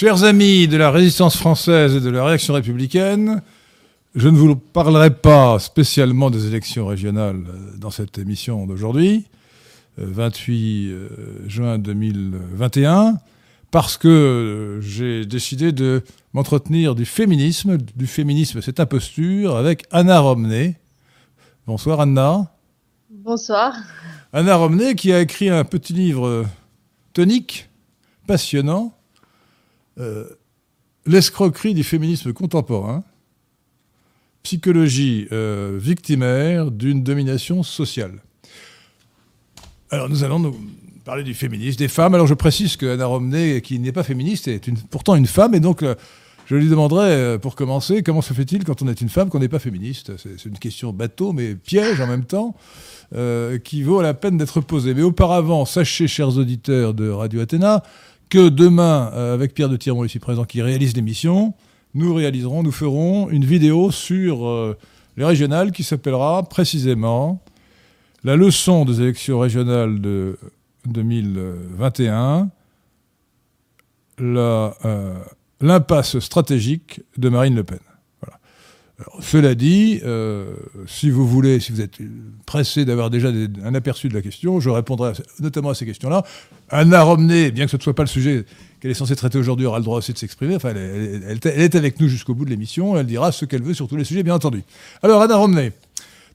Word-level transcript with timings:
Chers 0.00 0.22
amis 0.22 0.68
de 0.68 0.76
la 0.76 0.92
résistance 0.92 1.36
française 1.36 1.96
et 1.96 2.00
de 2.00 2.08
la 2.08 2.24
réaction 2.24 2.54
républicaine, 2.54 3.42
je 4.14 4.28
ne 4.28 4.36
vous 4.36 4.54
parlerai 4.54 5.10
pas 5.10 5.58
spécialement 5.58 6.30
des 6.30 6.46
élections 6.46 6.86
régionales 6.86 7.42
euh, 7.48 7.76
dans 7.76 7.90
cette 7.90 8.16
émission 8.16 8.64
d'aujourd'hui, 8.64 9.26
28 9.96 10.90
euh, 10.92 10.94
euh, 10.94 11.48
juin 11.48 11.78
2021, 11.80 13.18
parce 13.72 13.96
que 13.96 14.78
j'ai 14.80 15.26
décidé 15.26 15.72
de 15.72 16.04
m'entretenir 16.32 16.94
du 16.94 17.04
féminisme, 17.04 17.76
du 17.76 18.06
féminisme, 18.06 18.62
cette 18.62 18.78
imposture, 18.78 19.56
avec 19.56 19.82
Anna 19.90 20.20
Romney. 20.20 20.76
Bonsoir 21.66 22.02
Anna. 22.02 22.46
Bonsoir. 23.10 23.74
Anna 24.32 24.54
Romney 24.54 24.94
qui 24.94 25.12
a 25.12 25.20
écrit 25.20 25.48
un 25.48 25.64
petit 25.64 25.92
livre 25.92 26.46
tonique, 27.14 27.68
passionnant, 28.28 28.94
L'escroquerie 31.06 31.74
du 31.74 31.84
féminisme 31.84 32.32
contemporain, 32.32 33.02
psychologie 34.42 35.26
euh, 35.32 35.78
victimaire 35.80 36.70
d'une 36.70 37.02
domination 37.02 37.62
sociale. 37.62 38.12
Alors 39.90 40.08
nous 40.08 40.24
allons 40.24 40.38
nous 40.38 40.56
parler 41.04 41.22
du 41.22 41.34
féminisme, 41.34 41.78
des 41.78 41.88
femmes. 41.88 42.14
Alors 42.14 42.26
je 42.26 42.34
précise 42.34 42.76
que 42.76 42.86
Anna 42.86 43.06
Romney, 43.06 43.60
qui 43.62 43.78
n'est 43.78 43.92
pas 43.92 44.02
féministe, 44.02 44.48
est 44.48 44.70
pourtant 44.90 45.16
une 45.16 45.26
femme, 45.26 45.54
et 45.54 45.60
donc 45.60 45.82
euh, 45.82 45.94
je 46.46 46.56
lui 46.56 46.68
demanderai, 46.68 47.10
euh, 47.10 47.38
pour 47.38 47.56
commencer, 47.56 48.02
comment 48.02 48.22
se 48.22 48.32
fait-il 48.32 48.64
quand 48.64 48.82
on 48.82 48.88
est 48.88 49.00
une 49.00 49.08
femme 49.08 49.28
qu'on 49.28 49.38
n'est 49.38 49.48
pas 49.48 49.58
féministe? 49.58 50.12
C'est 50.16 50.44
une 50.44 50.58
question 50.58 50.92
bateau, 50.92 51.32
mais 51.32 51.54
piège 51.54 52.00
en 52.00 52.06
même 52.06 52.24
temps, 52.24 52.54
qui 53.64 53.82
vaut 53.82 54.02
la 54.02 54.14
peine 54.14 54.36
d'être 54.36 54.60
posée. 54.60 54.92
Mais 54.92 55.02
auparavant, 55.02 55.64
sachez, 55.64 56.08
chers 56.08 56.36
auditeurs 56.36 56.92
de 56.94 57.08
Radio 57.08 57.40
Athéna, 57.40 57.82
que 58.28 58.48
demain, 58.48 59.06
avec 59.06 59.54
Pierre 59.54 59.68
de 59.68 59.76
Tirmont 59.76 60.04
ici 60.04 60.18
présent, 60.18 60.44
qui 60.44 60.62
réalise 60.62 60.94
l'émission, 60.94 61.54
nous 61.94 62.14
réaliserons, 62.14 62.62
nous 62.62 62.72
ferons 62.72 63.30
une 63.30 63.44
vidéo 63.44 63.90
sur 63.90 64.46
euh, 64.46 64.76
les 65.16 65.24
régionales 65.24 65.72
qui 65.72 65.82
s'appellera 65.82 66.42
précisément 66.44 67.42
La 68.24 68.36
leçon 68.36 68.84
des 68.84 69.00
élections 69.00 69.38
régionales 69.38 70.00
de 70.00 70.38
2021, 70.86 72.50
euh, 74.20 75.14
l'impasse 75.60 76.18
stratégique 76.18 77.00
de 77.16 77.28
Marine 77.28 77.54
Le 77.54 77.64
Pen. 77.64 77.78
Cela 79.20 79.54
dit, 79.54 80.00
euh, 80.04 80.54
si 80.88 81.08
vous 81.08 81.26
voulez, 81.26 81.60
si 81.60 81.70
vous 81.70 81.80
êtes 81.80 81.98
pressé 82.46 82.84
d'avoir 82.84 83.10
déjà 83.10 83.28
un 83.28 83.74
aperçu 83.74 84.08
de 84.08 84.14
la 84.14 84.22
question, 84.22 84.58
je 84.58 84.70
répondrai 84.70 85.12
notamment 85.38 85.70
à 85.70 85.74
ces 85.74 85.86
questions-là. 85.86 86.24
Anna 86.68 87.02
Romney, 87.02 87.52
bien 87.52 87.66
que 87.66 87.70
ce 87.70 87.76
ne 87.76 87.82
soit 87.82 87.94
pas 87.94 88.02
le 88.02 88.08
sujet 88.08 88.44
qu'elle 88.80 88.90
est 88.90 88.94
censée 88.94 89.14
traiter 89.14 89.38
aujourd'hui 89.38 89.66
aura 89.66 89.78
le 89.78 89.84
droit 89.84 89.98
aussi 89.98 90.12
de 90.12 90.18
s'exprimer. 90.18 90.56
Enfin, 90.56 90.72
elle, 90.74 91.38
est 91.44 91.74
avec 91.76 92.00
nous 92.00 92.08
jusqu'au 92.08 92.34
bout 92.34 92.44
de 92.44 92.50
l'émission. 92.50 92.98
Elle 92.98 93.06
dira 93.06 93.30
ce 93.30 93.44
qu'elle 93.44 93.62
veut 93.62 93.74
sur 93.74 93.86
tous 93.86 93.96
les 93.96 94.04
sujets, 94.04 94.24
bien 94.24 94.34
entendu. 94.34 94.64
Alors, 95.02 95.22
Anna 95.22 95.36
Romney. 95.36 95.72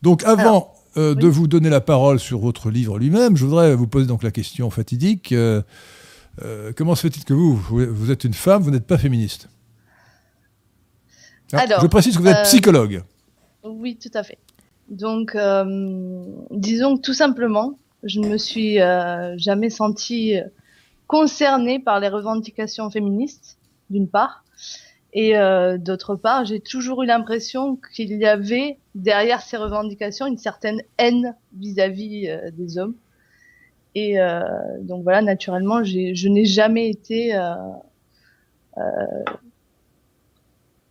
Donc, 0.02 0.23
avant 0.23 0.73
euh, 0.96 1.16
de 1.16 1.28
vous 1.28 1.47
donner 1.47 1.69
la 1.69 1.81
parole 1.81 2.19
sur 2.19 2.40
votre 2.40 2.69
livre 2.69 2.97
lui-même, 2.97 3.35
je 3.35 3.46
voudrais 3.46 3.75
vous 3.75 3.88
poser 3.88 4.07
donc 4.07 4.23
la 4.23 4.31
question 4.31 4.69
fatidique. 4.69 5.34
Euh, 5.34 5.62
comment 6.78 6.96
se 6.96 7.02
fait-il 7.02 7.25
que 7.25 7.34
vous, 7.34 7.56
vous 7.57 8.09
êtes 8.09 8.23
une 8.23 8.34
femme, 8.34 8.63
vous 8.63 8.72
n'êtes 8.72 8.88
pas 8.88 8.97
féministe? 8.97 9.50
Alors, 11.53 11.81
Je 11.81 11.88
précise 11.88 12.18
que 12.18 12.22
vous 12.22 12.28
êtes 12.28 12.44
psychologue. 12.44 13.03
Oui, 13.64 13.97
tout 13.97 14.12
à 14.14 14.24
fait. 14.24 14.38
Donc, 14.90 15.38
disons 16.52 16.97
que 16.97 17.02
tout 17.02 17.14
simplement, 17.14 17.78
je 18.03 18.19
ne 18.19 18.28
me 18.28 18.38
suis 18.38 18.78
jamais 19.38 19.69
sentie 19.69 20.36
concernée 21.08 21.80
par 21.80 22.00
les 22.00 22.09
revendications 22.09 22.90
féministes, 22.90 23.58
d'une 23.90 24.08
part, 24.08 24.44
et 25.14 25.38
euh, 25.38 25.78
d'autre 25.78 26.16
part, 26.16 26.44
j'ai 26.46 26.59
toujours 26.59 27.03
eu 27.03 27.06
l'impression 27.06 27.78
qu'il 27.94 28.18
y 28.18 28.25
avait 28.25 28.80
derrière 28.96 29.41
ces 29.41 29.58
revendications 29.58 30.25
une 30.25 30.40
certaine 30.40 30.81
haine 30.97 31.35
vis-à-vis 31.56 32.30
euh, 32.30 32.50
des 32.52 32.80
hommes. 32.80 32.96
Et 33.94 34.20
euh, 34.20 34.41
donc 34.81 35.03
voilà, 35.03 35.22
naturellement, 35.22 35.84
je 35.84 36.28
n'ai 36.28 36.46
jamais 36.46 36.90
été 36.90 37.40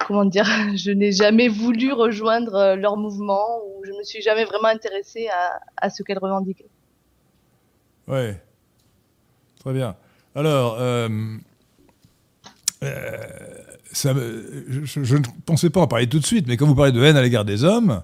comment 0.07 0.25
dire, 0.25 0.47
je 0.77 0.91
n'ai 0.91 1.13
jamais 1.13 1.49
voulu 1.49 1.93
rejoindre 1.93 2.75
leur 2.77 2.97
mouvement 2.97 3.61
ou 3.67 3.85
je 3.85 3.93
me 3.93 4.03
suis 4.03 4.23
jamais 4.23 4.45
vraiment 4.45 4.69
intéressée 4.69 5.29
à, 5.29 5.61
à 5.77 5.91
ce 5.91 6.03
qu'elles 6.03 6.19
revendiquaient. 6.19 6.71
Ouais, 8.09 8.41
très 9.61 9.73
bien. 9.73 9.97
Alors, 10.35 10.77
euh, 10.79 11.09
euh, 12.83 13.17
ça, 13.93 14.15
je, 14.15 15.17
ne 15.17 15.23
pensais 15.45 15.71
pas 15.71 15.81
en 15.81 15.87
parler 15.87 16.09
tout 16.09 16.19
de 16.19 16.27
suite, 16.27 16.47
mais 16.47 16.57
quand 16.57 16.67
vous 16.67 16.75
parlez 16.75 16.93
de 16.93 17.03
haine 17.03 17.17
à 17.17 17.23
l'égard 17.23 17.45
des 17.45 17.65
hommes, 17.65 18.03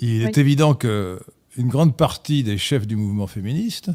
il 0.00 0.22
est 0.22 0.38
évident 0.38 0.74
qu'une 0.74 1.18
grande 1.58 1.96
partie 1.96 2.42
des 2.42 2.58
chefs 2.58 2.86
du 2.86 2.96
mouvement 2.96 3.26
féministe 3.26 3.90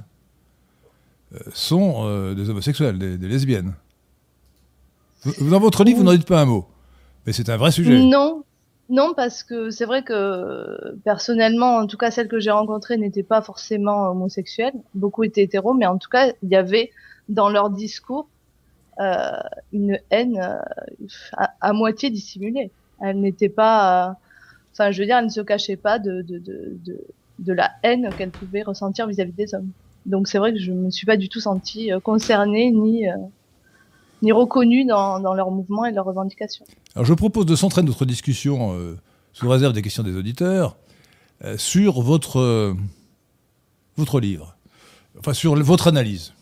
euh, 1.34 1.40
sont 1.54 2.34
des 2.34 2.50
homosexuels, 2.50 2.98
des, 2.98 3.28
lesbiennes. 3.28 3.74
dans 5.42 5.60
votre 5.60 5.84
livre, 5.84 5.98
vous 6.00 6.04
n'en 6.04 6.14
dites 6.14 6.28
pas 6.28 6.42
un 6.42 6.46
mot, 6.46 6.68
mais 7.26 7.34
c'est 7.34 7.50
un 7.50 7.58
vrai 7.58 7.72
sujet. 7.72 8.00
Non, 8.00 8.44
non, 8.90 9.14
parce 9.16 9.44
que 9.44 9.72
c'est 9.72 9.86
vrai 9.86 10.04
que 10.04 10.96
personnellement, 11.04 11.78
en 11.78 11.88
tout 11.88 11.98
cas, 11.98 12.12
celles 12.12 12.28
que 12.28 12.40
j'ai 12.40 12.52
rencontrées 12.52 12.98
n'étaient 12.98 13.24
pas 13.24 13.42
forcément 13.42 14.12
homosexuelles. 14.12 14.76
Beaucoup 14.94 15.24
étaient 15.24 15.44
hétéros, 15.44 15.74
mais 15.74 15.88
en 15.88 15.98
tout 15.98 16.10
cas, 16.10 16.32
il 16.44 16.50
y 16.50 16.56
avait 16.56 16.92
dans 17.28 17.50
leur 17.50 17.72
discours 17.72 18.28
euh, 19.00 19.32
une 19.74 20.00
haine 20.12 20.38
euh, 20.38 21.48
à, 21.60 21.74
moitié 21.74 22.12
dissimulée. 22.12 22.70
Elle 23.02 23.20
n'était 23.20 23.50
pas, 23.50 24.10
euh, 24.10 24.14
enfin, 24.74 24.92
je 24.92 25.02
veux 25.02 25.06
dire, 25.06 25.18
elle 25.18 25.26
ne 25.26 25.30
se 25.30 25.42
cachait 25.42 25.76
pas 25.76 25.98
de, 25.98 26.22
de, 26.22 26.38
de, 26.38 27.02
de, 27.40 27.54
la 27.54 27.72
haine 27.82 28.10
qu'elle 28.18 28.30
pouvait 28.30 28.62
ressentir 28.62 29.08
vis-à-vis 29.08 29.34
des 29.34 29.56
hommes. 29.56 29.70
Donc 30.06 30.28
c'est 30.28 30.38
vrai 30.38 30.54
que 30.54 30.60
je 30.60 30.72
ne 30.72 30.80
me 30.80 30.92
suis 30.92 31.08
pas 31.08 31.18
du 31.18 31.28
tout 31.28 31.40
sentie 31.40 31.90
concernée 32.04 32.72
ni 32.72 33.08
ni 34.26 34.34
reconnue 34.34 34.84
dans, 34.84 35.22
dans 35.22 35.34
leur 35.34 35.52
mouvement 35.52 35.86
et 35.86 35.94
leurs 35.94 36.06
revendications. 36.06 36.66
Alors 36.96 37.06
je 37.06 37.14
propose 37.14 37.46
de 37.46 37.56
centrer 37.56 37.82
notre 37.84 38.04
discussion 38.06 38.76
sous 39.32 39.48
réserve 39.48 39.72
des 39.72 39.82
questions 39.82 40.04
des 40.04 40.16
auditeurs 40.18 40.76
sur 41.56 42.02
votre 42.02 42.76
votre 43.98 44.20
livre, 44.20 44.58
enfin 45.20 45.34
sur 45.34 45.56
votre 45.56 45.88
analyse. 45.88 46.34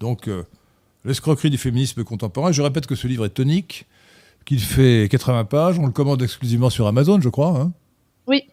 Donc, 0.00 0.28
euh, 0.28 0.44
l'escroquerie 1.04 1.50
du 1.50 1.58
féminisme 1.58 2.04
contemporain. 2.04 2.52
Je 2.52 2.62
répète 2.62 2.86
que 2.86 2.94
ce 2.94 3.06
livre 3.06 3.24
est 3.24 3.30
tonique, 3.30 3.86
qu'il 4.44 4.60
fait 4.60 5.08
80 5.10 5.44
pages. 5.44 5.78
On 5.78 5.86
le 5.86 5.92
commande 5.92 6.22
exclusivement 6.22 6.70
sur 6.70 6.86
Amazon, 6.86 7.20
je 7.20 7.28
crois. 7.28 7.58
Hein? 7.58 7.72
oui. 8.26 8.44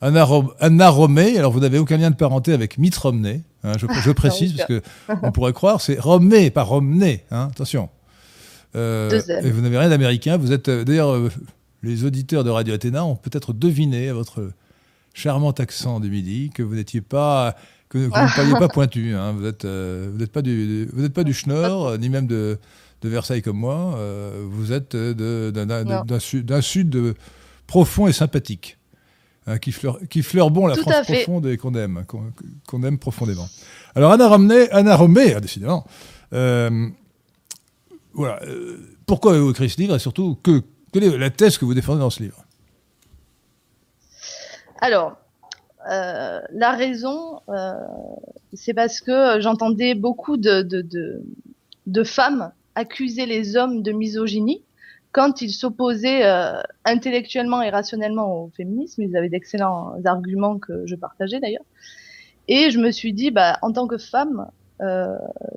Anna, 0.00 0.90
Romney, 0.90 1.38
alors 1.38 1.52
vous 1.52 1.60
n'avez 1.60 1.78
aucun 1.78 1.96
lien 1.96 2.10
de 2.10 2.16
parenté 2.16 2.52
avec 2.52 2.78
Mitt 2.78 2.96
Romney, 2.96 3.42
hein, 3.64 3.72
je, 3.78 4.10
précise, 4.12 4.54
parce 4.56 4.80
qu'on 5.20 5.32
pourrait 5.32 5.52
croire, 5.52 5.80
c'est 5.80 5.98
Romney, 5.98 6.50
pas 6.50 6.62
Romney, 6.62 7.24
hein, 7.30 7.48
attention. 7.50 7.88
Euh, 8.76 9.20
et 9.42 9.50
vous 9.50 9.62
n'avez 9.62 9.78
rien 9.78 9.88
d'américain, 9.88 10.36
vous 10.36 10.52
êtes, 10.52 10.68
euh, 10.68 10.84
d'ailleurs, 10.84 11.16
les 11.82 12.04
auditeurs 12.04 12.44
de 12.44 12.50
Radio 12.50 12.74
Athéna 12.74 13.04
ont 13.04 13.16
peut-être 13.16 13.52
deviné 13.52 14.08
à 14.08 14.14
votre 14.14 14.50
charmant 15.14 15.50
accent 15.50 16.00
du 16.00 16.10
midi 16.10 16.50
que 16.54 16.62
vous 16.62 16.74
n'étiez 16.74 17.00
pas 17.00 17.56
que, 17.88 17.98
vous 17.98 18.54
ne 18.54 18.58
pas 18.58 18.68
pointu. 18.72 19.14
Hein. 19.14 19.32
Vous 19.32 19.42
n'êtes 19.42 19.64
euh, 19.64 20.26
pas 20.32 20.42
du 20.42 20.88
vous 20.92 21.08
pas 21.10 21.24
du 21.24 21.34
Schnorr, 21.34 21.86
euh, 21.86 21.98
ni 21.98 22.08
même 22.08 22.26
de, 22.26 22.58
de, 23.02 23.08
Versailles 23.08 23.42
comme 23.42 23.58
moi. 23.58 23.94
Euh, 23.96 24.44
vous 24.48 24.72
êtes 24.72 24.94
d'un 24.94 26.18
sud, 26.18 26.60
sud 26.60 27.14
profond 27.66 28.06
et 28.06 28.12
sympathique. 28.12 28.77
Hein, 29.48 29.58
qui, 29.58 29.72
fleure, 29.72 29.98
qui 30.10 30.22
fleure 30.22 30.50
bon 30.50 30.66
la 30.66 30.74
France 30.74 31.06
profonde 31.06 31.46
et 31.46 31.56
qu'on 31.56 31.74
aime, 31.74 32.04
qu'on 32.66 32.82
aime 32.82 32.98
profondément. 32.98 33.48
Alors 33.94 34.12
Anna 34.12 34.28
Romney, 34.28 34.68
Anna 34.70 34.94
Romney, 34.94 35.32
ah, 35.34 35.40
décidément, 35.40 35.86
voilà. 36.30 36.70
pourquoi 39.06 39.32
avez-vous 39.32 39.52
écrit 39.52 39.70
ce 39.70 39.80
livre 39.80 39.94
et 39.94 39.98
surtout 39.98 40.36
que, 40.42 40.60
quelle 40.92 41.04
est 41.04 41.16
la 41.16 41.30
thèse 41.30 41.56
que 41.56 41.64
vous 41.64 41.72
défendez 41.72 42.00
dans 42.00 42.10
ce 42.10 42.22
livre? 42.22 42.44
Alors, 44.80 45.16
euh, 45.90 46.40
la 46.52 46.72
raison, 46.72 47.40
euh, 47.48 47.72
c'est 48.52 48.74
parce 48.74 49.00
que 49.00 49.40
j'entendais 49.40 49.94
beaucoup 49.94 50.36
de, 50.36 50.62
de, 51.86 52.04
femmes 52.04 52.52
accuser 52.74 53.26
les 53.26 53.56
hommes 53.56 53.82
de 53.82 53.92
misogynie 53.92 54.62
quand 55.12 55.40
ils 55.40 55.50
s'opposaient 55.50 56.24
euh, 56.24 56.60
intellectuellement 56.84 57.62
et 57.62 57.70
rationnellement 57.70 58.44
au 58.44 58.50
féminisme. 58.56 59.02
Ils 59.02 59.16
avaient 59.16 59.28
d'excellents 59.28 59.94
arguments 60.04 60.58
que 60.58 60.86
je 60.86 60.94
partageais 60.94 61.40
d'ailleurs. 61.40 61.64
Et 62.48 62.70
je 62.70 62.78
me 62.78 62.90
suis 62.90 63.12
dit, 63.12 63.30
bah, 63.30 63.58
en 63.62 63.72
tant 63.72 63.86
que 63.86 63.98
femme, 63.98 64.46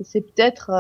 c'est 0.02 0.22
peut-être 0.22 0.72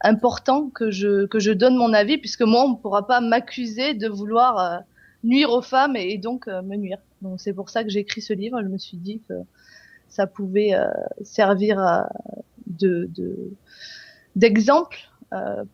important 0.00 0.68
que 0.70 0.90
je, 0.90 1.26
que 1.26 1.38
je 1.38 1.52
donne 1.52 1.76
mon 1.76 1.92
avis, 1.92 2.18
puisque 2.18 2.42
moi, 2.42 2.64
on 2.64 2.70
ne 2.70 2.76
pourra 2.76 3.06
pas 3.06 3.20
m'accuser 3.20 3.94
de 3.94 4.08
vouloir 4.08 4.80
nuire 5.22 5.50
aux 5.50 5.62
femmes 5.62 5.94
et, 5.94 6.18
donc 6.18 6.48
me 6.48 6.76
nuire. 6.76 6.98
Donc 7.22 7.40
c'est 7.40 7.52
pour 7.52 7.70
ça 7.70 7.84
que 7.84 7.90
j'ai 7.90 8.00
écrit 8.00 8.20
ce 8.20 8.32
livre. 8.32 8.60
Je 8.62 8.68
me 8.68 8.78
suis 8.78 8.96
dit 8.96 9.20
que 9.28 9.34
ça 10.08 10.26
pouvait 10.26 10.74
euh, 10.74 10.86
servir 11.22 12.06
de 12.66 13.10
d'exemple 14.34 14.98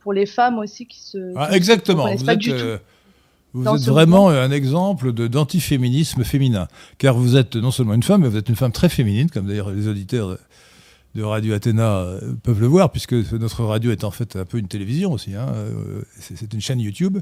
pour 0.01 0.13
les 0.13 0.27
femmes 0.27 0.59
aussi 0.59 0.87
qui 0.87 1.01
se. 1.01 1.33
Ah, 1.37 1.55
exactement. 1.55 2.15
Vous 2.15 2.25
pas 2.25 2.35
êtes, 2.35 2.39
du 2.39 2.51
tout. 2.51 2.79
Vous 3.55 3.69
êtes 3.69 3.83
vraiment 3.83 4.31
un 4.31 4.51
exemple 4.51 5.13
d'antiféminisme 5.13 6.25
féminin, 6.25 6.69
car 6.99 7.15
vous 7.15 7.37
êtes 7.37 7.57
non 7.57 7.71
seulement 7.71 7.95
une 7.95 8.03
femme, 8.03 8.23
mais 8.23 8.29
vous 8.29 8.39
êtes 8.39 8.49
une 8.49 8.57
femme 8.57 8.73
très 8.73 8.89
féminine, 8.89 9.31
comme 9.31 9.47
d'ailleurs 9.47 9.71
les 9.71 9.89
auditeurs 9.89 10.39
de 11.15 11.23
Radio 11.23 11.53
Athéna 11.53 12.07
peuvent 12.43 12.61
le 12.61 12.67
voir, 12.67 12.91
puisque 12.91 13.13
notre 13.13 13.65
radio 13.65 13.91
est 13.91 14.05
en 14.05 14.11
fait 14.11 14.37
un 14.37 14.47
peu 14.47 14.57
une 14.57 14.69
télévision 14.69 15.13
aussi. 15.13 15.35
Hein. 15.35 15.53
C'est 16.19 16.53
une 16.55 16.63
chaîne 16.63 16.81
YouTube. 16.81 17.19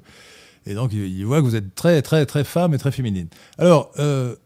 Et 0.66 0.75
donc, 0.75 0.92
il 0.92 1.25
voit 1.25 1.38
que 1.38 1.44
vous 1.44 1.56
êtes 1.56 1.75
très, 1.75 2.02
très, 2.02 2.26
très 2.26 2.44
femme 2.44 2.75
et 2.75 2.78
très 2.78 2.92
féminine. 2.92 3.28
Alors, 3.58 3.90
euh, 3.98 4.37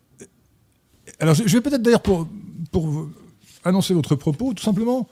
alors 1.19 1.35
je 1.35 1.43
vais 1.43 1.61
peut-être 1.61 1.83
d'ailleurs, 1.83 2.03
pour, 2.03 2.29
pour 2.71 3.09
annoncer 3.65 3.95
votre 3.95 4.15
propos, 4.15 4.55
tout 4.55 4.63
simplement 4.63 5.09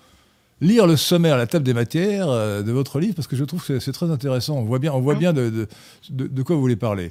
lire 0.63 0.87
le 0.87 0.97
sommaire, 0.97 1.37
la 1.37 1.47
table 1.47 1.65
des 1.65 1.75
matières 1.75 2.31
euh, 2.31 2.63
de 2.63 2.73
votre 2.73 3.01
livre, 3.01 3.15
parce 3.15 3.29
que 3.29 3.37
je 3.37 3.45
trouve 3.45 3.65
que 3.65 3.81
c'est 3.81 3.93
très 3.93 4.11
intéressant. 4.11 4.57
On 4.57 4.63
voit 4.63 4.79
bien, 4.79 4.93
on 4.93 5.01
voit 5.01 5.17
bien 5.17 5.33
de, 5.33 5.51
de, 5.51 6.27
de, 6.27 6.43
quoi 6.43 6.57
vous 6.57 6.63
voulez 6.63 6.77
parler. 6.77 7.11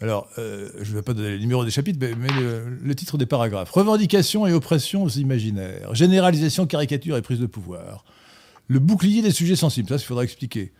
Alors, 0.00 0.28
euh, 0.38 0.70
je 0.80 0.90
ne 0.90 0.96
vais 0.96 1.02
pas 1.02 1.12
donner 1.12 1.32
les 1.32 1.38
numéros 1.38 1.64
des 1.64 1.70
chapitres, 1.70 1.98
mais, 2.00 2.28
le, 2.40 2.78
le, 2.82 2.94
titre 2.94 3.18
des 3.18 3.26
paragraphes. 3.26 3.70
Revendication 3.70 4.46
et 4.46 4.52
oppression 4.52 5.06
imaginaires. 5.08 5.94
Généralisation, 5.94 6.66
caricature 6.66 7.18
et 7.18 7.22
prise 7.22 7.38
de 7.38 7.46
pouvoir. 7.46 8.04
Le 8.66 8.78
bouclier 8.78 9.20
des 9.20 9.30
sujets 9.30 9.56
sensibles, 9.56 9.88
ça, 9.88 9.96
il 9.96 10.00
faudra 10.00 10.24
expliquer. 10.24 10.72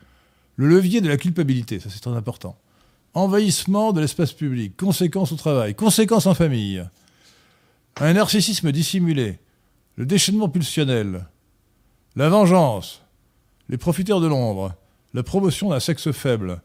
Le 0.57 0.69
levier 0.69 1.03
de 1.03 1.09
la 1.09 1.19
culpabilité, 1.19 1.81
ça 1.81 1.91
c'est 1.91 2.01
très 2.01 2.17
important. 2.17 2.57
Envahissement 3.13 3.93
de 3.93 4.01
l'espace 4.01 4.33
public, 4.33 4.77
conséquences 4.77 5.33
au 5.33 5.37
travail, 5.37 5.75
conséquences 5.75 6.27
en 6.27 6.35
famille. 6.35 6.83
Un 8.01 8.13
narcissisme 8.15 8.73
dissimulé, 8.73 9.39
le 9.97 10.07
déchaînement 10.07 10.49
pulsionnel, 10.49 11.27
la 12.17 12.29
vengeance, 12.29 13.03
les 13.69 13.79
profiteurs 13.79 14.21
de 14.21 14.27
l'ombre, 14.27 14.75
la 15.15 15.23
promotion 15.23 15.71
d'un 15.71 15.81
sexe 15.81 16.11
faible, 16.13 16.61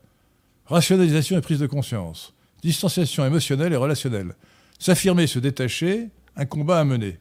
rationalisation 0.65 1.37
et 1.37 1.41
prise 1.41 1.59
de 1.59 1.67
conscience, 1.67 2.33
distanciation 2.61 3.25
émotionnelle 3.25 3.73
et 3.73 3.77
relationnelle, 3.77 4.35
s'affirmer, 4.79 5.27
se 5.27 5.39
détacher, 5.39 6.09
un 6.35 6.45
combat 6.45 6.79
à 6.79 6.83
mener. 6.83 7.19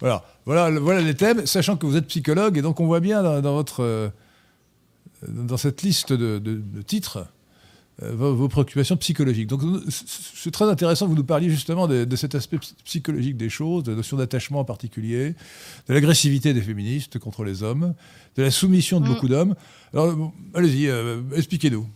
Voilà, 0.00 0.70
les 1.00 1.14
thèmes, 1.14 1.46
sachant 1.46 1.76
que 1.76 1.86
vous 1.86 1.96
êtes 1.96 2.06
psychologue, 2.06 2.58
et 2.58 2.62
donc 2.62 2.80
on 2.80 2.86
voit 2.86 3.00
bien 3.00 3.22
dans, 3.22 3.54
votre... 3.54 3.82
Euh, 3.82 4.08
dans 5.26 5.56
cette 5.56 5.82
liste 5.82 6.12
de, 6.12 6.82
titres 6.82 7.26
euh, 8.02 8.12
vos, 8.14 8.48
préoccupations 8.48 8.98
psychologiques. 8.98 9.46
Donc 9.46 9.62
c'est 9.88 10.50
très 10.50 10.66
intéressant 10.66 11.06
que 11.06 11.10
vous 11.10 11.16
nous 11.16 11.24
parliez 11.24 11.48
justement 11.48 11.88
de, 11.88 12.16
cet 12.16 12.34
aspect 12.34 12.58
psychologique 12.84 13.38
des 13.38 13.48
choses, 13.48 13.84
de 13.84 13.92
la 13.92 13.96
notion 13.96 14.18
d'attachement 14.18 14.60
en 14.60 14.64
particulier, 14.64 15.34
de 15.88 15.94
l'agressivité 15.94 16.52
des 16.52 16.60
féministes 16.60 17.18
contre 17.18 17.42
les 17.42 17.62
hommes, 17.62 17.94
de 18.36 18.42
la 18.42 18.50
soumission 18.50 19.00
de 19.00 19.06
mm. 19.06 19.08
beaucoup 19.08 19.28
d'hommes. 19.28 19.54
Alors 19.94 20.30
allez-y, 20.52 20.88
euh, 20.88 21.22
expliquez-nous. 21.34 21.86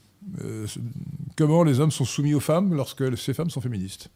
Euh, 0.43 0.67
comment 1.37 1.65
les 1.65 1.81
hommes 1.81 1.91
sont 1.91 2.07
soumis 2.07 2.33
aux 2.33 2.41
femmes 2.41 2.75
lorsque 2.75 3.19
ces 3.19 3.35
femmes 3.35 3.51
sont 3.51 3.61
féministes 3.61 4.09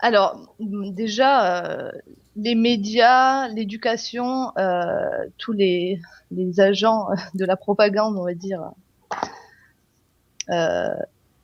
alors, 0.00 0.54
déjà, 0.60 1.90
les 2.36 2.54
médias, 2.54 3.48
l'éducation, 3.48 4.52
tous 5.38 5.52
les, 5.52 5.98
les 6.30 6.60
agents 6.60 7.06
de 7.34 7.46
la 7.46 7.56
propagande, 7.56 8.14
on 8.18 8.24
va 8.24 8.34
dire, 8.34 8.60
euh, 10.50 10.94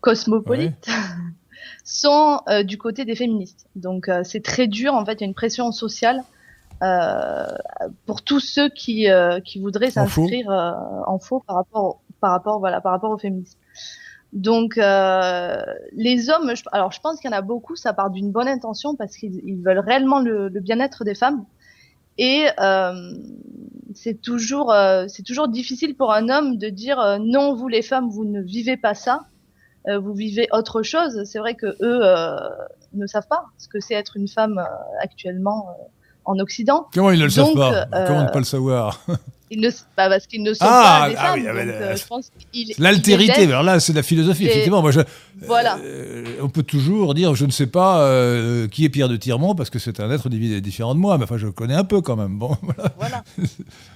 cosmopolites, 0.00 0.88
sont 1.84 2.40
euh, 2.48 2.62
du 2.62 2.78
côté 2.78 3.04
des 3.04 3.14
féministes. 3.14 3.66
Donc 3.76 4.08
euh, 4.08 4.22
c'est 4.24 4.42
très 4.42 4.66
dur, 4.66 4.94
en 4.94 5.04
fait, 5.04 5.14
il 5.14 5.20
y 5.20 5.24
a 5.24 5.26
une 5.26 5.34
pression 5.34 5.72
sociale 5.72 6.22
pour 8.06 8.22
tous 8.22 8.40
ceux 8.40 8.70
qui, 8.70 9.06
qui 9.44 9.60
voudraient 9.60 9.90
s'inscrire 9.90 10.48
en 10.48 11.18
faux 11.18 11.40
par 11.46 11.56
rapport, 11.56 12.00
par 12.22 12.30
rapport, 12.30 12.58
voilà, 12.58 12.80
par 12.80 12.92
rapport 12.92 13.10
au 13.10 13.18
féminisme. 13.18 13.58
Donc 14.32 14.76
les 14.76 16.30
hommes, 16.30 16.54
alors 16.72 16.90
je 16.90 17.00
pense 17.00 17.20
qu'il 17.20 17.30
y 17.30 17.34
en 17.34 17.36
a 17.36 17.42
beaucoup, 17.42 17.76
ça 17.76 17.92
part 17.92 18.08
d'une 18.08 18.32
bonne 18.32 18.48
intention 18.48 18.96
parce 18.96 19.14
qu'ils 19.18 19.62
veulent 19.62 19.80
réellement 19.80 20.20
le, 20.20 20.48
le 20.48 20.60
bien-être 20.60 21.04
des 21.04 21.14
femmes. 21.14 21.44
Et 22.20 22.46
euh, 22.60 23.12
c'est 23.94 24.20
toujours, 24.20 24.72
euh, 24.72 25.06
c'est 25.08 25.22
toujours 25.22 25.48
difficile 25.48 25.96
pour 25.96 26.12
un 26.12 26.28
homme 26.28 26.58
de 26.58 26.68
dire 26.68 27.00
euh, 27.00 27.18
non, 27.18 27.54
vous 27.54 27.66
les 27.66 27.80
femmes, 27.80 28.10
vous 28.10 28.26
ne 28.26 28.42
vivez 28.42 28.76
pas 28.76 28.94
ça, 28.94 29.22
vous 29.88 30.12
vivez 30.12 30.46
autre 30.52 30.82
chose. 30.82 31.24
C'est 31.24 31.38
vrai 31.38 31.54
que 31.54 31.74
eux 31.80 32.02
ne 32.92 33.06
savent 33.06 33.26
pas 33.26 33.46
ce 33.56 33.66
que 33.66 33.80
c'est 33.80 33.94
être 33.94 34.18
une 34.18 34.28
femme 34.28 34.62
actuellement 35.00 35.90
en 36.26 36.38
Occident. 36.38 36.86
Comment 36.92 37.12
ils 37.12 37.18
ne 37.18 37.24
le 37.24 37.30
savent 37.30 37.54
pas? 37.54 37.86
Comment 38.06 38.24
ne 38.24 38.28
pas 38.28 38.40
le 38.40 38.44
savoir? 38.44 39.00
Ils 39.52 39.60
ne, 39.60 39.68
bah 39.68 40.08
parce 40.08 40.28
qu'ils 40.28 40.44
ne 40.44 40.54
sont 40.54 40.64
ah, 40.64 41.08
pas 41.12 41.16
ah. 41.18 41.34
Oui, 41.34 42.72
L'altérité, 42.78 43.42
alors 43.42 43.64
là, 43.64 43.80
c'est 43.80 43.92
de 43.92 43.96
la 43.96 44.04
philosophie, 44.04 44.46
effectivement. 44.46 44.80
Moi, 44.80 44.92
je, 44.92 45.00
voilà. 45.42 45.76
on 46.40 46.48
peut 46.48 46.62
toujours 46.62 47.14
dire, 47.14 47.34
je 47.34 47.46
ne 47.46 47.50
sais 47.50 47.66
pas 47.66 47.98
qui 48.70 48.84
est 48.84 48.88
Pierre 48.88 49.08
de 49.08 49.16
Tirmont, 49.16 49.56
parce 49.56 49.68
que 49.68 49.80
c'est 49.80 49.98
un 49.98 50.10
être 50.10 50.28
différent 50.28 50.94
de 50.94 51.00
moi, 51.00 51.18
mais 51.18 51.24
enfin, 51.24 51.36
je 51.36 51.46
le 51.46 51.52
connais 51.52 51.74
un 51.74 51.82
peu 51.82 52.00
quand 52.00 52.14
même. 52.14 52.38
Bon, 52.38 52.56
voilà. 52.62 52.94
voilà. 52.96 53.24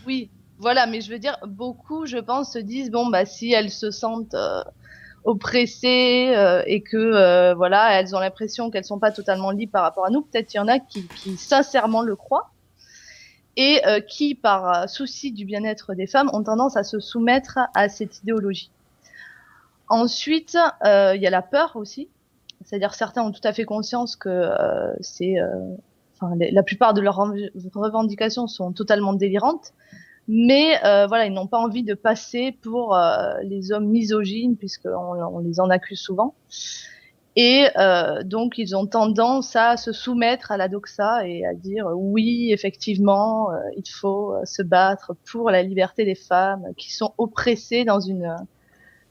Oui, 0.09 0.29
voilà, 0.59 0.87
mais 0.87 1.01
je 1.01 1.11
veux 1.11 1.21
dire, 1.21 1.37
beaucoup, 1.47 2.05
je 2.05 2.19
pense, 2.19 2.55
se 2.55 2.59
disent, 2.59 2.91
bon, 2.91 3.09
bah, 3.09 3.25
si 3.25 3.53
elles 3.53 3.71
se 3.71 3.93
sentent 3.93 4.37
oppressées 5.23 6.35
et 6.67 6.83
que, 6.83 7.55
voilà, 7.55 8.01
elles 8.01 8.17
ont 8.17 8.21
l'impression 8.21 8.73
qu'elles 8.73 8.85
sont 8.85 8.99
pas 8.99 9.13
totalement 9.13 9.53
libres 9.53 9.71
par 9.71 9.83
rapport 9.83 10.07
à 10.07 10.11
nous, 10.11 10.23
peut-être 10.23 10.53
il 10.53 10.57
y 10.57 10.61
en 10.61 10.67
a 10.67 10.81
qui, 10.81 11.07
qui 11.23 11.37
sincèrement 11.37 12.03
le 12.03 12.17
croient 12.17 12.51
et 13.57 13.87
euh, 13.87 14.01
qui, 14.01 14.35
par 14.35 14.69
euh, 14.69 14.87
souci 14.87 15.33
du 15.33 15.45
bien-être 15.45 15.95
des 15.95 16.07
femmes, 16.07 16.31
ont 16.33 16.43
tendance 16.43 16.77
à 16.77 16.85
se 16.85 17.01
soumettre 17.01 17.59
à 17.75 17.89
cette 17.89 18.21
idéologie. 18.23 18.71
Ensuite, 19.89 20.57
euh, 20.85 21.15
il 21.15 21.23
y 21.23 21.27
a 21.27 21.31
la 21.31 21.43
peur 21.43 21.73
aussi, 21.77 22.09
c'est-à-dire 22.65 22.95
certains 22.95 23.23
ont 23.23 23.33
tout 23.33 23.47
à 23.47 23.53
fait 23.53 23.65
conscience 23.65 24.17
que 24.17 24.51
c'est, 25.01 25.37
enfin, 26.15 26.35
la 26.39 26.63
plupart 26.63 26.95
de 26.95 27.03
leurs 27.03 27.17
revendications 27.75 28.47
sont 28.47 28.73
totalement 28.73 29.13
délirantes, 29.13 29.75
mais 30.27 30.79
voilà, 31.07 31.27
ils 31.27 31.33
n'ont 31.35 31.47
pas 31.47 31.59
envie 31.59 31.83
de 31.83 31.93
passer 31.93 32.57
pour 32.63 32.99
les 33.43 33.73
hommes 33.73 33.89
misogynes 33.89 34.57
puisqu'on 34.57 35.23
on 35.23 35.39
les 35.41 35.61
en 35.61 35.69
accuse 35.69 36.01
souvent. 36.01 36.35
Et 37.37 37.67
euh, 37.77 38.23
donc, 38.23 38.59
ils 38.59 38.77
ont 38.77 38.87
tendance 38.87 39.57
à 39.57 39.77
se 39.77 39.93
soumettre 39.93 40.53
à 40.53 40.57
la 40.57 40.69
doxa 40.69 41.27
et 41.27 41.45
à 41.45 41.53
dire 41.53 41.87
oui, 41.93 42.53
effectivement, 42.53 43.51
euh, 43.51 43.57
il 43.77 43.89
faut 43.89 44.35
euh, 44.35 44.45
se 44.45 44.63
battre 44.63 45.17
pour 45.31 45.51
la 45.51 45.63
liberté 45.65 46.05
des 46.05 46.15
femmes 46.15 46.65
qui 46.77 46.93
sont 46.93 47.13
oppressées 47.19 47.85
dans 47.85 47.99
une 47.99 48.27
euh, 48.27 48.37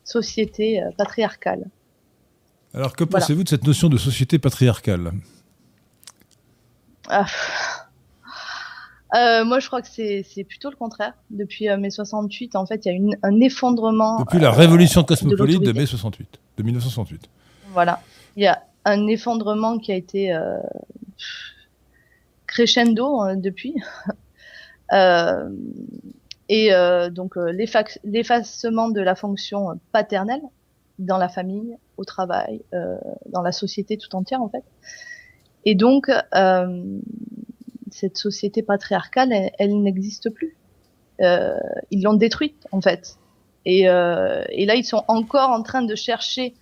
société 0.05 0.81
patriarcale. 0.97 1.65
Alors, 2.73 2.95
que 2.95 3.03
pensez-vous 3.03 3.43
de 3.43 3.49
cette 3.49 3.67
notion 3.67 3.89
de 3.89 3.97
société 3.97 4.39
patriarcale? 4.39 5.11
Ah. 7.09 7.25
moi, 9.43 9.59
je 9.59 9.67
crois 9.67 9.81
que 9.81 9.89
c'est 9.89 10.45
plutôt 10.47 10.69
le 10.69 10.77
contraire. 10.77 11.13
Depuis 11.29 11.67
mai 11.77 11.89
68, 11.89 12.55
en 12.55 12.65
fait, 12.65 12.85
il 12.85 12.87
y 12.87 12.91
a 12.91 12.95
une, 12.95 13.17
un 13.21 13.39
effondrement. 13.41 14.17
Depuis 14.19 14.39
la 14.39 14.51
révolution 14.51 15.03
cosmopolite 15.03 15.59
de, 15.59 15.71
de 15.71 15.77
mai 15.77 15.85
68, 15.85 16.39
de 16.57 16.63
1968. 16.63 17.29
Voilà 17.73 17.99
il 18.35 18.43
y 18.43 18.47
a 18.47 18.63
un 18.85 19.07
effondrement 19.07 19.77
qui 19.77 19.91
a 19.91 19.95
été 19.95 20.33
euh, 20.33 20.57
crescendo 22.47 23.21
hein, 23.21 23.35
depuis. 23.35 23.75
euh, 24.93 25.49
et 26.49 26.73
euh, 26.73 27.09
donc 27.09 27.37
euh, 27.37 27.51
l'effacement 28.03 28.89
de 28.89 29.01
la 29.01 29.15
fonction 29.15 29.79
paternelle 29.91 30.41
dans 30.99 31.17
la 31.17 31.29
famille, 31.29 31.75
au 31.97 32.05
travail, 32.05 32.61
euh, 32.73 32.97
dans 33.27 33.41
la 33.41 33.51
société 33.51 33.97
tout 33.97 34.15
entière 34.15 34.41
en 34.41 34.49
fait. 34.49 34.63
Et 35.65 35.75
donc 35.75 36.11
cette 37.89 38.17
société 38.17 38.63
patriarcale, 38.63 39.31
elle, 39.57 39.81
n'existe 39.81 40.29
plus. 40.29 40.57
ils 41.19 42.03
l'ont 42.03 42.13
détruite 42.15 42.67
en 42.71 42.81
fait. 42.81 43.17
Et, 43.65 43.83
et 43.83 44.65
là, 44.65 44.75
ils 44.75 44.83
sont 44.83 45.05
encore 45.07 45.51
en 45.51 45.63
train 45.63 45.83
de 45.83 45.95
chercher 45.95 46.53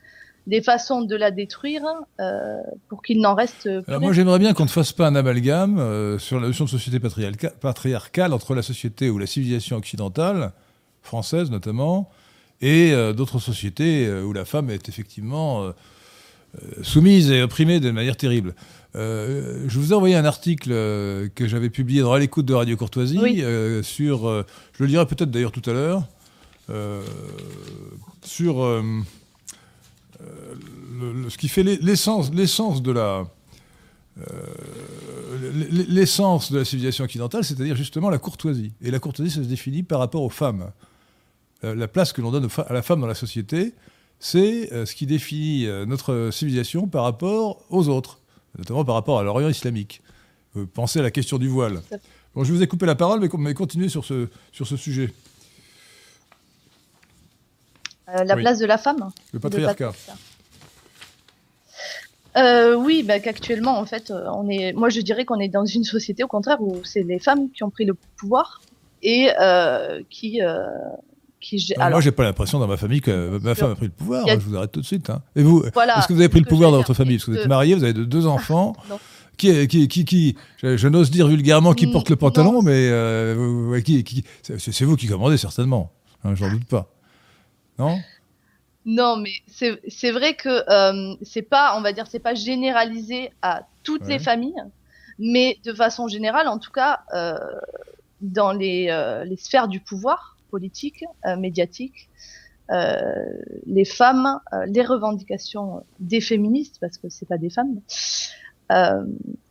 des 0.47 0.61
façons 0.61 1.01
de 1.01 1.15
la 1.15 1.31
détruire 1.31 1.83
euh, 2.19 2.57
pour 2.89 3.03
qu'il 3.03 3.21
n'en 3.21 3.35
reste 3.35 3.63
plus. 3.63 3.83
Alors 3.87 4.01
moi 4.01 4.13
j'aimerais 4.13 4.39
bien 4.39 4.53
qu'on 4.53 4.63
ne 4.65 4.69
fasse 4.69 4.91
pas 4.91 5.07
un 5.07 5.15
amalgame 5.15 5.79
euh, 5.79 6.17
sur 6.17 6.39
la 6.39 6.47
notion 6.47 6.65
de 6.65 6.69
société 6.69 6.99
patriarcale 6.99 8.33
entre 8.33 8.55
la 8.55 8.61
société 8.61 9.09
ou 9.09 9.17
la 9.17 9.27
civilisation 9.27 9.77
occidentale, 9.77 10.51
française 11.03 11.51
notamment, 11.51 12.09
et 12.59 12.91
euh, 12.91 13.13
d'autres 13.13 13.39
sociétés 13.39 14.11
où 14.21 14.33
la 14.33 14.45
femme 14.45 14.69
est 14.69 14.89
effectivement 14.89 15.71
soumise 16.81 17.31
et 17.31 17.43
opprimée 17.43 17.79
de 17.79 17.91
manière 17.91 18.17
terrible. 18.17 18.55
je 18.93 19.79
vous 19.79 19.93
ai 19.93 19.95
envoyé 19.95 20.15
un 20.15 20.25
article 20.25 20.69
que 20.69 21.47
j'avais 21.47 21.69
publié 21.69 22.01
dans 22.01 22.15
l'écoute 22.15 22.45
de 22.45 22.53
Radio 22.53 22.75
Courtoisie 22.75 23.41
sur, 23.83 24.43
je 24.73 24.83
le 24.83 24.85
lirai 24.85 25.05
peut-être 25.05 25.31
d'ailleurs 25.31 25.53
tout 25.53 25.67
à 25.69 25.73
l'heure, 25.73 26.03
sur 28.21 28.83
ce 31.29 31.37
qui 31.37 31.47
fait 31.47 31.63
l'essence, 31.63 32.31
l'essence 32.33 32.81
de 32.81 32.91
la, 32.91 33.25
euh, 34.19 35.51
l'essence 35.87 36.51
de 36.51 36.59
la 36.59 36.65
civilisation 36.65 37.03
occidentale, 37.03 37.43
c'est-à-dire 37.43 37.75
justement 37.75 38.09
la 38.09 38.17
courtoisie. 38.17 38.73
Et 38.81 38.91
la 38.91 38.99
courtoisie, 38.99 39.31
ça 39.31 39.43
se 39.43 39.47
définit 39.47 39.83
par 39.83 39.99
rapport 39.99 40.23
aux 40.23 40.29
femmes. 40.29 40.71
La 41.63 41.87
place 41.87 42.11
que 42.11 42.21
l'on 42.21 42.31
donne 42.31 42.47
à 42.67 42.73
la 42.73 42.81
femme 42.81 43.01
dans 43.01 43.07
la 43.07 43.13
société, 43.13 43.75
c'est 44.19 44.69
ce 44.85 44.95
qui 44.95 45.05
définit 45.05 45.67
notre 45.85 46.29
civilisation 46.31 46.87
par 46.87 47.03
rapport 47.03 47.63
aux 47.69 47.87
autres, 47.87 48.19
notamment 48.57 48.83
par 48.83 48.95
rapport 48.95 49.19
à 49.19 49.23
l'Orient 49.23 49.49
islamique. 49.49 50.01
Pensez 50.73 50.97
à 50.97 51.03
la 51.03 51.11
question 51.11 51.37
du 51.37 51.47
voile. 51.47 51.83
Bon, 52.33 52.43
je 52.43 52.53
vous 52.53 52.63
ai 52.63 52.67
coupé 52.67 52.85
la 52.85 52.95
parole, 52.95 53.27
mais, 53.37 53.53
continuez 53.53 53.89
sur 53.89 54.05
ce, 54.05 54.27
sur 54.51 54.65
ce 54.65 54.77
sujet. 54.77 55.13
Euh, 58.15 58.23
la 58.23 58.35
place 58.35 58.59
de 58.59 58.65
la 58.65 58.77
femme 58.77 59.09
Le 59.31 59.39
patriarcat. 59.39 59.93
Euh, 62.37 62.75
oui, 62.75 63.03
bah, 63.03 63.19
qu'actuellement, 63.19 63.77
en 63.77 63.85
fait, 63.85 64.09
euh, 64.09 64.25
on 64.33 64.49
est, 64.49 64.73
moi 64.73 64.89
je 64.89 65.01
dirais 65.01 65.25
qu'on 65.25 65.39
est 65.39 65.49
dans 65.49 65.65
une 65.65 65.83
société 65.83 66.23
au 66.23 66.27
contraire 66.27 66.61
où 66.61 66.81
c'est 66.83 67.03
les 67.03 67.19
femmes 67.19 67.49
qui 67.51 67.63
ont 67.63 67.69
pris 67.69 67.85
le 67.85 67.93
pouvoir 68.17 68.61
et 69.03 69.29
qui. 70.09 70.39
qui 71.39 71.73
alors, 71.77 71.89
moi, 71.89 72.01
j'ai 72.01 72.11
pas 72.11 72.23
l'impression 72.23 72.59
dans 72.59 72.67
ma 72.67 72.77
famille 72.77 73.01
que 73.01 73.39
ma 73.41 73.55
femme 73.55 73.71
a 73.71 73.75
pris 73.75 73.87
le 73.87 73.91
pouvoir. 73.91 74.27
Je 74.27 74.35
vous 74.35 74.55
arrête 74.55 74.71
tout 74.71 74.81
de 74.81 74.85
suite. 74.85 75.09
Hein. 75.09 75.21
Et 75.35 75.43
vous, 75.43 75.63
est-ce 75.63 76.07
que 76.07 76.13
vous 76.13 76.19
avez 76.19 76.29
pris 76.29 76.39
le 76.39 76.45
pouvoir 76.45 76.71
dans 76.71 76.77
votre 76.77 76.93
famille? 76.93 77.17
Parce 77.17 77.25
que 77.25 77.31
vous 77.31 77.37
êtes 77.37 77.47
marié, 77.47 77.75
vous 77.75 77.83
avez 77.83 77.93
deux 77.93 78.27
enfants. 78.27 78.73
qui, 79.37 79.67
qui, 79.67 79.87
qui, 79.87 80.05
qui, 80.05 80.35
je, 80.61 80.87
n'ose 80.87 81.11
dire 81.11 81.27
vulgairement 81.27 81.73
qui 81.73 81.87
porte 81.87 82.09
le 82.09 82.15
pantalon, 82.15 82.61
mais 82.61 83.81
qui, 83.83 84.03
qui 84.03 84.23
c'est 84.41 84.85
vous 84.85 84.95
qui 84.95 85.07
commandez 85.07 85.37
certainement. 85.37 85.91
Hein, 86.23 86.35
J'en 86.35 86.51
doute 86.51 86.65
pas. 86.65 86.87
Non? 87.81 87.99
Non, 88.85 89.17
mais 89.17 89.31
c'est 89.47 90.11
vrai 90.11 90.35
que 90.35 90.49
euh, 90.49 91.15
c'est 91.21 91.43
pas, 91.43 91.75
on 91.77 91.81
va 91.81 91.93
dire, 91.93 92.07
c'est 92.07 92.19
pas 92.19 92.33
généralisé 92.33 93.31
à 93.41 93.63
toutes 93.83 94.07
les 94.07 94.17
familles, 94.19 94.63
mais 95.19 95.59
de 95.63 95.73
façon 95.73 96.07
générale, 96.07 96.47
en 96.47 96.57
tout 96.57 96.71
cas, 96.71 97.01
euh, 97.13 97.37
dans 98.21 98.51
les, 98.51 98.87
euh, 98.89 99.23
les, 99.23 99.37
sphères 99.37 99.67
du 99.67 99.79
pouvoir 99.79 100.37
politique, 100.49 101.05
médiatique, 101.37 102.09
les 103.65 103.85
femmes, 103.85 104.39
les 104.67 104.83
revendications 104.83 105.83
des 105.99 106.21
féministes, 106.21 106.77
parce 106.81 106.97
que 106.97 107.09
c'est 107.09 107.27
pas 107.27 107.37
des 107.37 107.49
femmes, 107.49 107.81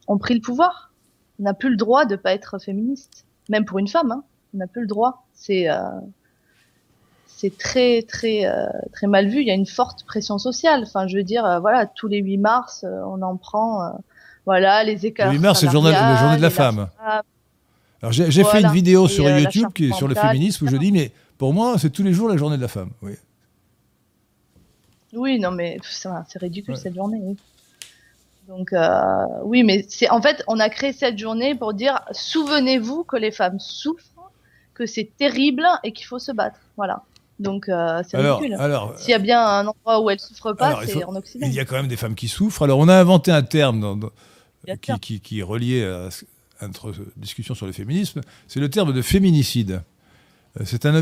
ont 0.09 0.19
pris 0.19 0.35
le 0.35 0.41
pouvoir. 0.41 0.93
On 1.39 1.45
n'a 1.45 1.55
plus 1.55 1.71
le 1.71 1.77
droit 1.77 2.05
de 2.05 2.17
pas 2.17 2.33
être 2.33 2.59
féministe, 2.59 3.25
même 3.49 3.65
pour 3.65 3.79
une 3.79 3.89
femme, 3.89 4.13
hein, 4.13 4.25
on 4.55 4.59
n'a 4.59 4.67
plus 4.67 4.83
le 4.83 4.89
droit. 4.89 5.27
C'est 5.33 5.69
c'est 7.41 7.57
très 7.57 8.03
très 8.03 8.45
euh, 8.45 8.67
très 8.93 9.07
mal 9.07 9.29
vu. 9.29 9.41
Il 9.41 9.47
y 9.47 9.51
a 9.51 9.55
une 9.55 9.67
forte 9.67 10.05
pression 10.05 10.39
sociale. 10.39 10.83
Enfin, 10.87 11.07
je 11.07 11.17
veux 11.17 11.23
dire, 11.23 11.45
euh, 11.47 11.59
voilà, 11.59 11.87
tous 11.87 12.07
les 12.07 12.19
8 12.19 12.37
mars, 12.37 12.85
euh, 12.85 13.01
on 13.07 13.23
en 13.23 13.37
prend, 13.37 13.99
voilà, 14.45 14.85
les 14.85 15.07
écarts. 15.07 15.29
Le 15.29 15.35
8 15.35 15.39
mars, 15.39 15.61
c'est 15.61 15.67
le 15.67 15.73
journée 15.73 15.91
de 15.91 16.43
la 16.43 16.51
femme. 16.51 16.89
Alors 18.03 18.13
j'ai 18.13 18.45
fait 18.45 18.61
une 18.61 18.73
vidéo 18.73 19.09
sur 19.09 19.29
YouTube 19.29 19.69
qui 19.75 19.89
est 19.89 19.93
sur 19.93 20.09
le 20.09 20.15
féminisme 20.15 20.67
où 20.67 20.69
je 20.69 20.77
dis, 20.77 20.93
mais 20.93 21.13
pour 21.39 21.55
moi, 21.55 21.79
c'est 21.79 21.91
tous 21.91 22.03
les 22.03 22.13
jours 22.13 22.29
la 22.29 22.37
journée 22.37 22.57
de 22.57 22.63
la 22.63 22.69
femme. 22.69 22.91
Oui. 23.03 23.13
Oui, 25.13 25.41
non, 25.41 25.51
mais 25.51 25.79
c'est 25.83 26.39
ridicule 26.39 26.77
cette 26.77 26.95
journée. 26.95 27.19
Oui. 27.23 27.37
Donc 28.49 28.75
oui, 29.45 29.63
mais 29.63 29.87
c'est 29.89 30.11
en 30.11 30.21
fait, 30.21 30.43
on 30.47 30.59
a 30.61 30.69
créé 30.69 30.93
cette 30.93 31.19
journée 31.19 31.55
pour 31.55 31.73
dire, 31.73 32.01
souvenez-vous 32.13 33.05
que 33.05 33.17
les 33.17 33.31
femmes 33.31 33.59
souffrent, 33.59 34.31
que 34.75 34.85
c'est 34.85 35.11
terrible 35.17 35.67
et 35.85 35.93
qu'il 35.93 36.07
faut 36.07 36.19
se 36.19 36.33
battre. 36.33 36.61
Voilà. 36.77 37.03
Donc 37.41 37.69
euh, 37.69 38.03
c'est 38.09 38.19
ridicule. 38.19 38.57
S'il 38.97 39.11
y 39.11 39.15
a 39.15 39.19
bien 39.19 39.45
un 39.45 39.67
endroit 39.67 40.01
où 40.01 40.11
elles 40.11 40.21
souffrent 40.21 40.53
pas, 40.53 40.81
c'est 40.87 41.05
en 41.05 41.17
Occident. 41.17 41.47
Il 41.47 41.53
y 41.53 41.61
a 41.61 41.65
quand 41.65 41.77
même 41.77 41.89
des 41.89 41.97
femmes 41.97 42.15
qui 42.15 42.29
souffrent. 42.29 42.63
Alors 42.63 42.79
on 42.79 42.89
a 42.89 42.95
inventé 42.95 43.33
un 43.33 43.43
terme 43.43 44.11
qui, 45.01 45.21
qui, 45.21 45.41
est 45.41 45.43
relié 45.43 45.83
à, 45.83 46.67
notre 46.67 46.93
discussion 47.17 47.55
sur 47.55 47.67
le 47.67 47.73
féminisme. 47.73 48.21
C'est 48.47 48.61
le 48.61 48.69
terme 48.69 48.93
de 48.93 49.03
féminicide. 49.03 49.83
Euh, 50.59 50.65
c'est 50.65 50.87
un, 50.87 50.95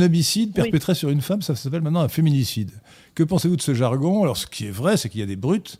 homicide 0.00 0.52
perpétré 0.52 0.94
sur 0.94 1.10
une 1.10 1.20
femme, 1.20 1.42
ça 1.42 1.54
s'appelle 1.54 1.82
maintenant 1.82 2.00
un 2.00 2.08
féminicide. 2.08 2.72
Que 3.14 3.22
pensez-vous 3.22 3.56
de 3.56 3.62
ce 3.62 3.74
jargon? 3.74 4.22
Alors 4.22 4.36
ce 4.36 4.46
qui 4.46 4.66
est 4.66 4.70
vrai, 4.70 4.96
c'est 4.96 5.08
qu'il 5.08 5.20
y 5.20 5.24
a 5.24 5.26
des 5.26 5.36
brutes 5.36 5.78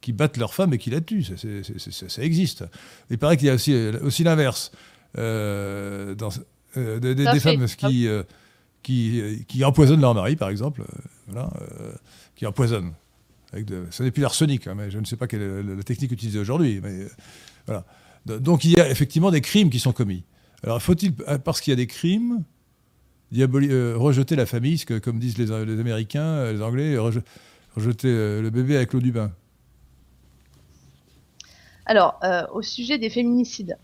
qui 0.00 0.12
battent 0.12 0.36
leur 0.36 0.54
femme 0.54 0.72
et 0.72 0.78
qui 0.78 0.90
la 0.90 1.00
tuent. 1.00 1.24
Ça, 1.24 2.22
existe. 2.22 2.64
Il 3.10 3.18
paraît 3.18 3.36
qu'il 3.36 3.48
y 3.48 3.50
a 3.50 3.54
aussi, 3.54 3.74
aussi 4.02 4.24
l'inverse. 4.24 4.72
Euh, 5.18 6.14
des, 6.76 7.40
femmes 7.40 7.66
qui, 7.66 8.08
qui, 8.82 9.44
qui 9.48 9.64
empoisonnent 9.64 10.00
leur 10.00 10.14
mari, 10.14 10.36
par 10.36 10.48
exemple, 10.48 10.82
euh, 10.82 11.00
voilà, 11.28 11.50
euh, 11.60 11.92
qui 12.36 12.46
empoisonnent. 12.46 12.94
Ça 13.90 14.04
n'est 14.04 14.12
plus 14.12 14.22
l'arsenic, 14.22 14.66
hein, 14.66 14.74
mais 14.76 14.90
je 14.90 14.98
ne 14.98 15.04
sais 15.04 15.16
pas 15.16 15.26
quelle 15.26 15.42
est 15.42 15.62
la, 15.62 15.82
technique 15.82 16.12
utilisée 16.12 16.38
aujourd'hui. 16.38 16.80
Euh. 17.68 17.80
Donc 18.26 18.64
il 18.64 18.70
y 18.70 18.80
a 18.80 18.88
effectivement 18.88 19.30
des 19.30 19.40
crimes 19.40 19.70
qui 19.70 19.80
sont 19.80 19.92
commis. 19.92 20.22
Alors 20.62 20.80
faut-il, 20.80 21.14
parce 21.14 21.60
qu'il 21.60 21.72
y 21.72 21.74
a 21.74 21.76
des 21.76 21.88
crimes, 21.88 22.44
rejeter 23.32 24.36
la 24.36 24.46
famille, 24.46 24.78
que, 24.84 24.98
comme 24.98 25.18
disent 25.18 25.38
les, 25.38 25.46
les 25.64 25.80
Américains, 25.80 26.52
les 26.52 26.62
Anglais, 26.62 26.96
rejeter 27.76 28.08
le 28.40 28.50
bébé 28.50 28.76
avec 28.76 28.92
l'eau 28.92 29.00
du 29.00 29.10
bain? 29.10 29.32
Alors, 31.86 32.20
au 32.52 32.62
sujet 32.62 32.98
des 32.98 33.10
féminicides, 33.10 33.76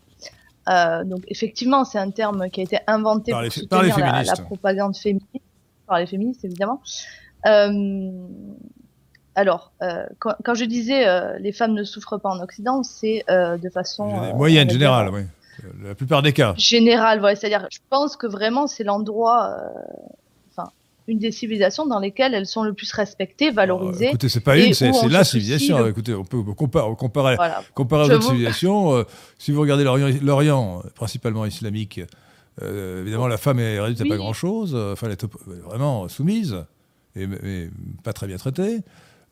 euh, 0.69 1.03
donc 1.03 1.21
effectivement, 1.27 1.85
c'est 1.85 1.99
un 1.99 2.11
terme 2.11 2.49
qui 2.49 2.59
a 2.59 2.63
été 2.63 2.79
inventé 2.87 3.31
par 3.31 3.39
pour 3.39 3.43
les, 3.43 3.49
soutenir 3.49 3.97
la, 3.97 4.35
propagande 4.35 4.95
féministe, 4.95 5.27
par 5.85 5.99
les 5.99 6.05
féministes 6.05 6.43
évidemment. 6.43 6.81
Euh, 7.45 8.11
alors, 9.35 9.71
euh, 9.83 10.05
quand, 10.19 10.55
je 10.55 10.65
disais 10.65 11.05
les 11.39 11.51
femmes 11.51 11.73
ne 11.73 11.83
souffrent 11.83 12.17
pas 12.17 12.29
en 12.29 12.39
Occident, 12.41 12.83
c'est 12.83 13.23
de 13.29 13.69
façon 13.69 14.07
moyenne, 14.35 14.69
générale, 14.69 15.09
oui. 15.13 15.21
La 15.83 15.95
plupart 15.95 16.21
des 16.21 16.33
cas. 16.33 16.53
Générale, 16.55 17.19
voilà. 17.19 17.35
C'est-à-dire, 17.35 17.67
je 17.71 17.79
pense 17.89 18.15
que 18.15 18.27
vraiment 18.27 18.67
c'est 18.67 18.83
l'endroit 18.83 19.57
une 21.07 21.19
des 21.19 21.31
civilisations 21.31 21.85
dans 21.85 21.99
lesquelles 21.99 22.33
elles 22.33 22.45
sont 22.45 22.63
le 22.63 22.73
plus 22.73 22.91
respectées, 22.91 23.49
valorisées. 23.51 24.07
écoutez, 24.07 24.27
c'est 24.27 24.41
pas 24.41 24.57
une, 24.57 24.73
c'est 24.73 24.91
la 25.07 25.23
civilisation. 25.23 25.87
Écoutez, 25.87 26.13
on 26.13 26.25
peut 26.25 26.43
comparer, 26.53 26.95
comparer, 26.97 27.37
comparer 27.73 28.05
à 28.05 28.07
d'autres 28.09 28.27
civilisations. 28.27 28.93
Euh, 28.93 29.03
si 29.37 29.51
vous 29.51 29.61
regardez 29.61 29.85
l'Orient, 30.21 30.83
principalement 30.95 31.45
islamique, 31.45 32.01
euh, 32.61 33.01
évidemment, 33.01 33.27
la 33.27 33.37
femme 33.37 33.59
est 33.59 33.79
réduite 33.79 34.01
à 34.01 34.05
pas 34.05 34.17
grand-chose. 34.17 34.73
Euh, 34.75 34.93
enfin, 34.93 35.07
elle 35.07 35.13
est 35.13 35.25
vraiment 35.63 36.09
soumise 36.09 36.57
et, 37.15 37.69
pas 38.03 38.11
très 38.11 38.27
bien 38.27 38.37
traitée. 38.37 38.81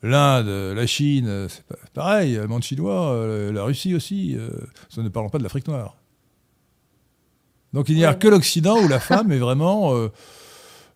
L'Inde, 0.02 0.74
la 0.74 0.86
Chine, 0.86 1.46
c'est 1.48 1.64
pareil. 1.92 2.34
Le 2.34 2.46
monde 2.46 2.62
chinois, 2.62 3.50
la 3.52 3.64
Russie 3.64 3.94
aussi. 3.94 4.36
ça 4.88 5.02
ne 5.02 5.08
parlons 5.08 5.28
pas 5.28 5.38
de 5.38 5.42
l'Afrique 5.42 5.68
noire. 5.68 5.96
Donc 7.72 7.88
il 7.88 7.96
n'y 7.96 8.04
a 8.04 8.14
que 8.14 8.28
l'Occident 8.28 8.78
où 8.78 8.88
la 8.88 9.00
femme 9.00 9.32
est 9.32 9.38
vraiment 9.38 9.92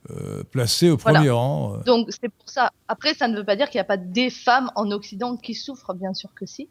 euh, 0.08 0.42
placé 0.50 0.88
au 0.88 0.96
premier 0.96 1.28
rang. 1.28 1.74
Euh. 1.74 1.82
Donc 1.84 2.08
c'est 2.08 2.30
pour 2.30 2.48
ça. 2.48 2.70
Après, 2.88 3.12
ça 3.12 3.28
ne 3.28 3.36
veut 3.36 3.44
pas 3.44 3.54
dire 3.54 3.68
qu'il 3.68 3.76
n'y 3.76 3.82
a 3.82 3.84
pas 3.84 3.98
des 3.98 4.30
femmes 4.30 4.70
en 4.74 4.90
Occident 4.92 5.36
qui 5.36 5.54
souffrent, 5.54 5.92
bien 5.92 6.14
sûr 6.14 6.32
que 6.34 6.46
si. 6.46 6.68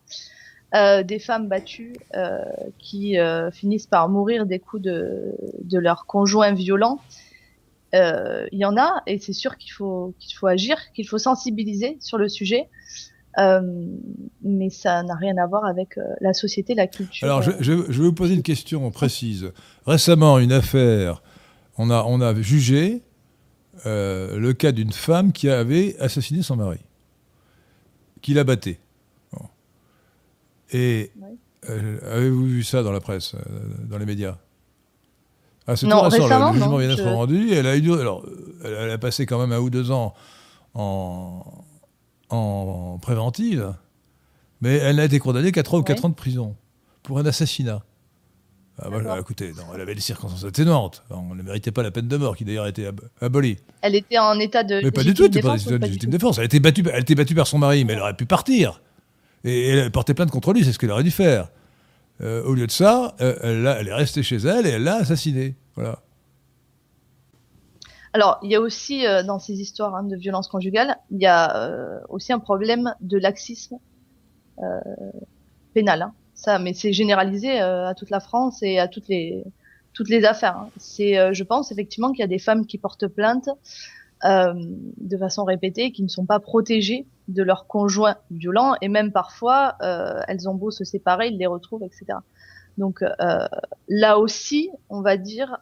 Euh, 0.74 1.04
des 1.04 1.20
femmes 1.20 1.48
battues 1.48 1.96
qui 2.80 3.18
finissent 3.52 3.88
par 3.88 4.10
mourir 4.10 4.46
des 4.46 4.60
coups 4.60 4.82
de, 4.82 5.36
de 5.62 5.80
leur 5.80 6.06
conjoint 6.08 6.54
violent. 6.54 7.00
Il 7.94 8.48
y 8.52 8.66
en 8.66 8.78
a, 8.78 9.04
et 9.06 9.20
c'est 9.20 9.34
sûr 9.34 9.58
qu'il 9.58 9.74
faut, 9.74 10.14
qu'il 10.20 10.36
faut 10.36 10.48
agir, 10.48 10.78
qu'il 10.94 11.08
faut 11.08 11.18
sensibiliser 11.20 11.98
sur 12.02 12.18
le 12.18 12.30
sujet. 12.30 12.68
mais 13.38 14.70
ça 14.72 15.04
n'a 15.04 15.16
rien 15.16 15.38
à 15.38 15.46
voir 15.46 15.66
avec 15.66 16.00
la 16.20 16.34
société, 16.34 16.74
la 16.74 16.88
culture. 16.88 17.26
Alors, 17.28 17.44
je, 17.44 17.52
je, 17.60 17.74
vais 17.74 18.08
vous 18.08 18.14
poser 18.14 18.34
une 18.34 18.44
question 18.44 18.90
précise. 18.90 19.52
Récemment, 19.86 20.40
une 20.40 20.52
affaire, 20.52 21.22
on 21.78 21.92
a, 21.92 22.04
on 22.08 22.22
a 22.22 22.34
jugé 22.42 23.04
euh, 23.86 24.38
le 24.38 24.54
cas 24.54 24.72
d'une 24.72 24.92
femme 24.92 25.32
qui 25.32 25.50
avait 25.50 25.98
assassiné 26.00 26.42
son 26.42 26.56
mari, 26.56 26.80
qui 28.22 28.34
l'a 28.34 28.44
batté. 28.44 28.80
Et 30.72 31.12
euh, 31.68 32.00
avez-vous 32.16 32.46
vu 32.46 32.64
ça 32.64 32.84
dans 32.84 32.92
la 32.92 33.00
presse, 33.00 33.36
euh, 33.36 33.40
dans 33.90 33.98
les 33.98 34.06
médias? 34.06 34.38
Ah, 35.66 35.76
C'est 35.76 35.88
tout 35.88 36.00
récent, 36.00 36.28
le, 36.28 36.54
jugement 36.54 36.78
vient 36.78 36.88
d'être 36.88 37.10
rendu. 37.10 37.52
Elle 37.52 37.68
a, 37.68 37.76
eu, 37.76 37.94
alors, 37.94 38.26
elle 38.64 38.92
a 38.92 38.98
passé 38.98 39.26
quand 39.26 39.40
même 39.40 39.52
un 39.52 39.60
ou 39.60 39.70
deux 39.70 39.92
ans 39.92 40.14
en, 40.74 41.44
en 42.30 42.98
préventive, 43.02 43.74
mais 44.62 44.76
elle 44.76 44.98
n'a 44.98 45.06
été 45.06 45.20
condamnée 45.20 45.52
qu'à 45.52 45.64
trois 45.64 45.80
ou 45.80 45.84
quatre 45.84 46.06
ans 46.06 46.10
de 46.10 46.16
prison 46.16 46.56
pour 47.04 47.20
un 47.20 47.26
assassinat. 47.26 47.84
Ah, 48.82 48.90
bah, 48.90 49.18
écoutez, 49.20 49.54
elle 49.74 49.82
avait 49.82 49.96
des 49.96 50.02
circonstances 50.02 50.46
atténuantes. 50.46 51.04
On 51.10 51.36
ne 51.36 51.44
méritait 51.44 51.72
pas 51.72 51.84
la 51.84 51.92
peine 51.92 52.08
de 52.08 52.18
mort, 52.18 52.38
qui 52.38 52.46
d'ailleurs 52.46 52.66
a 52.66 52.70
été 52.70 52.90
abolie. 53.20 53.58
Elle 53.82 53.96
était 53.96 54.18
en 54.18 54.40
état 54.40 54.64
de. 54.64 54.82
Mais 54.84 54.92
pas 54.92 55.04
du 55.04 55.14
tout, 55.14 55.26
elle 55.26 55.42
pas 55.42 55.58
de 55.58 55.76
légitime 55.76 56.10
défense. 56.10 56.38
Elle 56.38 56.46
était, 56.46 56.60
battue, 56.60 56.84
elle 56.92 57.02
était 57.02 57.16
battue 57.16 57.36
par 57.36 57.48
son 57.48 57.58
mari, 57.58 57.84
mais 57.84 57.94
elle 57.94 58.00
aurait 58.00 58.16
pu 58.16 58.26
partir. 58.26 58.82
Et 59.44 59.70
elle 59.70 59.92
portait 59.92 60.14
plainte 60.14 60.32
contre 60.32 60.54
lui, 60.54 60.64
c'est 60.64 60.74
ce 60.74 60.80
qu'elle 60.80 60.92
aurait 60.92 61.04
dû 61.04 61.12
faire. 61.12 61.50
Euh, 62.22 62.44
au 62.44 62.54
lieu 62.54 62.68
de 62.68 62.72
ça, 62.72 63.16
euh, 63.22 63.78
elle, 63.80 63.88
est 63.88 63.94
restée 63.94 64.24
chez 64.24 64.38
elle 64.38 64.68
et 64.68 64.72
elle 64.72 64.84
l'a 64.84 64.96
assassinée. 64.96 65.56
Voilà. 65.76 66.00
Alors, 68.12 68.40
il 68.44 68.52
y 68.52 68.56
a 68.56 68.62
aussi, 68.62 69.06
euh, 69.06 69.24
dans 69.24 69.40
ces 69.40 69.54
histoires 69.62 69.96
hein, 69.96 70.04
de 70.04 70.16
violence 70.16 70.48
conjugale, 70.48 70.98
il 71.12 71.22
y 71.22 71.28
a 71.28 72.02
aussi 72.10 72.34
un 72.34 72.40
problème 72.40 72.94
de 73.02 73.18
laxisme 73.18 73.78
pénal. 75.74 76.02
Hein. 76.02 76.14
Ça, 76.40 76.58
mais 76.58 76.74
c'est 76.74 76.94
généralisé 76.94 77.60
à 77.60 77.94
toute 77.96 78.10
la 78.10 78.22
France 78.22 78.64
et 78.64 78.80
à 78.80 78.88
toutes 78.88 79.10
les 79.10 79.44
toutes 79.94 80.10
les 80.10 80.24
affaires. 80.24 80.56
Hein. 80.56 80.70
C'est, 80.78 81.34
je 81.34 81.44
pense 81.44 81.72
effectivement 81.74 82.12
qu'il 82.12 82.22
y 82.22 82.24
a 82.24 82.28
des 82.28 82.40
femmes 82.40 82.66
qui 82.66 82.78
portent 82.78 83.08
plainte 83.08 83.50
de 84.24 85.18
façon 85.18 85.44
répétée, 85.44 85.92
qui 85.92 86.02
ne 86.04 86.08
sont 86.08 86.26
pas 86.26 86.40
protégées 86.40 87.06
de 87.28 87.44
leur 87.44 87.68
conjoint 87.68 88.16
violent 88.32 88.76
et 88.82 88.88
même 88.88 89.12
parfois 89.12 89.76
elles 90.30 90.48
ont 90.48 90.56
beau 90.56 90.72
se 90.72 90.86
séparer, 90.86 91.28
ils 91.28 91.38
les 91.38 91.46
retrouvent, 91.46 91.84
etc. 91.84 92.20
Donc 92.78 93.04
là 93.90 94.18
aussi, 94.18 94.70
on 94.90 95.02
va 95.02 95.18
dire, 95.18 95.58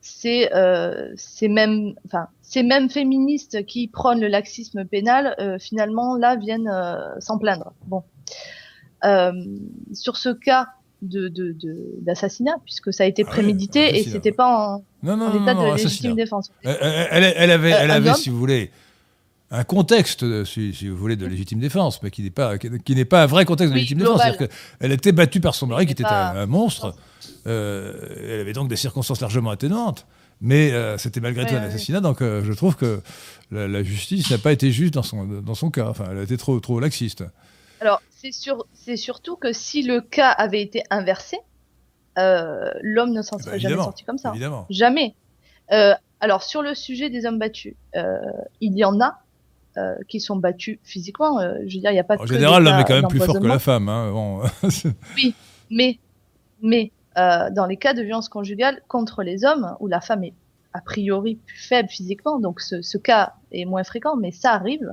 c'est 0.00 0.54
euh, 0.54 1.12
ces 1.16 1.48
mêmes, 1.48 1.94
ces 2.42 2.62
mêmes 2.62 2.88
féministes 2.88 3.64
qui 3.66 3.88
prônent 3.88 4.20
le 4.20 4.28
laxisme 4.28 4.84
pénal, 4.84 5.34
euh, 5.38 5.58
finalement, 5.58 6.16
là, 6.16 6.36
viennent 6.36 6.70
euh, 6.72 7.18
s'en 7.20 7.38
plaindre. 7.38 7.72
Bon, 7.86 7.98
euh, 7.98 8.02
sur 9.92 10.16
ce 10.16 10.30
cas 10.30 10.68
de 11.02 11.28
d'assassinat, 12.00 12.56
de, 12.56 12.62
puisque 12.64 12.92
ça 12.92 13.04
a 13.04 13.06
été 13.06 13.24
ah 13.26 13.30
prémédité 13.30 13.98
et 13.98 14.02
c'était 14.02 14.32
pas 14.32 14.48
en, 14.48 14.84
non, 15.02 15.16
non, 15.16 15.42
état 15.42 15.54
de 15.54 15.76
légitime 15.76 16.16
défense. 16.16 16.50
Elle, 16.64 17.32
elle, 17.36 17.50
avait, 17.50 17.70
elle 17.70 17.90
avait 17.90 18.14
si 18.14 18.30
vous 18.30 18.38
voulez, 18.38 18.70
un 19.50 19.64
contexte, 19.64 20.44
si, 20.44 20.74
si, 20.74 20.88
vous 20.88 20.96
voulez, 20.96 21.16
de 21.16 21.26
légitime 21.26 21.58
défense, 21.58 22.02
mais 22.02 22.10
qui 22.10 22.22
n'est 22.22 22.30
pas, 22.30 22.58
qui, 22.58 22.94
n'est 22.94 23.04
pas 23.04 23.22
un 23.22 23.26
vrai 23.26 23.44
contexte 23.44 23.72
de 23.72 23.76
légitime 23.76 23.98
défense. 23.98 24.20
C'est-à-dire 24.20 24.48
qu'elle 24.48 24.92
était 24.92 25.12
battue 25.12 25.40
par 25.40 25.54
son 25.54 25.66
mari, 25.66 25.86
qui 25.86 25.92
était 25.92 26.04
un, 26.04 26.46
monstre. 26.46 26.94
Euh, 27.46 27.94
elle 28.28 28.40
avait 28.40 28.52
donc 28.52 28.68
des 28.68 28.76
circonstances 28.76 29.20
largement 29.20 29.50
atténuantes. 29.50 30.06
Mais 30.40 30.70
euh, 30.72 30.98
c'était 30.98 31.20
malgré 31.20 31.46
tout 31.46 31.54
un 31.54 31.62
assassinat, 31.62 32.00
donc 32.00 32.22
euh, 32.22 32.44
je 32.44 32.52
trouve 32.52 32.76
que 32.76 33.00
la, 33.50 33.82
justice 33.82 34.30
n'a 34.30 34.38
pas 34.38 34.52
été 34.52 34.70
juste 34.70 34.94
dans 34.94 35.02
son, 35.02 35.24
dans 35.24 35.56
son 35.56 35.70
cas. 35.70 35.88
Enfin, 35.88 36.04
elle 36.10 36.18
a 36.18 36.22
été 36.22 36.36
trop, 36.36 36.60
trop 36.60 36.78
laxiste. 36.78 37.24
Alors, 37.80 38.02
c'est 38.10 38.32
sur, 38.32 38.66
surtout 38.96 39.36
que 39.36 39.52
si 39.52 39.82
le 39.82 40.00
cas 40.00 40.30
avait 40.30 40.62
été 40.62 40.82
inversé, 40.90 41.38
l'homme 42.16 43.12
ne 43.12 43.22
s'en 43.22 43.36
eh 43.36 43.38
ben, 43.38 43.44
serait 43.44 43.58
jamais 43.60 43.76
sorti 43.76 44.04
comme 44.04 44.18
ça. 44.18 44.30
Évidemment. 44.30 44.66
Jamais. 44.70 45.14
alors, 46.20 46.42
sur 46.42 46.62
le 46.62 46.74
sujet 46.74 47.10
des 47.10 47.26
hommes 47.26 47.38
battus, 47.38 47.74
il 48.60 48.76
y 48.76 48.84
en 48.84 49.00
a 49.00 49.20
qui 50.08 50.20
sont 50.20 50.36
battus 50.36 50.78
physiquement. 50.82 51.40
je 51.40 51.74
veux 51.74 51.80
dire, 51.80 51.90
il 51.90 51.94
n'y 51.94 52.00
a 52.00 52.04
pas. 52.04 52.16
En 52.18 52.26
général, 52.26 52.64
l'homme 52.64 52.80
est 52.80 52.84
quand 52.84 53.00
même 53.00 53.08
plus 53.08 53.20
fort 53.20 53.38
que 53.38 53.46
la 53.46 53.58
femme. 53.58 53.88
Hein, 53.88 54.42
oui, 55.16 55.34
mais 55.70 55.98
mais 56.62 56.92
euh, 57.18 57.50
dans 57.50 57.66
les 57.66 57.76
cas 57.76 57.94
de 57.94 58.02
violence 58.02 58.28
conjugale 58.28 58.80
contre 58.86 59.22
les 59.22 59.44
hommes, 59.44 59.76
où 59.80 59.88
la 59.88 60.00
femme 60.00 60.24
est 60.24 60.34
a 60.72 60.80
priori 60.80 61.36
plus 61.36 61.58
faible 61.58 61.88
physiquement, 61.88 62.38
donc 62.38 62.60
ce, 62.60 62.98
cas 62.98 63.34
est 63.50 63.64
moins 63.64 63.82
fréquent, 63.82 64.16
mais 64.16 64.30
ça 64.30 64.52
arrive. 64.52 64.92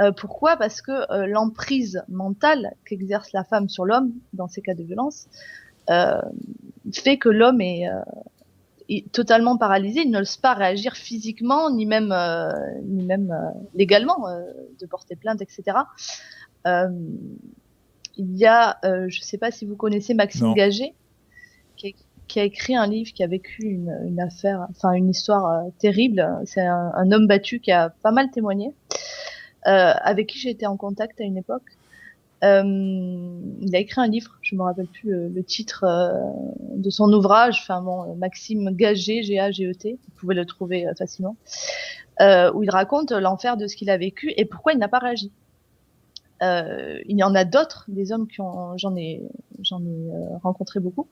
Euh, 0.00 0.12
pourquoi? 0.12 0.56
Parce 0.56 0.82
que 0.82 1.10
euh, 1.12 1.26
l'emprise 1.26 2.02
mentale 2.08 2.74
qu'exerce 2.84 3.32
la 3.32 3.44
femme 3.44 3.68
sur 3.68 3.84
l'homme 3.84 4.12
dans 4.32 4.48
ces 4.48 4.60
cas 4.60 4.74
de 4.74 4.82
violence 4.82 5.26
fait 6.92 7.18
que 7.18 7.28
l'homme 7.28 7.60
est, 7.60 7.84
totalement 9.12 9.58
paralysé, 9.58 10.00
il 10.00 10.10
n'ose 10.10 10.38
pas 10.38 10.54
réagir 10.54 10.96
physiquement, 10.96 11.70
ni 11.70 11.84
même, 11.84 12.14
ni 12.84 13.04
même 13.04 13.34
légalement, 13.74 14.26
de 14.80 14.86
porter 14.86 15.14
plainte, 15.14 15.42
etc. 15.42 15.76
il 16.64 18.36
y 18.36 18.46
a, 18.46 18.78
je 18.82 19.04
ne 19.18 19.24
sais 19.24 19.36
pas 19.36 19.50
si 19.50 19.66
vous 19.66 19.76
connaissez 19.76 20.14
Maxime 20.14 20.54
Gagé, 20.54 20.94
qui, 22.28 22.40
a 22.40 22.44
écrit 22.44 22.76
un 22.76 22.86
livre, 22.86 23.12
qui 23.12 23.22
a 23.22 23.26
vécu 23.26 23.62
une, 23.64 23.96
une 24.06 24.20
affaire, 24.20 24.66
enfin 24.70 24.92
une 24.92 25.10
histoire 25.10 25.50
euh, 25.50 25.70
terrible. 25.78 26.26
C'est 26.44 26.66
un, 26.66 26.92
un, 26.94 27.12
homme 27.12 27.26
battu 27.26 27.60
qui 27.60 27.72
a 27.72 27.90
pas 27.90 28.10
mal 28.10 28.30
témoigné, 28.30 28.68
euh, 28.68 28.68
avec 29.64 30.28
qui 30.28 30.38
j'ai 30.38 30.50
été 30.50 30.66
en 30.66 30.76
contact 30.76 31.20
à 31.20 31.24
une 31.24 31.36
époque. 31.36 31.76
Euh, 32.44 32.62
il 33.60 33.74
a 33.74 33.78
écrit 33.78 34.00
un 34.00 34.06
livre, 34.06 34.32
je 34.42 34.54
me 34.54 34.62
rappelle 34.62 34.86
plus 34.86 35.28
le, 35.30 35.42
titre 35.42 35.84
euh, 35.84 36.12
de 36.76 36.90
son 36.90 37.10
ouvrage, 37.12 37.60
enfin 37.62 37.80
bon, 37.80 38.14
Maxime 38.16 38.70
Gagé, 38.70 39.22
G-A-G-E-T, 39.22 39.92
vous 39.92 40.14
pouvez 40.16 40.34
le 40.34 40.44
trouver 40.44 40.86
euh, 40.86 40.94
facilement, 40.94 41.36
où 42.20 42.62
il 42.62 42.70
raconte 42.70 43.12
l'enfer 43.12 43.56
de 43.56 43.66
ce 43.66 43.76
qu'il 43.76 43.88
a 43.88 43.96
vécu 43.96 44.32
et 44.36 44.44
pourquoi 44.44 44.72
il 44.72 44.78
n'a 44.78 44.88
pas 44.88 44.98
réagi. 44.98 45.32
Il 46.40 47.16
y 47.18 47.22
en 47.22 47.34
a 47.34 47.44
d'autres, 47.44 47.84
des 47.88 48.12
hommes 48.12 48.26
qui 48.26 48.40
ont, 48.40 48.76
j'en 48.76 48.96
ai, 48.96 49.22
j'en 49.62 49.80
ai 49.80 50.10
rencontré 50.42 50.80
beaucoup, 50.80 51.08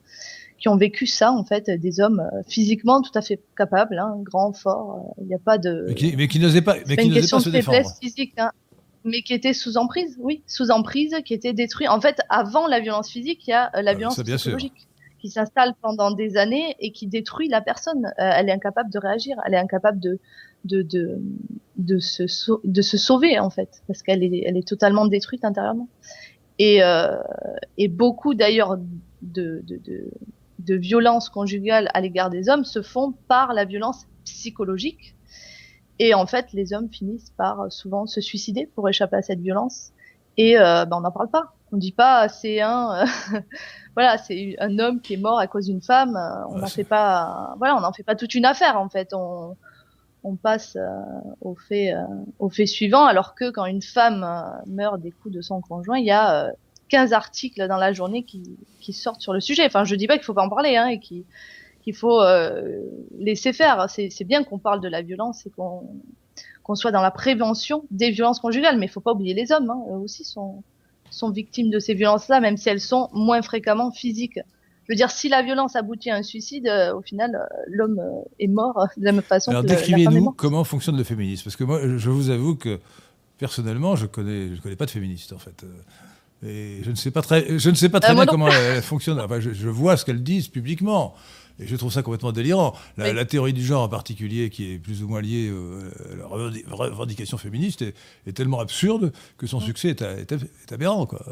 qui 0.63 0.69
ont 0.69 0.77
vécu 0.77 1.07
ça 1.07 1.33
en 1.33 1.45
fait, 1.45 1.69
des 1.69 2.01
hommes 2.01 2.21
euh, 2.21 2.43
physiquement 2.47 3.03
tout 3.03 3.11
à 3.15 3.21
fait 3.21 3.41
capables, 3.57 3.99
hein, 3.99 4.15
grands, 4.23 4.53
forts. 4.53 5.15
Il 5.19 5.25
euh, 5.25 5.27
n'y 5.27 5.35
a 5.35 5.39
pas 5.39 5.59
de. 5.59 5.87
Mais 5.89 5.95
qui, 5.95 6.17
mais 6.17 6.29
qui 6.29 6.39
n'osaient 6.39 6.63
pas, 6.63 6.77
mais 6.87 6.97
qui 6.97 7.09
une 7.09 7.13
question 7.13 7.39
pas 7.39 7.43
se 7.43 7.51
de 7.51 7.61
faiblesse 7.61 7.99
physique, 8.01 8.35
hein, 8.39 8.53
mais 9.05 9.23
qui 9.23 9.35
étaient 9.35 9.55
sous 9.55 9.77
emprise, 9.77 10.17
oui, 10.21 10.43
sous 10.47 10.71
emprise, 10.71 11.17
qui 11.25 11.35
étaient 11.35 11.53
détruits. 11.53 11.89
En 11.89 12.01
fait, 12.01 12.21
avant 12.29 12.69
la 12.69 12.79
violence 12.79 13.11
physique, 13.11 13.47
il 13.49 13.51
y 13.51 13.55
a 13.55 13.73
euh, 13.75 13.83
la 13.83 13.91
ah, 13.91 13.95
violence 13.95 14.23
psychologique 14.23 14.89
qui 15.21 15.31
s'installe 15.31 15.75
pendant 15.83 16.13
des 16.13 16.37
années 16.37 16.77
et 16.79 16.93
qui 16.93 17.09
détruit 17.09 17.49
la 17.49 17.61
personne. 17.61 18.13
elle 18.17 18.49
est 18.49 18.53
incapable 18.53 18.91
de 18.91 18.99
réagir, 18.99 19.37
elle 19.47 19.55
est 19.55 19.59
incapable 19.59 20.01
de 20.01 20.19
de 20.65 20.83
de 20.83 21.21
de 21.77 21.99
se 21.99 22.25
de 22.65 22.83
se 22.83 22.97
sauver 22.97 23.39
en 23.39 23.51
fait, 23.51 23.83
parce 23.87 24.03
qu'elle 24.03 24.23
est 24.23 24.45
elle 24.47 24.57
est 24.57 24.67
totalement 24.67 25.07
détruite 25.07 25.45
intérieurement. 25.45 25.89
Et 26.59 26.83
euh, 26.83 27.17
et 27.79 27.89
beaucoup 27.89 28.35
d'ailleurs 28.35 28.77
de, 29.23 29.63
de, 29.65 29.77
de, 29.79 30.11
de 30.59 30.75
violence 30.75 31.29
conjugale 31.29 31.89
à 31.95 32.01
l'égard 32.01 32.31
des 32.31 32.49
hommes 32.49 32.65
se 32.65 32.83
font 32.83 33.15
par 33.29 33.53
la 33.53 33.65
violence 33.65 34.07
psychologique. 34.25 35.17
Et 35.99 36.15
en 36.15 36.27
fait, 36.27 36.53
les 36.53 36.73
hommes 36.73 36.89
finissent 36.91 37.33
par 37.37 37.61
euh, 37.61 37.71
souvent 37.71 38.07
se 38.07 38.21
suicider 38.21 38.67
pour 38.67 38.89
échapper 38.89 39.17
à 39.17 39.23
cette 39.23 39.41
violence. 39.41 39.93
Et 40.37 40.59
euh, 40.59 40.85
ben, 40.85 40.99
on 40.99 41.01
n'en 41.01 41.13
parle 41.13 41.31
pas. 41.31 41.55
On 41.73 41.79
dit 41.79 41.93
pas 41.93 42.29
c'est 42.29 42.61
un 42.61 43.05
voilà 43.97 44.19
c'est 44.19 44.57
un 44.61 44.79
homme 44.79 45.01
qui 45.01 45.15
est 45.15 45.19
mort 45.19 45.39
à 45.39 45.47
cause 45.47 45.67
d'une 45.67 45.83
femme. 45.83 46.19
On 46.51 46.59
n'en 46.59 46.67
fait 46.67 46.85
pas 46.85 47.55
voilà 47.57 47.77
on 47.77 47.81
n'en 47.81 47.93
fait 47.93 48.03
pas 48.03 48.15
toute 48.15 48.35
une 48.35 48.45
affaire 48.45 48.79
en 48.79 48.91
fait. 48.91 49.15
On, 49.15 49.57
on 50.25 50.37
passe 50.37 50.77
euh, 50.77 50.89
au 51.41 51.55
fait 51.55 51.95
au 52.39 52.49
fait 52.49 52.67
suivant 52.67 53.05
alors 53.05 53.35
que 53.35 53.51
quand 53.51 53.67
une 53.67 53.83
femme 53.83 54.27
meurt 54.67 55.01
des 55.01 55.11
coups 55.11 55.35
de 55.35 55.41
son 55.41 55.61
conjoint 55.61 55.99
il 55.99 56.07
y 56.07 56.11
a 56.11 56.53
15 56.93 57.15
articles 57.15 57.67
dans 57.69 57.79
la 57.79 57.95
journée 57.95 58.23
qui, 58.23 58.43
qui 58.81 58.93
sortent 58.93 59.23
sur 59.23 59.33
le 59.33 59.41
sujet. 59.41 59.65
Enfin, 59.65 59.85
je 59.85 59.95
dis 59.95 60.07
pas 60.07 60.19
qu'il 60.19 60.25
faut 60.25 60.35
pas 60.35 60.45
en 60.45 60.51
parler 60.51 60.77
hein, 60.77 60.89
et 60.89 61.01
qu'il 61.01 61.97
faut 61.97 62.21
euh, 62.21 62.83
laisser 63.19 63.55
faire. 63.55 63.87
C'est 63.89 64.25
bien 64.25 64.45
qu'on 64.45 64.59
parle 64.59 64.83
de 64.83 64.89
la 64.89 65.01
violence 65.01 65.47
et 65.47 65.51
qu'on 65.51 66.75
soit 66.75 66.91
dans 66.91 67.01
la 67.01 67.11
prévention 67.11 67.85
des 67.91 68.11
violences 68.11 68.41
conjugales, 68.41 68.79
mais 68.79 68.87
il 68.87 68.91
faut 68.91 69.01
pas 69.01 69.13
oublier 69.13 69.33
les 69.33 69.53
hommes. 69.53 69.71
Hein, 69.71 69.83
eux 69.89 69.97
aussi 69.97 70.23
sont 70.25 70.63
sont 71.09 71.31
victimes 71.31 71.71
de 71.71 71.79
ces 71.79 71.95
violences-là, 71.95 72.41
même 72.41 72.57
si 72.57 72.69
elles 72.71 72.81
sont 72.81 73.09
moins 73.13 73.43
fréquemment 73.43 73.91
physiques. 73.91 74.41
Je 74.85 74.93
veux 74.93 74.97
dire, 74.97 75.11
si 75.11 75.29
la 75.29 75.43
violence 75.43 75.77
aboutit 75.77 76.11
à 76.11 76.17
un 76.17 76.23
suicide, 76.23 76.67
euh, 76.67 76.95
au 76.95 77.03
final, 77.03 77.35
euh, 77.35 77.57
l'homme 77.69 78.01
est 78.39 78.49
mort 78.49 78.89
de 78.97 79.05
la 79.05 79.13
même 79.13 79.23
façon. 79.23 79.51
Alors 79.51 79.63
décrivez-nous 79.63 80.33
comment 80.33 80.65
fonctionne 80.65 80.97
le 80.97 81.05
féminisme, 81.05 81.45
parce 81.45 81.57
que 81.57 81.65
moi, 81.65 81.81
je 81.97 82.11
vous 82.11 82.31
avoue 82.31 82.57
que 82.57 82.81
personnellement, 83.39 83.97
je 83.97 84.07
connais, 84.07 84.55
je 84.55 84.61
connais 84.61 84.77
pas 84.77 84.87
de 84.87 84.91
féministe 84.91 85.33
en 85.33 85.39
fait. 85.39 85.65
Et 86.45 86.81
je 86.83 86.91
ne 86.91 86.97
sais 86.97 87.11
pas 87.11 87.23
très, 87.23 87.59
je 87.59 87.71
ne 87.71 87.75
sais 87.75 87.89
pas 87.89 88.01
très 88.01 88.13
euh, 88.13 88.17
bien 88.17 88.27
comment 88.27 88.49
elle 88.49 88.83
fonctionne. 88.83 89.21
Enfin, 89.21 89.39
je, 89.41 89.69
vois 89.69 89.97
ce 89.97 90.05
qu'elles 90.05 90.23
disent 90.23 90.49
publiquement. 90.49 91.15
Et 91.61 91.67
je 91.67 91.77
trouve 91.77 91.93
ça 91.93 92.03
complètement 92.03 92.33
délirant. 92.33 92.75
La, 92.97 93.25
théorie 93.25 93.53
du 93.53 93.65
genre 93.65 93.83
en 93.83 93.89
particulier, 93.89 94.51
qui 94.51 94.73
est 94.73 94.79
plus 94.79 95.03
ou 95.03 95.09
moins 95.09 95.21
liée 95.21 95.49
euh, 95.51 95.91
à 96.13 96.17
la 96.17 96.75
revendication 96.75 97.39
féministe, 97.39 97.85
est, 98.27 98.33
tellement 98.33 98.59
absurde 98.59 99.13
que 99.39 99.47
son 99.47 99.61
succès 99.61 99.91
est, 99.91 100.03
est, 100.33 100.73
aberrant. 100.73 101.07
Quoi. 101.07 101.25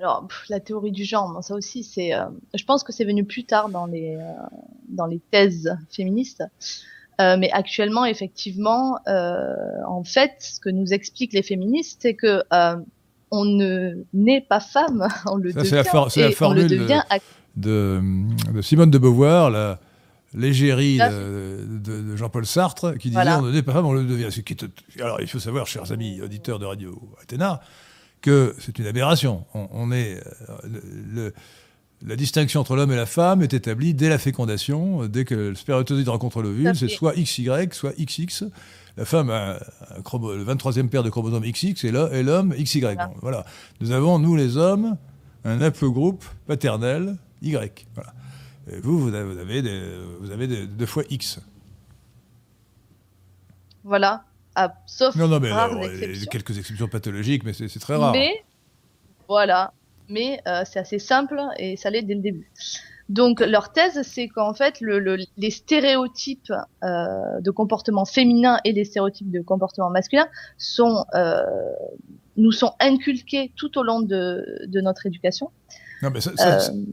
Alors, 0.00 0.28
la 0.50 0.60
théorie 0.60 0.92
du 0.92 1.04
genre, 1.04 1.42
ça 1.42 1.54
aussi, 1.54 1.82
c'est. 1.82 2.14
Euh, 2.14 2.26
je 2.54 2.64
pense 2.64 2.84
que 2.84 2.92
c'est 2.92 3.04
venu 3.04 3.24
plus 3.24 3.44
tard 3.44 3.70
dans 3.70 3.86
les, 3.86 4.18
dans 4.88 5.06
les 5.06 5.20
thèses 5.30 5.76
féministes. 5.90 6.42
Euh, 7.20 7.36
mais 7.38 7.50
actuellement, 7.52 8.04
effectivement, 8.04 8.98
euh, 9.08 9.54
en 9.88 10.04
fait, 10.04 10.32
ce 10.38 10.60
que 10.60 10.68
nous 10.68 10.92
expliquent 10.92 11.32
les 11.32 11.42
féministes, 11.42 12.00
c'est 12.02 12.14
que 12.14 12.42
euh, 12.52 12.76
on 13.30 13.44
ne 13.44 14.04
naît 14.12 14.44
pas 14.46 14.60
femme, 14.60 15.08
on 15.26 15.36
le 15.36 15.52
devient. 15.52 15.68
C'est 15.68 15.76
la, 16.22 16.30
formule 16.30 16.68
de, 16.68 18.02
de, 18.52 18.62
Simone 18.62 18.90
de 18.90 18.98
Beauvoir, 18.98 19.50
la 19.50 19.78
l'égérie 20.34 20.98
de, 20.98 22.16
Jean-Paul 22.16 22.44
Sartre, 22.44 22.98
qui 22.98 23.08
disait 23.08 23.30
on 23.30 23.42
ne 23.42 23.52
naît 23.52 23.62
pas 23.62 23.72
femme, 23.72 23.86
on 23.86 23.94
le 23.94 24.04
devient. 24.04 24.28
alors, 25.00 25.20
il 25.22 25.26
faut 25.26 25.38
savoir, 25.38 25.66
chers 25.66 25.92
amis 25.92 26.20
auditeurs 26.20 26.58
de 26.58 26.66
Radio 26.66 27.00
Athéna, 27.22 27.62
que 28.20 28.54
c'est 28.58 28.78
une 28.78 28.86
aberration. 28.86 29.44
On, 29.52 29.92
est 29.92 30.22
le 30.64 31.32
la 32.04 32.16
distinction 32.16 32.60
entre 32.60 32.76
l'homme 32.76 32.92
et 32.92 32.96
la 32.96 33.06
femme 33.06 33.42
est 33.42 33.54
établie 33.54 33.94
dès 33.94 34.08
la 34.08 34.18
fécondation. 34.18 35.06
Dès 35.06 35.24
que 35.24 35.34
le 35.34 35.54
spermatozoïde 35.54 36.08
rencontre 36.08 36.42
l'ovule, 36.42 36.76
c'est 36.76 36.88
soit 36.88 37.14
XY, 37.14 37.48
soit 37.72 37.94
XX. 37.98 38.44
La 38.96 39.04
femme 39.04 39.30
a 39.30 39.58
le 39.96 40.44
23e 40.44 40.88
paire 40.88 41.02
de 41.02 41.10
chromosomes 41.10 41.44
XX 41.44 41.84
et 41.84 42.22
l'homme 42.22 42.54
XY. 42.54 42.84
voilà. 43.22 43.44
Nous 43.80 43.92
avons, 43.92 44.18
nous 44.18 44.36
les 44.36 44.56
hommes, 44.56 44.96
un 45.44 45.60
haplogroupe 45.60 46.24
paternel 46.46 47.16
Y. 47.42 47.86
Voilà. 47.94 48.12
Et 48.70 48.80
vous, 48.80 48.98
vous 48.98 49.14
avez, 49.14 49.62
vous 50.20 50.30
avez, 50.30 50.66
deux 50.66 50.86
fois 50.86 51.04
X. 51.08 51.40
Voilà. 53.84 54.25
Sauf 54.86 55.14
non, 55.16 55.28
non, 55.28 55.40
mais 55.40 55.50
quelques 56.30 56.58
exceptions 56.58 56.88
pathologiques, 56.88 57.44
mais 57.44 57.52
c'est 57.52 57.78
très 57.78 57.96
rare. 57.96 58.12
Mais 58.12 58.44
voilà, 59.28 59.72
mais 60.08 60.40
c'est 60.64 60.78
assez 60.78 60.98
simple 60.98 61.40
et 61.58 61.76
ça 61.76 61.90
l'est 61.90 62.02
dès 62.02 62.14
le 62.14 62.22
début. 62.22 62.50
Donc 63.08 63.40
leur 63.40 63.72
thèse, 63.72 64.02
c'est 64.02 64.26
qu'en 64.28 64.52
fait, 64.52 64.80
le, 64.80 64.98
les 65.36 65.50
stéréotypes 65.50 66.52
euh, 66.82 67.40
de 67.40 67.50
comportement 67.52 68.04
féminin 68.04 68.58
et 68.64 68.72
les 68.72 68.84
stéréotypes 68.84 69.30
de 69.30 69.40
comportement 69.42 69.90
masculin 69.90 70.26
sont, 70.58 71.04
euh, 71.14 71.44
nous 72.36 72.50
sont 72.50 72.72
inculqués 72.80 73.52
tout 73.56 73.78
au 73.78 73.84
long 73.84 74.00
de, 74.00 74.44
de 74.66 74.80
notre 74.80 75.06
éducation 75.06 75.52
non, 76.02 76.10
mais 76.10 76.20
ça, 76.20 76.32
ça, 76.36 76.70
euh, 76.70 76.84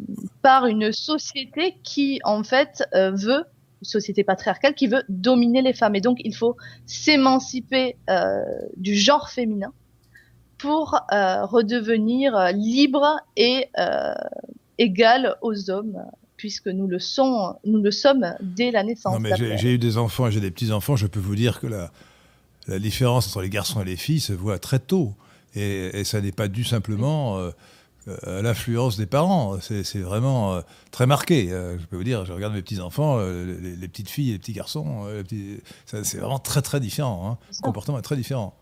par 0.41 0.65
une 0.65 0.91
société 0.91 1.77
qui, 1.83 2.19
en 2.23 2.43
fait, 2.43 2.83
euh, 2.93 3.11
veut 3.11 3.43
société 3.83 4.23
patriarcale 4.23 4.73
qui 4.73 4.87
veut 4.87 5.03
dominer 5.09 5.61
les 5.61 5.73
femmes. 5.73 5.95
Et 5.95 6.01
donc, 6.01 6.19
il 6.23 6.35
faut 6.35 6.57
s'émanciper 6.85 7.95
euh, 8.09 8.43
du 8.77 8.95
genre 8.95 9.29
féminin 9.29 9.71
pour 10.57 10.99
euh, 11.11 11.45
redevenir 11.45 12.51
libre 12.53 13.19
et 13.35 13.67
euh, 13.77 14.13
égal 14.77 15.35
aux 15.41 15.69
hommes 15.69 16.03
puisque 16.37 16.67
nous 16.67 16.87
le, 16.87 16.99
sommes, 16.99 17.55
nous 17.63 17.81
le 17.81 17.91
sommes 17.91 18.35
dès 18.41 18.71
la 18.71 18.83
naissance. 18.83 19.13
Non, 19.13 19.19
mais 19.19 19.57
j'ai 19.57 19.73
eu 19.73 19.77
des 19.77 19.97
enfants 19.97 20.27
et 20.27 20.31
j'ai 20.31 20.41
des 20.41 20.51
petits-enfants, 20.51 20.97
je 20.97 21.07
peux 21.07 21.19
vous 21.19 21.35
dire 21.35 21.61
que 21.61 21.67
la, 21.67 21.91
la, 22.67 22.79
différence 22.79 23.27
entre 23.27 23.41
les 23.41 23.49
garçons 23.49 23.81
et 23.81 23.85
les 23.85 23.95
filles 23.95 24.19
se 24.19 24.33
voit 24.33 24.59
très 24.59 24.79
tôt. 24.79 25.13
Et, 25.55 25.99
et 25.99 26.03
ça 26.03 26.19
n'est 26.19 26.33
pas 26.33 26.49
dû 26.49 26.65
simplement 26.65 27.37
euh, 27.37 27.51
à 28.07 28.41
l'influence 28.41 28.97
des 28.97 29.05
parents. 29.05 29.57
C'est 29.61 29.99
vraiment 29.99 30.55
euh, 30.55 30.61
très 30.91 31.05
marqué. 31.05 31.51
Euh, 31.51 31.77
je 31.79 31.85
peux 31.85 31.97
vous 31.97 32.03
dire, 32.03 32.25
je 32.25 32.33
regarde 32.33 32.53
mes 32.53 32.61
petits-enfants, 32.61 33.19
les, 33.19 33.75
les, 33.75 33.87
petites 33.87 34.09
filles 34.09 34.29
et 34.29 34.33
les 34.33 34.39
petits 34.39 34.53
garçons, 34.53 35.07
c'est 35.85 36.17
vraiment 36.17 36.39
très 36.39 36.61
très 36.61 36.79
différent. 36.79 37.31
Hein. 37.31 37.37
Le 37.59 37.61
comportement 37.61 37.99
est 37.99 38.03
très 38.03 38.17
différent. 38.17 38.55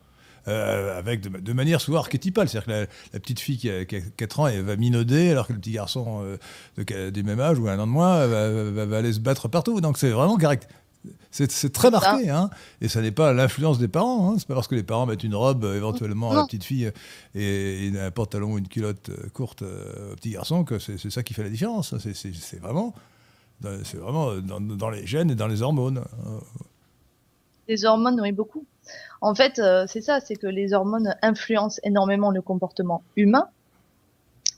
Euh, 0.47 0.97
avec 0.97 1.21
de, 1.21 1.54
manière 1.54 1.80
souvent 1.80 1.99
archétypale. 1.99 2.49
C'est-à-dire 2.49 2.65
que 2.65 2.88
la, 3.13 3.19
petite 3.19 3.39
fille 3.39 3.58
qui 3.58 3.69
a, 3.69 3.86
4 3.86 4.39
ans, 4.39 4.47
elle 4.47 4.63
va 4.63 4.75
minauder, 4.75 5.30
alors 5.30 5.47
que 5.47 5.54
le 5.54 5.60
petit 5.60 5.71
garçon 5.71 6.38
euh, 6.80 7.12
du 7.12 7.21
même 7.21 7.39
âge 7.39 7.60
ou 7.60 7.67
un 7.67 7.77
an 7.77 7.86
de 7.86 7.91
moins 7.91 8.25
va, 8.25 8.97
aller 8.97 9.13
se 9.13 9.19
battre 9.19 9.47
partout. 9.47 9.82
Donc 9.82 9.99
c'est 9.99 10.10
vraiment 10.10 10.38
c'est 11.31 11.73
très 11.73 11.89
marqué, 11.89 12.29
hein 12.29 12.49
et 12.81 12.87
ça 12.87 13.01
n'est 13.01 13.11
pas 13.11 13.33
l'influence 13.33 13.79
des 13.79 13.87
parents. 13.87 14.31
Hein 14.31 14.35
c'est 14.37 14.47
pas 14.47 14.53
parce 14.53 14.67
que 14.67 14.75
les 14.75 14.83
parents 14.83 15.05
mettent 15.05 15.23
une 15.23 15.35
robe 15.35 15.63
euh, 15.63 15.75
éventuellement 15.75 16.31
à 16.31 16.35
la 16.35 16.45
petite 16.45 16.63
fille 16.63 16.91
et, 17.35 17.91
un 17.99 18.11
pantalon 18.11 18.53
ou 18.53 18.57
une 18.57 18.67
culotte 18.67 19.09
courte 19.33 19.61
au 19.61 20.15
petit 20.15 20.31
garçon 20.31 20.63
que 20.63 20.79
c'est 20.79 21.09
ça 21.09 21.23
qui 21.23 21.33
fait 21.33 21.43
la 21.43 21.49
différence. 21.49 21.95
C'est 21.97 22.59
vraiment, 22.59 22.93
c'est 23.83 23.97
vraiment 23.97 24.35
dans, 24.35 24.59
dans, 24.59 24.89
les 24.89 25.05
gènes 25.07 25.31
et 25.31 25.35
dans 25.35 25.47
les 25.47 25.61
hormones. 25.61 26.03
Les 27.67 27.85
hormones, 27.85 28.19
oui, 28.19 28.31
beaucoup. 28.31 28.65
En 29.21 29.35
fait, 29.35 29.59
euh, 29.59 29.85
c'est 29.87 30.01
ça, 30.01 30.19
c'est 30.19 30.35
que 30.35 30.47
les 30.47 30.73
hormones 30.73 31.15
influencent 31.21 31.79
énormément 31.83 32.31
le 32.31 32.41
comportement 32.41 33.03
humain. 33.15 33.47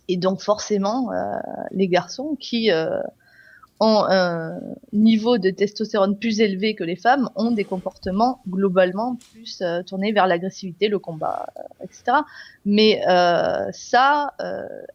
Et 0.07 0.17
donc 0.17 0.41
forcément, 0.41 1.11
euh, 1.11 1.35
les 1.71 1.87
garçons 1.87 2.35
qui 2.39 2.71
euh, 2.71 3.01
ont 3.83 4.05
un 4.07 4.59
niveau 4.93 5.37
de 5.37 5.49
testostérone 5.49 6.17
plus 6.17 6.39
élevé 6.39 6.73
que 6.73 6.83
les 6.83 6.95
femmes 6.95 7.29
ont 7.35 7.51
des 7.51 7.65
comportements 7.65 8.41
globalement 8.47 9.17
plus 9.33 9.61
tournés 9.85 10.13
vers 10.13 10.27
l'agressivité, 10.27 10.87
le 10.87 10.99
combat, 10.99 11.47
etc. 11.83 12.17
Mais 12.65 13.01
ça, 13.73 14.33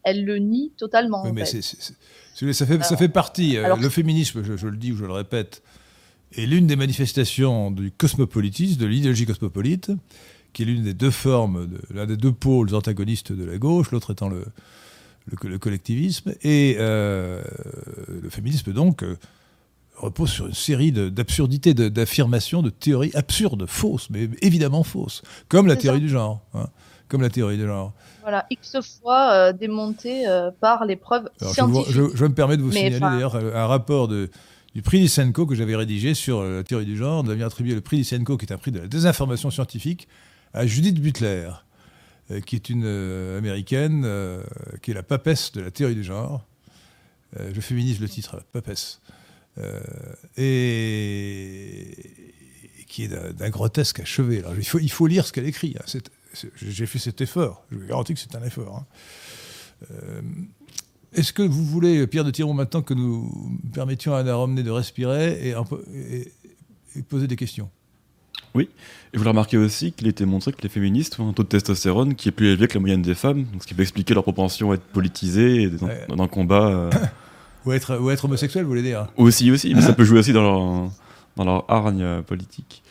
elle 0.04 0.24
le 0.24 0.38
nie 0.38 0.72
totalement. 0.76 1.24
mais 1.32 1.44
ça, 1.44 2.66
fait, 2.66 2.82
ça 2.82 2.96
fait 2.96 3.08
partie. 3.08 3.56
le 3.56 3.88
féminisme, 3.88 4.42
je, 4.42 4.66
le 4.66 4.76
dis 4.76 4.92
ou 4.92 4.96
je 4.96 5.04
le 5.04 5.12
répète, 5.12 5.62
et 6.32 6.46
l'une 6.46 6.66
des 6.66 6.76
manifestations 6.76 7.70
du 7.70 7.90
cosmopolitisme, 7.90 8.78
de 8.78 8.86
l'idéologie 8.86 9.26
cosmopolite, 9.26 9.90
qui 10.52 10.62
est 10.62 10.66
l'une 10.66 10.82
des 10.82 10.94
deux 10.94 11.10
formes, 11.10 11.68
l'un 11.92 12.06
des 12.06 12.16
deux 12.16 12.32
pôles 12.32 12.74
antagonistes 12.74 13.32
de 13.32 13.44
la 13.44 13.58
gauche, 13.58 13.90
l'autre 13.90 14.12
étant 14.12 14.28
le, 14.28 14.44
le, 15.42 15.58
collectivisme, 15.58 16.34
et 16.42 16.76
euh, 16.78 17.42
le 18.08 18.28
féminisme 18.30 18.72
donc 18.72 19.02
euh, 19.02 19.16
repose 19.96 20.30
sur 20.30 20.46
une 20.46 20.54
série 20.54 20.92
d'absurdités, 20.92 21.74
d'affirmations, 21.74 22.62
de 22.62 22.70
théories 22.70 23.12
absurdes, 23.14 23.66
fausses, 23.66 24.10
mais 24.10 24.28
évidemment 24.42 24.82
fausses, 24.82 25.22
comme 25.48 25.66
la 25.66 25.76
théorie 25.76 26.00
du 26.00 26.08
genre. 26.08 26.40
Hein, 26.54 26.66
comme 27.08 27.22
la 27.22 27.30
théorie 27.30 27.56
du 27.56 27.64
genre. 27.66 27.94
Voilà, 28.20 28.44
X 28.50 28.76
fois 29.02 29.32
euh, 29.32 29.52
démontée 29.54 30.26
par 30.60 30.84
les 30.84 30.96
preuves 30.96 31.30
scientifiques. 31.40 31.94
Je, 31.94 32.02
je, 32.14 32.24
me 32.26 32.34
permets 32.34 32.58
de 32.58 32.62
vous 32.62 32.70
signaler 32.70 33.00
d'ailleurs 33.00 33.34
un 33.34 33.66
rapport 33.66 34.08
de, 34.08 34.30
du 34.74 34.82
prix 34.82 35.00
Lysenko 35.00 35.46
que 35.46 35.54
j'avais 35.54 35.74
rédigé 35.74 36.14
sur 36.14 36.42
la 36.42 36.62
théorie 36.62 36.84
du 36.84 36.96
genre. 36.96 37.24
On 37.24 37.28
avait 37.28 37.42
attribué 37.42 37.74
le 37.74 37.80
prix 37.80 37.96
Lysenko, 37.96 38.36
qui 38.36 38.46
est 38.46 38.52
un 38.52 38.58
prix 38.58 38.72
de 38.72 38.80
la 38.80 38.86
désinformation 38.86 39.50
scientifique, 39.50 40.06
à 40.52 40.66
Judith 40.66 41.00
Butler, 41.00 41.48
euh, 41.48 41.50
qui 42.44 42.56
est 42.56 42.68
une 42.68 42.84
euh, 42.84 43.38
américaine, 43.38 44.02
euh, 44.04 44.42
qui 44.82 44.90
est 44.90 44.94
la 44.94 45.02
papesse 45.02 45.52
de 45.52 45.60
la 45.60 45.70
théorie 45.70 45.94
du 45.94 46.04
genre. 46.04 46.44
je 47.36 47.60
féminise 47.60 48.00
le 48.00 48.08
titre, 48.08 48.42
papesse. 48.52 49.00
et 50.36 51.94
qui 52.86 53.04
est 53.04 53.08
d'un 53.08 53.50
grotesque 53.50 54.00
achevé. 54.00 54.42
Il, 54.80 54.90
faut, 54.90 55.06
lire 55.06 55.26
ce 55.26 55.32
qu'elle 55.32 55.46
écrit. 55.46 55.76
Hein. 55.78 56.00
J'ai 56.56 56.86
fait 56.86 56.98
cet 56.98 57.20
effort. 57.20 57.64
Je 57.70 57.76
vous 57.76 57.86
garantis 57.86 58.14
que 58.14 58.20
c'est 58.20 58.34
un 58.34 58.42
effort. 58.42 58.84
Hein. 59.90 59.94
Est-ce 61.12 61.32
que 61.32 61.42
vous 61.42 61.64
voulez, 61.64 62.06
Pierre 62.06 62.24
de 62.24 62.30
Tiron, 62.30 62.54
maintenant 62.54 62.82
que 62.82 62.94
nous 62.94 63.58
permettions 63.72 64.14
à 64.14 64.18
Anna 64.18 64.34
Romney 64.34 64.62
de 64.62 64.70
respirer 64.70 65.50
et, 65.50 67.02
poser 67.02 67.26
des 67.26 67.36
questions? 67.36 67.70
Oui, 68.54 68.68
et 69.12 69.18
vous 69.18 69.24
remarquez 69.24 69.56
aussi 69.56 69.92
qu'il 69.92 70.06
était 70.06 70.26
montré 70.26 70.52
que 70.52 70.62
les 70.62 70.68
féministes 70.68 71.18
ont 71.20 71.28
un 71.28 71.32
taux 71.32 71.42
de 71.42 71.48
testostérone 71.48 72.14
qui 72.14 72.28
est 72.28 72.32
plus 72.32 72.48
élevé 72.48 72.68
que 72.68 72.74
la 72.74 72.80
moyenne 72.80 73.02
des 73.02 73.14
femmes, 73.14 73.46
ce 73.60 73.66
qui 73.66 73.74
peut 73.74 73.82
expliquer 73.82 74.14
leur 74.14 74.22
propension 74.22 74.70
à 74.70 74.74
être 74.74 74.84
politisée 74.84 75.70
dans, 76.08 76.22
un 76.22 76.28
combat. 76.28 76.66
Euh. 76.68 76.90
ou, 77.66 77.72
être, 77.72 77.98
ou 77.98 78.10
être 78.10 78.24
homosexuel, 78.24 78.64
vous 78.64 78.70
voulez 78.70 78.82
dire 78.82 79.08
Aussi, 79.16 79.50
aussi, 79.50 79.74
mais 79.74 79.82
ça 79.82 79.92
peut 79.92 80.04
jouer 80.04 80.20
aussi 80.20 80.32
dans 80.32 80.42
leur, 80.42 80.90
dans 81.36 81.44
leur 81.44 81.64
hargne 81.68 82.22
politique. 82.22 82.82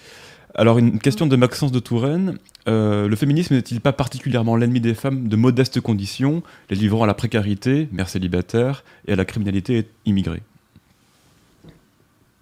Alors, 0.59 0.79
une 0.79 0.97
question 0.97 1.27
de 1.27 1.35
Maxence 1.35 1.71
de 1.71 1.79
Touraine. 1.79 2.39
Euh, 2.67 3.07
le 3.07 3.15
féminisme 3.15 3.53
n'est-il 3.53 3.79
pas 3.79 3.93
particulièrement 3.93 4.55
l'ennemi 4.55 4.81
des 4.81 4.95
femmes 4.95 5.27
de 5.27 5.35
modestes 5.35 5.79
conditions, 5.81 6.41
les 6.71 6.75
livrant 6.75 7.03
à 7.03 7.07
la 7.07 7.13
précarité, 7.13 7.87
mère 7.91 8.09
célibataire, 8.09 8.83
et 9.07 9.13
à 9.13 9.15
la 9.15 9.23
criminalité 9.23 9.87
immigrée? 10.05 10.41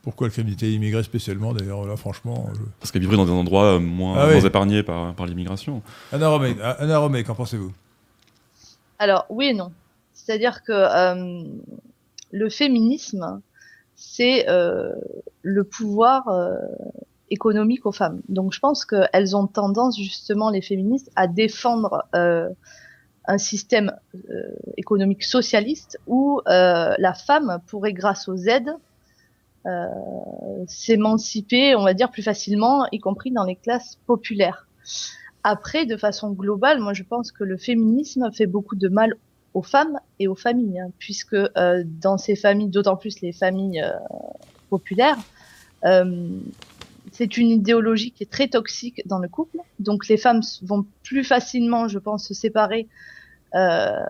Pourquoi 0.05 0.27
la 0.27 0.31
criminalité 0.31 0.73
immigrée 0.73 1.03
spécialement 1.03 1.53
d'ailleurs 1.53 1.85
là 1.85 1.97
franchement 1.97 2.49
Parce 2.79 2.91
qu'elle 2.91 3.01
vivrait 3.01 3.17
dans 3.17 3.25
des 3.25 3.31
endroits 3.31 3.79
moins, 3.79 4.15
ah 4.17 4.33
épargnés 4.33 4.83
par, 4.83 5.13
par 5.15 5.25
l'immigration. 5.25 5.81
Anna 6.13 6.29
Romé, 6.29 6.55
Anna 6.61 6.97
Romé 6.99 7.23
qu'en 7.25 7.35
pensez-vous? 7.35 7.73
Alors 8.99 9.25
oui 9.29 9.47
et 9.47 9.53
non. 9.53 9.71
C'est-à-dire 10.13 10.63
que 10.63 10.71
euh, 10.71 11.43
le 12.31 12.49
féminisme, 12.49 13.41
c'est 13.95 14.47
euh, 14.47 14.93
le 15.41 15.63
pouvoir 15.65 16.29
économique 17.29 17.85
aux 17.85 17.91
femmes. 17.91 18.21
Donc 18.29 18.53
je 18.53 18.59
pense 18.59 18.85
qu'elles 18.85 19.35
ont 19.35 19.47
tendance 19.47 19.97
justement 19.97 20.49
les 20.49 20.61
féministes 20.61 21.11
à 21.15 21.27
défendre 21.27 22.05
euh, 22.15 22.49
un 23.27 23.37
système 23.37 23.91
euh, 24.29 24.43
économique 24.77 25.23
socialiste 25.23 25.99
où 26.07 26.41
euh, 26.47 26.93
la 26.97 27.13
femme 27.13 27.59
pourrait 27.67 27.93
grâce 27.93 28.27
aux 28.27 28.37
aides 28.37 28.73
s'émanciper, 30.67 31.75
on 31.75 31.83
va 31.83 31.93
dire 31.93 32.11
plus 32.11 32.23
facilement, 32.23 32.85
y 32.91 32.99
compris 32.99 33.31
dans 33.31 33.43
les 33.43 33.55
classes 33.55 33.97
populaires. 34.05 34.67
Après, 35.43 35.85
de 35.85 35.97
façon 35.97 36.31
globale, 36.31 36.79
moi 36.79 36.93
je 36.93 37.03
pense 37.03 37.31
que 37.31 37.43
le 37.43 37.57
féminisme 37.57 38.31
fait 38.31 38.47
beaucoup 38.47 38.75
de 38.75 38.87
mal 38.87 39.15
aux 39.53 39.63
femmes 39.63 39.99
et 40.19 40.27
aux 40.27 40.35
familles, 40.35 40.79
hein, 40.79 40.91
puisque 40.99 41.37
dans 42.01 42.17
ces 42.17 42.35
familles, 42.35 42.69
d'autant 42.69 42.95
plus 42.95 43.21
les 43.21 43.33
familles 43.33 43.83
populaires, 44.69 45.17
c'est 47.11 47.37
une 47.37 47.49
idéologie 47.49 48.11
qui 48.11 48.23
est 48.23 48.31
très 48.31 48.47
toxique 48.47 49.01
dans 49.05 49.19
le 49.19 49.29
couple. 49.29 49.57
Donc 49.79 50.07
les 50.07 50.17
femmes 50.17 50.41
vont 50.63 50.85
plus 51.03 51.23
facilement, 51.23 51.87
je 51.87 51.99
pense, 51.99 52.27
se 52.27 52.33
séparer 52.33 52.87
euh, 53.55 54.03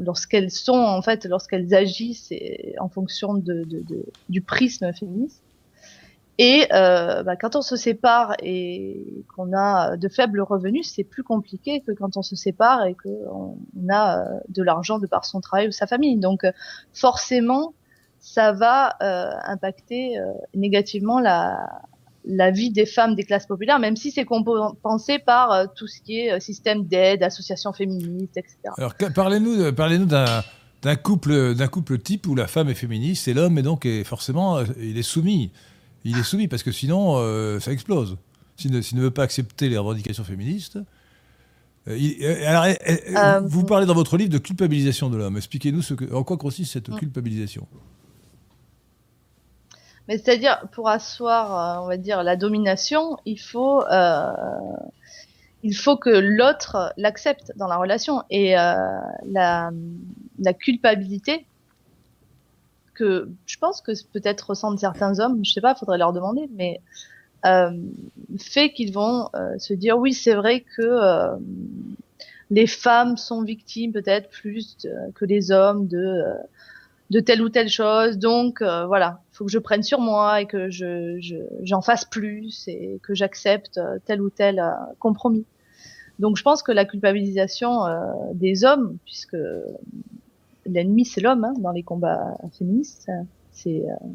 lorsqu'elles 0.00 0.50
sont, 0.50 0.78
en 0.78 1.02
fait, 1.02 1.24
lorsqu'elles 1.26 1.74
agissent 1.74 2.32
en 2.78 2.88
fonction 2.88 3.34
de, 3.34 3.64
de, 3.64 3.80
de, 3.80 4.04
du 4.28 4.42
prisme 4.42 4.92
féministe. 4.92 5.42
Et 6.38 6.66
euh, 6.72 7.22
bah, 7.22 7.36
quand 7.36 7.56
on 7.56 7.62
se 7.62 7.76
sépare 7.76 8.34
et 8.42 9.24
qu'on 9.34 9.52
a 9.56 9.96
de 9.96 10.08
faibles 10.08 10.40
revenus, 10.40 10.90
c'est 10.90 11.04
plus 11.04 11.22
compliqué 11.22 11.82
que 11.82 11.92
quand 11.92 12.16
on 12.16 12.22
se 12.22 12.36
sépare 12.36 12.86
et 12.86 12.94
qu'on 12.94 13.58
a 13.90 14.18
euh, 14.18 14.40
de 14.48 14.62
l'argent 14.62 14.98
de 14.98 15.06
par 15.06 15.24
son 15.24 15.40
travail 15.40 15.68
ou 15.68 15.72
sa 15.72 15.86
famille. 15.86 16.16
Donc 16.16 16.46
forcément, 16.94 17.74
ça 18.18 18.52
va 18.52 18.96
euh, 19.02 19.34
impacter 19.44 20.18
euh, 20.18 20.32
négativement 20.54 21.20
la, 21.20 21.82
la 22.24 22.50
vie 22.50 22.70
des 22.70 22.86
femmes 22.86 23.14
des 23.14 23.24
classes 23.24 23.46
populaires, 23.46 23.78
même 23.78 23.96
si 23.96 24.10
c'est 24.10 24.24
compensé 24.24 25.18
par 25.18 25.52
euh, 25.52 25.66
tout 25.74 25.86
ce 25.86 26.00
qui 26.00 26.20
est 26.20 26.40
système 26.40 26.84
d'aide, 26.84 27.22
associations 27.22 27.72
féministes, 27.72 28.36
etc. 28.36 28.56
Alors 28.78 28.94
parlez-nous 29.14 29.72
parlez 29.72 29.98
d'un 29.98 30.96
couple 30.96 31.54
d'un 31.54 31.68
couple 31.68 31.98
type 31.98 32.26
où 32.26 32.34
la 32.34 32.46
femme 32.46 32.68
est 32.68 32.74
féministe 32.74 33.28
et 33.28 33.34
l'homme 33.34 33.58
est 33.58 33.62
donc 33.62 33.86
est 33.86 34.04
forcément 34.04 34.60
il 34.78 34.98
est 34.98 35.02
soumis 35.02 35.50
il 36.04 36.18
est 36.18 36.22
soumis 36.22 36.48
parce 36.48 36.62
que 36.62 36.72
sinon 36.72 37.18
ça 37.60 37.72
explose 37.72 38.16
s'il 38.56 38.72
ne, 38.72 39.00
veut 39.00 39.10
pas 39.10 39.22
accepter 39.22 39.68
les 39.68 39.78
revendications 39.78 40.24
féministes. 40.24 40.78
alors, 41.86 42.66
vous 43.44 43.64
parlez 43.64 43.86
dans 43.86 43.94
votre 43.94 44.16
livre 44.16 44.30
de 44.30 44.38
culpabilisation 44.38 45.10
de 45.10 45.16
l'homme. 45.16 45.36
Expliquez-nous 45.36 45.82
en 46.12 46.22
quoi 46.22 46.36
consiste 46.36 46.72
cette 46.72 46.88
mm. 46.88 46.98
culpabilisation. 46.98 47.66
Mais 50.08 50.18
c'est-à-dire, 50.18 50.66
pour 50.72 50.88
asseoir, 50.88 51.82
on 51.84 51.86
va 51.86 51.96
dire, 51.96 52.22
la 52.22 52.36
domination, 52.36 53.18
il 53.24 53.38
faut, 53.38 53.84
il 55.62 55.74
faut 55.74 55.96
que 55.96 56.10
l'autre 56.10 56.92
l'accepte 56.96 57.52
dans 57.56 57.68
la 57.68 57.76
relation. 57.76 58.22
Et 58.30 58.52
la, 58.54 59.70
la 60.38 60.52
culpabilité, 60.54 61.46
que 62.94 63.30
je 63.46 63.58
pense 63.58 63.80
que 63.80 63.92
peut-être 64.12 64.50
ressentent 64.50 64.78
certains 64.78 65.20
hommes, 65.20 65.44
je 65.44 65.52
sais 65.52 65.60
pas, 65.60 65.74
faudrait 65.74 65.98
leur 65.98 66.12
demander, 66.12 66.48
mais 66.54 66.80
euh, 67.44 67.70
fait 68.38 68.72
qu'ils 68.72 68.92
vont 68.92 69.28
euh, 69.34 69.58
se 69.58 69.74
dire 69.74 69.98
oui, 69.98 70.12
c'est 70.12 70.34
vrai 70.34 70.60
que 70.60 70.82
euh, 70.82 71.36
les 72.50 72.66
femmes 72.66 73.16
sont 73.16 73.42
victimes 73.42 73.92
peut-être 73.92 74.28
plus 74.30 74.76
que 75.14 75.24
les 75.24 75.50
hommes 75.50 75.88
de 75.88 76.22
de 77.12 77.20
telle 77.20 77.42
ou 77.42 77.50
telle 77.50 77.68
chose, 77.68 78.18
donc 78.18 78.62
voilà, 78.62 79.20
il 79.30 79.36
faut 79.36 79.44
que 79.44 79.50
je 79.50 79.58
prenne 79.58 79.82
sur 79.82 80.00
moi 80.00 80.40
et 80.40 80.46
que 80.46 80.70
je 80.70 81.18
j'en 81.62 81.82
fasse 81.82 82.04
plus 82.04 82.66
et 82.66 82.98
que 83.02 83.14
j'accepte 83.14 83.78
tel 84.06 84.22
ou 84.22 84.30
tel 84.30 84.62
compromis. 84.98 85.44
Donc 86.18 86.36
je 86.36 86.42
pense 86.42 86.62
que 86.62 86.72
la 86.72 86.84
culpabilisation 86.84 87.82
des 88.34 88.64
hommes, 88.64 88.96
puisque 89.04 89.36
l'ennemi 90.66 91.04
c'est 91.04 91.20
l'homme 91.20 91.44
hein, 91.44 91.54
dans 91.58 91.72
les 91.72 91.82
combats 91.82 92.36
féministes, 92.58 93.10
c'est 93.50 93.84
euh, 93.88 94.06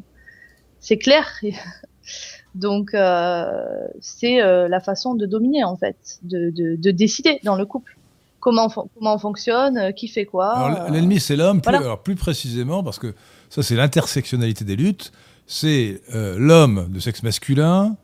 c'est 0.80 0.98
clair. 0.98 1.40
Donc 2.56 2.94
euh, 2.94 3.88
c'est 4.00 4.42
euh, 4.42 4.68
la 4.68 4.80
façon 4.80 5.14
de 5.14 5.26
dominer 5.26 5.64
en 5.64 5.76
fait, 5.76 6.20
de, 6.24 6.50
de, 6.50 6.76
de 6.76 6.92
décider 6.92 7.40
dans 7.44 7.56
le 7.56 7.66
couple 7.66 7.97
comment 8.40 8.70
comment 8.70 9.16
on 9.16 9.18
fonctionne, 9.18 9.94
qui 9.94 10.08
fait 10.08 10.26
quoi. 10.26 10.88
L'ennemi 10.90 11.20
c'est 11.20 11.36
l'homme, 11.36 11.62
plus, 11.62 11.78
plus 12.04 12.16
précisément 12.16 12.84
parce 12.84 13.00
que 13.00 13.14
ça 13.50 13.64
c'est 13.64 13.76
l'intersectionnalité 13.76 14.66
des 14.66 14.76
luttes, 14.76 15.12
c'est 15.46 16.02
l'homme 16.12 16.88
de 16.90 17.00
sexe 17.00 17.24
masculin, 17.24 17.96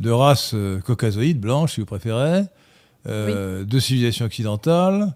de 0.00 0.10
race 0.10 0.54
caucasoïde, 0.84 1.40
blanche 1.40 1.74
si 1.74 1.80
vous 1.80 1.86
préférez, 1.86 2.44
de 3.06 3.78
civilisation 3.78 4.26
occidentale, 4.26 5.14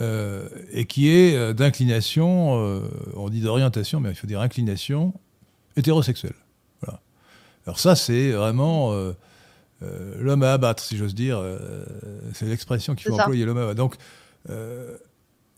euh, 0.00 0.48
et 0.70 0.86
qui 0.86 1.10
est 1.10 1.36
euh, 1.36 1.52
d'inclination, 1.52 2.58
euh, 2.58 2.80
on 3.14 3.28
dit 3.28 3.42
d'orientation, 3.42 4.00
mais 4.00 4.08
il 4.08 4.14
faut 4.14 4.26
dire 4.26 4.40
inclination 4.40 5.12
hétérosexuelle. 5.76 6.34
Voilà. 6.80 7.00
Alors 7.66 7.78
ça, 7.78 7.94
c'est 7.94 8.30
vraiment 8.30 8.94
l'homme 10.18 10.42
à 10.42 10.52
abattre, 10.52 10.82
si 10.82 10.96
j'ose 10.96 11.14
dire. 11.14 11.42
c'est 12.34 12.46
l'expression 12.46 12.94
qu'il 12.94 13.08
faut 13.08 13.18
employer, 13.18 13.44
l'homme 13.44 13.58
à 13.58 13.62
abattre. 13.62 13.76
Donc, 13.76 13.96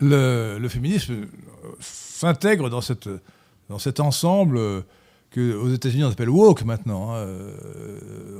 le, 0.00 0.68
féminisme 0.68 1.26
s'intègre 1.80 2.70
dans, 2.70 2.80
cette, 2.80 3.08
dans 3.68 3.78
cet 3.78 4.00
ensemble 4.00 4.84
que 5.30 5.54
aux 5.56 5.70
États-Unis 5.70 6.04
on 6.04 6.10
appelle 6.10 6.30
woke 6.30 6.64
maintenant. 6.64 7.14
Hein. 7.14 7.26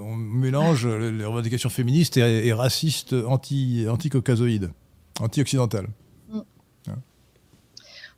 on 0.01 0.15
mélange 0.15 0.87
les 0.87 1.25
revendications 1.25 1.71
féministes 1.71 2.17
et, 2.17 2.53
racistes 2.53 3.15
anti, 3.15 3.87
anti-caucasoïdes 3.89 4.71
anti-occidentale. 5.21 5.89
Mm. 6.29 6.41
Hein. 6.89 6.99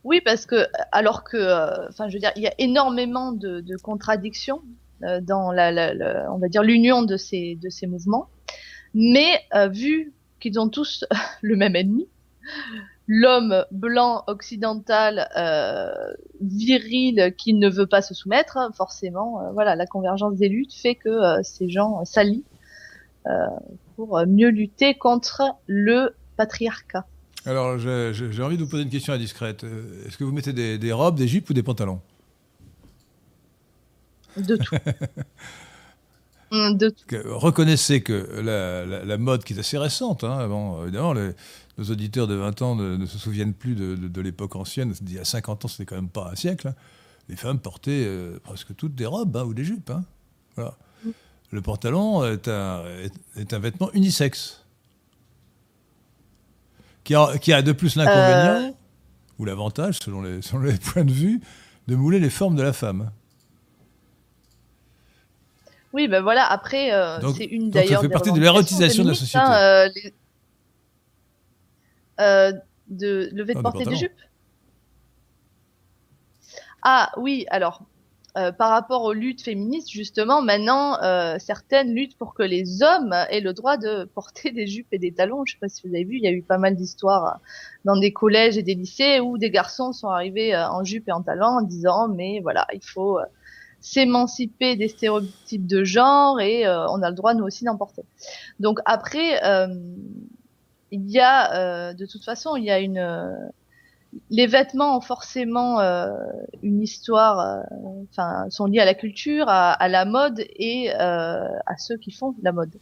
Oui, 0.03 0.21
parce 0.21 0.45
que 0.45 0.67
alors 0.91 1.23
que, 1.23 1.37
euh, 1.37 1.87
enfin, 1.89 2.07
je 2.07 2.13
veux 2.13 2.19
dire, 2.19 2.31
il 2.35 2.43
y 2.43 2.47
a 2.47 2.53
énormément 2.57 3.31
de, 3.31 3.63
contradictions 3.81 4.61
euh, 4.63 4.76
dans 5.01 5.51
la, 5.51 6.31
on 6.31 6.37
va 6.37 6.47
dire 6.47 6.63
l'union 6.63 7.03
de 7.03 7.17
ces 7.17 7.55
de 7.55 7.69
ces 7.69 7.87
mouvements, 7.87 8.29
mais 8.93 9.39
euh, 9.55 9.67
vu 9.67 10.13
qu'ils 10.39 10.59
ont 10.59 10.69
tous 10.69 11.05
le 11.41 11.55
même 11.55 11.75
ennemi, 11.75 12.07
l'homme 13.07 13.65
blanc 13.71 14.23
occidental 14.27 15.29
viril 16.41 17.33
qui 17.37 17.53
ne 17.53 17.69
veut 17.69 17.87
pas 17.87 18.01
se 18.01 18.13
soumettre, 18.13 18.57
forcément, 18.75 19.51
voilà, 19.53 19.75
la 19.75 19.85
convergence 19.85 20.35
des 20.35 20.49
luttes 20.49 20.73
fait 20.73 20.95
que 20.95 21.41
ces 21.43 21.69
gens 21.69 22.03
s'allient 22.05 22.43
pour 23.95 24.21
mieux 24.27 24.49
lutter 24.49 24.95
contre 24.95 25.43
le 25.67 26.15
patriarcat. 26.37 27.05
Alors, 27.47 27.79
j'ai 27.79 28.43
envie 28.43 28.57
de 28.57 28.63
vous 28.63 28.69
poser 28.69 28.83
une 28.83 28.89
question 28.89 29.13
indiscrète. 29.13 29.63
Euh, 29.63 30.05
est-ce 30.05 30.17
que 30.17 30.25
vous 30.25 30.33
mettez 30.33 30.51
des, 30.51 30.91
robes, 30.91 31.15
des 31.15 31.29
jupes 31.29 31.49
ou 31.49 31.53
des 31.53 31.63
pantalons? 31.63 32.01
De 34.37 34.55
tout. 34.55 34.75
de 36.51 36.89
tout. 36.89 37.05
Reconnaissez 37.25 38.01
que 38.01 38.13
la, 39.03 39.17
mode 39.17 39.43
qui 39.43 39.53
est 39.53 39.59
assez 39.59 39.77
récente, 39.77 40.23
hein, 40.23 40.47
évidemment, 40.83 41.13
nos 41.13 41.83
auditeurs 41.85 42.27
de 42.27 42.35
20 42.35 42.61
ans 42.61 42.75
ne, 42.75 43.05
se 43.05 43.17
souviennent 43.17 43.53
plus 43.53 43.75
de, 43.75 44.21
l'époque 44.21 44.55
ancienne, 44.55 44.93
il 45.01 45.13
y 45.13 45.19
a 45.19 45.25
50 45.25 45.65
ans, 45.65 45.67
c'était 45.67 45.85
quand 45.85 45.95
même 45.95 46.09
pas 46.09 46.29
un 46.31 46.35
siècle. 46.35 46.69
Hein. 46.69 46.75
Les 47.29 47.35
femmes 47.35 47.59
portaient 47.59 48.05
euh, 48.05 48.39
presque 48.41 48.73
toutes 48.75 48.95
des 48.95 49.05
robes 49.05 49.35
hein, 49.35 49.43
ou 49.43 49.53
des 49.53 49.65
jupes. 49.65 49.91
Voilà. 50.55 50.77
Mm. 51.03 51.09
Le 51.51 51.61
pantalon 51.61 52.25
est 52.25 52.47
un, 52.47 52.83
est 53.35 53.53
un 53.53 53.59
vêtement 53.59 53.91
unisexe 53.93 54.63
qui 57.03 57.53
a, 57.53 57.61
de 57.61 57.71
plus 57.71 57.95
l'inconvénient, 57.95 58.69
euh. 58.69 58.71
ou 59.39 59.45
l'avantage, 59.45 59.99
selon 59.99 60.21
les, 60.21 60.39
les 60.39 60.77
points 60.93 61.05
de 61.05 61.11
vue, 61.11 61.41
de 61.87 61.95
mouler 61.95 62.19
les 62.19 62.29
formes 62.29 62.55
de 62.55 62.63
la 62.63 62.73
femme. 62.73 63.11
Oui, 65.97 66.07
ben 66.07 66.21
voilà, 66.21 66.45
après, 66.45 66.93
euh, 66.93 67.19
c'est 67.35 67.45
une 67.45 67.71
d'ailleurs. 67.71 68.01
Ça 68.01 68.07
fait 68.07 68.13
partie 68.13 68.31
de 68.31 68.39
l'érotisation 68.39 69.03
de 69.03 69.09
la 69.09 69.15
société. 69.15 69.43
Hein, 69.43 69.89
euh, 72.19 72.51
de, 72.87 73.43
fait 73.47 73.55
de 73.55 73.61
porter 73.61 73.83
des 73.83 73.95
jupes 73.95 74.11
Ah 76.83 77.11
oui, 77.17 77.47
alors, 77.49 77.81
euh, 78.37 78.51
par 78.51 78.69
rapport 78.69 79.05
aux 79.05 79.13
luttes 79.13 79.41
féministes, 79.41 79.89
justement, 79.89 80.43
maintenant, 80.43 81.01
euh, 81.01 81.37
certaines 81.39 81.95
luttent 81.95 82.15
pour 82.15 82.35
que 82.35 82.43
les 82.43 82.83
hommes 82.83 83.15
aient 83.31 83.41
le 83.41 83.53
droit 83.53 83.77
de 83.77 84.03
porter 84.03 84.51
des 84.51 84.67
jupes 84.67 84.89
et 84.91 84.99
des 84.99 85.11
talons. 85.11 85.45
Je 85.47 85.53
ne 85.53 85.55
sais 85.55 85.59
pas 85.59 85.67
si 85.67 85.81
vous 85.87 85.95
avez 85.95 86.03
vu, 86.03 86.17
il 86.17 86.23
y 86.23 86.27
a 86.27 86.31
eu 86.31 86.43
pas 86.43 86.59
mal 86.59 86.75
d'histoires 86.75 87.39
dans 87.85 87.97
des 87.97 88.13
collèges 88.13 88.55
et 88.55 88.61
des 88.61 88.75
lycées 88.75 89.19
où 89.19 89.39
des 89.39 89.49
garçons 89.49 89.93
sont 89.93 90.09
arrivés 90.09 90.53
euh, 90.53 90.69
en 90.69 90.83
jupe 90.83 91.07
et 91.07 91.11
en 91.11 91.23
talons 91.23 91.47
en 91.47 91.61
disant, 91.63 92.07
mais 92.09 92.39
voilà, 92.43 92.67
il 92.71 92.83
faut 92.83 93.17
s'émanciper 93.91 94.75
des 94.75 94.87
stéréotypes 94.87 95.67
de 95.67 95.83
genre 95.83 96.39
et 96.39 96.67
on 96.67 97.01
a 97.01 97.09
le 97.09 97.15
droit 97.15 97.33
nous 97.33 97.45
aussi 97.45 97.63
d'en 97.63 97.77
porter. 97.77 98.03
Donc 98.59 98.79
après, 98.85 99.39
il 100.91 101.09
y 101.09 101.19
a, 101.19 101.93
de 101.93 102.05
toute 102.05 102.23
façon, 102.23 102.55
il 102.55 102.65
y 102.65 102.71
a 102.71 102.79
une 102.79 103.51
les 104.29 104.47
vêtements 104.47 104.97
ont 104.97 105.01
forcément 105.01 105.79
euh, 105.79 106.11
une 106.63 106.81
histoire, 106.81 107.39
euh, 107.39 107.61
enfin, 108.11 108.49
sont 108.49 108.65
liés 108.65 108.79
à 108.79 108.85
la 108.85 108.93
culture, 108.93 109.45
à, 109.47 109.87
la 109.87 110.05
mode 110.05 110.43
et 110.55 110.91
euh, 110.93 111.47
à 111.65 111.77
ceux 111.77 111.97
qui 111.97 112.11
font 112.11 112.35
la 112.41 112.51
mode. 112.51 112.73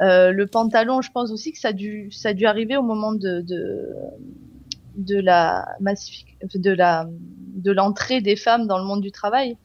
le 0.00 0.44
pantalon, 0.44 1.02
je 1.02 1.10
pense 1.10 1.30
aussi 1.30 1.52
que 1.52 1.58
ça 1.58 1.68
a 1.68 1.72
dû, 1.72 2.10
ça 2.12 2.30
a 2.30 2.34
dû 2.34 2.46
arriver 2.46 2.76
au 2.76 2.82
moment 2.82 3.12
de, 3.12 3.40
de, 3.40 3.88
de 4.96 5.18
la 5.18 5.66
de 6.54 6.70
la, 6.70 7.06
de 7.08 7.72
l'entrée 7.72 8.20
des 8.20 8.36
femmes 8.36 8.66
dans 8.66 8.78
le 8.78 8.84
monde 8.84 9.00
du 9.00 9.12
travail. 9.12 9.56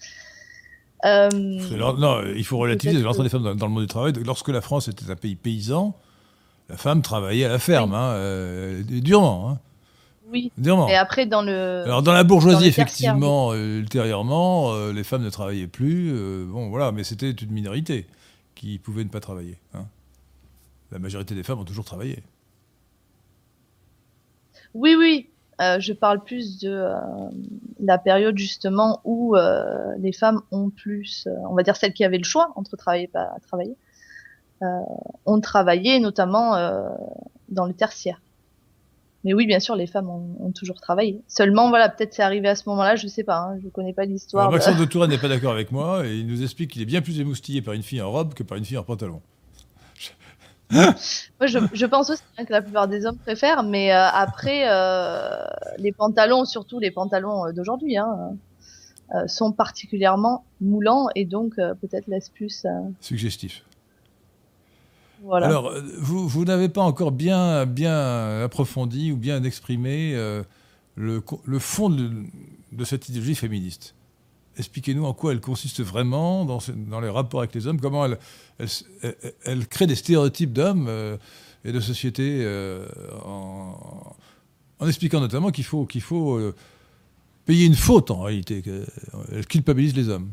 Non, 1.03 2.23
il 2.35 2.45
faut 2.45 2.57
relativiser 2.57 3.01
l'entrée 3.01 3.23
des 3.23 3.29
femmes 3.29 3.55
dans, 3.55 3.67
le 3.67 3.71
monde 3.71 3.83
du 3.83 3.87
travail. 3.87 4.13
Lorsque 4.25 4.49
la 4.49 4.61
France 4.61 4.87
était 4.87 5.09
un 5.09 5.15
pays 5.15 5.35
paysan, 5.35 5.95
la 6.69 6.77
femme 6.77 7.01
travaillait 7.01 7.45
à 7.45 7.49
la 7.49 7.59
ferme, 7.59 7.93
hein, 7.93 8.81
durement. 8.89 9.49
Hein. 9.51 9.59
Oui. 10.33 10.51
Et 10.89 10.95
après, 10.95 11.27
dans 11.27 11.43
le. 11.43 11.83
Alors, 11.85 12.01
dans 12.01 12.11
la 12.11 12.23
bourgeoisie, 12.23 12.65
effectivement, 12.65 13.51
euh, 13.51 13.79
ultérieurement, 13.79 14.73
euh, 14.73 14.91
les 14.91 15.03
femmes 15.03 15.23
ne 15.23 15.29
travaillaient 15.29 15.67
plus. 15.67 16.11
Euh, 16.11 16.45
bon, 16.47 16.69
voilà, 16.69 16.91
mais 16.91 17.03
c'était 17.03 17.29
une 17.29 17.51
minorité 17.51 18.07
qui 18.55 18.79
pouvait 18.79 19.03
ne 19.03 19.09
pas 19.09 19.19
travailler. 19.19 19.57
Hein. 19.75 19.85
La 20.91 20.97
majorité 20.97 21.35
des 21.35 21.43
femmes 21.43 21.59
ont 21.59 21.65
toujours 21.65 21.85
travaillé. 21.85 22.23
Oui, 24.73 24.95
oui. 24.97 25.29
Je 25.59 25.93
parle 25.93 26.23
plus 26.23 26.59
de 26.59 26.85
la 27.79 27.97
période 27.97 28.37
justement 28.37 29.01
où 29.03 29.35
les 29.97 30.13
femmes 30.13 30.41
ont 30.51 30.69
plus, 30.69 31.27
on 31.49 31.55
va 31.55 31.63
dire 31.63 31.75
celles 31.75 31.93
qui 31.93 32.03
avaient 32.03 32.17
le 32.17 32.23
choix 32.23 32.51
entre 32.55 32.75
travailler 32.77 33.05
et 33.05 33.07
pas 33.07 33.31
travailler, 33.47 33.75
ont 35.25 35.41
travaillé 35.41 35.99
notamment 35.99 36.55
dans 37.49 37.65
le 37.65 37.73
tertiaire. 37.73 38.19
Mais 39.23 39.33
oui, 39.33 39.45
bien 39.45 39.59
sûr, 39.59 39.75
les 39.75 39.87
femmes 39.87 40.09
ont, 40.09 40.51
toujours 40.51 40.81
travaillé. 40.81 41.21
Seulement, 41.27 41.69
voilà, 41.69 41.89
peut-être 41.89 42.13
c'est 42.13 42.21
arrivé 42.21 42.49
à 42.49 42.55
ce 42.55 42.67
moment-là, 42.69 42.95
je 42.95 43.07
sais 43.07 43.23
pas, 43.23 43.37
hein, 43.37 43.57
je 43.63 43.69
connais 43.69 43.93
pas 43.93 44.05
l'histoire. 44.05 44.51
Maxence 44.51 44.77
de 44.77 44.85
Touraine 44.85 45.09
n'est 45.09 45.17
pas 45.17 45.29
d'accord 45.29 45.53
avec 45.53 45.71
moi 45.71 46.05
et 46.05 46.17
il 46.17 46.27
nous 46.27 46.43
explique 46.43 46.71
qu'il 46.71 46.81
est 46.81 46.85
bien 46.85 47.01
plus 47.01 47.19
émoustillé 47.19 47.61
par 47.61 47.73
une 47.73 47.83
fille 47.83 48.01
en 48.01 48.11
robe 48.11 48.33
que 48.33 48.43
par 48.43 48.57
une 48.57 48.65
fille 48.65 48.77
en 48.77 48.83
pantalon. 48.83 49.21
moi, 51.39 51.47
je, 51.47 51.85
pense 51.85 52.09
aussi 52.09 52.21
que 52.37 52.51
la 52.51 52.61
plupart 52.61 52.87
des 52.87 53.05
hommes 53.05 53.17
préfèrent, 53.17 53.63
mais 53.63 53.93
euh, 53.93 54.07
après, 54.07 54.63
euh, 54.67 55.43
les 55.77 55.91
pantalons, 55.91 56.45
surtout 56.45 56.79
les 56.79 56.91
pantalons 56.91 57.47
euh, 57.47 57.51
d'aujourd'hui, 57.51 57.97
hein, 57.97 58.35
sont 59.27 59.51
particulièrement 59.51 60.43
moulants 60.59 61.07
et 61.13 61.25
donc 61.25 61.55
peut-être 61.55 62.07
laissent 62.07 62.29
plus. 62.29 62.65
Suggestif. 62.99 63.63
Voilà. 65.21 65.47
Alors, 65.47 65.71
vous, 65.99 66.27
vous 66.27 66.45
n'avez 66.45 66.67
pas 66.67 66.81
encore 66.81 67.11
bien, 67.11 67.65
bien 67.67 68.41
approfondi 68.43 69.11
ou 69.11 69.17
bien 69.17 69.43
exprimé 69.43 70.15
le, 70.95 71.21
le, 71.45 71.59
fond 71.59 71.89
de, 71.89 72.09
de, 72.71 72.83
cette 72.83 73.07
idéologie 73.07 73.35
féministe. 73.35 73.93
Expliquez-nous 74.57 75.05
en 75.05 75.13
quoi 75.13 75.31
elle 75.31 75.41
consiste 75.41 75.81
vraiment 75.81 76.45
dans, 76.45 76.99
les 76.99 77.09
rapports 77.09 77.41
avec 77.41 77.55
les 77.55 77.67
hommes, 77.67 77.79
comment 77.79 78.05
elle, 78.05 79.67
crée 79.67 79.87
des 79.87 79.95
stéréotypes 79.95 80.53
d'hommes 80.53 81.17
et 81.65 81.71
de 81.71 81.79
société 81.79 82.45
en, 83.25 84.15
en, 84.79 84.87
expliquant 84.87 85.19
notamment 85.19 85.49
qu'il 85.49 85.63
faut, 85.63 85.87
faut 86.01 86.53
payer 87.45 87.65
une 87.65 87.75
faute 87.75 88.11
en 88.11 88.21
réalité, 88.21 88.61
qu'elle 88.61 89.45
culpabilise 89.47 89.95
les 89.95 90.09
hommes. 90.09 90.29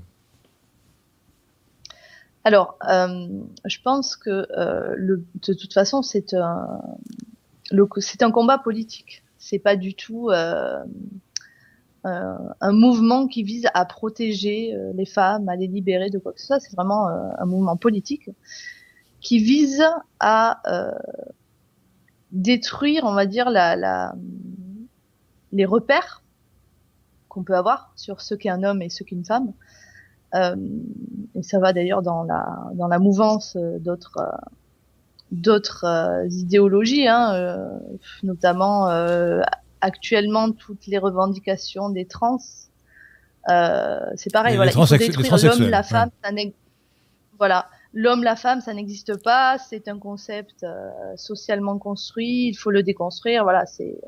Alors, 2.45 2.79
euh, 2.89 3.29
je 3.67 3.79
pense 3.83 4.17
que 4.17 4.47
euh, 4.57 4.97
de 5.35 5.55
toute 5.55 5.73
façon, 5.75 6.03
c'est 6.03 6.33
un, 6.35 6.81
un 7.73 8.31
combat 8.31 8.59
politique. 8.59 9.23
C'est 9.39 9.59
pas 9.59 9.77
du 9.77 9.95
tout 9.95 10.31
euh, 12.07 12.35
un 12.61 12.73
mouvement 12.73 13.27
qui 13.27 13.43
vise 13.43 13.67
à 13.75 13.85
protéger 13.85 14.75
les 14.95 15.07
femmes, 15.07 15.49
à 15.49 15.57
les 15.57 15.67
libérer 15.67 16.11
de 16.11 16.19
quoi 16.19 16.33
que 16.33 16.41
ce 16.41 16.47
soit. 16.47 16.61
C'est 16.61 16.75
vraiment 16.75 17.09
un 17.09 17.47
mouvement 17.47 17.77
politique 17.77 18.31
qui 19.21 19.39
vise 19.39 19.85
à 20.19 20.63
détruire, 22.33 23.05
on 23.05 23.13
va 23.13 23.27
dire, 23.27 23.51
la, 23.51 23.77
la, 23.77 24.15
les 25.53 25.65
repères 25.65 26.23
qu'on 27.29 27.45
peut 27.45 27.57
avoir 27.57 27.93
sur 27.97 28.21
ce 28.21 28.35
qu'est 28.35 28.51
un 28.51 28.63
homme 28.63 28.83
et 28.83 28.91
ce 28.91 29.05
qu'est 29.05 29.17
une 29.17 29.25
femme. 29.25 29.53
Euh, 30.35 30.57
et 31.35 31.43
ça 31.43 31.59
va 31.59 31.73
d'ailleurs 31.73 32.03
dans 32.03 32.23
la 32.23 32.47
dans 32.75 32.87
la 32.87 33.01
mouvance 33.01 33.57
d'autres 33.57 34.19
euh, 34.19 34.37
d'autres 35.33 35.85
euh, 35.85 36.29
idéologies, 36.29 37.09
hein, 37.09 37.71
notamment 38.23 38.89
actuellement 39.81 40.53
toutes 40.53 40.87
les 40.87 40.99
revendications 40.99 41.91
des 41.91 42.07
trans. 42.07 42.39
c'est 43.49 44.33
pareil, 44.33 44.57
voilà, 44.57 44.71
il 44.71 44.87
faut 44.87 44.97
détruire 44.97 45.37
l'homme, 45.37 45.71
la 45.71 45.83
femme, 45.83 46.11
ça 46.23 46.31
voilà, 47.39 47.67
l'homme, 47.95 48.23
la 48.23 48.37
femme, 48.37 48.61
ça 48.61 48.75
n'existe 48.75 49.23
pas, 49.23 49.57
c'est 49.59 49.89
un 49.89 49.99
concept 49.99 50.67
socialement 51.17 51.79
construit, 51.79 52.49
il 52.49 52.55
faut 52.55 52.71
le 52.71 52.83
déconstruire, 52.83 53.45
voilà, 53.45 53.65
c'est 53.67 53.99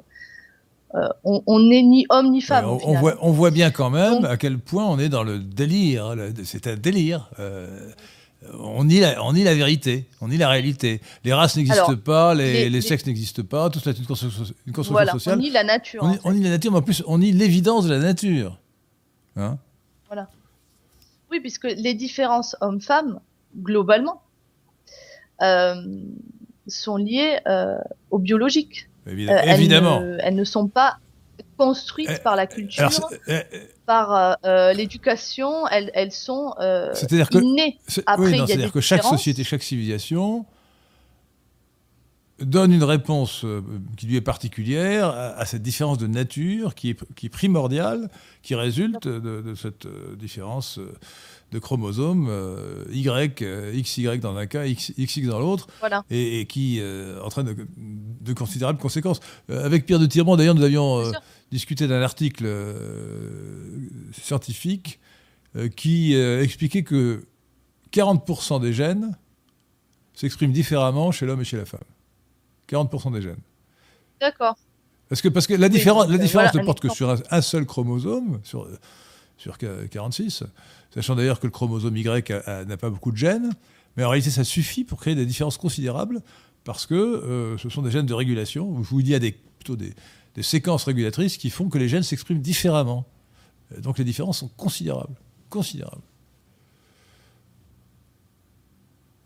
euh, 0.94 1.08
on 1.24 1.58
n'est 1.58 1.82
ni 1.82 2.04
homme 2.10 2.30
ni 2.30 2.42
femme. 2.42 2.66
On, 2.66 2.94
voit, 2.94 3.16
on, 3.22 3.30
voit, 3.30 3.50
bien 3.50 3.70
quand 3.70 3.88
même 3.88 4.26
à 4.26 4.36
quel 4.36 4.58
point 4.58 4.84
on 4.84 4.98
est 4.98 5.08
dans 5.08 5.24
le 5.24 5.38
délire. 5.38 6.14
C'est 6.44 6.66
un 6.66 6.76
délire. 6.76 7.30
Euh, 8.44 8.48
on, 8.58 8.84
nie 8.84 9.00
la, 9.00 9.22
on 9.24 9.32
nie 9.32 9.44
la 9.44 9.54
vérité, 9.54 10.08
on 10.20 10.28
nie 10.28 10.36
la 10.36 10.48
réalité. 10.48 11.00
Les 11.24 11.32
races 11.32 11.56
n'existent 11.56 11.96
pas, 11.96 12.34
les, 12.34 12.80
sexes 12.80 13.06
n'existent 13.06 13.42
pas, 13.42 13.70
tout 13.70 13.78
cela 13.78 13.94
est 13.94 13.98
une 13.98 14.06
construction, 14.06 14.44
sociale. 15.12 15.38
On 15.38 15.42
nie 15.42 15.50
la 15.50 15.64
nature. 15.64 16.18
On, 16.24 16.32
nie 16.32 16.42
la 16.42 16.50
nature, 16.50 16.72
mais 16.72 16.78
en 16.78 16.82
plus, 16.82 17.02
on 17.06 17.18
nie 17.18 17.32
l'évidence 17.32 17.84
de 17.86 17.90
la 17.90 17.98
nature. 17.98 18.58
Hein 19.36 19.58
voilà. 20.06 20.28
Oui, 21.30 21.40
puisque 21.40 21.64
les 21.64 21.94
différences 21.94 22.56
hommes-femmes, 22.60 23.20
globalement, 23.56 24.22
euh, 25.40 25.74
sont 26.66 26.96
liées 26.96 27.38
au 28.10 28.18
biologique. 28.18 28.88
Euh, 29.08 29.42
évidemment. 29.46 30.00
Elles 30.20 30.34
ne, 30.34 30.44
sont 30.44 30.68
pas 30.68 30.98
construites 31.56 32.10
euh, 32.10 32.18
par 32.18 32.36
la 32.36 32.46
culture, 32.46 32.90
euh, 33.28 33.42
par 33.86 34.36
l'éducation, 34.74 35.66
elles, 35.68 35.90
elles, 35.94 36.12
sont 36.12 36.54
C'est-à-dire 36.94 37.28
que, 37.28 37.38
innées. 37.38 37.78
Après, 38.06 38.36
c'est-à-dire 38.36 38.72
que 38.72 38.80
chaque 38.80 39.04
société, 39.04 39.44
chaque 39.44 39.62
civilisation 39.62 40.46
donne 42.38 42.72
une 42.72 42.82
réponse 42.82 43.44
qui 43.96 44.06
lui 44.06 44.16
est 44.16 44.22
particulière 44.22 45.08
à, 45.10 45.44
cette 45.46 45.62
différence 45.62 45.98
de 45.98 46.08
nature 46.08 46.74
qui 46.74 46.90
est, 46.90 47.14
qui 47.14 47.26
est 47.26 47.28
primordiale, 47.28 48.08
qui 48.42 48.54
résulte 48.56 49.06
de, 49.06 49.42
de 49.42 49.54
cette 49.54 49.86
différence 50.16 50.80
de 51.52 51.58
chromosomes 51.58 52.26
euh, 52.28 52.84
Y, 52.90 53.42
euh, 53.42 53.80
XY 53.80 54.18
dans 54.18 54.36
un 54.36 54.46
cas, 54.46 54.64
XX 54.66 55.26
dans 55.26 55.38
l'autre, 55.38 55.68
et, 56.10 56.46
qui 56.46 56.78
euh, 56.80 57.20
entraîne 57.22 57.54
de, 58.20 58.32
considérables 58.32 58.78
conséquences. 58.78 59.20
avec 59.48 59.86
Pierre 59.86 59.98
de 59.98 60.06
Tirement, 60.06 60.36
d'ailleurs, 60.36 60.54
nous 60.54 60.64
avions 60.64 61.12
discuté 61.52 61.86
d'un 61.86 62.02
article 62.02 62.44
scientifique 64.12 64.98
qui 65.76 66.14
expliquait 66.14 66.82
que 66.82 67.26
40% 67.92 68.60
des 68.60 68.72
gènes 68.72 69.16
s'expriment 70.14 70.52
différemment 70.52 71.12
chez 71.12 71.26
l'homme 71.26 71.42
et 71.42 71.44
chez 71.44 71.58
la 71.58 71.66
femme. 71.66 71.80
40% 72.68 73.12
des 73.12 73.22
gènes. 73.22 73.40
D'accord. 74.20 74.56
Parce 75.08 75.20
que, 75.20 75.28
parce 75.28 75.46
que 75.46 75.54
la 75.54 75.68
différence, 75.68 76.08
la 76.08 76.18
différence 76.18 76.54
ne 76.54 76.64
porte 76.64 76.80
que 76.80 76.88
sur 76.88 77.14
un, 77.30 77.42
seul 77.42 77.66
chromosome, 77.66 78.40
sur, 78.44 78.66
sur 79.36 79.58
46. 79.58 80.44
Sachant 80.94 81.16
d'ailleurs 81.16 81.38
que 81.38 81.46
le 81.46 81.50
chromosome 81.50 81.96
Y 81.96 82.30
n'a 82.66 82.76
pas 82.76 82.90
beaucoup 82.90 83.12
de 83.12 83.16
gènes, 83.16 83.50
mais 83.96 84.04
en 84.04 84.08
réalité 84.08 84.30
ça 84.30 84.44
suffit 84.44 84.84
pour 84.84 85.00
créer 85.00 85.14
des 85.14 85.26
différences 85.26 85.58
considérables 85.58 86.22
parce 86.64 86.86
que 86.86 86.94
euh, 86.94 87.58
ce 87.58 87.68
sont 87.68 87.82
des 87.82 87.90
gènes 87.90 88.06
de 88.06 88.14
régulation. 88.14 88.82
Je 88.82 88.88
vous 88.88 89.02
dis, 89.02 89.10
il 89.10 89.12
y 89.12 89.16
a 89.16 89.18
des, 89.18 89.32
plutôt 89.32 89.76
des, 89.76 89.92
séquences 90.40 90.84
régulatrices 90.84 91.36
qui 91.36 91.50
font 91.50 91.68
que 91.68 91.76
les 91.76 91.88
gènes 91.88 92.02
s'expriment 92.02 92.40
différemment. 92.40 93.04
Donc 93.78 93.98
les 93.98 94.04
différences 94.04 94.38
sont 94.38 94.48
considérables. 94.48 95.14
Considérables. 95.50 96.02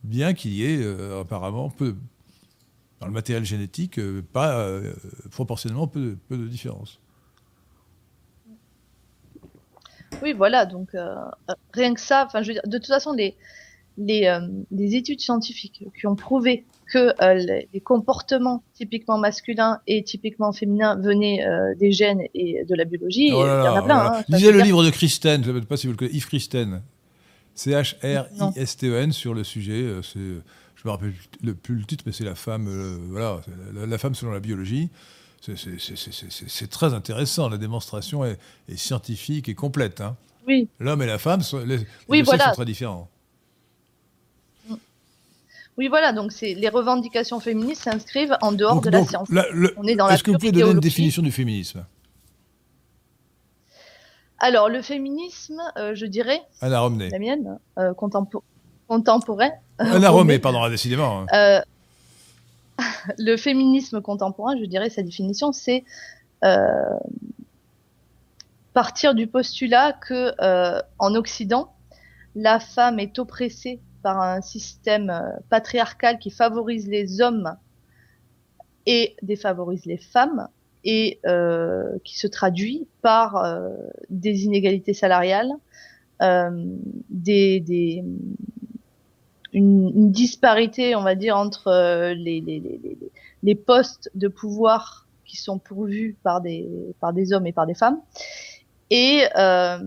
Bien 0.02 0.34
qu'il 0.34 0.52
y 0.52 0.64
ait 0.64 0.78
euh, 0.82 1.20
apparemment 1.20 1.70
peu, 1.70 1.96
dans 3.00 3.06
le 3.06 3.12
matériel 3.12 3.44
génétique, 3.44 3.98
euh, 3.98 4.22
pas 4.32 4.68
proportionnellement 5.30 5.86
peu, 5.86 6.16
de 6.30 6.46
différences. 6.48 6.98
Oui, 10.22 10.32
voilà, 10.32 10.66
donc 10.66 10.94
euh, 10.94 11.14
rien 11.72 11.94
que 11.94 12.00
ça, 12.00 12.28
je 12.32 12.38
veux 12.38 12.52
dire, 12.54 12.62
de 12.66 12.78
toute 12.78 12.86
façon, 12.86 13.12
les, 13.12 13.36
euh, 13.98 14.40
études 14.78 15.20
scientifiques 15.20 15.84
qui 15.98 16.06
ont 16.06 16.16
prouvé 16.16 16.64
que 16.96 17.22
euh, 17.22 17.66
les, 17.72 17.80
comportements 17.80 18.62
typiquement 18.74 19.18
masculins 19.18 19.80
et 19.86 20.02
typiquement 20.02 20.52
féminins 20.52 20.96
venaient 20.96 21.44
des 21.78 21.92
gènes 21.92 22.22
et 22.34 22.64
de 22.64 22.74
la 22.74 22.84
biologie, 22.84 23.30
oh 23.32 23.44
il 23.44 23.64
y 23.64 23.68
en 23.68 23.76
a 23.76 23.82
plein. 23.82 23.98
Hein, 23.98 24.24
Lisez 24.28 24.52
le 24.52 24.60
livre 24.60 24.84
de 24.84 24.90
Christen, 24.90 25.44
je 25.44 25.50
ne 25.50 25.60
sais 25.60 25.66
pas 25.66 25.76
si 25.76 25.86
vous 25.86 25.92
le 25.92 25.98
connaissez, 25.98 26.16
Yves 26.16 26.26
Christen, 26.26 26.82
C-H-R-I-S-T-E-N 27.54 29.12
sur 29.12 29.34
le 29.34 29.44
sujet. 29.44 29.86
c'est, 30.02 30.18
je 30.18 30.82
me 30.84 30.90
rappelle 30.90 31.12
plus 31.62 31.76
le 31.76 31.84
titre, 31.84 32.04
mais 32.06 32.12
c'est 32.12 32.24
la 32.24 32.34
femme, 32.34 32.68
voilà, 33.10 33.40
la, 33.74 33.98
femme 33.98 34.14
selon 34.14 34.32
la 34.32 34.40
biologie. 34.40 34.88
C'est 35.40 36.70
très 36.70 36.94
intéressant. 36.94 37.48
La 37.48 37.58
démonstration 37.58 38.24
est, 38.24 38.38
scientifique 38.76 39.48
et 39.48 39.54
complète. 39.54 40.00
Hein. 40.00 40.16
Oui. 40.46 40.68
L'homme 40.80 41.02
et 41.02 41.06
la 41.06 41.18
femme, 41.18 41.42
les, 41.66 41.80
oui, 42.08 42.24
sont 42.24 42.36
très 42.36 42.64
différents. 42.64 43.08
Oui, 45.78 45.88
voilà. 45.88 46.12
Donc, 46.12 46.32
les 46.40 46.68
revendications 46.68 47.40
féministes 47.40 47.84
s'inscrivent 47.84 48.36
en 48.40 48.52
dehors 48.52 48.80
de 48.80 48.90
la 48.90 49.04
science. 49.04 49.28
On 49.76 49.84
est 49.84 49.94
dans 49.94 50.08
Est-ce 50.08 50.24
que 50.24 50.30
vous 50.30 50.38
pouvez 50.38 50.52
donner 50.52 50.72
une 50.72 50.80
définition 50.80 51.22
du 51.22 51.32
féminisme? 51.32 51.84
Alors, 54.38 54.68
le 54.68 54.82
féminisme, 54.82 55.62
euh, 55.78 55.94
je 55.94 56.04
dirais. 56.04 56.42
Anna 56.60 56.80
Romney. 56.80 57.08
La 57.08 57.18
mienne, 57.18 57.58
euh, 57.78 57.94
contemporain. 57.94 58.42
Anna 59.78 60.10
Romney, 60.10 60.38
pardon, 60.38 60.68
décidément. 60.68 61.22
Hein. 61.22 61.26
Euh, 61.32 61.60
le 63.18 63.36
féminisme 63.36 64.00
contemporain, 64.00 64.56
je 64.58 64.64
dirais 64.64 64.90
sa 64.90 65.02
définition, 65.02 65.52
c'est 65.52 65.84
euh, 66.44 66.98
partir 68.72 69.14
du 69.14 69.26
postulat 69.26 69.92
que 69.94 70.32
euh, 70.40 70.82
en 70.98 71.14
Occident, 71.14 71.72
la 72.34 72.60
femme 72.60 72.98
est 72.98 73.18
oppressée 73.18 73.80
par 74.06 74.20
un 74.20 74.40
système 74.40 75.10
euh, 75.10 75.30
patriarcal 75.50 76.20
qui 76.20 76.30
favorise 76.30 76.86
les 76.86 77.20
hommes 77.20 77.56
et 78.86 79.16
défavorise 79.22 79.84
les 79.84 79.96
femmes 79.96 80.46
et 80.84 81.18
qui 82.04 82.16
se 82.16 82.28
traduit 82.28 82.86
par 83.02 83.44
des 84.08 84.44
inégalités 84.44 84.94
salariales, 84.94 85.50
des, 86.20 88.04
une, 89.56 90.10
disparité, 90.12 90.94
on 90.94 91.02
va 91.02 91.14
dire, 91.14 91.36
entre 91.36 91.68
euh, 91.68 92.14
les, 92.14 93.54
postes 93.54 94.10
de 94.14 94.28
pouvoir 94.28 95.06
qui 95.24 95.36
sont 95.36 95.58
pourvus 95.58 96.16
par 96.22 96.40
des, 96.40 96.68
par 97.00 97.12
des 97.12 97.32
hommes 97.32 97.46
et 97.46 97.52
par 97.52 97.66
des 97.66 97.74
femmes, 97.74 98.00
et 98.90 99.22
euh, 99.36 99.78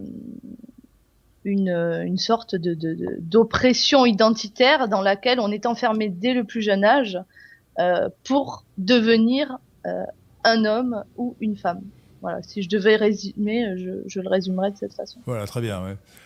une, 1.46 1.70
une 1.70 2.18
sorte 2.18 2.56
de, 2.56 2.76
d'oppression 3.20 4.06
identitaire 4.06 4.88
dans 4.88 5.02
laquelle 5.02 5.40
on 5.40 5.52
est 5.52 5.66
enfermé 5.66 6.10
dès 6.10 6.34
le 6.34 6.44
plus 6.44 6.62
jeune 6.62 6.84
âge 6.84 7.20
euh, 7.80 8.10
pour 8.26 8.66
devenir 8.78 9.58
euh, 9.86 10.04
un 10.44 10.66
homme 10.66 11.04
ou 11.18 11.36
une 11.40 11.56
femme. 11.56 11.82
Voilà, 12.22 12.42
si 12.44 12.62
je 12.62 12.70
devais 12.70 12.98
résumer, 12.98 13.78
je, 13.78 13.92
je 14.06 14.20
le 14.20 14.28
résumerais 14.28 14.72
de 14.72 14.78
cette 14.78 14.94
façon. 14.94 15.20
Voilà, 15.26 15.46
très 15.48 15.62
bien. 15.62 15.82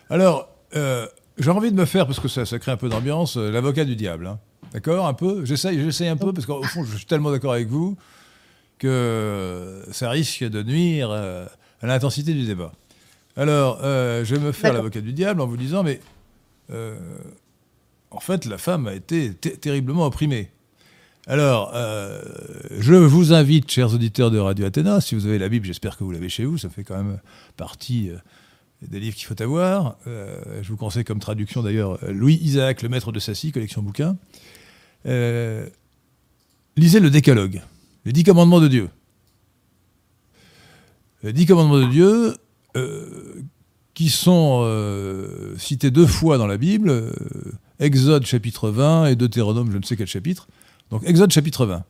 Alors, 0.09 0.49
euh, 0.75 1.05
j'ai 1.37 1.51
envie 1.51 1.71
de 1.71 1.75
me 1.75 1.85
faire, 1.85 2.07
parce 2.07 2.19
que 2.19 2.27
ça, 2.27 2.45
ça 2.45 2.57
crée 2.57 2.71
un 2.71 2.77
peu 2.77 2.89
d'ambiance, 2.89 3.37
l'avocat 3.37 3.85
du 3.85 3.95
diable. 3.95 4.25
Hein. 4.25 4.39
D'accord 4.73 5.05
Un 5.05 5.13
peu? 5.13 5.45
J'essaye, 5.45 5.79
j'essaye 5.79 6.07
un 6.07 6.17
peu, 6.17 6.33
parce 6.33 6.47
qu'au 6.47 6.63
fond, 6.63 6.83
je 6.83 6.97
suis 6.97 7.05
tellement 7.05 7.29
d'accord 7.29 7.53
avec 7.53 7.67
vous 7.67 7.95
que 8.79 9.83
ça 9.91 10.09
risque 10.09 10.43
de 10.43 10.63
nuire 10.63 11.11
à 11.11 11.85
l'intensité 11.85 12.33
du 12.33 12.45
débat. 12.45 12.71
Alors, 13.35 13.79
euh, 13.83 14.23
je 14.23 14.35
vais 14.35 14.41
me 14.41 14.51
faire 14.51 14.73
l'avocat 14.73 15.01
du 15.01 15.13
diable 15.13 15.41
en 15.41 15.47
vous 15.47 15.57
disant, 15.57 15.83
mais 15.83 15.99
euh, 16.71 16.97
en 18.11 18.19
fait, 18.19 18.45
la 18.45 18.57
femme 18.57 18.87
a 18.87 18.93
été 18.93 19.33
terriblement 19.33 20.05
opprimée. 20.05 20.51
Alors, 21.25 21.71
je 21.73 22.93
vous 22.93 23.31
invite, 23.31 23.71
chers 23.71 23.93
auditeurs 23.93 24.29
de 24.29 24.39
Radio 24.39 24.65
Athéna, 24.65 24.99
si 24.99 25.15
vous 25.15 25.25
avez 25.25 25.39
la 25.39 25.47
Bible, 25.47 25.65
j'espère 25.65 25.95
que 25.95 26.03
vous 26.03 26.11
l'avez 26.11 26.27
chez 26.27 26.43
vous, 26.43 26.57
ça 26.57 26.67
fait 26.69 26.83
quand 26.83 26.97
même 26.97 27.17
partie 27.55 28.11
des 28.81 28.99
livres 28.99 29.15
qu'il 29.15 29.25
faut 29.25 29.41
avoir. 29.41 29.95
je 30.05 30.67
vous 30.67 30.75
conseille 30.75 31.05
comme 31.05 31.19
traduction 31.19 31.63
d'ailleurs 31.63 31.97
Louis 32.11 32.35
Isaac, 32.41 32.81
le 32.81 32.89
maître 32.89 33.13
de 33.13 33.19
Sassy, 33.19 33.53
collection 33.53 33.81
bouquins. 33.81 34.17
lisez 36.75 36.99
le 36.99 37.09
Décalogue 37.09 37.61
les 38.05 38.11
dix 38.11 38.23
commandements 38.23 38.59
de 38.59 38.67
Dieu. 38.67 38.89
Les 41.23 41.33
dix 41.33 41.45
commandements 41.45 41.79
de 41.79 41.85
Dieu, 41.85 42.07
euh, 42.07 42.35
qui 43.93 44.09
sont 44.09 44.61
euh, 44.63 45.55
cités 45.57 45.91
deux 45.91 46.07
fois 46.07 46.37
dans 46.37 46.47
la 46.47 46.57
Bible, 46.57 46.89
euh, 46.89 47.11
Exode 47.79 48.25
chapitre 48.25 48.69
20 48.69 49.07
et 49.07 49.15
Deutéronome 49.15 49.71
je 49.71 49.77
ne 49.77 49.83
sais 49.83 49.95
quel 49.95 50.07
chapitre. 50.07 50.47
Donc 50.89 51.03
Exode 51.05 51.31
chapitre 51.31 51.65
20. 51.65 51.83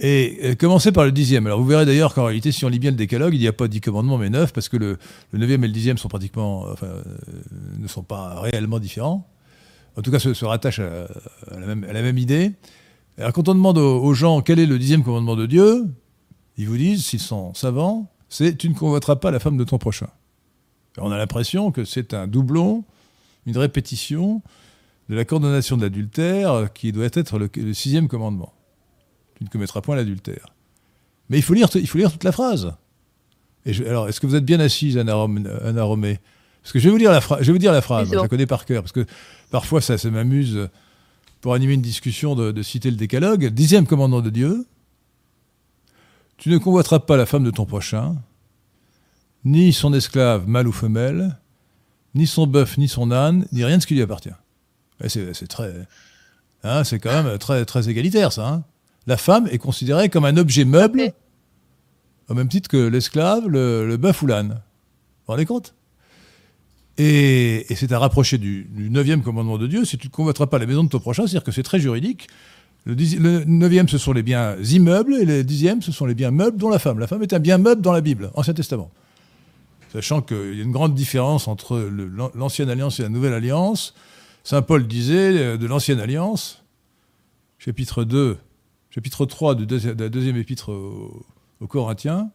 Et 0.00 0.56
commencez 0.58 0.90
par 0.90 1.04
le 1.04 1.12
dixième. 1.12 1.46
Alors 1.46 1.60
vous 1.60 1.66
verrez 1.66 1.86
d'ailleurs 1.86 2.14
qu'en 2.14 2.24
réalité, 2.24 2.50
si 2.50 2.64
on 2.64 2.68
lit 2.68 2.80
bien 2.80 2.90
le 2.90 2.96
décalogue, 2.96 3.32
il 3.32 3.40
n'y 3.40 3.46
a 3.46 3.52
pas 3.52 3.68
dix 3.68 3.80
commandements 3.80 4.18
mais 4.18 4.28
neuf, 4.28 4.52
parce 4.52 4.68
que 4.68 4.76
le, 4.76 4.98
neuvième 5.32 5.62
et 5.62 5.68
le 5.68 5.72
dixième 5.72 5.98
sont 5.98 6.08
pratiquement, 6.08 6.62
enfin, 6.62 6.88
ne 7.78 7.86
sont 7.86 8.02
pas 8.02 8.40
réellement 8.40 8.80
différents. 8.80 9.28
En 9.96 10.02
tout 10.02 10.10
cas, 10.10 10.18
se, 10.18 10.44
rattachent 10.44 10.80
à 10.80 11.60
la 11.60 12.02
même 12.02 12.18
idée. 12.18 12.50
Alors 13.18 13.32
quand 13.32 13.48
on 13.48 13.54
demande 13.54 13.78
aux 13.78 14.14
gens 14.14 14.40
quel 14.40 14.58
est 14.58 14.66
le 14.66 14.80
dixième 14.80 15.04
commandement 15.04 15.36
de 15.36 15.46
Dieu, 15.46 15.84
ils 16.56 16.68
vous 16.68 16.76
disent, 16.76 17.04
s'ils 17.04 17.20
sont 17.20 17.54
savants, 17.54 18.10
c'est 18.28 18.56
tu 18.56 18.68
ne 18.68 18.74
convoiteras 18.74 19.16
pas 19.16 19.30
la 19.30 19.38
femme 19.38 19.56
de 19.56 19.64
ton 19.64 19.78
prochain. 19.78 20.08
on 20.98 21.10
a 21.10 21.18
l'impression 21.18 21.70
que 21.70 21.84
c'est 21.84 22.14
un 22.14 22.26
doublon, 22.26 22.84
une 23.46 23.56
répétition 23.56 24.42
de 25.08 25.14
la 25.14 25.24
condamnation 25.24 25.76
de 25.76 25.82
l'adultère 25.82 26.72
qui 26.72 26.92
doit 26.92 27.06
être 27.12 27.38
le, 27.38 27.74
sixième 27.74 28.08
commandement. 28.08 28.52
Tu 29.36 29.44
ne 29.44 29.48
commettras 29.48 29.80
point 29.80 29.96
l'adultère. 29.96 30.54
Mais 31.28 31.38
il 31.38 31.42
faut, 31.42 31.54
lire, 31.54 31.68
il 31.74 31.86
faut 31.86 31.98
lire 31.98 32.12
toute 32.12 32.24
la 32.24 32.32
phrase. 32.32 32.74
Et 33.66 33.76
alors, 33.86 34.08
est-ce 34.08 34.20
que 34.20 34.26
vous 34.26 34.34
êtes 34.34 34.44
bien 34.44 34.60
assise, 34.60 34.98
Anna, 34.98 35.14
Romé? 35.14 36.20
Parce 36.62 36.72
que 36.72 36.78
je 36.78 36.84
vais 36.84 36.90
vous, 36.90 36.98
dire 36.98 37.10
la 37.12 37.20
je 37.20 37.46
vais 37.46 37.52
vous 37.52 37.58
dire 37.58 37.72
la 37.72 37.82
phrase, 37.82 38.08
je 38.10 38.16
la 38.16 38.28
connais 38.28 38.46
par 38.46 38.64
cœur, 38.64 38.82
parce 38.82 38.92
que 38.92 39.04
parfois 39.50 39.82
ça, 39.82 39.98
ça 39.98 40.10
m'amuse 40.10 40.68
pour 41.42 41.52
animer 41.52 41.74
une 41.74 41.82
discussion 41.82 42.34
de, 42.34 42.62
citer 42.62 42.90
le 42.90 42.96
décalogue. 42.96 43.48
Dixième 43.48 43.86
commandement 43.86 44.22
de 44.22 44.30
Dieu, 44.30 44.66
tu 46.36 46.50
ne 46.50 46.58
convoiteras 46.58 47.00
pas 47.00 47.16
la 47.16 47.26
femme 47.26 47.44
de 47.44 47.50
ton 47.50 47.66
prochain, 47.66 48.16
ni 49.44 49.72
son 49.72 49.92
esclave, 49.92 50.48
mâle 50.48 50.68
ou 50.68 50.72
femelle, 50.72 51.38
ni 52.14 52.26
son 52.26 52.46
bœuf, 52.46 52.78
ni 52.78 52.88
son 52.88 53.10
âne, 53.10 53.46
ni 53.52 53.64
rien 53.64 53.76
de 53.76 53.82
ce 53.82 53.86
qui 53.86 53.94
lui 53.94 54.02
appartient. 54.02 54.30
C'est 55.06 55.48
très... 55.48 55.72
Hein, 56.62 56.82
c'est 56.84 56.98
quand 56.98 57.22
même 57.22 57.38
très, 57.38 57.64
très 57.66 57.90
égalitaire, 57.90 58.32
ça. 58.32 58.48
Hein. 58.48 58.64
la 59.06 59.18
femme 59.18 59.46
est 59.50 59.58
considérée 59.58 60.08
comme 60.08 60.24
un 60.24 60.36
objet 60.38 60.64
meuble, 60.64 61.12
au 62.28 62.34
même 62.34 62.48
titre 62.48 62.70
que 62.70 62.78
l'esclave, 62.78 63.46
le, 63.48 63.86
le 63.86 63.96
bœuf 63.98 64.22
ou 64.22 64.26
l'âne. 64.26 64.48
Vous 64.48 64.54
vous 65.26 65.32
rendez 65.32 65.44
compte? 65.44 65.74
Et, 66.96 67.66
c'est 67.74 67.92
à 67.92 67.98
rapprocher 67.98 68.38
du, 68.38 68.68
neuvième 68.74 69.22
commandement 69.22 69.58
de 69.58 69.66
Dieu, 69.66 69.84
si 69.84 69.98
tu 69.98 70.06
ne 70.06 70.12
convoiteras 70.12 70.46
pas 70.46 70.58
la 70.58 70.66
maison 70.66 70.84
de 70.84 70.88
ton 70.88 71.00
prochain, 71.00 71.22
c'est-à-dire 71.22 71.44
que 71.44 71.52
c'est 71.52 71.62
très 71.62 71.80
juridique. 71.80 72.28
Le, 72.86 73.44
neuvième, 73.44 73.88
ce 73.88 73.98
sont 73.98 74.12
les 74.12 74.22
biens 74.22 74.56
immeubles, 74.58 75.14
et 75.14 75.24
le 75.24 75.44
dixième, 75.44 75.80
ce 75.80 75.92
sont 75.92 76.06
les 76.06 76.14
biens 76.14 76.30
meubles, 76.30 76.58
dont 76.58 76.68
la 76.68 76.78
femme. 76.78 76.98
La 76.98 77.06
femme 77.06 77.22
est 77.22 77.32
un 77.32 77.38
bien 77.38 77.58
meuble 77.58 77.80
dans 77.80 77.92
la 77.92 78.00
Bible, 78.00 78.30
Ancien 78.34 78.54
Testament. 78.54 78.90
Sachant 79.92 80.20
qu'il 80.20 80.54
y 80.54 80.60
a 80.60 80.64
une 80.64 80.72
grande 80.72 80.94
différence 80.94 81.48
entre 81.48 81.78
l'Ancienne 82.34 82.68
Alliance 82.68 83.00
et 83.00 83.04
la 83.04 83.08
Nouvelle 83.08 83.32
Alliance. 83.32 83.94
Saint 84.42 84.60
Paul 84.60 84.86
disait 84.86 85.38
euh, 85.38 85.56
de 85.56 85.66
l'Ancienne 85.66 86.00
Alliance, 86.00 86.62
chapitre 87.58 88.04
2, 88.04 88.36
chapitre 88.90 89.24
3 89.24 89.54
de, 89.54 89.94
la 89.98 90.08
deuxième 90.10 90.36
épître 90.36 90.70
aux 90.70 91.66
Corinthiens, 91.66 92.30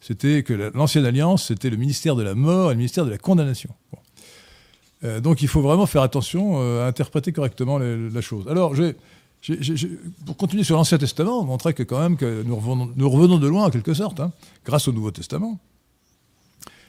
c'était 0.00 0.42
que 0.42 0.54
l'ancienne 0.74 1.04
alliance, 1.04 1.46
c'était 1.46 1.70
le 1.70 1.76
ministère 1.76 2.14
de 2.16 2.22
la 2.22 2.34
mort 2.34 2.70
et 2.70 2.74
le 2.74 2.78
ministère 2.78 3.04
de 3.04 3.10
la 3.10 3.18
condamnation. 3.18 3.70
Euh, 5.04 5.20
donc 5.20 5.42
il 5.42 5.48
faut 5.48 5.60
vraiment 5.60 5.86
faire 5.86 6.02
attention 6.02 6.60
euh, 6.60 6.84
à 6.84 6.86
interpréter 6.86 7.32
correctement 7.32 7.78
la 7.78 8.20
chose. 8.20 8.46
Alors, 8.48 8.74
pour 10.26 10.36
continuer 10.36 10.64
sur 10.64 10.76
l'Ancien 10.76 10.98
Testament, 10.98 11.44
montrer 11.44 11.74
que 11.74 11.82
quand 11.82 12.00
même 12.00 12.16
que 12.16 12.42
nous 12.42 12.56
revenons, 12.56 13.38
de 13.38 13.46
loin 13.46 13.66
en 13.66 13.70
quelque 13.70 13.94
sorte, 13.94 14.20
hein, 14.20 14.32
grâce 14.64 14.88
au 14.88 14.92
Nouveau 14.92 15.10
Testament. 15.10 15.58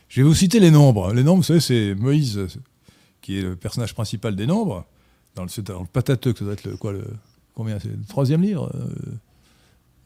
Je 0.07 0.21
vais 0.21 0.27
vous 0.27 0.33
citer 0.33 0.59
les 0.59 0.71
nombres. 0.71 1.13
Les 1.13 1.23
nombres, 1.23 1.37
vous 1.37 1.43
savez, 1.43 1.59
c'est 1.59 1.93
Moïse 1.95 2.47
qui 3.21 3.37
est 3.37 3.41
le 3.41 3.55
personnage 3.55 3.93
principal 3.93 4.35
des 4.35 4.47
nombres. 4.47 4.85
Dans 5.35 5.43
le, 5.43 5.61
dans 5.61 5.81
le 5.81 5.85
Pentateuque, 5.85 6.39
ça 6.39 6.45
doit 6.45 6.53
être 6.53 6.63
le, 6.63 6.75
quoi, 6.77 6.91
le, 6.91 7.05
combien 7.53 7.79
C'est 7.79 7.89
le 7.89 8.03
troisième 8.07 8.41
livre 8.41 8.71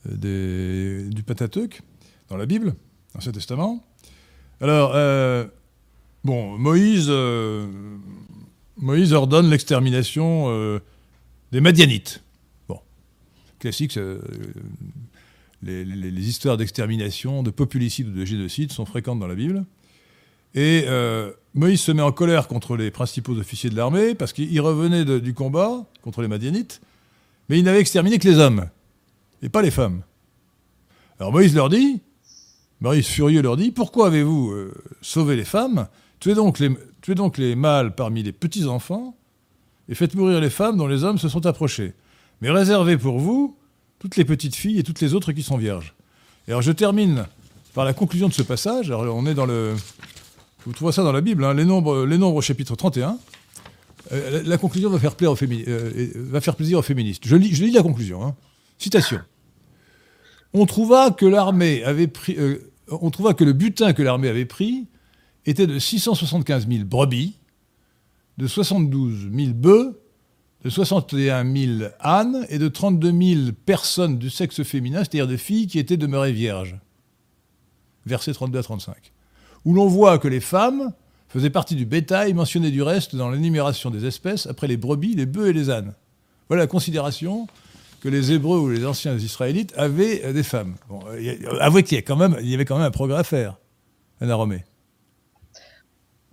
euh, 0.06 1.10
du 1.10 1.24
Pentateuque, 1.24 1.82
dans 2.30 2.36
la 2.36 2.46
Bible. 2.46 2.76
Ancien 3.16 3.32
Testament. 3.32 3.84
Alors, 4.60 4.94
euh, 4.96 5.46
bon, 6.24 6.58
Moïse, 6.58 7.08
euh, 7.10 7.68
Moïse 8.78 9.14
ordonne 9.14 9.50
l'extermination 9.50 10.46
euh, 10.48 10.80
des 11.52 11.62
Madianites. 11.62 12.23
Classique, 13.64 13.98
les, 15.64 15.86
les, 15.86 16.30
histoires 16.30 16.58
d'extermination, 16.58 17.44
de 17.44 17.50
populicide 17.50 18.10
ou 18.10 18.12
de 18.12 18.26
génocide 18.26 18.74
sont 18.74 18.86
fréquentes 18.86 19.20
dans 19.20 19.28
la 19.28 19.36
Bible. 19.36 19.64
Et 20.54 20.86
Moïse 21.54 21.80
se 21.80 21.94
met 21.94 22.02
en 22.02 22.12
colère 22.12 22.50
contre 22.50 22.76
les 22.76 22.92
principaux 22.92 23.38
officiers 23.38 23.70
de 23.70 23.78
l'armée 23.78 24.16
parce 24.16 24.34
qu'il 24.34 24.60
revenait 24.60 25.06
du 25.22 25.34
combat 25.34 25.86
contre 26.02 26.22
les 26.22 26.28
Madianites, 26.28 26.82
mais 27.48 27.58
il 27.58 27.64
n'avait 27.64 27.80
exterminé 27.80 28.20
que 28.20 28.28
les 28.28 28.38
hommes 28.38 28.68
et 29.42 29.48
pas 29.48 29.62
les 29.62 29.72
femmes. 29.72 30.04
Alors 31.20 31.32
Moïse 31.32 31.56
leur 31.56 31.70
dit 31.70 32.02
Maurice 32.82 33.08
furieux 33.08 33.42
leur 33.42 33.56
dit 33.56 33.72
Pourquoi 33.72 34.08
avez-vous 34.08 34.52
euh, 34.52 34.74
sauvé 35.02 35.38
les 35.38 35.46
femmes? 35.46 35.88
Tuez 36.20 36.36
donc 36.36 36.60
les, 36.60 36.70
tuez 37.02 37.16
donc 37.16 37.38
les 37.38 37.56
mâles 37.56 37.96
parmi 37.96 38.24
les 38.24 38.34
petits-enfants 38.34 39.16
et 39.88 39.96
faites 39.96 40.16
mourir 40.16 40.42
les 40.42 40.50
femmes 40.50 40.78
dont 40.78 40.88
les 40.88 41.06
hommes 41.06 41.18
se 41.18 41.30
sont 41.30 41.46
approchés. 41.46 41.94
Mais 42.44 42.50
réservez 42.50 42.98
pour 42.98 43.20
vous 43.20 43.56
toutes 44.00 44.18
les 44.18 44.26
petites 44.26 44.54
filles 44.54 44.78
et 44.78 44.84
toutes 44.84 45.00
les 45.00 45.14
autres 45.14 45.32
qui 45.32 45.44
sont 45.44 45.56
vierges. 45.56 45.94
Et 46.46 46.52
alors 46.52 46.62
je 46.62 46.74
termine 46.74 47.26
par 47.74 47.86
la 47.86 47.94
conclusion 47.94 48.28
de 48.28 48.34
ce 48.34 48.42
passage. 48.42 48.92
Alors 48.92 49.16
on 49.16 49.26
est 49.26 49.34
dans 49.34 49.46
le. 49.46 49.74
Vous 50.66 50.74
trouvez 50.74 50.92
ça 50.92 51.04
dans 51.04 51.14
la 51.14 51.22
Bible, 51.22 51.46
hein, 51.46 51.54
les, 51.54 51.64
nombres, 51.64 52.06
les 52.06 52.18
nombres 52.18 52.36
au 52.36 52.42
chapitre 52.42 52.76
31. 52.76 53.18
Euh, 54.12 54.44
la, 54.46 54.58
conclusion 54.58 54.90
va 54.90 55.00
faire, 55.00 55.16
plaisir 55.16 55.32
aux, 55.32 55.38
euh, 55.42 56.12
va 56.16 56.42
faire 56.42 56.58
plaisir 56.58 56.80
aux 56.80 56.82
féministes. 56.82 57.24
Je 57.26 57.38
lis, 57.38 57.72
la 57.72 57.82
conclusion. 57.82 58.26
Hein. 58.26 58.36
Citation. 58.78 59.22
On 60.52 60.66
trouva 60.66 61.12
que 61.12 62.06
pris 62.08 62.38
on 62.90 63.10
trouva 63.10 63.34
que 63.34 63.46
le 63.46 63.54
butin 63.54 63.94
que 63.94 64.04
l'armée 64.04 64.28
avait 64.28 64.44
pris 64.44 64.88
était 65.46 65.66
de 65.66 65.80
675 65.80 66.68
000 66.68 66.84
brebis, 66.84 67.38
de 68.38 68.48
72 68.48 69.30
000 69.34 69.54
bœufs, 69.54 69.98
de 70.64 70.70
61 70.70 71.56
000 71.56 71.90
ânes 72.00 72.46
et 72.50 72.58
de 72.58 72.68
32 72.68 73.12
000 73.12 73.52
personnes 73.66 74.18
du 74.18 74.30
sexe 74.30 74.64
féminin, 74.64 75.00
c'est-à-dire 75.00 75.28
des 75.28 75.38
filles 75.38 75.68
qui 75.68 75.80
étaient 75.80 75.98
demeurées 75.98 76.32
vierges. 76.32 76.78
Verset 78.06 78.34
32 78.34 78.60
à 78.60 78.64
35. 78.64 78.96
Où 79.66 79.74
l'on 79.74 79.88
voit 79.88 80.18
que 80.20 80.28
les 80.28 80.40
femmes 80.40 80.94
faisaient 81.28 81.50
partie 81.50 81.76
du 81.76 81.86
bétail 81.86 82.34
mentionné 82.34 82.72
du 82.72 82.82
reste 82.82 83.16
dans 83.16 83.30
l'énumération 83.30 83.90
des 83.90 84.06
espèces 84.06 84.48
après 84.48 84.68
les 84.68 84.78
brebis, 84.78 85.16
les 85.16 85.26
bœufs 85.26 85.50
et 85.50 85.54
les 85.54 85.70
ânes. 85.70 85.94
Voilà 86.48 86.64
la 86.64 86.68
considération 86.68 87.48
que 88.02 88.10
les 88.10 88.34
Hébreux 88.34 88.60
ou 88.60 88.70
les 88.70 88.86
anciens 88.86 89.16
Israélites 89.16 89.74
avaient 89.78 90.24
euh, 90.26 90.34
des 90.34 90.44
femmes. 90.44 90.76
Bon, 90.90 91.00
euh, 91.08 91.60
avouez 91.62 91.84
qu'il 91.84 91.98
y, 91.98 92.04
quand 92.04 92.18
même, 92.18 92.38
il 92.42 92.50
y 92.50 92.54
avait 92.54 92.66
quand 92.66 92.78
même 92.78 92.86
un 92.86 92.92
progrès 92.92 93.18
à 93.18 93.24
faire, 93.24 93.58
Anna 94.20 94.36
Romé. 94.36 94.64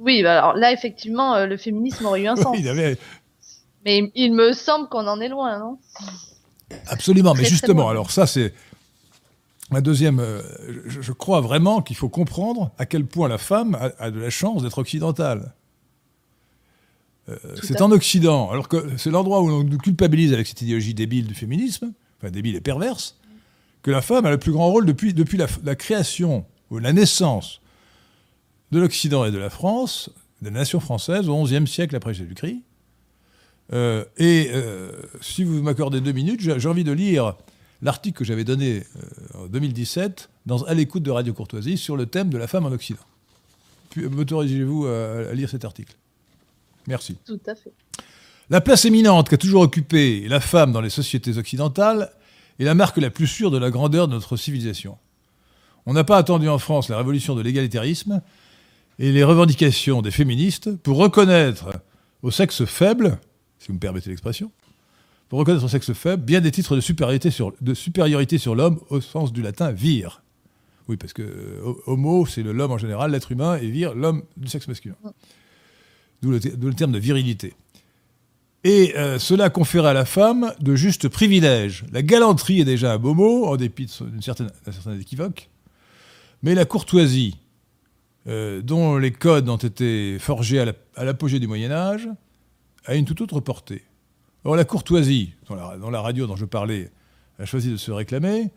Oui, 0.01 0.22
bah 0.22 0.39
alors 0.39 0.57
là, 0.57 0.72
effectivement, 0.72 1.35
euh, 1.35 1.47
le 1.47 1.57
féminisme 1.57 2.07
aurait 2.07 2.22
eu 2.22 2.26
un 2.26 2.35
sens. 2.35 2.57
Mais 3.85 4.11
il 4.14 4.35
me 4.35 4.53
semble 4.53 4.89
qu'on 4.89 5.07
en 5.07 5.20
est 5.20 5.28
loin, 5.28 5.59
non? 5.59 5.78
Absolument, 6.87 7.35
mais 7.35 7.45
justement, 7.45 7.89
alors 7.89 8.11
ça, 8.11 8.26
c'est 8.26 8.55
ma 9.70 9.81
deuxième. 9.81 10.22
je, 10.87 11.12
crois 11.12 11.41
vraiment 11.41 11.83
qu'il 11.83 11.97
faut 11.97 12.09
comprendre 12.09 12.70
à 12.78 12.87
quel 12.87 13.07
point 13.07 13.28
la 13.28 13.39
femme 13.39 13.76
a 13.99 14.11
de 14.11 14.20
la 14.20 14.31
chance 14.31 14.62
d'être 14.62 14.78
occidentale. 14.78 15.55
Euh, 17.31 17.37
c'est 17.62 17.81
en 17.81 17.91
Occident, 17.91 18.51
alors 18.51 18.68
que 18.68 18.97
c'est 18.97 19.11
l'endroit 19.11 19.41
où 19.41 19.51
on 19.51 19.64
nous 19.64 19.78
culpabilise 19.78 20.33
avec 20.33 20.47
cette 20.47 20.62
idéologie 20.62 20.95
débile 20.95 21.26
du 21.26 21.35
féminisme, 21.35 21.93
enfin 22.18 22.31
débile 22.31 22.57
et 22.57 22.61
perverse, 22.61 23.16
que 23.83 23.91
la 23.91 24.03
femme 24.03 24.26
a 24.26 24.31
le 24.31 24.39
plus 24.39 24.53
grand 24.53 24.70
rôle 24.70 24.87
depuis, 24.87 25.14
depuis 25.14 25.39
la, 25.39 25.74
création 25.74 26.45
ou 26.70 26.78
la 26.78 26.93
naissance 26.93 27.61
de 28.72 28.78
l'Occident 28.78 29.24
et 29.24 29.31
de 29.31 29.39
la 29.39 29.51
France, 29.51 30.11
de 30.43 30.47
la 30.47 30.53
nation 30.53 30.81
française, 30.81 31.28
au 31.28 31.43
XIe 31.43 31.66
siècle 31.66 31.95
après 31.97 32.14
Jésus-Christ. 32.14 32.62
Et 33.72 34.50
si 35.20 35.44
vous 35.44 35.62
m'accordez 35.62 36.00
deux 36.00 36.12
minutes, 36.12 36.40
j'ai 36.40 36.68
envie 36.68 36.84
de 36.84 36.92
lire 36.92 37.36
l'article 37.82 38.18
que 38.18 38.24
j'avais 38.24 38.44
donné 38.44 38.84
en 39.34 39.46
2017 39.46 40.28
dans, 40.46 40.62
à 40.64 40.74
l'écoute 40.74 41.02
de 41.02 41.10
Radio 41.10 41.32
Courtoisie 41.32 41.78
sur 41.78 41.96
le 41.96 42.06
thème 42.06 42.30
de 42.30 42.38
la 42.38 42.46
femme 42.46 42.66
en 42.66 42.72
Occident. 42.72 43.00
M'autorisez-vous 43.96 44.86
à 44.86 45.32
lire 45.34 45.48
cet 45.48 45.64
article? 45.64 45.94
Merci. 46.86 47.16
Tout 47.24 47.40
à 47.46 47.54
fait. 47.54 47.72
La 48.50 48.60
place 48.60 48.84
éminente 48.84 49.28
qu'a 49.28 49.36
toujours 49.36 49.62
occupée 49.62 50.26
la 50.26 50.40
femme 50.40 50.72
dans 50.72 50.80
les 50.80 50.90
sociétés 50.90 51.38
occidentales 51.38 52.10
est 52.58 52.64
la 52.64 52.74
marque 52.74 52.96
la 52.96 53.10
plus 53.10 53.28
sûre 53.28 53.52
de 53.52 53.58
la 53.58 53.70
grandeur 53.70 54.08
de 54.08 54.14
notre 54.14 54.36
civilisation. 54.36 54.98
On 55.86 55.92
n'a 55.92 56.02
pas 56.02 56.16
attendu 56.16 56.48
en 56.48 56.58
France 56.58 56.88
la 56.88 56.96
révolution 56.96 57.36
de 57.36 57.42
l'égalitarisme 57.42 58.22
et 58.98 59.12
les 59.12 59.22
revendications 59.22 60.02
des 60.02 60.10
féministes 60.10 60.76
pour 60.78 60.96
reconnaître 60.96 61.70
au 62.22 62.32
sexe 62.32 62.64
faible, 62.64 63.18
si 63.61 63.68
vous 63.68 63.74
me 63.74 63.78
permettez 63.78 64.11
l'expression, 64.11 64.50
pour 65.28 65.38
reconnaître 65.38 65.64
au 65.64 65.68
sexe 65.68 65.92
faible 65.92 66.24
bien 66.24 66.40
des 66.40 66.50
titres 66.50 66.74
de 66.74 66.80
supériorité 66.80 67.30
sur, 67.30 67.54
de 67.61 67.72
supériorité 67.72 68.36
sur 68.36 68.56
l'homme 68.56 68.80
au 68.88 69.00
sens 69.00 69.32
du 69.32 69.42
latin 69.42 69.70
vir. 69.70 70.22
Oui, 70.88 70.96
parce 70.96 71.12
que 71.12 71.22
euh, 71.22 71.72
homo, 71.86 72.26
c'est 72.26 72.42
l'homme 72.42 72.72
en 72.72 72.78
général, 72.78 73.12
l'être 73.12 73.30
humain, 73.30 73.56
et 73.56 73.70
vir, 73.70 73.94
l'homme 73.94 74.24
du 74.36 74.48
sexe 74.48 74.66
masculin. 74.66 74.96
D'où 76.20 76.32
le, 76.32 76.74
terme 76.74 76.90
de 76.90 76.98
virilité. 76.98 77.54
Et 78.64 78.94
euh, 78.96 79.18
cela 79.18 79.50
conférait 79.50 79.90
à 79.90 79.92
la 79.94 80.04
femme 80.04 80.52
de 80.61 80.74
justes 80.74 81.08
privilèges. 81.08 81.84
La 81.92 82.02
galanterie 82.02 82.61
est 82.61 82.64
déjà 82.64 82.92
un 82.92 82.98
beau 82.98 83.14
mot, 83.14 83.46
en 83.46 83.56
dépit 83.56 83.88
d'un 84.00 84.20
certain, 84.20 84.48
équivoque. 84.98 85.48
Mais 86.42 86.56
la 86.56 86.64
courtoisie, 86.64 87.38
euh, 88.26 88.61
dont 88.61 88.98
les 88.98 89.12
codes 89.12 89.48
ont 89.48 89.56
été 89.56 90.18
forgés 90.18 90.58
à 90.96 91.04
l'apogée 91.04 91.38
du 91.38 91.46
Moyen 91.46 91.70
Âge, 91.70 92.08
a 92.87 92.95
une 92.95 93.05
toute 93.05 93.20
autre 93.20 93.41
portée. 93.41 93.85
Or, 94.45 94.57
la 94.57 94.64
courtoisie, 94.64 95.35
dont 95.49 95.55
la, 95.55 95.76
dont 95.76 95.91
la 95.91 96.01
radio 96.01 96.26
dont 96.26 96.37
je 96.37 96.47
parlais 96.47 96.91
a 97.39 97.45
choisi 97.45 97.70
de 97.70 97.76
se 97.76 97.91
réclamer, 97.91 98.51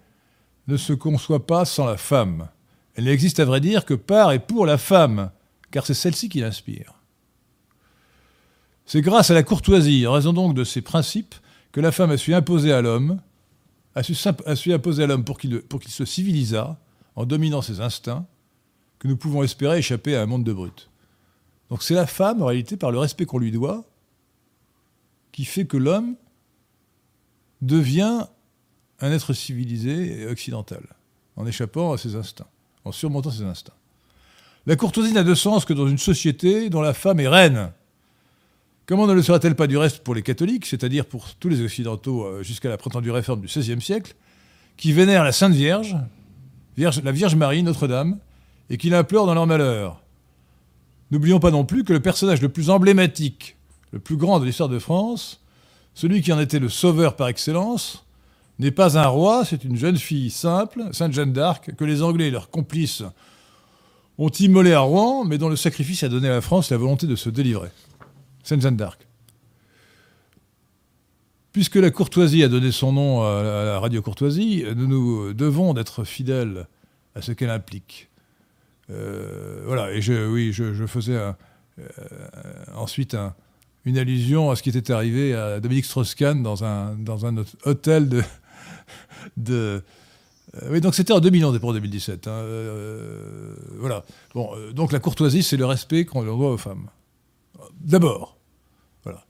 ne 0.67 0.77
se 0.77 0.93
conçoit 0.93 1.45
pas 1.45 1.65
sans 1.65 1.85
la 1.85 1.97
femme. 1.97 2.49
Elle 2.95 3.05
n'existe 3.05 3.39
à 3.39 3.45
vrai 3.45 3.59
dire 3.59 3.85
que 3.85 3.93
par 3.93 4.31
et 4.31 4.39
pour 4.39 4.65
la 4.65 4.77
femme, 4.77 5.31
car 5.71 5.85
c'est 5.85 5.93
celle-ci 5.93 6.29
qui 6.29 6.39
l'inspire. 6.39 6.93
C'est 8.85 9.01
grâce 9.01 9.31
à 9.31 9.33
la 9.33 9.43
courtoisie, 9.43 10.05
en 10.07 10.13
raison 10.13 10.33
donc 10.33 10.53
de 10.53 10.63
ces 10.63 10.81
principes, 10.81 11.35
que 11.71 11.81
la 11.81 11.91
femme 11.91 12.11
a 12.11 12.17
su 12.17 12.33
imposer 12.33 12.71
à 12.71 12.81
l'homme, 12.81 13.19
a 13.95 14.03
su, 14.03 14.73
imposer 14.73 15.03
à 15.03 15.07
l'homme 15.07 15.23
pour 15.23 15.37
qu'il 15.37 15.61
se 15.87 16.05
civilisât, 16.05 16.77
en 17.15 17.25
dominant 17.25 17.61
ses 17.61 17.79
instincts, 17.79 18.25
que 18.99 19.07
nous 19.07 19.17
pouvons 19.17 19.43
espérer 19.43 19.79
échapper 19.79 20.15
à 20.15 20.21
un 20.21 20.25
monde 20.25 20.43
de 20.43 20.53
brutes. 20.53 20.89
Donc 21.69 21.83
c'est 21.83 21.93
la 21.93 22.07
femme, 22.07 22.41
en 22.41 22.45
réalité, 22.45 22.77
par 22.77 22.91
le 22.91 22.99
respect 22.99 23.25
qu'on 23.25 23.37
lui 23.37 23.51
doit, 23.51 23.85
qui 25.33 25.43
fait 25.43 25.65
que 25.65 25.75
l'homme 25.75 26.15
devient 27.61 28.27
un 29.01 29.11
être 29.11 29.33
civilisé 29.33 30.21
et 30.21 30.27
occidental, 30.27 30.83
en 31.35 31.45
échappant 31.45 31.91
à 31.91 31.97
ses 31.97 32.15
instincts, 32.15 32.47
en 32.85 32.93
surmontant 32.93 33.31
ses 33.31 33.43
instincts. 33.43 33.73
La 34.65 34.77
courtoisie 34.77 35.11
n'a 35.11 35.23
de 35.23 35.35
sens 35.35 35.65
que 35.65 35.73
dans 35.73 35.89
une 35.89 35.97
société 35.97 36.69
dont 36.69 36.79
la 36.79 36.93
femme 36.93 37.19
est 37.19 37.27
reine, 37.27 37.73
Comment 38.85 39.07
ne 39.07 39.13
le 39.13 39.21
sera-t-elle 39.21 39.55
pas 39.55 39.67
du 39.67 39.77
reste 39.77 40.03
pour 40.03 40.13
les 40.13 40.23
catholiques, 40.23 40.65
c'est-à-dire 40.65 41.05
pour 41.05 41.35
tous 41.35 41.47
les 41.47 41.61
occidentaux 41.61 42.25
euh, 42.25 42.43
jusqu'à 42.43 42.67
la 42.67 42.77
prétendue 42.77 43.11
réforme 43.11 43.39
du 43.39 43.47
XVIe 43.47 43.79
siècle, 43.79 44.13
qui 44.75 44.91
vénèrent 44.91 45.23
la 45.23 45.31
Sainte 45.31 45.53
Vierge, 45.53 45.95
la 46.77 47.11
Vierge 47.11 47.35
Marie, 47.35 47.63
Notre-Dame, 47.63 48.19
et 48.69 48.77
qui 48.77 48.89
l'implorent 48.89 49.25
dans 49.25 49.35
leur 49.35 49.47
malheur? 49.47 50.03
N'oublions 51.11 51.39
pas 51.39 51.51
non 51.51 51.63
plus 51.63 51.85
que 51.85 51.93
le 51.93 52.01
personnage 52.01 52.41
le 52.41 52.49
plus 52.49 52.69
emblématique, 52.69 53.55
le 53.93 53.99
plus 53.99 54.17
grand 54.17 54.39
de 54.39 54.45
l'histoire 54.45 54.69
de 54.69 54.79
France, 54.79 55.39
celui 55.93 56.21
qui 56.21 56.33
en 56.33 56.39
était 56.39 56.59
le 56.59 56.67
sauveur 56.67 57.15
par 57.15 57.27
excellence, 57.27 58.05
n'est 58.57 58.71
pas 58.71 58.97
un 58.97 59.05
roi, 59.05 59.45
c'est 59.45 59.63
une 59.63 59.77
jeune 59.77 59.97
fille 59.97 60.31
simple, 60.31 60.89
Sainte 60.91 61.13
Jeanne 61.13 61.31
d'Arc, 61.31 61.75
que 61.75 61.85
les 61.85 62.01
Anglais 62.01 62.27
et 62.27 62.31
leurs 62.31 62.49
complices 62.49 63.03
ont 64.17 64.29
immolée 64.29 64.73
à 64.73 64.79
Rouen, 64.79 65.25
mais 65.25 65.37
dont 65.37 65.49
le 65.49 65.55
sacrifice 65.55 66.03
a 66.03 66.09
donné 66.09 66.27
à 66.27 66.31
la 66.31 66.41
France 66.41 66.71
la 66.71 66.77
volonté 66.77 67.05
de 67.05 67.15
se 67.15 67.29
délivrer. 67.29 67.69
Sainte 68.43 68.61
Jeanne 68.61 68.77
d'Arc. 68.77 69.07
Puisque 71.51 71.75
la 71.75 71.91
courtoisie 71.91 72.43
a 72.43 72.47
donné 72.47 72.71
son 72.71 72.93
nom 72.93 73.21
à 73.21 73.43
la 73.43 73.79
radio 73.79 74.01
courtoisie, 74.01 74.65
nous 74.75 74.87
nous 74.87 75.33
devons 75.33 75.75
d'être 75.75 76.03
fidèles 76.03 76.67
à 77.13 77.21
ce 77.21 77.31
qu'elle 77.31 77.51
implique. 77.51 78.09
Euh, 78.89 79.61
voilà, 79.67 79.91
et 79.93 80.01
je, 80.01 80.27
oui, 80.27 80.51
je, 80.51 80.85
faisais 80.87 81.15
euh, 81.15 81.31
ensuite 82.75 83.15
une 83.85 83.97
allusion 83.97 84.51
à 84.51 84.55
ce 84.55 84.63
qui 84.63 84.69
était 84.69 84.93
arrivé 84.93 85.33
à 85.33 85.59
Dominique 85.59 85.85
Strauss-Kahn 85.85 86.41
dans 86.43 86.63
un, 86.63 87.35
hôtel 87.65 88.09
de. 89.37 89.83
euh, 90.55 90.69
oui, 90.69 90.81
donc 90.81 90.95
c'était 90.95 91.13
en 91.13 91.19
2011 91.19 91.59
pour 91.59 91.73
2017. 91.73 92.27
Hein, 92.27 92.45
voilà. 93.79 94.03
Bon, 94.33 94.51
donc 94.73 94.91
la 94.91 94.99
courtoisie, 94.99 95.43
c'est 95.43 95.57
le 95.57 95.65
respect 95.65 96.05
qu'on 96.05 96.23
doit 96.23 96.51
aux 96.51 96.57
femmes. 96.57 96.89
D'abord. 97.81 98.37
Voilà. 99.03 99.25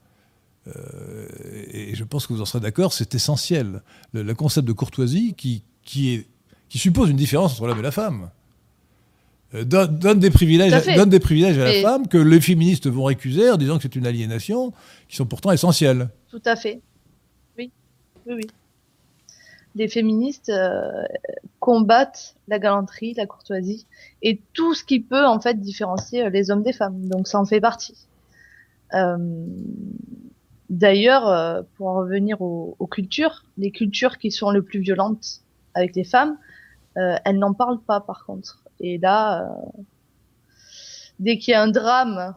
Euh, 0.67 1.27
et 1.71 1.95
je 1.95 2.03
pense 2.03 2.27
que 2.27 2.33
vous 2.33 2.41
en 2.41 2.45
serez 2.45 2.59
d'accord, 2.59 2.93
c'est 2.93 3.15
essentiel. 3.15 3.81
Le, 4.13 4.33
concept 4.33 4.67
de 4.67 4.73
courtoisie 4.73 5.33
qui, 5.35 5.63
qui 5.83 6.25
suppose 6.69 7.09
une 7.09 7.17
différence 7.17 7.53
entre 7.53 7.67
l'homme 7.67 7.79
et 7.79 7.83
la 7.83 7.91
femme. 7.91 8.29
Euh, 9.53 9.63
donne, 9.63 10.19
des 10.19 10.29
privilèges, 10.29 10.73
donne 10.95 11.09
des 11.09 11.19
privilèges 11.19 11.57
à 11.57 11.65
la 11.65 11.81
femme 11.81 12.07
que 12.07 12.17
les 12.17 12.41
féministes 12.41 12.87
vont 12.87 13.05
récuser 13.05 13.49
en 13.51 13.57
disant 13.57 13.77
que 13.77 13.83
c'est 13.83 13.95
une 13.95 14.07
aliénation, 14.07 14.73
qui 15.07 15.15
sont 15.15 15.25
pourtant 15.25 15.51
essentiels. 15.51 16.09
Tout 16.29 16.41
à 16.45 16.55
fait. 16.55 16.81
Oui, 17.57 17.71
oui, 18.25 18.33
oui. 18.35 18.47
Les 19.75 19.87
féministes 19.87 20.49
euh, 20.49 21.03
combattent 21.59 22.35
la 22.47 22.59
galanterie, 22.59 23.15
la 23.15 23.25
courtoisie 23.25 23.87
et 24.21 24.39
tout 24.53 24.75
ce 24.75 24.83
qui 24.83 24.99
peut 24.99 25.25
en 25.25 25.39
fait 25.39 25.59
différencier 25.59 26.29
les 26.29 26.51
hommes 26.51 26.61
des 26.61 26.73
femmes. 26.73 27.07
Donc 27.07 27.27
ça 27.27 27.39
en 27.39 27.45
fait 27.45 27.59
partie. 27.59 27.95
Euh, 28.93 29.17
d'ailleurs, 30.69 31.27
euh, 31.27 31.61
pour 31.75 31.87
en 31.87 31.95
revenir 31.99 32.41
aux, 32.41 32.87
cultures, 32.91 33.45
les 33.57 33.71
cultures 33.71 34.17
qui 34.17 34.31
sont 34.31 34.51
les 34.51 34.61
plus 34.61 34.79
violentes 34.79 35.41
avec 35.73 35.95
les 35.95 36.03
femmes, 36.03 36.37
euh, 36.97 37.15
elles 37.25 37.39
n'en 37.39 37.53
parlent 37.53 37.81
pas 37.81 37.99
par 37.99 38.25
contre. 38.25 38.62
Et 38.83 38.99
là, 38.99 39.49
dès 41.19 41.39
qu'il 41.39 41.53
y 41.53 41.55
a 41.55 41.61
un 41.63 41.69
drame, 41.69 42.35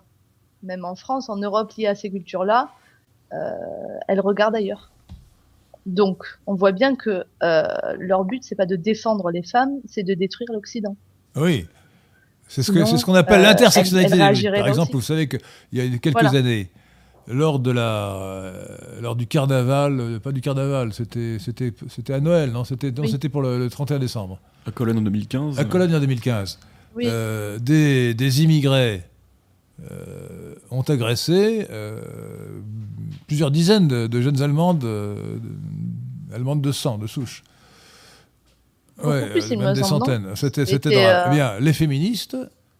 même 0.63 0.87
en 0.87 0.95
France, 0.95 1.29
en 1.29 1.37
Europe 1.37 1.73
lié 1.77 1.87
à 1.87 1.95
ces 1.95 2.11
cultures-là, 2.11 2.71
elles 4.09 4.21
regardent 4.21 4.57
ailleurs. 4.57 4.91
Donc, 5.85 6.25
on 6.47 6.55
voit 6.55 6.73
bien 6.73 6.97
que 6.97 7.25
leur 7.99 8.25
but, 8.25 8.43
c'est 8.43 8.55
pas 8.55 8.67
de 8.67 8.77
défendre 8.77 9.31
les 9.31 9.43
femmes, 9.43 9.81
c'est 9.87 10.03
de 10.03 10.15
détruire 10.15 10.49
l'Occident. 10.53 10.97
Oui, 11.35 11.67
c'est 12.49 12.63
ce 12.63 12.73
qu'on 12.73 12.87
ce 12.87 13.05
qu'on 13.05 13.15
appelle 13.15 13.41
euh, 13.41 13.45
l'intersectionnalité 13.45 14.19
Par 14.51 14.69
exemple, 14.69 14.93
vous 14.93 15.01
savez 15.01 15.29
qu'il 15.29 15.41
y 15.73 15.81
a 15.81 15.99
quelques 15.99 16.35
années, 16.35 16.71
lors, 17.27 17.59
de 17.59 17.73
la, 17.73 18.15
euh, 18.15 19.01
lors 19.01 19.17
du 19.17 19.27
carnaval, 19.27 19.99
euh, 19.99 20.21
pas 20.21 20.33
du 20.33 20.41
carnaval, 20.41 20.93
c'était 20.93 22.13
à 22.13 22.21
Noël, 22.21 22.53
non 22.53 22.65
C'était 22.65 22.93
c'était 23.09 23.29
pour 23.29 23.43
le, 23.43 23.69
31 23.69 23.99
décembre. 23.99 24.41
À 24.67 24.73
Cologne 24.73 24.99
en 24.99 25.03
2015 25.03 25.59
À 25.59 25.65
Cologne 25.65 25.95
en 25.95 26.01
2015. 26.01 26.59
des, 27.61 28.15
des, 28.15 28.43
immigrés 28.43 29.03
ont 30.71 30.83
agressé 30.83 31.67
plusieurs 33.27 33.51
dizaines 33.51 33.89
de, 33.89 34.21
jeunes 34.21 34.43
Allemandes, 34.43 34.87
Allemandes 36.33 36.63
de 36.63 36.73
sang, 36.73 36.99
de 36.99 37.07
souche. 37.07 37.43
Ouais, 39.03 39.31
plus, 39.31 39.51
il 39.51 39.73
des 39.75 39.83
centaines. 39.83 40.35
C'était, 40.35 40.63
euh, 40.63 41.25
eh 41.27 41.35
bien, 41.35 41.59
les 41.61 41.73
féministes 41.73 42.37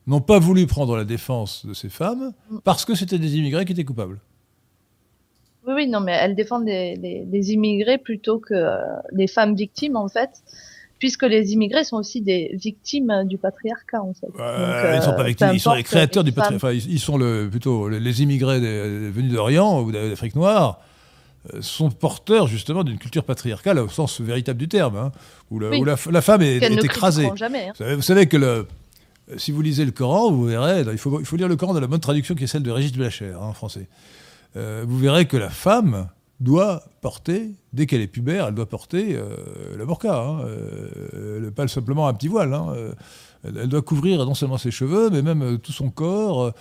n'ont 0.07 0.21
pas 0.21 0.39
voulu 0.39 0.67
prendre 0.67 0.97
la 0.97 1.05
défense 1.05 1.67
de 1.67 1.75
ces 1.75 1.89
femmes 1.89 2.33
mm. 2.51 2.59
parce 2.65 2.85
que 2.85 2.95
c'était 2.95 3.19
des 3.19 3.37
immigrés 3.37 3.65
qui 3.65 3.73
étaient 3.73 3.85
coupables. 3.85 4.19
Oui, 5.67 5.75
oui, 5.75 5.89
non, 5.89 6.01
mais 6.01 6.13
elles 6.13 6.35
défendent 6.35 6.67
les, 6.67 7.53
immigrés 7.53 7.99
plutôt 7.99 8.39
que 8.39 8.55
euh, 8.55 8.77
les 9.13 9.27
femmes 9.27 9.55
victimes, 9.55 9.97
en 9.97 10.09
fait, 10.09 10.31
puisque 10.99 11.25
les 11.25 11.53
immigrés 11.53 11.85
sont 11.85 11.97
aussi 11.97 12.21
des 12.21 12.51
victimes 12.55 13.25
du 13.25 13.39
patriarcat, 13.39 14.03
en 14.03 14.15
fait. 14.15 14.29
ils 14.35 14.97
ne 14.97 15.01
sont 15.01 15.13
pas 15.13 15.23
euh, 15.23 15.25
victimes, 15.25 15.51
ils 15.53 15.61
sont 15.61 15.75
les 15.75 15.83
créateurs 15.83 16.25
du 16.25 16.33
patriarcat. 16.33 16.57
Enfin, 16.57 16.73
ils, 16.73 17.01
sont 17.01 17.19
le, 17.19 17.49
plutôt 17.51 17.89
les 17.89 18.23
immigrés 18.23 18.61
venus 18.61 19.33
d'Orient 19.33 19.83
ou 19.83 19.93
d'Afrique 19.93 20.35
noire 20.35 20.81
euh, 21.55 21.59
sont 21.61 21.91
porteurs 21.91 22.47
justement 22.49 22.83
d'une 22.83 22.99
culture 22.99 23.25
patriarcale 23.25 23.79
au 23.79 23.89
sens 23.89 24.21
véritable 24.21 24.59
du 24.59 24.69
terme, 24.69 24.97
hein, 24.97 25.13
où, 25.51 25.61
la, 25.61 25.97
femme 25.97 26.43
est, 26.43 26.63
écrasée. 26.63 27.27
Hein. 27.27 27.95
vous, 27.95 28.03
savez, 28.03 28.27
que 28.27 28.37
le, 28.37 28.67
si 29.37 29.53
vous 29.53 29.63
lisez 29.63 29.85
le 29.85 29.93
Coran, 29.93 30.31
vous 30.31 30.45
verrez, 30.45 30.85
il 30.91 30.99
faut, 30.99 31.21
il 31.21 31.27
faut 31.27 31.37
lire 31.37 31.49
le 31.49 31.57
Coran 31.57 31.75
dans 31.75 31.81
la 31.81 31.87
bonne 31.87 32.01
traduction 32.01 32.35
qui 32.35 32.45
est 32.45 32.49
celle 32.49 32.63
de 32.63 32.71
Régis 32.71 32.93
Blacher 32.93 33.33
hein, 33.35 33.45
en 33.45 33.53
français. 33.53 33.89
Euh, 34.57 34.85
vous 34.87 34.99
verrez 34.99 35.27
que 35.27 35.37
la 35.37 35.51
femme 35.51 36.09
doit 36.41 36.83
porter, 37.01 37.55
dès 37.73 37.87
qu'elle 37.87 38.01
est 38.01 38.07
pubère, 38.07 38.49
elle 38.49 38.55
doit 38.55 38.69
porter 38.69 39.17
euh, 39.17 39.77
la 39.77 39.85
burqa, 39.85 40.41
pas 41.55 41.67
simplement 41.69 42.09
un 42.09 42.15
petit 42.15 42.29
voile. 42.29 42.55
Elle, 43.45 43.57
elle, 43.57 43.69
doit 43.69 43.83
couvrir 43.83 44.25
non 44.25 44.35
seulement 44.35 44.59
ses 44.59 44.71
cheveux, 44.71 45.11
mais 45.11 45.23
même 45.23 45.59
tout 45.59 45.73
son 45.73 45.91
corps. 45.91 46.53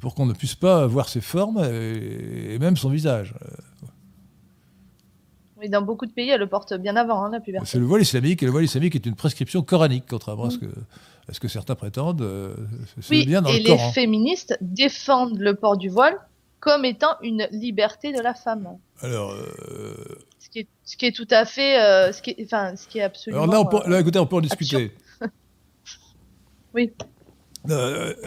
pour 0.00 0.14
qu'on 0.14 0.26
ne 0.26 0.34
puisse 0.34 0.54
pas 0.54 0.86
voir 0.86 1.08
ses 1.08 1.20
formes 1.20 1.64
et, 1.64 2.58
même 2.58 2.76
son 2.76 2.90
visage. 2.90 3.34
Oui, 5.58 5.70
dans 5.70 5.80
beaucoup 5.80 6.04
de 6.04 6.12
pays, 6.12 6.28
elle 6.28 6.40
le 6.40 6.46
porte 6.46 6.74
bien 6.74 6.96
avant 6.96 7.24
hein, 7.24 7.30
la 7.30 7.40
puberté. 7.40 7.66
C'est 7.66 7.78
le 7.78 7.86
voile 7.86 8.02
islamique, 8.02 8.42
et 8.42 8.46
le 8.46 8.52
voile 8.52 8.64
islamique 8.64 8.94
est 8.94 9.06
une 9.06 9.14
prescription 9.14 9.62
coranique, 9.62 10.04
contrairement 10.08 10.44
à, 10.44 10.50
ce 10.50 10.58
que, 10.58 10.66
ce 11.30 11.40
que 11.40 11.48
certains 11.48 11.74
prétendent. 11.74 12.20
Euh, 12.20 12.54
oui, 13.10 13.24
bien 13.24 13.40
dans 13.40 13.48
et 13.48 13.60
les 13.60 13.78
féministes 13.94 14.58
défendent 14.60 15.38
le 15.38 15.54
port 15.54 15.78
du 15.78 15.88
voile 15.88 16.18
comme 16.60 16.84
étant 16.84 17.16
une 17.22 17.48
liberté 17.52 18.12
de 18.12 18.20
la 18.20 18.34
femme. 18.34 18.78
Alors, 19.02 19.32
euh, 19.32 19.94
ce, 20.38 20.48
qui 20.48 20.60
est, 20.60 20.68
ce, 20.84 20.96
qui 20.96 21.06
est, 21.06 21.12
tout 21.12 21.28
à 21.30 21.44
fait, 21.44 21.80
euh, 21.80 22.12
ce, 22.12 22.22
qui 22.22 22.30
est, 22.30 22.44
enfin, 22.44 22.76
ce 22.76 22.88
qui 22.88 22.98
est 22.98 23.02
absolument. 23.02 23.42
Alors 23.42 23.54
là, 23.54 23.60
on 23.60 23.66
peut, 23.66 23.88
là, 23.90 24.00
écoutez, 24.00 24.18
on 24.18 24.26
peut 24.26 24.36
en 24.36 24.40
discuter. 24.40 24.92
oui. 26.74 26.92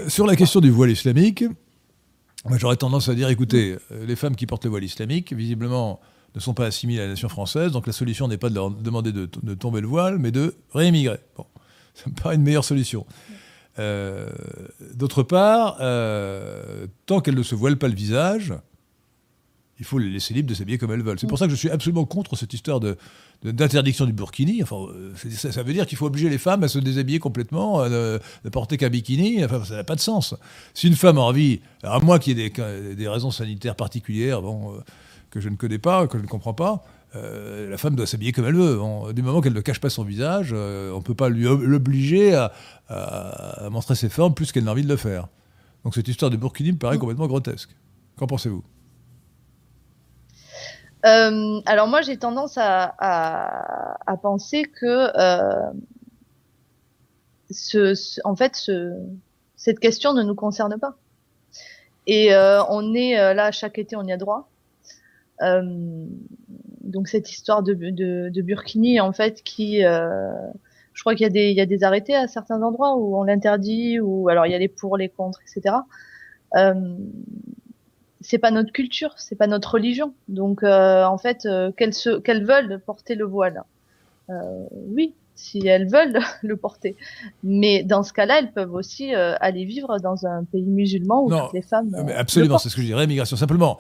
sur 0.08 0.28
la 0.28 0.36
question 0.36 0.60
du 0.60 0.70
voile 0.70 0.92
islamique, 0.92 1.44
j'aurais 2.58 2.76
tendance 2.76 3.10
à 3.10 3.16
dire, 3.16 3.30
écoutez, 3.30 3.78
les 3.92 4.16
femmes 4.16 4.36
qui 4.36 4.46
portent 4.46 4.66
le 4.66 4.70
voile 4.70 4.84
islamique, 4.84 5.34
visiblement, 5.34 6.00
ne 6.36 6.40
sont 6.40 6.54
pas 6.54 6.66
assimilées 6.66 7.02
à 7.02 7.04
la 7.04 7.10
nation 7.10 7.30
française, 7.30 7.72
donc 7.72 7.88
la 7.88 7.94
solution 7.94 8.28
n'est 8.28 8.38
pas 8.38 8.50
de 8.50 8.56
leur 8.56 8.70
demander 8.70 9.12
de, 9.12 9.26
tomber 9.56 9.82
le 9.82 9.88
voile, 9.88 10.20
mais 10.20 10.32
de 10.32 10.56
réémigrer. 10.74 11.20
Bon, 11.36 11.46
ça 11.94 12.10
me 12.10 12.16
paraît 12.16 12.36
une 12.36 12.44
meilleure 12.44 12.66
solution. 12.66 13.06
Euh, 13.78 14.30
d'autre 14.94 15.24
part, 15.24 15.78
euh, 15.80 16.88
tant 17.06 17.22
qu'elles 17.22 17.36
ne 17.36 17.44
se 17.44 17.56
voilent 17.56 17.78
pas 17.78 17.88
le 17.88 17.96
visage, 17.96 18.54
il 19.80 19.86
faut 19.86 19.98
les 19.98 20.10
laisser 20.10 20.34
libres 20.34 20.50
de 20.50 20.54
s'habiller 20.54 20.78
comme 20.78 20.92
elles 20.92 21.02
veulent. 21.02 21.20
C'est 21.20 21.28
pour 21.28 21.40
ça 21.40 21.46
que 21.46 21.52
je 21.52 21.58
suis 21.58 21.70
absolument 21.70 22.06
contre 22.06 22.36
cette 22.36 22.54
histoire 22.54 22.80
de, 22.80 22.98
d'interdiction 23.44 24.06
du 24.06 24.14
burkini. 24.14 24.62
Enfin, 24.62 24.76
euh, 24.94 25.14
ça, 25.36 25.64
veut 25.64 25.74
dire 25.74 25.86
qu'il 25.88 25.98
faut 25.98 26.06
obliger 26.06 26.30
les 26.30 26.38
femmes 26.38 26.64
à 26.64 26.68
se 26.68 26.80
déshabiller 26.80 27.20
complètement, 27.20 27.88
de 27.88 28.20
ne 28.44 28.50
porter 28.50 28.78
qu'un 28.78 28.90
bikini. 28.90 29.44
Enfin, 29.44 29.64
ça 29.64 29.76
n'a 29.76 29.84
pas 29.84 29.96
de 29.96 30.02
sens. 30.02 30.36
Si 30.74 30.88
une 30.88 30.96
femme 30.96 31.18
a 31.18 31.22
envie, 31.22 31.62
à 31.84 32.00
moins 32.00 32.20
qu'il 32.20 32.38
y 32.38 32.42
ait 32.42 32.50
des, 32.50 32.96
des 32.96 33.08
raisons 33.08 33.32
sanitaires 33.32 33.76
particulières, 33.76 34.42
bon, 34.42 34.82
que 35.30 35.40
je 35.40 35.50
ne 35.50 35.56
connais 35.56 35.80
pas, 35.80 36.08
que 36.08 36.18
je 36.18 36.24
ne 36.24 36.28
comprends 36.28 36.54
pas, 36.54 36.84
euh, 37.16 37.70
la 37.70 37.78
femme 37.78 37.96
doit 37.96 38.06
s'habiller 38.06 38.32
comme 38.32 38.46
elle 38.46 38.56
veut. 38.56 38.80
du 39.14 39.22
moment 39.22 39.42
qu'elle 39.42 39.54
ne 39.54 39.62
cache 39.62 39.80
pas 39.80 39.90
son 39.90 40.04
visage, 40.04 40.50
euh, 40.54 40.92
on 40.92 40.98
ne 40.98 41.04
peut 41.04 41.16
pas 41.16 41.30
l'obliger 41.30 42.36
à, 42.36 43.70
montrer 43.72 43.96
ses 43.96 44.10
formes 44.10 44.34
plus 44.34 44.52
qu'elle 44.52 44.66
n'a 44.66 44.72
envie 44.72 44.84
de 44.84 44.90
le 44.90 44.98
faire. 44.98 45.28
Donc 45.84 45.96
cette 45.96 46.08
histoire 46.08 46.30
de 46.30 46.38
burkini 46.38 46.72
me 46.72 46.78
paraît 46.78 46.98
mm. 46.98 47.00
complètement 47.00 47.28
grotesque. 47.28 47.70
Qu'en 48.18 48.28
pensez-vous? 48.28 48.64
Euh, 51.06 51.62
alors 51.66 51.88
moi 51.88 52.02
j'ai 52.02 52.18
tendance 52.18 52.58
à, 52.58 53.96
penser 54.22 54.64
que 54.64 55.08
ce, 57.50 58.20
en 58.24 58.36
fait 58.36 58.56
ce, 58.56 58.94
cette 59.56 59.80
question 59.80 60.14
ne 60.14 60.24
nous 60.24 60.36
concerne 60.36 60.78
pas. 60.80 60.96
Et 62.08 62.32
on 62.70 62.94
est 62.94 63.34
là 63.34 63.52
chaque 63.52 63.78
été 63.78 63.96
on 63.96 64.04
y 64.04 64.12
a 64.12 64.18
droit. 64.18 64.50
Euh, 65.42 66.06
donc 66.82 67.08
cette 67.08 67.30
histoire 67.32 67.64
de, 67.64 67.74
de, 67.74 68.42
Burkini, 68.42 69.00
en 69.00 69.14
fait, 69.14 69.42
qui, 69.44 69.86
euh, 69.86 70.32
je 70.94 71.02
crois 71.02 71.14
qu'il 71.14 71.24
y 71.24 71.28
a 71.28 71.30
des, 71.30 71.50
il 71.52 71.58
y 71.58 71.62
a 71.62 71.66
des 71.66 71.84
arrêtés 71.84 72.16
à 72.16 72.28
certains 72.28 72.62
endroits 72.62 72.96
où 72.98 73.18
on 73.18 73.24
l'interdit, 73.24 74.00
ou 74.00 74.30
alors 74.30 74.46
il 74.46 74.52
y 74.52 74.56
a 74.56 74.60
les 74.60 74.68
pour, 74.68 74.98
les 74.98 75.10
contre, 75.10 75.40
etc. 75.42 75.76
C'est 78.22 78.38
pas 78.38 78.52
notre 78.52 78.72
culture, 78.72 79.14
c'est 79.18 79.36
pas 79.36 79.48
notre 79.48 79.74
religion. 79.74 80.14
Donc 80.28 80.64
euh, 80.64 81.04
en 81.06 81.18
fait, 81.18 81.46
euh, 81.46 81.72
qu'elles 81.72 81.94
se, 81.94 82.20
qu'elles 82.20 82.46
veulent 82.46 82.82
porter 82.86 83.16
le 83.16 83.26
voile, 83.26 83.64
euh, 84.30 84.66
oui, 84.90 85.14
si 85.36 85.66
elles 85.66 85.90
veulent 85.90 86.20
le 86.44 86.58
porter. 86.58 86.96
Mais 87.44 87.84
dans 87.84 88.04
ce 88.04 88.14
cas-là, 88.14 88.40
elles 88.40 88.52
peuvent 88.52 88.74
aussi 88.74 89.14
aller 89.14 89.66
vivre 89.66 90.00
dans 90.00 90.26
un 90.26 90.44
pays 90.44 90.64
musulman 90.64 91.24
où 91.24 91.30
toutes 91.30 91.54
les 91.54 91.62
femmes. 91.62 91.96
Mais 92.06 92.14
absolument, 92.14 92.58
c'est 92.58 92.70
ce 92.70 92.76
que 92.76 92.82
je 92.82 92.88
dirais, 92.88 93.08
migration. 93.08 93.38
Simplement, 93.38 93.78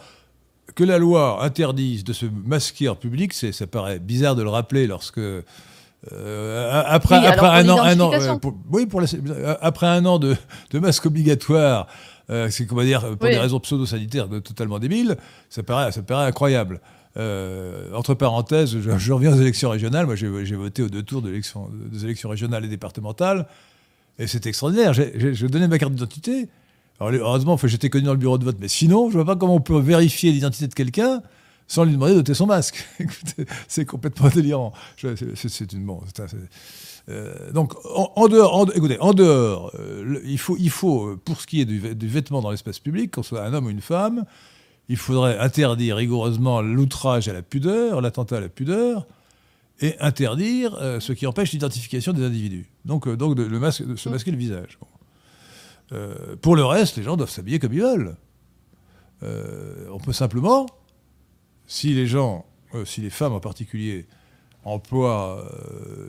que 0.76 0.84
la 0.84 0.98
loi 0.98 1.44
interdise 1.44 2.04
de 2.04 2.14
se 2.14 2.26
masquer 2.26 2.90
en 2.90 2.96
public, 2.96 3.34
ça 3.34 3.68
paraît 3.68 4.00
bizarre 4.00 4.36
de 4.36 4.44
le 4.44 4.50
rappeler 4.50 4.88
lorsque 4.88 5.20
euh, 6.14 6.82
après, 6.86 7.26
après 7.26 7.48
un 7.48 7.70
an, 7.70 7.82
un 7.82 8.00
an 8.00 8.12
euh, 8.14 8.36
oui, 8.72 8.86
pour 8.86 9.02
après 9.60 9.88
un 9.88 10.06
an 10.06 10.18
de, 10.18 10.36
de 10.72 10.80
masque 10.80 11.06
obligatoire, 11.06 11.88
euh, 12.30 12.50
c'est 12.50 12.66
comment 12.66 12.84
dire 12.84 13.02
pour 13.18 13.28
des 13.30 13.38
raisons 13.38 13.60
pseudo-sanitaires 13.60 14.28
totalement 14.44 14.80
débiles, 14.80 15.18
ça 15.50 15.64
paraît, 15.64 15.92
ça 15.92 16.02
paraît 16.02 16.28
incroyable. 16.28 16.80
entre 17.16 18.14
parenthèses, 18.14 18.78
je, 18.80 19.12
reviens 19.14 19.34
aux 19.34 19.42
élections 19.42 19.70
régionales. 19.70 20.06
Moi, 20.06 20.16
j'ai 20.16 20.56
voté 20.56 20.84
aux 20.84 20.90
deux 20.90 21.04
tours 21.04 21.22
de 21.22 21.32
des 21.32 22.06
élections 22.06 22.30
régionales 22.30 22.66
et 22.66 22.70
départementales, 22.70 23.48
et 24.18 24.28
c'est 24.28 24.46
extraordinaire. 24.46 24.94
Je 24.94 25.48
donnais 25.48 25.68
ma 25.68 25.78
carte 25.78 25.94
d'identité. 25.94 26.50
Alors, 27.00 27.14
heureusement, 27.14 27.58
j'étais 27.64 27.90
connu 27.90 28.06
dans 28.06 28.14
le 28.14 28.20
bureau 28.20 28.38
de 28.38 28.44
vote, 28.44 28.58
mais 28.60 28.68
sinon, 28.68 29.10
je 29.10 29.18
ne 29.18 29.24
vois 29.24 29.34
pas 29.34 29.40
comment 29.40 29.56
on 29.56 29.62
peut 29.62 29.80
vérifier 29.80 30.32
l'identité 30.32 30.68
de 30.68 30.74
quelqu'un 30.74 31.22
sans 31.70 31.84
lui 31.84 31.94
demander 31.94 32.16
d'ôter 32.16 32.34
son 32.34 32.48
masque. 32.48 32.86
c'est 33.68 33.86
complètement 33.86 34.28
délirant. 34.30 34.74
C'est 35.36 35.72
une 35.72 35.86
bon. 35.86 36.02
Euh, 37.10 37.52
donc, 37.52 37.74
en, 37.86 38.28
dehors, 38.28 38.70
écoutez, 38.76 39.00
en 39.00 39.14
dehors, 39.14 39.72
euh, 39.80 40.22
il, 40.26 40.38
faut, 40.38 40.56
il 40.60 40.70
faut, 40.70 41.18
pour 41.18 41.42
ce 41.42 41.48
qui 41.48 41.62
est 41.62 41.66
du, 41.66 41.80
vêtement 41.80 42.42
dans 42.42 42.52
l'espace 42.52 42.80
public, 42.80 43.12
qu'on 43.12 43.24
soit 43.24 43.44
un 43.44 43.54
homme 43.54 43.66
ou 43.66 43.70
une 43.70 43.82
femme, 43.82 44.26
il 44.90 44.98
faudrait 44.98 45.38
interdire 45.40 45.96
rigoureusement 45.96 46.62
l'outrage 46.62 47.28
à 47.28 47.34
la 47.34 47.42
pudeur, 47.42 48.02
l'attentat 48.02 48.38
à 48.38 48.42
la 48.42 48.50
pudeur, 48.50 49.08
et 49.82 49.96
interdire 50.00 50.76
euh, 50.76 51.00
ce 51.00 51.14
qui 51.14 51.26
empêche 51.26 51.52
l'identification 51.52 52.14
des 52.14 52.24
individus. 52.24 52.70
Donc, 52.86 53.08
donc 53.08 53.36
de, 53.36 53.44
le 53.44 53.60
masque, 53.60 53.86
de 53.86 53.96
se 53.96 54.10
masquer 54.10 54.32
le 54.32 54.38
visage. 54.38 54.78
Euh, 55.92 56.36
pour 56.42 56.56
le 56.56 56.64
reste, 56.64 56.98
les 56.98 57.04
gens 57.04 57.18
doivent 57.18 57.30
s'habiller 57.30 57.60
comme 57.60 57.74
ils 57.74 57.82
veulent. 57.82 58.16
Euh, 59.24 59.88
on 59.92 60.00
peut 60.00 60.14
simplement, 60.14 60.66
si 61.66 61.94
les 61.94 62.08
gens, 62.08 62.46
euh, 62.74 62.86
si 62.86 63.02
les 63.02 63.10
femmes 63.10 63.34
en 63.34 63.40
particulier, 63.40 64.06
emploient 64.66 65.44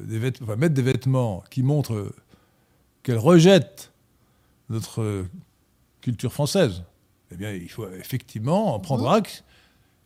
des 0.04 0.18
vêtements, 0.18 0.46
enfin, 0.48 0.56
mettent 0.56 0.74
des 0.74 0.82
vêtements 0.82 1.42
qui 1.50 1.62
montrent 1.62 2.12
qu'elles 3.02 3.18
rejettent 3.18 3.92
notre 4.68 5.24
culture 6.00 6.32
française, 6.32 6.82
eh 7.32 7.36
bien, 7.36 7.52
il 7.52 7.68
faut 7.68 7.88
effectivement 7.90 8.74
en 8.74 8.80
prendre 8.80 9.08
acte 9.08 9.44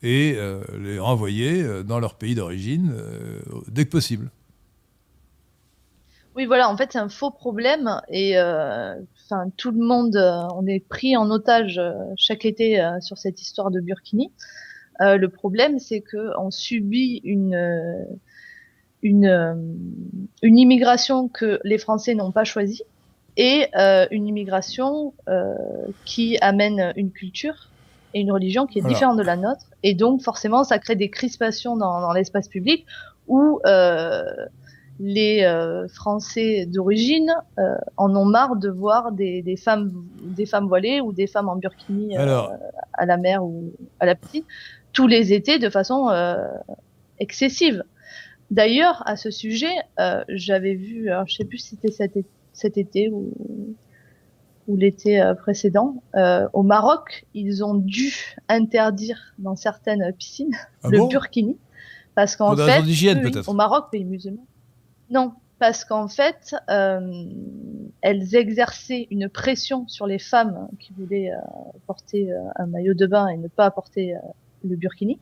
et 0.02 0.36
les 0.78 0.98
renvoyer 0.98 1.82
dans 1.84 1.98
leur 1.98 2.14
pays 2.14 2.34
d'origine 2.34 2.94
dès 3.68 3.84
que 3.84 3.90
possible. 3.90 4.30
Oui, 6.36 6.46
voilà, 6.46 6.68
en 6.68 6.76
fait, 6.76 6.92
c'est 6.92 6.98
un 6.98 7.08
faux 7.08 7.30
problème 7.30 8.00
et 8.08 8.36
euh, 8.38 8.96
enfin 9.24 9.50
tout 9.56 9.70
le 9.70 9.84
monde, 9.84 10.16
euh, 10.16 10.42
on 10.54 10.66
est 10.66 10.80
pris 10.80 11.16
en 11.16 11.30
otage 11.30 11.78
euh, 11.78 11.92
chaque 12.16 12.44
été 12.44 12.80
euh, 12.80 13.00
sur 13.00 13.18
cette 13.18 13.40
histoire 13.40 13.70
de 13.70 13.80
Burkini. 13.80 14.32
le 15.00 15.26
problème, 15.26 15.78
c'est 15.78 16.00
que 16.00 16.32
on 16.38 16.50
subit 16.50 17.20
une 17.24 17.56
une 19.04 19.86
une 20.42 20.58
immigration 20.58 21.28
que 21.28 21.60
les 21.62 21.78
Français 21.78 22.16
n'ont 22.16 22.32
pas 22.32 22.42
choisie 22.42 22.82
et 23.36 23.68
une 24.10 24.26
immigration 24.26 25.14
qui 26.04 26.36
amène 26.40 26.92
une 26.96 27.10
culture 27.12 27.70
et 28.14 28.20
une 28.20 28.32
religion 28.32 28.66
qui 28.66 28.80
est 28.80 28.82
différente 28.82 29.16
de 29.16 29.22
la 29.22 29.36
nôtre 29.36 29.66
et 29.82 29.94
donc 29.94 30.22
forcément 30.22 30.64
ça 30.64 30.78
crée 30.78 30.96
des 30.96 31.10
crispations 31.10 31.76
dans, 31.76 32.00
dans 32.00 32.12
l'espace 32.12 32.48
public 32.48 32.86
où 33.28 33.60
les 35.00 35.44
euh, 35.44 35.88
Français 35.88 36.66
d'origine 36.66 37.34
euh, 37.58 37.76
en 37.96 38.14
ont 38.14 38.24
marre 38.24 38.56
de 38.56 38.68
voir 38.68 39.12
des, 39.12 39.42
des, 39.42 39.56
femmes, 39.56 39.92
des 40.22 40.46
femmes 40.46 40.68
voilées 40.68 41.00
ou 41.00 41.12
des 41.12 41.26
femmes 41.26 41.48
en 41.48 41.56
burkini 41.56 42.16
euh, 42.16 42.42
à 42.92 43.06
la 43.06 43.16
mer 43.16 43.44
ou 43.44 43.72
à 44.00 44.06
la 44.06 44.14
piscine 44.14 44.44
tous 44.92 45.08
les 45.08 45.32
étés 45.32 45.58
de 45.58 45.68
façon 45.68 46.08
excessive. 47.18 47.82
D'ailleurs, 48.50 49.02
à 49.06 49.16
ce 49.16 49.30
sujet, 49.30 49.74
j'avais 50.28 50.74
vu, 50.74 51.10
alors, 51.10 51.26
je 51.26 51.34
sais 51.34 51.44
plus 51.44 51.58
si 51.58 51.70
c'était 51.70 51.90
cet, 51.90 52.18
cet, 52.52 52.78
été 52.78 53.08
ou, 53.08 53.32
ou 54.68 54.76
l'été 54.76 55.32
précédent, 55.38 56.02
au 56.52 56.62
Maroc, 56.62 57.26
ils 57.34 57.64
ont 57.64 57.74
dû 57.74 58.36
interdire 58.48 59.34
dans 59.38 59.56
certaines 59.56 60.12
piscines 60.12 60.56
ah 60.82 60.88
le 60.90 61.08
burkini 61.08 61.56
parce 62.14 62.36
qu'en 62.36 62.56
fait, 62.56 62.82
au 63.46 63.54
Maroc, 63.54 63.90
pays 63.90 64.04
musulman, 64.04 64.46
non, 65.10 65.32
parce 65.58 65.84
qu'en 65.84 66.08
fait, 66.08 66.54
euh, 66.70 67.24
elles 68.00 68.36
exerçaient 68.36 69.06
une 69.10 69.28
pression 69.28 69.86
sur 69.88 70.06
les 70.06 70.18
femmes 70.18 70.68
qui 70.78 70.92
voulaient 70.96 71.32
euh, 71.32 71.38
porter 71.86 72.32
euh, 72.32 72.38
un 72.56 72.66
maillot 72.66 72.94
de 72.94 73.06
bain 73.06 73.28
et 73.28 73.36
ne 73.36 73.48
pas 73.48 73.70
porter 73.70 74.14
le 74.62 74.76
burkini. 74.76 75.18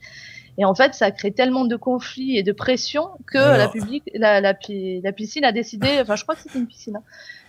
Et 0.59 0.64
en 0.64 0.74
fait, 0.74 0.94
ça 0.94 1.07
a 1.07 1.11
créé 1.11 1.32
tellement 1.32 1.64
de 1.64 1.76
conflits 1.76 2.36
et 2.36 2.42
de 2.42 2.53
pression 2.53 3.09
que 3.26 3.38
la, 3.38 3.68
public, 3.68 4.03
la, 4.14 4.40
la, 4.40 4.55
piscine 4.55 5.44
a 5.44 5.53
décidé, 5.53 5.88
enfin 6.03 6.16
je 6.16 6.22
crois 6.22 6.34
que 6.34 6.42
c'était 6.42 6.59
une 6.59 6.66
piscine, 6.66 6.96
hein, 6.96 7.03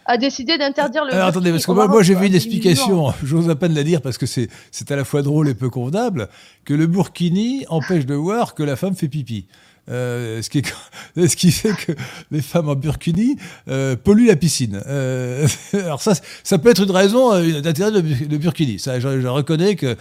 a 0.06 0.18
décidé 0.18 0.58
d'interdire 0.58 1.06
le. 1.06 1.14
Alors, 1.14 1.28
attendez, 1.28 1.52
parce 1.52 1.66
que 1.66 1.72
moi, 1.72 2.04
j'ai 2.04 2.16
vu 2.16 2.28
une 2.28 2.36
explication, 2.36 3.14
j'ose 3.24 3.50
à 3.50 3.56
peine 3.56 3.74
la 3.74 3.84
dire 3.84 4.02
parce 4.02 4.18
que 4.18 4.26
c'est 4.26 4.50
à 4.90 4.96
la 4.96 5.04
fois 5.04 5.22
drôle 5.22 5.50
et 5.50 5.54
peu 5.54 5.70
convenable, 5.70 6.30
que 6.66 6.74
le 6.74 6.88
burkini 6.88 7.66
empêche 7.70 8.06
de 8.06 8.16
voir 8.16 8.56
que 8.56 8.64
la 8.64 8.76
femme 8.76 8.96
fait 8.96 9.08
pipi. 9.08 9.48
Euh, 9.90 10.42
ce, 10.42 10.50
qui 10.50 10.62
ce, 11.16 11.36
qui 11.36 11.52
fait 11.52 11.74
que 11.74 11.92
les 12.32 12.42
femmes 12.42 12.70
en 12.70 12.76
burkini 12.76 13.36
euh, 13.68 13.98
polluent 13.98 14.28
la 14.28 14.38
piscine. 14.38 14.82
Euh, 14.88 15.46
alors 15.74 16.02
ça, 16.02 16.14
ça 16.44 16.58
peut 16.58 16.70
être 16.70 16.84
une 16.84 16.92
raison 16.92 17.32
d'intérêt 17.62 17.92
de, 17.92 18.00
de, 18.00 18.38
burkini. 18.38 18.80
Ça, 18.80 19.00
je, 19.00 19.28
reconnais 19.28 19.76
que 19.76 19.98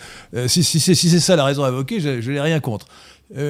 si, 0.47 0.63
si 0.63 0.79
c'est 0.79 0.95
si 0.95 1.09
ça 1.21 1.35
la 1.37 1.45
raison 1.45 1.65
invoquée, 1.65 2.01
je, 2.01 2.21
je 2.21 2.33
n'ai 2.33 2.41
rien 2.41 2.61
contre. 2.61 2.87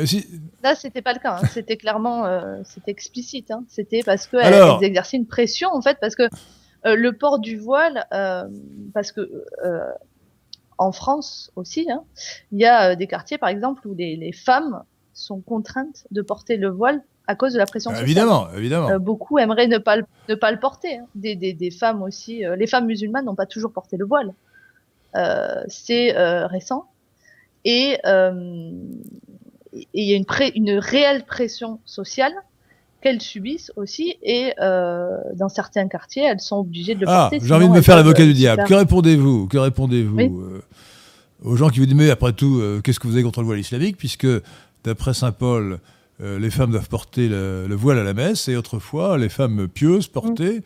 Si... 0.05 0.27
Là, 0.63 0.75
c'était 0.77 1.03
pas 1.03 1.13
le 1.13 1.19
cas. 1.19 1.41
Hein. 1.43 1.47
C'était 1.53 1.77
clairement, 1.77 2.25
c'était 2.65 2.93
explicite. 2.93 3.51
Hein. 3.51 3.65
C'était 3.69 4.03
parce 4.03 4.27
qu'elles 4.27 4.83
exerçaient 4.83 5.17
une 5.17 5.27
pression, 5.27 5.71
en 5.73 5.83
fait, 5.83 5.99
parce 6.01 6.15
que 6.15 6.29
le 6.85 7.11
port 7.11 7.41
du 7.41 7.59
voile, 7.59 8.07
parce 8.95 9.13
que 9.13 9.29
en 10.79 10.93
France 10.93 11.53
aussi, 11.57 11.91
hein, 11.91 12.05
il 12.53 12.61
y 12.61 12.65
a 12.65 12.97
des 12.97 13.07
quartiers, 13.07 13.39
par 13.39 13.49
exemple, 13.51 13.87
où 13.87 13.95
les, 13.95 14.17
les 14.17 14.33
femmes 14.33 14.83
sont 15.15 15.41
contraintes 15.41 16.07
de 16.11 16.23
porter 16.23 16.57
le 16.57 16.69
voile 16.69 17.03
à 17.27 17.35
cause 17.35 17.53
de 17.53 17.59
la 17.59 17.67
pression 17.67 17.91
sociale. 17.91 18.07
Évidemment, 18.07 18.49
évidemment. 18.57 18.91
Euh, 18.91 18.99
beaucoup 18.99 19.39
aimeraient 19.39 19.69
ne 19.69 19.79
pas 19.79 19.97
le, 19.97 20.05
ne 20.29 20.35
pas 20.35 20.53
le 20.53 20.59
porter. 20.59 20.97
Hein. 20.97 21.07
Des, 21.15 21.37
des, 21.37 21.53
des, 21.53 21.71
femmes 21.71 22.03
aussi. 22.03 22.45
Euh, 22.45 22.57
les 22.57 22.67
femmes 22.67 22.87
musulmanes 22.87 23.27
n'ont 23.27 23.35
pas 23.35 23.47
toujours 23.47 23.73
porté 23.73 23.97
le 23.97 24.05
voile. 24.05 24.33
Euh, 25.15 25.63
c'est 25.69 26.13
récent. 26.47 26.87
Et 27.65 27.99
il 28.05 29.81
y 29.95 30.13
a 30.13 30.17
une, 30.17 30.25
une 30.55 30.79
réelle 30.79 31.25
pression 31.25 31.81
sociale 31.85 32.33
qu'elles 33.01 33.21
subissent 33.21 33.73
aussi. 33.77 34.17
Et 34.23 34.53
dans 34.59 35.49
certains 35.49 35.87
quartiers, 35.87 36.25
elles 36.25 36.41
sont 36.41 36.57
obligées 36.57 36.95
de 36.95 37.01
le 37.01 37.07
ah, 37.09 37.29
porter. 37.31 37.47
J'ai 37.47 37.55
envie 37.55 37.69
de 37.69 37.73
me 37.73 37.83
faire 37.83 37.97
l'avocat 37.97 38.25
du 38.25 38.35
diable. 38.35 38.65
Que 38.65 38.75
répondez-vous? 38.75 39.47
Que 39.47 39.59
répondez-vous? 39.59 40.63
Aux 41.45 41.57
gens 41.57 41.71
qui 41.71 41.81
vous 41.81 41.87
disent 41.87 41.97
mais 41.97 42.11
après 42.11 42.33
tout, 42.33 42.61
qu'est-ce 42.83 42.99
que 42.99 43.07
vous 43.07 43.15
avez 43.15 43.23
contre 43.23 43.41
le 43.41 43.47
voile 43.47 43.61
islamique? 43.61 43.97
Puisque 43.97 44.27
D'après 44.85 45.15
Saint 45.15 45.33
Paul, 45.33 45.79
euh, 46.21 46.39
les 46.39 46.51
femmes 46.51 46.71
doivent 46.71 46.89
porter 46.89 47.29
le, 47.29 47.75
voile 47.75 47.99
à 47.99 48.05
la 48.05 48.15
messe, 48.15 48.49
et 48.49 48.57
autrefois, 48.57 49.17
les 49.19 49.29
femmes 49.29 49.69
pieuses 49.69 50.09
portaient, 50.09 50.63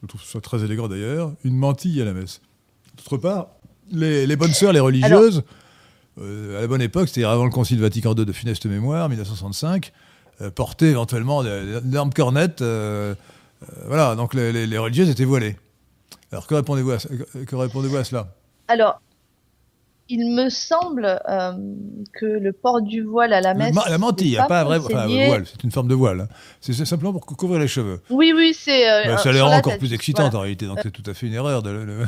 je 0.00 0.06
trouve 0.06 0.22
ça 0.22 0.40
très 0.40 0.64
élégant 0.64 0.88
d'ailleurs, 0.88 1.32
une 1.44 1.56
mantille 1.56 2.00
à 2.00 2.04
la 2.04 2.12
messe. 2.12 2.40
D'autre 2.96 3.16
part, 3.16 3.48
les, 3.90 4.36
bonnes 4.36 4.52
sœurs, 4.52 4.72
les 4.72 4.80
religieuses, 4.80 5.42
euh, 6.20 6.58
à 6.58 6.60
la 6.62 6.66
bonne 6.66 6.82
époque, 6.82 7.08
c'est-à-dire 7.08 7.30
avant 7.30 7.44
le 7.44 7.50
Concile 7.50 7.80
Vatican 7.80 8.14
II 8.14 8.24
de 8.24 8.32
funeste 8.32 8.66
mémoire, 8.66 9.08
1965, 9.08 9.92
euh, 10.40 10.50
portaient 10.50 10.90
éventuellement 10.90 11.42
d'énormes 11.42 12.12
cornettes. 12.12 12.62
voilà, 13.86 14.14
donc 14.14 14.34
les, 14.34 14.78
religieuses 14.78 15.10
étaient 15.10 15.24
voilées. 15.24 15.56
Alors 16.30 16.46
que 16.46 16.54
répondez-vous 16.54 16.90
à, 16.90 16.98
que 16.98 17.96
à 17.96 18.04
cela? 18.04 18.34
Alors, 18.68 19.00
il 20.08 20.34
me 20.34 20.48
semble 20.48 21.20
euh, 21.28 21.52
que 22.14 22.26
le 22.26 22.52
port 22.52 22.80
du 22.80 23.02
voile 23.02 23.32
à 23.32 23.40
la 23.40 23.54
messe. 23.54 23.76
La 23.88 23.98
mantille, 23.98 24.28
il 24.28 24.32
n'y 24.32 24.38
a 24.38 24.46
pas 24.46 24.62
un 24.62 24.64
vrai 24.64 24.78
voile, 24.78 25.44
c'est 25.46 25.64
une 25.64 25.70
forme 25.70 25.88
de 25.88 25.94
voile. 25.94 26.22
Hein. 26.22 26.28
C'est 26.60 26.84
simplement 26.84 27.12
pour 27.12 27.26
couvrir 27.26 27.60
les 27.60 27.68
cheveux. 27.68 28.00
Oui, 28.10 28.32
oui, 28.34 28.54
c'est. 28.58 28.90
Euh, 28.90 29.16
ça 29.18 29.32
les 29.32 29.40
rend 29.40 29.54
encore 29.54 29.78
plus 29.78 29.92
excitantes 29.92 30.34
en 30.34 30.40
réalité, 30.40 30.66
donc 30.66 30.78
c'est 30.82 30.90
tout 30.90 31.08
à 31.08 31.14
fait 31.14 31.26
une 31.26 31.34
erreur. 31.34 31.62
De, 31.62 31.72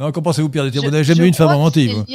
non, 0.00 0.12
qu'en 0.12 0.22
pensez-vous, 0.22 0.48
Pierre 0.48 0.64
Vous 0.64 0.90
n'avez 0.90 1.04
jamais 1.04 1.24
eu 1.24 1.28
une 1.28 1.34
femme 1.34 1.50
en 1.50 1.58
mantille 1.58 1.94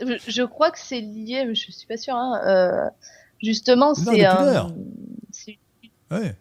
je, 0.00 0.42
crois 0.42 0.70
que 0.70 0.78
c'est 0.78 1.00
lié, 1.00 1.44
mais 1.46 1.54
je 1.54 1.68
ne 1.68 1.72
suis 1.72 1.86
pas 1.86 1.96
sûre. 1.96 2.16
Hein, 2.16 2.40
euh, 2.46 2.88
justement, 3.42 3.94
c'est. 3.94 4.24
un. 4.24 4.72
Ouais 6.10 6.36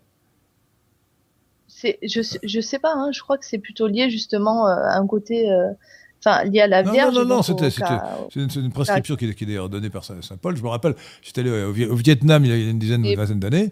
je, 2.02 2.38
je 2.44 2.62
sais 2.62 2.80
pas, 2.80 2.94
hein, 2.94 3.12
je 3.12 3.22
crois 3.22 3.38
que 3.38 3.46
c'est 3.46 3.58
plutôt 3.58 3.88
lié 3.88 4.10
justement 4.10 4.68
euh, 4.68 4.76
à 4.76 4.98
un 4.98 5.08
côté, 5.08 5.52
euh, 5.52 5.72
enfin 6.20 6.44
lié 6.46 6.62
à 6.62 6.68
la 6.68 6.82
Vierge. 6.84 7.16
Non, 7.16 7.22
non, 7.22 7.36
non, 7.38 7.42
c'était 7.44 7.70
une, 8.36 8.50
une, 8.56 8.72
prescription 8.72 9.16
qui, 9.16 9.34
qui 9.36 9.44
est 9.44 9.48
d'ailleurs 9.48 9.70
donnée 9.70 9.90
par 9.90 10.04
Saint 10.04 10.38
Paul. 10.42 10.56
Je 10.56 10.64
me 10.64 10.70
rappelle, 10.70 10.96
j'étais 11.22 11.42
allé 11.42 11.64
au, 11.64 11.96
Vietnam 11.96 12.46
il 12.46 12.52
y 12.52 12.54
a 12.54 12.70
une 12.70 12.80
dizaine, 12.80 13.06
une 13.06 13.16
vingtaine 13.16 13.40
d'années, 13.40 13.70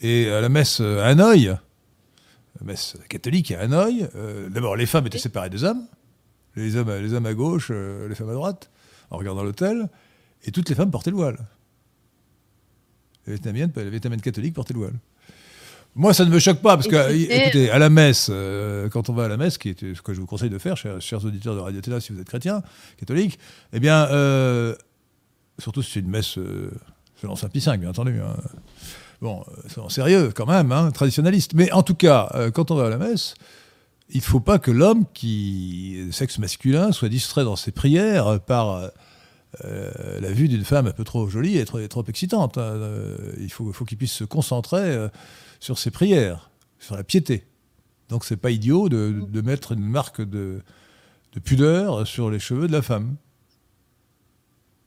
et 0.00 0.28
à 0.30 0.40
la 0.40 0.48
messe 0.48 0.80
à 0.80 1.06
Hanoï, 1.06 1.46
la 1.46 2.66
messe 2.66 2.96
catholique 3.08 3.52
à 3.52 3.60
Hanoï, 3.60 4.08
euh, 4.14 4.48
d'abord 4.48 4.76
les 4.76 4.86
femmes 4.86 5.06
étaient 5.06 5.18
séparées 5.18 5.50
des 5.50 5.64
hommes, 5.64 5.84
les 6.56 6.76
hommes, 6.76 6.90
les 6.90 7.14
hommes 7.14 7.26
à 7.26 7.34
gauche, 7.34 7.70
les 7.70 8.14
femmes 8.14 8.30
à 8.30 8.34
droite, 8.34 8.70
en 9.10 9.16
regardant 9.16 9.42
l'hôtel, 9.42 9.88
et 10.44 10.50
toutes 10.50 10.68
les 10.68 10.74
femmes 10.74 10.90
portaient 10.90 11.10
le 11.10 11.16
voile. 11.16 11.38
Les 13.26 13.34
Vietnamiennes, 13.34 13.72
les 13.76 13.90
Vietnamiennes 13.90 14.20
catholiques 14.20 14.54
portaient 14.54 14.74
le 14.74 14.80
voile. 14.80 14.94
Moi, 15.94 16.14
ça 16.14 16.24
ne 16.24 16.30
me 16.30 16.38
choque 16.38 16.60
pas, 16.62 16.76
parce 16.76 16.88
que, 16.88 17.12
écoutez, 17.12 17.70
à 17.70 17.78
la 17.78 17.90
messe, 17.90 18.28
euh, 18.32 18.88
quand 18.88 19.10
on 19.10 19.12
va 19.12 19.24
à 19.24 19.28
la 19.28 19.36
messe, 19.36 19.58
qui 19.58 19.70
est 19.70 19.94
ce 19.94 20.00
que 20.00 20.14
je 20.14 20.20
vous 20.20 20.26
conseille 20.26 20.48
de 20.48 20.56
faire, 20.56 20.74
chers, 20.76 21.24
auditeurs 21.24 21.54
de 21.54 21.60
Radio 21.60 21.80
si 22.00 22.12
vous 22.14 22.20
êtes 22.20 22.28
chrétien, 22.28 22.62
catholique, 22.96 23.38
eh 23.74 23.80
bien, 23.80 24.06
euh, 24.06 24.74
surtout 25.58 25.82
si 25.82 25.92
c'est 25.92 26.00
une 26.00 26.08
messe 26.08 26.38
euh, 26.38 26.70
selon 27.20 27.36
Saint 27.36 27.50
Pie 27.50 27.60
V, 27.60 27.76
bien 27.76 27.90
entendu. 27.90 28.18
Hein. 28.20 28.36
Bon, 29.20 29.44
c'est 29.68 29.80
sérieux 29.90 30.32
quand 30.34 30.46
même, 30.46 30.72
hein, 30.72 30.90
traditionnaliste. 30.92 31.52
Mais 31.54 31.70
en 31.72 31.82
tout 31.82 31.94
cas, 31.94 32.50
quand 32.54 32.70
on 32.70 32.74
va 32.74 32.86
à 32.86 32.90
la 32.90 32.98
messe, 32.98 33.34
il 34.08 34.16
ne 34.16 34.22
faut 34.22 34.40
pas 34.40 34.58
que 34.58 34.70
l'homme 34.70 35.04
qui 35.14 35.96
est 35.98 36.12
sexe 36.12 36.38
masculin 36.38 36.90
soit 36.90 37.08
distrait 37.08 37.44
dans 37.44 37.54
ses 37.54 37.70
prières 37.70 38.40
par 38.40 38.90
la 39.62 40.32
vue 40.32 40.48
d'une 40.48 40.64
femme 40.64 40.88
un 40.88 40.92
peu 40.92 41.04
trop 41.04 41.28
jolie 41.28 41.58
et 41.58 41.64
trop, 41.64 41.86
trop 41.86 42.04
excitante. 42.08 42.58
Hein. 42.58 42.80
il 43.38 43.52
faut, 43.52 43.72
faut 43.72 43.84
qu'il 43.84 43.96
puisse 43.98 44.14
se 44.14 44.24
concentrer 44.24 45.08
sur 45.62 45.78
ses 45.78 45.92
prières, 45.92 46.50
sur 46.80 46.96
la 46.96 47.04
piété. 47.04 47.46
Donc 48.08 48.24
c'est 48.24 48.36
pas 48.36 48.50
idiot 48.50 48.88
de, 48.88 49.40
mettre 49.42 49.70
une 49.70 49.86
marque 49.86 50.20
de, 50.20 50.60
pudeur 51.44 52.04
sur 52.04 52.30
les 52.30 52.40
cheveux 52.40 52.66
de 52.66 52.72
la 52.72 52.82
femme. 52.82 53.14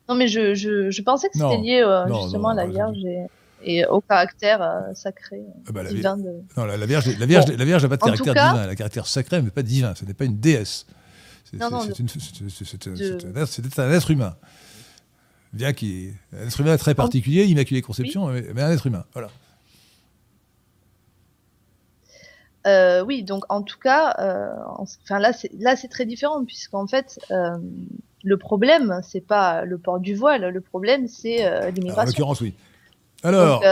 Non, 0.09 0.15
mais 0.15 0.27
je, 0.27 1.01
pensais 1.01 1.29
que 1.29 1.37
c'était 1.37 1.61
lié 1.61 1.81
euh, 1.81 2.05
justement 2.21 2.49
à 2.49 2.55
la 2.55 2.67
Vierge 2.67 2.97
et, 3.63 3.85
au 3.85 4.01
caractère 4.01 4.61
euh, 4.61 4.93
sacré 4.93 5.41
ah 5.65 5.71
bah, 5.71 5.85
divin 5.85 6.17
de... 6.17 6.41
Non, 6.57 6.65
la, 6.65 6.85
Vierge, 6.85 7.07
la 7.17 7.25
Vierge, 7.25 7.47
la 7.47 7.65
Vierge 7.65 7.83
n'a 7.83 7.89
pas 7.89 7.95
de 7.95 8.01
caractère 8.01 8.33
divin, 8.33 8.63
elle 8.63 8.69
a 8.69 8.71
un 8.73 8.75
caractère 8.75 9.07
sacré, 9.07 9.41
mais 9.41 9.51
pas 9.51 9.63
divin. 9.63 9.95
Ce 9.95 10.03
n'est 10.03 10.13
pas 10.13 10.25
une 10.25 10.39
déesse. 10.39 10.85
C'est 11.45 11.61
un, 11.63 11.71
être 13.91 14.11
humain. 14.11 14.35
Bien 15.53 15.71
qui 15.71 16.11
un 16.37 16.47
être 16.47 16.59
humain 16.59 16.75
très 16.75 16.95
particulier, 16.95 17.45
immaculé 17.45 17.81
conception, 17.81 18.27
mais 18.27 18.61
un 18.61 18.71
être 18.71 18.87
humain. 18.87 19.05
Voilà. 19.13 19.29
Euh, 22.65 23.03
oui, 23.03 23.23
donc 23.23 23.43
en 23.49 23.61
tout 23.61 23.77
cas, 23.77 24.15
euh, 24.19 24.49
enfin 24.77 25.19
là 25.19 25.33
c'est 25.33 25.51
là 25.59 25.75
c'est 25.75 25.87
très 25.87 26.05
différent 26.05 26.43
puisqu'en 26.43 26.87
fait 26.87 27.19
euh, 27.29 27.57
le 28.23 28.37
problème 28.37 29.01
c'est 29.03 29.21
pas 29.21 29.65
le 29.65 29.77
port 29.77 29.99
du 29.99 30.15
voile, 30.15 30.49
le 30.49 30.61
problème 30.61 31.07
c'est 31.07 31.45
euh, 31.45 31.69
l'immigration. 31.69 32.01
En 32.01 32.05
l'occurrence, 32.05 32.41
oui. 32.41 32.55
Alors, 33.23 33.63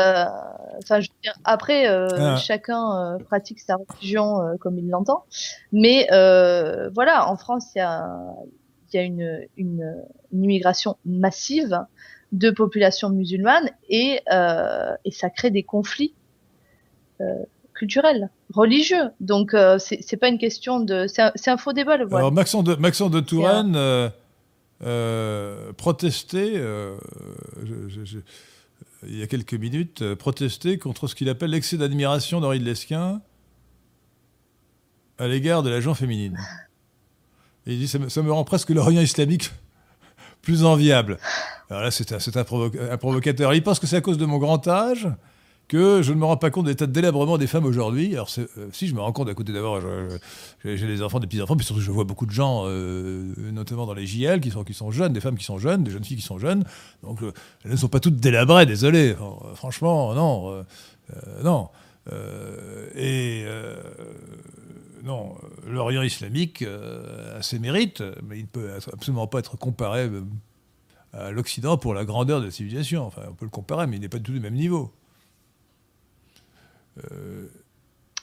enfin, 0.79 0.99
je 0.99 1.09
veux 1.09 1.21
dire, 1.21 1.33
après 1.43 1.85
ah. 1.85 2.37
chacun 2.37 3.17
pratique 3.27 3.59
sa 3.59 3.75
religion 3.75 4.57
comme 4.59 4.79
il 4.79 4.89
l'entend, 4.89 5.25
mais 5.71 6.07
voilà, 6.93 7.29
en 7.29 7.35
France 7.35 7.65
il 7.75 7.79
y 7.79 7.81
a 7.81 8.07
il 8.91 8.97
y 8.97 8.99
a 8.99 9.03
une, 9.03 9.47
une, 9.57 9.95
une 10.31 10.43
immigration 10.43 10.97
massive 11.03 11.79
de 12.31 12.51
population 12.51 13.09
musulmane 13.09 13.69
et 13.89 14.21
et 15.05 15.11
ça 15.11 15.29
crée 15.29 15.51
des 15.51 15.63
conflits 15.63 16.13
culturel, 17.73 18.29
religieux. 18.53 19.09
Donc 19.19 19.53
euh, 19.53 19.77
c'est 19.79 20.17
pas 20.17 20.29
une 20.29 20.37
question 20.37 20.79
de, 20.79 21.07
c'est 21.07 21.49
un, 21.49 21.57
faux 21.57 21.73
débat 21.73 21.97
le 21.97 22.05
voile. 22.05 22.21
Alors 22.21 22.31
Maxence 22.31 22.63
de, 22.63 22.75
Maxence 22.75 23.11
de 23.11 23.19
Touraine 23.19 23.75
euh, 23.75 24.09
euh, 24.83 25.73
protestait, 25.73 26.61
il 29.05 29.17
y 29.17 29.23
a 29.23 29.27
quelques 29.27 29.55
minutes, 29.55 30.13
protestait 30.15 30.77
contre 30.77 31.07
ce 31.07 31.15
qu'il 31.15 31.29
appelle 31.29 31.51
l'excès 31.51 31.77
d'admiration 31.77 32.39
d'Henri 32.39 32.59
de 32.59 32.65
Lesquin 32.65 33.21
à 35.17 35.27
l'égard 35.27 35.63
de 35.63 35.69
la 35.69 35.79
gente 35.81 35.97
féminine. 35.97 36.37
Et 37.65 37.73
il 37.73 37.79
dit 37.79 37.87
ça 37.87 37.99
me, 37.99 38.09
ça 38.09 38.21
me 38.21 38.31
rend 38.31 38.43
presque 38.43 38.69
l'Orient 38.69 39.01
islamique 39.01 39.51
plus 40.41 40.63
enviable. 40.63 41.17
Alors 41.69 41.83
là, 41.83 41.91
c'est 41.91 42.11
un, 42.11 42.17
un, 42.17 42.91
un, 42.91 42.97
provocateur. 42.97 43.53
Il 43.53 43.63
pense 43.63 43.79
que 43.79 43.87
c'est 43.87 43.95
à 43.95 44.01
cause 44.01 44.17
de 44.17 44.25
mon 44.25 44.37
grand 44.37 44.67
âge 44.67 45.07
que 45.73 46.03
je 46.03 46.13
ne 46.13 46.19
me 46.19 46.25
rends 46.25 46.37
pas 46.37 46.51
compte 46.51 46.65
de 46.65 46.69
l'état 46.69 46.85
de 46.85 46.91
délabrement 46.91 47.39
des 47.39 47.47
femmes 47.47 47.65
aujourd'hui. 47.65 48.13
Alors, 48.13 48.29
euh, 48.37 48.45
si 48.71 48.87
je 48.87 48.93
me 48.93 49.01
rends 49.01 49.11
compte, 49.11 49.27
à 49.27 49.33
côté 49.33 49.53
d'abord, 49.53 49.81
j'ai 50.63 50.85
des 50.85 51.01
enfants, 51.01 51.19
des 51.19 51.25
petits-enfants, 51.25 51.55
puis 51.55 51.65
surtout, 51.65 51.81
je 51.81 51.89
vois 51.89 52.03
beaucoup 52.03 52.27
de 52.27 52.31
gens, 52.31 52.65
euh, 52.67 53.33
notamment 53.51 53.87
dans 53.87 53.95
les 53.95 54.05
JL, 54.05 54.39
qui 54.39 54.51
sont, 54.51 54.63
qui 54.63 54.75
sont 54.75 54.91
jeunes, 54.91 55.13
des 55.13 55.19
femmes 55.19 55.35
qui 55.35 55.45
sont 55.45 55.57
jeunes, 55.57 55.83
des 55.83 55.89
jeunes 55.89 56.03
filles 56.03 56.17
qui 56.17 56.23
sont 56.23 56.37
jeunes. 56.37 56.63
Donc, 57.01 57.23
euh, 57.23 57.33
elles 57.65 57.71
ne 57.71 57.75
sont 57.75 57.87
pas 57.87 57.99
toutes 57.99 58.17
délabrées, 58.17 58.67
désolé. 58.67 59.15
franchement, 59.55 60.13
non. 60.13 60.63
non. 61.43 61.69
et. 62.95 63.43
non, 65.03 65.33
l'Orient 65.67 66.03
islamique 66.03 66.63
a 66.63 67.41
ses 67.41 67.57
mérites, 67.57 68.03
mais 68.29 68.37
il 68.37 68.43
ne 68.43 68.47
peut 68.47 68.69
absolument 68.93 69.25
pas 69.25 69.39
être 69.39 69.57
comparé 69.57 70.07
à 71.13 71.31
l'Occident 71.31 71.77
pour 71.77 71.95
la 71.95 72.05
grandeur 72.05 72.41
de 72.41 72.45
la 72.45 72.51
civilisation. 72.51 73.07
Enfin, 73.07 73.23
on 73.27 73.33
peut 73.33 73.45
le 73.45 73.49
comparer, 73.49 73.87
mais 73.87 73.95
il 73.95 74.01
n'est 74.01 74.07
pas 74.07 74.19
du 74.19 74.25
tout 74.25 74.33
du 74.33 74.39
même 74.39 74.53
niveau. 74.53 74.93
Euh, 76.97 77.47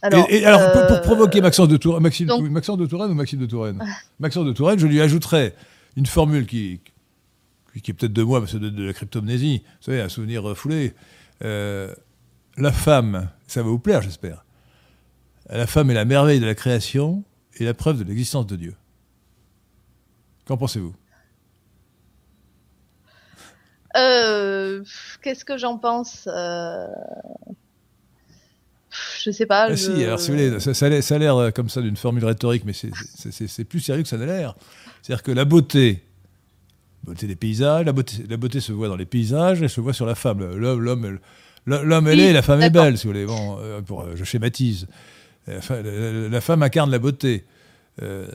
alors, 0.03 0.27
et, 0.31 0.45
alors 0.45 0.73
pour, 0.73 0.83
euh, 0.83 1.01
provoquer 1.01 1.41
Maxence 1.41 1.69
de 1.69 1.77
Touraine, 1.77 2.03
Maxime, 2.03 2.27
de 2.27 2.87
Touraine 2.87 3.11
ou 3.11 3.15
Maxime 3.15 3.41
de 3.41 3.47
Touraine 3.47 3.85
Maxence 4.19 4.47
de 4.47 4.53
Touraine, 4.53 4.79
je 4.79 4.87
lui 4.87 5.01
ajouterai 5.01 5.55
une 5.97 6.07
formule 6.07 6.47
qui, 6.47 6.81
qui 7.83 7.91
est 7.91 7.95
peut-être 7.95 8.13
de 8.13 8.23
moi, 8.23 8.41
mais 8.41 8.47
c'est 8.47 8.59
de, 8.59 8.83
la 8.85 8.93
cryptomnésie, 8.93 9.63
vous 9.65 9.85
savez, 9.85 10.01
un 10.01 10.09
souvenir 10.09 10.43
refoulé. 10.43 10.95
Euh, 11.43 11.95
la 12.57 12.73
femme, 12.73 13.29
ça 13.47 13.63
va 13.63 13.69
vous 13.69 13.79
plaire, 13.79 14.03
j'espère. 14.03 14.45
La 15.49 15.67
femme 15.67 15.91
est 15.91 15.95
la 15.95 16.05
merveille 16.05 16.41
de 16.41 16.47
la 16.47 16.55
création 16.55 17.25
et 17.57 17.65
la 17.65 17.75
preuve 17.75 17.99
de 17.99 18.05
l'existence 18.05 18.47
de 18.47 18.57
Dieu. 18.57 18.75
Qu'en 20.47 20.57
pensez-vous? 20.57 20.95
Euh, 23.97 24.85
Qu'est-ce 25.23 25.45
que 25.45 25.59
j'en 25.59 25.79
pense? 25.79 26.29
Euh... 26.33 26.87
Je 29.23 29.31
sais 29.31 29.47
pas. 29.47 29.69
Ah 29.71 29.77
si, 29.77 30.05
alors 30.05 30.21
si 30.21 30.31
vous 30.31 30.37
voulez, 30.37 30.61
ça, 30.61 30.75
ça 30.75 30.87
a 30.87 31.19
l'air 31.19 31.37
euh, 31.37 31.51
comme 31.51 31.69
ça 31.69 31.81
d'une 31.81 31.97
formule 31.97 32.25
rhétorique, 32.25 32.65
mais 32.65 32.73
c'est 32.73 33.65
plus 33.65 33.81
sérieux 33.81 34.03
que 34.03 34.09
ça 34.09 34.19
n'a 34.19 34.27
l'air. 34.27 34.55
C'est-à-dire 35.03 35.23
que 35.23 35.33
la 35.33 35.45
beauté, 35.45 36.03
beauté 37.05 37.27
des 37.27 37.37
paysages, 37.37 37.85
la 37.87 37.93
beauté, 37.93 38.17
la 38.29 38.37
beauté 38.37 38.61
se 38.61 38.73
voit 38.73 38.89
dans 38.89 38.97
les 38.97 39.07
paysages, 39.07 39.63
elle 39.63 39.71
se 39.71 39.81
voit 39.81 39.93
sur 39.93 40.07
la 40.07 40.15
femme. 40.15 40.57
L'homme, 40.57 41.19
l'homme, 41.67 42.09
elle 42.09 42.21
est, 42.21 42.33
la 42.33 42.43
femme 42.43 42.63
est 42.63 42.71
belle, 42.71 42.99
si 42.99 43.07
vous 43.07 43.13
voulez. 43.13 43.27
Bon, 43.27 43.59
euh, 43.61 43.81
pour, 43.81 44.07
je 44.15 44.25
schématise. 44.25 44.87
La, 45.47 46.41
femme 46.41 46.63
incarne 46.63 46.91
la 46.91 46.99
beauté. 46.99 47.45
Euh, 48.03 48.27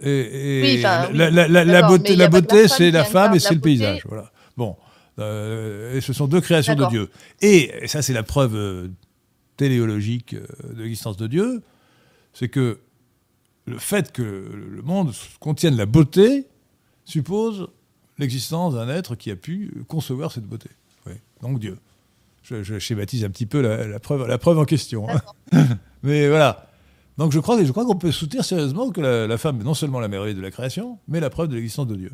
et, 0.00 0.80
la, 0.82 1.82
beauté, 1.82 2.16
la 2.16 2.28
beauté 2.28 2.66
c'est 2.66 2.90
la 2.90 3.04
femme 3.04 3.34
et 3.34 3.38
c'est 3.38 3.54
le 3.54 3.60
paysage. 3.60 4.02
Voilà. 4.06 4.30
Bon, 4.56 4.76
euh, 5.18 5.96
et 5.96 6.00
ce 6.00 6.12
sont 6.12 6.26
deux 6.26 6.40
créations 6.40 6.74
de 6.74 6.86
Dieu. 6.86 7.10
Et, 7.42 7.72
ça, 7.86 8.02
c'est 8.02 8.12
la 8.12 8.22
preuve 8.22 8.88
téléologique 9.56 10.34
de 10.34 10.82
l'existence 10.82 11.16
de 11.16 11.26
Dieu, 11.26 11.62
c'est 12.32 12.48
que 12.48 12.80
le 13.66 13.78
fait 13.78 14.12
que 14.12 14.22
le 14.22 14.82
monde 14.82 15.12
contienne 15.40 15.76
la 15.76 15.86
beauté 15.86 16.46
suppose 17.04 17.68
l'existence 18.18 18.74
d'un 18.74 18.88
être 18.88 19.16
qui 19.16 19.30
a 19.30 19.36
pu 19.36 19.84
concevoir 19.88 20.32
cette 20.32 20.46
beauté. 20.46 20.70
Donc 21.42 21.58
Dieu. 21.58 21.78
Je, 22.42 22.78
schématise 22.78 23.24
un 23.24 23.30
petit 23.30 23.46
peu 23.46 23.60
la, 23.60 23.98
preuve, 23.98 24.26
la 24.26 24.38
preuve 24.38 24.58
en 24.58 24.64
question. 24.64 25.08
Hein. 25.10 25.66
mais 26.04 26.28
voilà. 26.28 26.70
Donc 27.18 27.32
je 27.32 27.40
crois, 27.40 27.62
je 27.62 27.70
crois 27.72 27.84
qu'on 27.84 27.96
peut 27.96 28.12
soutenir 28.12 28.44
sérieusement 28.44 28.90
que 28.90 29.00
la, 29.00 29.38
femme 29.38 29.60
est 29.60 29.64
non 29.64 29.74
seulement 29.74 29.98
la 29.98 30.08
merveille 30.08 30.34
de 30.34 30.40
la 30.40 30.50
création, 30.50 30.98
mais 31.08 31.18
la 31.18 31.30
preuve 31.30 31.48
de 31.48 31.56
l'existence 31.56 31.88
de 31.88 31.96
Dieu. 31.96 32.12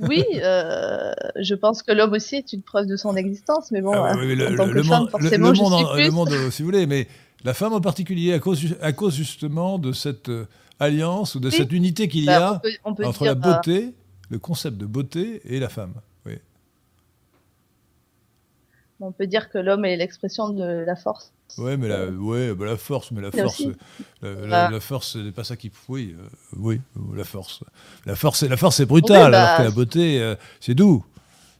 Oui, 0.00 0.24
euh, 0.34 1.12
je 1.36 1.54
pense 1.54 1.82
que 1.82 1.92
l'homme 1.92 2.12
aussi 2.12 2.36
est 2.36 2.52
une 2.52 2.62
preuve 2.62 2.86
de 2.86 2.96
son 2.96 3.16
existence, 3.16 3.70
mais 3.70 3.80
bon, 3.80 3.92
ah 3.92 4.14
le, 4.14 4.52
en 4.52 4.56
tant 4.56 4.68
que 4.68 4.82
femme, 4.82 5.08
forcément, 5.08 5.50
le, 5.50 5.56
monde, 5.56 5.96
le 5.96 6.10
monde, 6.10 6.50
si 6.50 6.62
vous 6.62 6.66
voulez, 6.66 6.86
mais 6.86 7.06
la 7.44 7.54
femme 7.54 7.72
en 7.72 7.80
particulier, 7.80 8.32
à 8.32 8.38
cause, 8.38 8.76
à 8.80 8.92
cause 8.92 9.14
justement 9.14 9.78
de 9.78 9.92
cette 9.92 10.30
euh, 10.30 10.46
alliance 10.80 11.34
ou 11.34 11.40
de 11.40 11.50
cette 11.50 11.72
unité 11.72 12.08
qu'il 12.08 12.22
y 12.22 12.26
bah, 12.26 12.60
a 12.62 12.88
entre 12.88 13.24
la 13.24 13.32
euh, 13.32 13.34
beauté, 13.34 13.94
le 14.30 14.38
concept 14.38 14.78
de 14.78 14.86
beauté 14.86 15.42
et 15.44 15.60
la 15.60 15.68
femme. 15.68 15.94
Oui. 16.26 16.38
On 19.00 19.12
peut 19.12 19.26
dire 19.26 19.50
que 19.50 19.58
l'homme 19.58 19.84
est 19.84 19.96
l'expression 19.96 20.48
de 20.48 20.64
la 20.64 20.96
force. 20.96 21.33
Ouais, 21.58 21.76
mais 21.76 21.88
la, 21.88 22.06
ouais, 22.06 22.52
bah, 22.54 22.66
la 22.66 22.76
force, 22.76 23.12
mais 23.12 23.20
la 23.20 23.30
force, 23.30 23.62
la, 24.22 24.70
la, 24.70 24.80
force, 24.80 25.16
n'est 25.16 25.30
pas 25.30 25.44
ça 25.44 25.56
qui, 25.56 25.70
oui, 25.88 26.16
euh, 26.18 26.28
oui, 26.56 26.80
la 27.14 27.24
force, 27.24 27.62
la 28.06 28.16
force, 28.16 28.42
la 28.42 28.56
force, 28.56 28.76
c'est 28.76 28.86
brutal, 28.86 29.30
bah, 29.30 29.44
alors 29.44 29.58
que 29.58 29.62
la 29.62 29.70
beauté, 29.70 30.20
euh, 30.20 30.34
c'est 30.58 30.74
doux, 30.74 31.04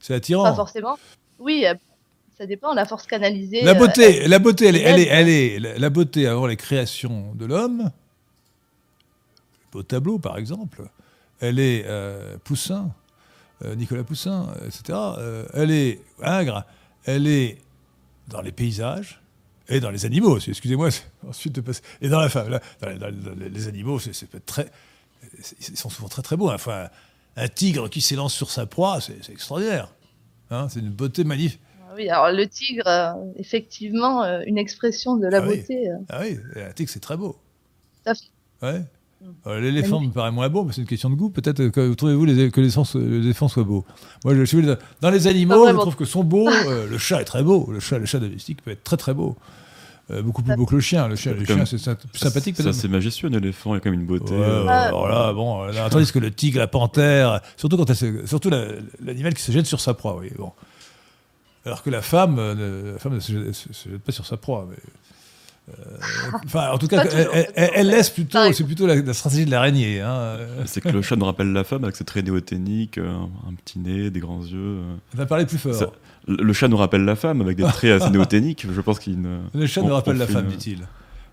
c'est 0.01 0.15
attirant. 0.15 0.43
Pas 0.43 0.55
forcément. 0.55 0.99
Oui, 1.39 1.65
euh, 1.65 1.75
ça 2.37 2.47
dépend. 2.47 2.75
La 2.75 2.87
force 2.87 3.07
canalisée. 3.07 3.63
La 3.63 3.75
beauté, 3.75 4.27
la 4.27 4.41
beauté, 4.41 4.67
elle, 4.67 4.77
est, 4.77 4.83
elle 4.83 4.99
est, 4.99 5.07
elle 5.07 5.29
est, 5.29 5.79
la 5.79 5.91
beauté 5.91 6.27
avant 6.27 6.47
les 6.47 6.57
créations 6.57 7.33
de 7.35 7.47
l'homme. 7.47 7.93
Beau 9.71 9.85
tableau, 9.85 10.19
par 10.19 10.39
exemple. 10.39 10.89
Elle 11.39 11.61
est 11.61 11.87
Poussin, 12.43 12.91
Nicolas 13.77 14.03
Poussin, 14.03 14.49
etc. 14.67 14.99
elle 15.53 15.71
est 15.71 16.01
Ingres. 16.23 16.65
Elle 17.05 17.29
est 17.29 17.59
dans 18.29 18.41
les 18.41 18.53
paysages 18.53 19.21
et 19.69 19.81
dans 19.81 19.91
les 19.91 20.05
animaux. 20.05 20.39
Excusez-moi, 20.39 20.91
ensuite 21.27 21.55
de 21.55 21.61
passer. 21.61 21.83
Et 22.01 22.09
dans 22.09 22.21
la 22.21 22.29
femme, 22.29 22.59
dans, 22.81 23.39
les 23.39 23.69
animaux, 23.69 23.99
c'est 23.99 24.45
très, 24.45 24.71
ils 25.69 25.77
sont 25.77 25.91
souvent 25.91 26.09
très 26.09 26.23
très 26.23 26.37
beaux. 26.37 26.51
Hein. 26.51 26.55
Enfin, 26.55 26.89
un 27.37 27.49
tigre 27.49 27.89
qui 27.89 28.01
s'élance 28.01 28.35
sur 28.35 28.51
sa 28.51 28.67
proie, 28.67 29.01
c'est 29.01 29.31
extraordinaire. 29.31 29.93
Hein. 30.51 30.69
c'est 30.69 30.81
une 30.81 30.91
beauté 30.91 31.25
magnifique. 31.25 31.61
Ah 31.89 31.95
oui, 31.97 32.09
alors 32.09 32.31
le 32.31 32.47
tigre, 32.47 32.87
euh, 32.87 33.13
effectivement, 33.37 34.23
euh, 34.23 34.43
une 34.47 34.59
expression 34.59 35.17
de 35.17 35.27
la 35.27 35.39
ah 35.39 35.41
beauté. 35.43 35.91
Euh. 35.91 35.97
Ah 36.09 36.21
oui, 36.23 36.39
un 36.57 36.73
tigre, 36.73 36.91
c'est 36.91 37.01
très 37.01 37.17
beau. 37.17 37.37
Ouais. 38.63 38.83
Mm. 39.25 39.59
L'éléphant 39.61 40.01
me 40.01 40.11
paraît 40.11 40.33
moins 40.33 40.49
beau, 40.49 40.65
mais 40.65 40.73
c'est 40.73 40.81
une 40.81 40.87
question 40.87 41.11
de 41.11 41.15
goût. 41.15 41.31
Peut-être 41.31 41.69
que 41.69 41.95
trouvez-vous 41.95 42.27
que 42.51 42.61
l'éléphant 42.61 43.49
soit 43.49 43.65
beau. 43.65 43.85
Moi, 44.25 44.35
je, 44.35 44.77
dans 45.01 45.11
les 45.11 45.27
animaux, 45.27 45.67
je 45.69 45.73
trouve 45.75 45.97
que 45.97 46.05
sont 46.05 46.25
beaux. 46.25 46.49
le 46.91 46.99
chat 46.99 47.21
est 47.21 47.25
très 47.25 47.43
beau. 47.43 47.69
Le 47.73 47.81
chat, 47.81 47.99
le 47.99 48.07
chat 48.07 48.19
domestique 48.19 48.63
peut 48.63 48.71
être 48.71 48.85
très 48.85 48.97
très 48.97 49.15
beau. 49.15 49.37
Euh, 50.11 50.21
beaucoup 50.21 50.43
plus 50.43 50.55
beau 50.55 50.67
que 50.67 50.75
le 50.75 50.81
chien. 50.83 51.09
Le 51.09 51.17
chien, 51.17 51.33
le 51.33 51.45
chien 51.45 51.65
c'est 51.65 51.95
plus 51.95 52.19
sympathique. 52.19 52.57
Ça, 52.57 52.73
c'est 52.73 52.89
majestueux, 52.89 53.29
l'éléphant, 53.29 53.75
il 53.75 53.79
y 53.79 53.79
a 53.79 53.81
quand 53.81 53.91
même 53.91 54.01
une 54.01 54.07
beauté. 54.07 54.35
Euh. 54.35 54.67
alors 54.67 55.09
là, 55.09 55.33
bon, 55.33 55.65
euh, 55.65 55.89
tandis 55.89 56.13
que 56.13 56.19
le 56.19 56.31
tigre, 56.31 56.59
la 56.59 56.67
panthère, 56.67 57.41
surtout 57.57 57.79
quand 57.79 57.93
surtout 58.27 58.51
l'animal 59.01 59.35
qui 59.35 59.43
se 59.43 59.53
jette 59.53 59.67
sur 59.67 59.81
sa 59.81 59.95
proie, 59.95 60.17
oui, 60.17 60.31
bon. 60.37 60.53
Alors 61.65 61.83
que 61.83 61.89
la 61.89 62.03
femme, 62.03 62.37
la 62.37 62.99
femme 62.99 63.15
ne 63.15 63.21
se, 63.21 63.33
jette 63.33 64.03
pas 64.05 64.13
sur 64.13 64.27
sa 64.27 64.37
proie. 64.37 64.69
Mais, 64.69 64.77
enfin, 66.45 66.71
en 66.73 66.79
tout 66.79 66.87
cas, 66.89 67.05
elle, 67.55 67.89
laisse 67.89 68.11
plutôt, 68.11 68.53
c'est 68.53 68.65
plutôt 68.65 68.87
la, 68.87 69.15
stratégie 69.15 69.45
de 69.45 69.51
l'araignée. 69.51 70.01
Hein. 70.01 70.39
C'est 70.67 70.81
que 70.81 70.89
le 70.89 71.03
chat 71.03 71.17
nous 71.17 71.25
rappelle 71.25 71.53
la 71.53 71.65
femme 71.65 71.85
avec 71.85 71.97
ses 71.97 72.05
traits 72.05 72.25
néoténiques, 72.25 72.99
un, 72.99 73.55
petit 73.65 73.79
nez, 73.79 74.11
des 74.11 74.21
grands 74.21 74.43
yeux. 74.43 74.79
Elle 75.13 75.19
va 75.19 75.27
parler 75.27 75.47
plus 75.47 75.59
fort. 75.59 75.93
Le 76.27 76.53
chat 76.53 76.69
nous 76.69 76.77
rappelle 76.77 77.05
la 77.05 77.17
femme 77.17 77.41
avec 77.41 77.57
des 77.57 77.65
traits 77.65 78.03
assez 78.03 78.11
néoténiques. 78.13 78.67
Je 78.71 78.81
pense 78.81 78.99
qu'il 78.99 79.21
ne. 79.21 79.39
Le 79.55 79.67
chat 79.67 79.83
nous 79.83 79.95
rappelle 79.95 80.17
la 80.17 80.27
femme, 80.27 80.47
dit-il. 80.47 80.87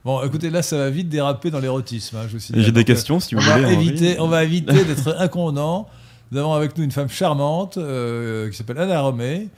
Bon, 0.04 0.24
écoutez, 0.24 0.50
là, 0.50 0.64
ça 0.64 0.78
va 0.78 0.90
vite 0.90 1.10
déraper 1.10 1.52
dans 1.52 1.60
l'érotisme. 1.60 2.18
Hein, 2.18 2.28
J'ai 2.56 2.72
des 2.72 2.84
questions, 2.84 3.20
si 3.20 3.36
vous 3.36 3.42
on 3.42 3.52
voulez. 3.52 3.62
Va 3.64 3.72
éviter, 3.72 4.20
on 4.20 4.28
va 4.28 4.44
éviter 4.46 4.84
d'être 4.84 5.16
inconvenant. 5.20 5.88
Nous 6.32 6.40
avons 6.40 6.54
avec 6.54 6.78
nous 6.78 6.84
une 6.84 6.92
femme 6.92 7.10
charmante 7.10 7.78
euh, 7.78 8.50
qui 8.50 8.58
s'appelle 8.58 8.80
Anna 8.80 9.02
Romé, 9.02 9.50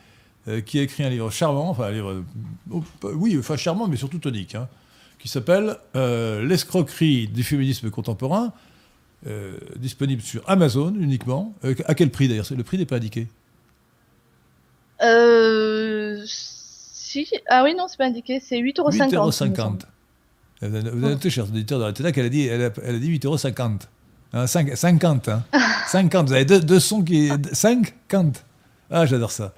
euh, 0.48 0.62
qui 0.62 0.80
a 0.80 0.82
écrit 0.82 1.04
un 1.04 1.10
livre 1.10 1.32
charmant, 1.32 1.70
enfin 1.70 1.86
un 1.86 1.92
livre, 1.92 2.24
oh, 2.72 2.84
oui, 3.04 3.36
enfin 3.40 3.58
charmant, 3.58 3.88
mais 3.88 3.98
surtout 3.98 4.20
tonique, 4.20 4.56
hein, 4.56 4.68
qui 5.20 5.28
s'appelle 5.28 5.78
euh, 5.96 6.46
L'escroquerie 6.46 7.28
du 7.28 7.44
féminisme 7.44 7.90
contemporain, 7.90 8.54
disponible 9.78 10.22
sur 10.22 10.44
Amazon 10.50 10.94
uniquement. 11.00 11.54
à 11.86 11.96
quel 11.96 12.10
prix 12.10 12.28
d'ailleurs? 12.28 12.46
Le 12.54 12.64
prix 12.64 12.78
n'est 12.78 12.86
pas 12.86 12.98
indiqué. 12.98 13.28
Euh, 15.02 16.22
si. 16.26 17.30
Ah 17.50 17.64
oui, 17.64 17.76
non, 17.76 17.88
c'est 17.88 17.98
pas 17.98 18.06
indiqué. 18.06 18.40
C'est 18.40 18.60
8,50€. 18.60 19.12
8,50€. 19.12 19.80
Vous 20.62 20.76
avez 20.76 20.92
noté, 20.92 21.30
chers 21.30 21.46
auditeurs 21.46 21.80
de 21.80 22.04
la 22.04 22.12
qu'elle 22.12 22.26
a 22.26 22.30
dit, 22.30 22.48
elle 22.48 22.64
a, 22.64 22.70
elle 22.84 22.96
a 22.96 23.00
dit 23.00 23.18
8,50€. 23.20 23.82
Hein, 24.34 24.48
50, 24.48 25.30
hein. 25.30 25.44
50. 25.88 26.28
Vous 26.28 26.34
avez 26.34 26.46
deux, 26.46 26.60
deux 26.60 26.80
sons 26.80 27.04
qui. 27.04 27.30
50. 27.52 28.44
Ah, 28.90 29.06
j'adore 29.06 29.32
ça. 29.32 29.54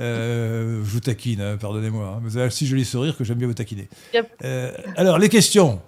Euh, 0.00 0.80
je 0.84 0.90
vous 0.90 1.00
taquine, 1.00 1.40
hein, 1.40 1.56
pardonnez-moi. 1.56 2.06
Hein. 2.16 2.20
Vous 2.22 2.36
avez 2.36 2.46
un 2.46 2.50
si 2.50 2.66
joli 2.66 2.84
sourire 2.84 3.16
que 3.16 3.24
j'aime 3.24 3.38
bien 3.38 3.48
vous 3.48 3.54
taquiner. 3.54 3.88
Euh, 4.44 4.72
alors, 4.96 5.18
les 5.18 5.28
questions. 5.28 5.80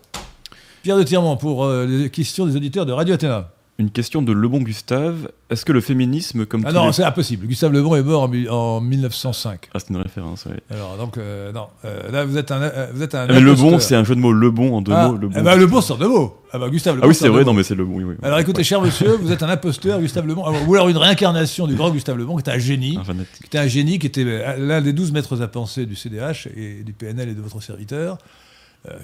Pierre 0.83 0.97
de 0.97 1.03
Tirement 1.03 1.37
pour 1.37 1.65
euh, 1.65 1.87
les 1.87 2.11
questions 2.11 2.47
des 2.47 2.57
auditeurs 2.57 2.87
de 2.87 2.93
Radio 2.93 3.15
Athéna. 3.15 3.53
Une 3.81 3.91
question 3.91 4.21
de 4.21 4.31
Lebon 4.33 4.59
Gustave. 4.59 5.31
Est-ce 5.49 5.65
que 5.65 5.73
le 5.73 5.81
féminisme, 5.81 6.45
comme 6.45 6.65
Ah 6.67 6.73
non, 6.73 6.93
c'est 6.93 7.03
impossible. 7.03 7.47
Gustave 7.47 7.73
Lebon 7.73 7.97
est 7.97 8.03
mort 8.03 8.31
en, 8.51 8.81
1905. 8.83 9.71
Ah, 9.73 9.79
c'est 9.79 9.89
une 9.89 9.97
référence, 9.97 10.45
oui. 10.51 10.57
Alors, 10.69 10.99
donc, 10.99 11.17
euh, 11.17 11.51
non. 11.51 11.69
Euh, 11.87 12.11
là, 12.11 12.27
vous 12.27 12.37
êtes 12.37 12.51
un. 12.51 12.61
Euh, 12.61 12.89
vous 12.93 13.03
êtes 13.03 13.15
un 13.15 13.25
ah, 13.27 13.33
mais 13.33 13.41
Lebon, 13.41 13.79
c'est 13.79 13.95
un 13.95 14.05
jeu 14.05 14.15
de 14.15 14.21
mots. 14.21 14.35
Lebon 14.35 14.77
en 14.77 14.83
deux 14.83 14.93
ah, 14.93 15.09
mots. 15.09 15.17
Lebon, 15.17 15.35
eh 15.35 15.41
ben, 15.41 15.81
sort 15.81 15.97
de 15.97 16.07
mots. 16.07 16.43
Ah, 16.53 16.59
bah, 16.59 16.69
Gustave 16.69 16.97
Lebon. 16.97 17.07
Ah 17.07 17.09
oui, 17.09 17.15
c'est 17.15 17.29
vrai, 17.29 17.43
non, 17.43 17.55
mais 17.55 17.63
c'est 17.63 17.75
Lebon, 17.75 17.95
oui, 17.95 18.05
oui. 18.05 18.17
Alors, 18.23 18.39
écoutez, 18.39 18.65
cher 18.65 18.83
monsieur, 18.83 19.17
vous 19.17 19.33
êtes 19.33 19.43
un 19.43 19.49
imposteur, 19.49 19.99
Gustave 19.99 20.27
Lebon. 20.27 20.45
ou 20.67 20.75
alors 20.75 20.91
une 20.91 20.99
réincarnation 20.99 21.67
du 21.67 21.75
grand 21.75 21.91
Gustave 21.91 22.19
Lebon, 22.19 22.37
qui 22.37 22.41
était 22.41 22.51
un 22.51 22.59
génie. 22.59 22.99
Un 22.99 23.15
qui 23.15 23.47
était 23.47 23.59
un 23.59 23.67
génie, 23.67 23.99
qui 23.99 24.09
était 24.09 24.59
l'un 24.59 24.83
des 24.83 24.93
douze 24.93 25.11
maîtres 25.11 25.41
à 25.41 25.49
penser 25.49 25.87
du 25.87 25.97
CDH 25.97 26.49
et 26.55 26.83
du 26.83 26.93
PNL 26.93 27.31
et 27.31 27.35
de 27.35 27.41
votre 27.41 27.63
serviteur, 27.63 28.19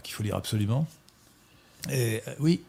qu'il 0.02 0.12
faut 0.12 0.22
lire 0.22 0.36
absolument. 0.36 0.86
Et 1.90 2.20
oui. 2.40 2.60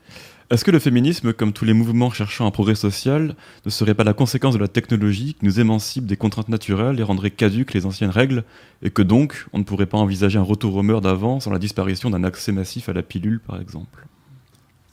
Est-ce 0.50 0.64
que 0.64 0.72
le 0.72 0.80
féminisme, 0.80 1.34
comme 1.34 1.52
tous 1.52 1.66
les 1.66 1.74
mouvements 1.74 2.10
cherchant 2.10 2.48
un 2.48 2.52
progrès 2.52 2.76
social, 2.76 3.36
ne 3.66 3.70
serait 3.70 3.96
pas 3.96 4.06
la 4.06 4.14
conséquence 4.14 4.54
de 4.54 4.60
la 4.60 4.70
technologie 4.70 5.34
qui 5.34 5.44
nous 5.44 5.60
émancipe 5.60 6.06
des 6.06 6.16
contraintes 6.16 6.48
naturelles 6.48 7.02
et 7.02 7.04
rendrait 7.04 7.32
caduques 7.32 7.74
les 7.74 7.86
anciennes 7.86 8.12
règles, 8.12 8.46
et 8.82 8.90
que 8.90 9.02
donc 9.02 9.46
on 9.52 9.58
ne 9.58 9.66
pourrait 9.66 9.88
pas 9.88 9.98
envisager 9.98 10.40
un 10.40 10.44
retour 10.44 10.74
aux 10.78 10.84
mœurs 10.84 11.02
d'avant 11.02 11.42
sans 11.42 11.52
la 11.52 11.60
disparition 11.60 12.10
d'un 12.10 12.24
accès 12.24 12.54
massif 12.54 12.88
à 12.88 12.94
la 12.94 13.04
pilule, 13.04 13.42
par 13.42 13.60
exemple? 13.60 14.08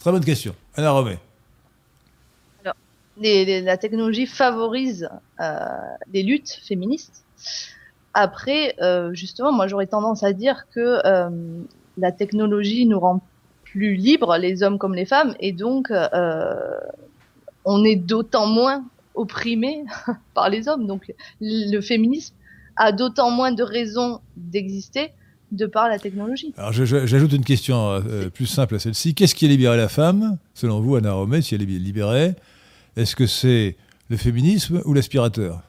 Très 0.00 0.11
bonne 0.11 0.24
question. 0.24 0.57
Anna 0.74 0.90
Romé. 0.90 1.18
Alors, 2.64 2.74
la 3.16 3.76
technologie 3.76 4.26
favorise 4.26 5.09
euh, 5.40 5.57
les 6.12 6.24
luttes 6.24 6.59
féministes. 6.66 7.24
Après, 8.12 8.74
euh, 8.82 9.14
justement, 9.14 9.52
moi 9.52 9.68
j'aurais 9.68 9.86
tendance 9.86 10.24
à 10.24 10.32
dire 10.32 10.66
que 10.74 10.98
euh, 11.07 11.30
la 11.96 12.11
technologie 12.11 12.86
nous 12.86 12.98
rend 12.98 13.20
plus 13.75 13.97
libres, 13.97 14.37
les 14.39 14.62
hommes 14.62 14.79
comme 14.79 14.95
les 14.95 15.05
femmes, 15.05 15.35
et 15.41 15.51
donc 15.53 15.91
on 17.64 17.85
est 17.85 17.97
d'autant 17.97 18.47
moins 18.47 18.85
opprimé 19.14 19.85
par 20.35 20.49
les 20.49 20.68
hommes. 20.68 20.87
Donc 20.87 21.12
le 21.41 21.81
féminisme 21.81 22.35
a 22.77 22.93
d'autant 22.93 23.31
moins 23.31 23.53
de 23.53 23.62
raisons 23.62 24.20
d'exister 24.37 25.11
de 25.53 25.66
par 25.66 25.89
la 25.89 25.99
technologie. 25.99 26.53
Alors 26.57 26.72
j'ajoute 26.72 27.33
une 27.33 27.45
question 27.45 27.91
euh, 27.91 28.29
plus 28.29 28.47
simple 28.47 28.75
à 28.75 28.79
celle-ci. 28.79 29.14
Qu'est-ce 29.14 29.35
qui 29.35 29.45
a 29.45 29.49
libéré 29.49 29.77
la 29.77 29.89
femme, 29.89 30.37
selon 30.55 30.81
vous, 30.81 30.97
Anna 30.97 31.12
Romé, 31.12 31.43
si 31.43 31.55
elle 31.55 31.62
est 31.62 31.66
libérée? 31.66 32.35
Est-ce 32.97 33.14
que 33.14 33.27
c'est 33.27 33.77
le 34.09 34.16
féminisme 34.16 34.83
ou 34.85 34.95
l'aspirateur? 34.95 35.62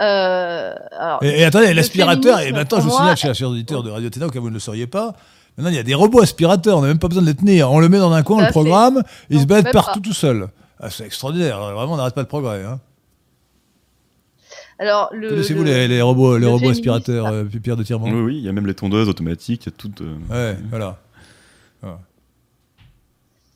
Euh, 0.00 0.74
et, 1.22 1.44
attendez, 1.44 1.74
l'aspirateur, 1.74 2.40
et 2.40 2.52
maintenant 2.52 2.78
je 2.78 2.84
vous 2.84 2.90
signale, 2.90 3.16
chers 3.16 3.42
auditeurs 3.42 3.82
de 3.82 3.90
Radio 3.90 4.08
Téna, 4.08 4.26
au 4.26 4.30
cas 4.30 4.38
où 4.38 4.42
vous 4.42 4.48
ne 4.48 4.54
le 4.54 4.60
sauriez 4.60 4.86
pas, 4.86 5.14
maintenant 5.56 5.70
il 5.70 5.76
y 5.76 5.80
a 5.80 5.82
des 5.82 5.94
robots 5.94 6.22
aspirateurs, 6.22 6.78
on 6.78 6.82
n'a 6.82 6.88
même 6.88 6.98
pas 6.98 7.08
besoin 7.08 7.22
de 7.22 7.28
les 7.28 7.34
tenir. 7.34 7.70
On 7.70 7.80
le 7.80 7.88
met 7.88 7.98
dans 7.98 8.12
un 8.12 8.22
coin, 8.22 8.38
on 8.38 8.46
le 8.46 8.50
programme, 8.50 9.02
et 9.30 9.34
il 9.34 9.40
se 9.40 9.46
battent 9.46 9.72
partout 9.72 10.00
tout 10.00 10.14
seul. 10.14 10.48
Ah, 10.80 10.88
c'est 10.88 11.04
extraordinaire, 11.04 11.60
vraiment 11.60 11.94
on 11.94 11.96
n'arrête 11.96 12.14
pas 12.14 12.22
de 12.22 12.28
progrès. 12.28 12.64
Hein. 12.64 12.80
Alors, 14.78 15.10
Connaissez-vous 15.10 15.64
les, 15.64 16.00
robots, 16.00 16.38
les 16.38 16.46
robots 16.46 16.70
aspirateurs, 16.70 17.26
euh, 17.26 17.44
Pierre 17.44 17.76
de 17.76 17.82
Tirement 17.82 18.06
Oui, 18.06 18.20
oui, 18.20 18.38
il 18.38 18.44
y 18.44 18.48
a 18.48 18.52
même 18.52 18.66
les 18.66 18.74
tondeuses 18.74 19.10
automatiques, 19.10 19.66
il 19.66 19.68
y 19.68 19.72
a 19.72 19.76
tout. 19.76 19.92
Euh, 20.00 20.54
ouais, 20.54 20.58
voilà. 20.70 20.96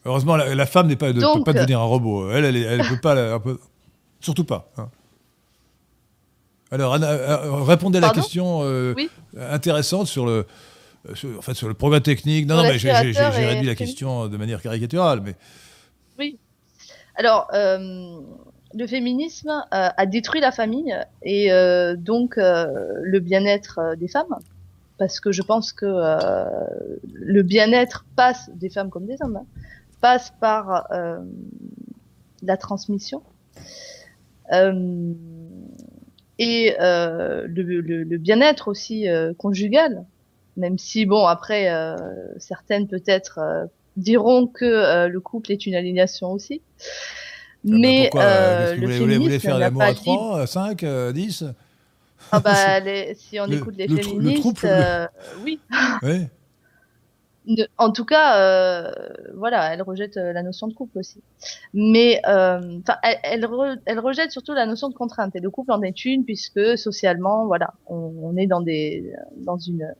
Heureusement, 0.04 0.36
la, 0.36 0.66
femme 0.66 0.88
n'est 0.88 0.96
pas, 0.96 1.14
ne 1.14 1.34
peut 1.38 1.44
pas 1.44 1.54
devenir 1.54 1.80
un 1.80 1.84
robot. 1.84 2.30
Elle, 2.30 2.44
elle, 2.44 2.78
ne 2.78 2.88
peut 2.90 3.00
pas, 3.00 3.40
surtout 4.20 4.44
pas. 4.44 4.70
Hein. 4.76 4.90
Alors, 6.74 6.94
euh, 6.94 7.62
répondez 7.62 7.98
à 7.98 8.00
la 8.00 8.10
question 8.10 8.62
intéressante 9.38 10.06
sur 10.06 10.26
le, 10.26 10.46
en 11.08 11.42
fait, 11.42 11.54
sur 11.54 11.68
le 11.68 11.74
progrès 11.74 12.00
technique. 12.00 12.46
Non, 12.46 12.56
non, 12.56 12.62
mais 12.64 12.78
j'ai 12.78 12.92
réduit 12.92 13.66
la 13.66 13.74
question 13.74 14.28
de 14.28 14.36
manière 14.36 14.60
caricaturale, 14.60 15.20
mais. 15.24 15.34
Oui. 16.18 16.38
Alors, 17.16 17.48
le 18.74 18.86
féminisme 18.86 19.50
euh, 19.50 19.88
a 19.96 20.06
détruit 20.06 20.40
la 20.40 20.52
famille 20.52 20.94
et 21.22 21.52
euh, 21.52 21.96
donc 21.96 22.38
euh, 22.38 22.66
le 23.02 23.20
bien-être 23.20 23.94
des 23.96 24.08
femmes, 24.08 24.36
parce 24.98 25.20
que 25.20 25.32
je 25.32 25.42
pense 25.42 25.72
que 25.72 25.86
le 25.86 27.42
bien-être 27.42 28.04
passe 28.16 28.50
des 28.54 28.68
femmes 28.68 28.90
comme 28.90 29.06
des 29.06 29.16
hommes, 29.20 29.36
hein, 29.36 29.46
passe 30.00 30.32
par 30.40 30.88
la 32.42 32.56
transmission. 32.56 33.22
Et 36.38 36.74
le, 36.78 38.16
bien-être 38.16 38.68
aussi 38.68 39.06
conjugal, 39.38 40.04
même 40.56 40.78
si 40.78 41.06
bon 41.06 41.26
après 41.26 41.68
certaines 42.38 42.88
peut-être 42.88 43.68
diront 43.96 44.46
que 44.46 45.06
le 45.06 45.20
couple 45.20 45.52
est 45.52 45.66
une 45.66 45.74
aliénation 45.74 46.32
aussi. 46.32 46.60
Ah 47.66 47.70
bah 47.70 47.78
mais 47.78 48.10
euh, 48.14 48.76
le 48.76 49.14
vous, 49.16 49.22
voulez, 49.22 49.38
faire 49.38 49.58
l'amour 49.58 49.82
à 49.82 49.94
3, 49.94 50.40
à 50.42 50.46
5, 50.46 50.84
10 50.84 51.44
ah 52.30 52.40
bah, 52.40 52.80
Si 53.16 53.40
on 53.40 53.46
écoute 53.46 53.76
les 53.78 53.88
féministes, 53.88 54.64
euh, 54.64 55.06
oui. 55.42 55.58
oui. 56.02 56.26
En 57.78 57.92
tout 57.92 58.04
cas, 58.04 58.38
euh, 58.40 58.92
voilà, 59.34 59.72
elle 59.72 59.82
rejette 59.82 60.16
la 60.16 60.42
notion 60.42 60.66
de 60.66 60.74
couple 60.74 60.98
aussi. 60.98 61.22
Mais 61.72 62.20
elle, 62.24 62.82
elle, 63.22 63.48
elle, 63.86 63.98
rejette 64.00 64.30
surtout 64.30 64.54
la 64.54 64.66
notion 64.66 64.88
de 64.88 64.94
contrainte. 64.94 65.36
Et 65.36 65.40
le 65.40 65.50
couple 65.50 65.72
en 65.72 65.82
est 65.82 66.04
une, 66.04 66.24
puisque 66.24 66.78
socialement, 66.78 67.46
voilà, 67.46 67.74
on, 67.86 68.12
on 68.22 68.36
est 68.36 68.46
dans, 68.46 68.60
des, 68.60 69.12
dans 69.36 69.58
une 69.58 69.94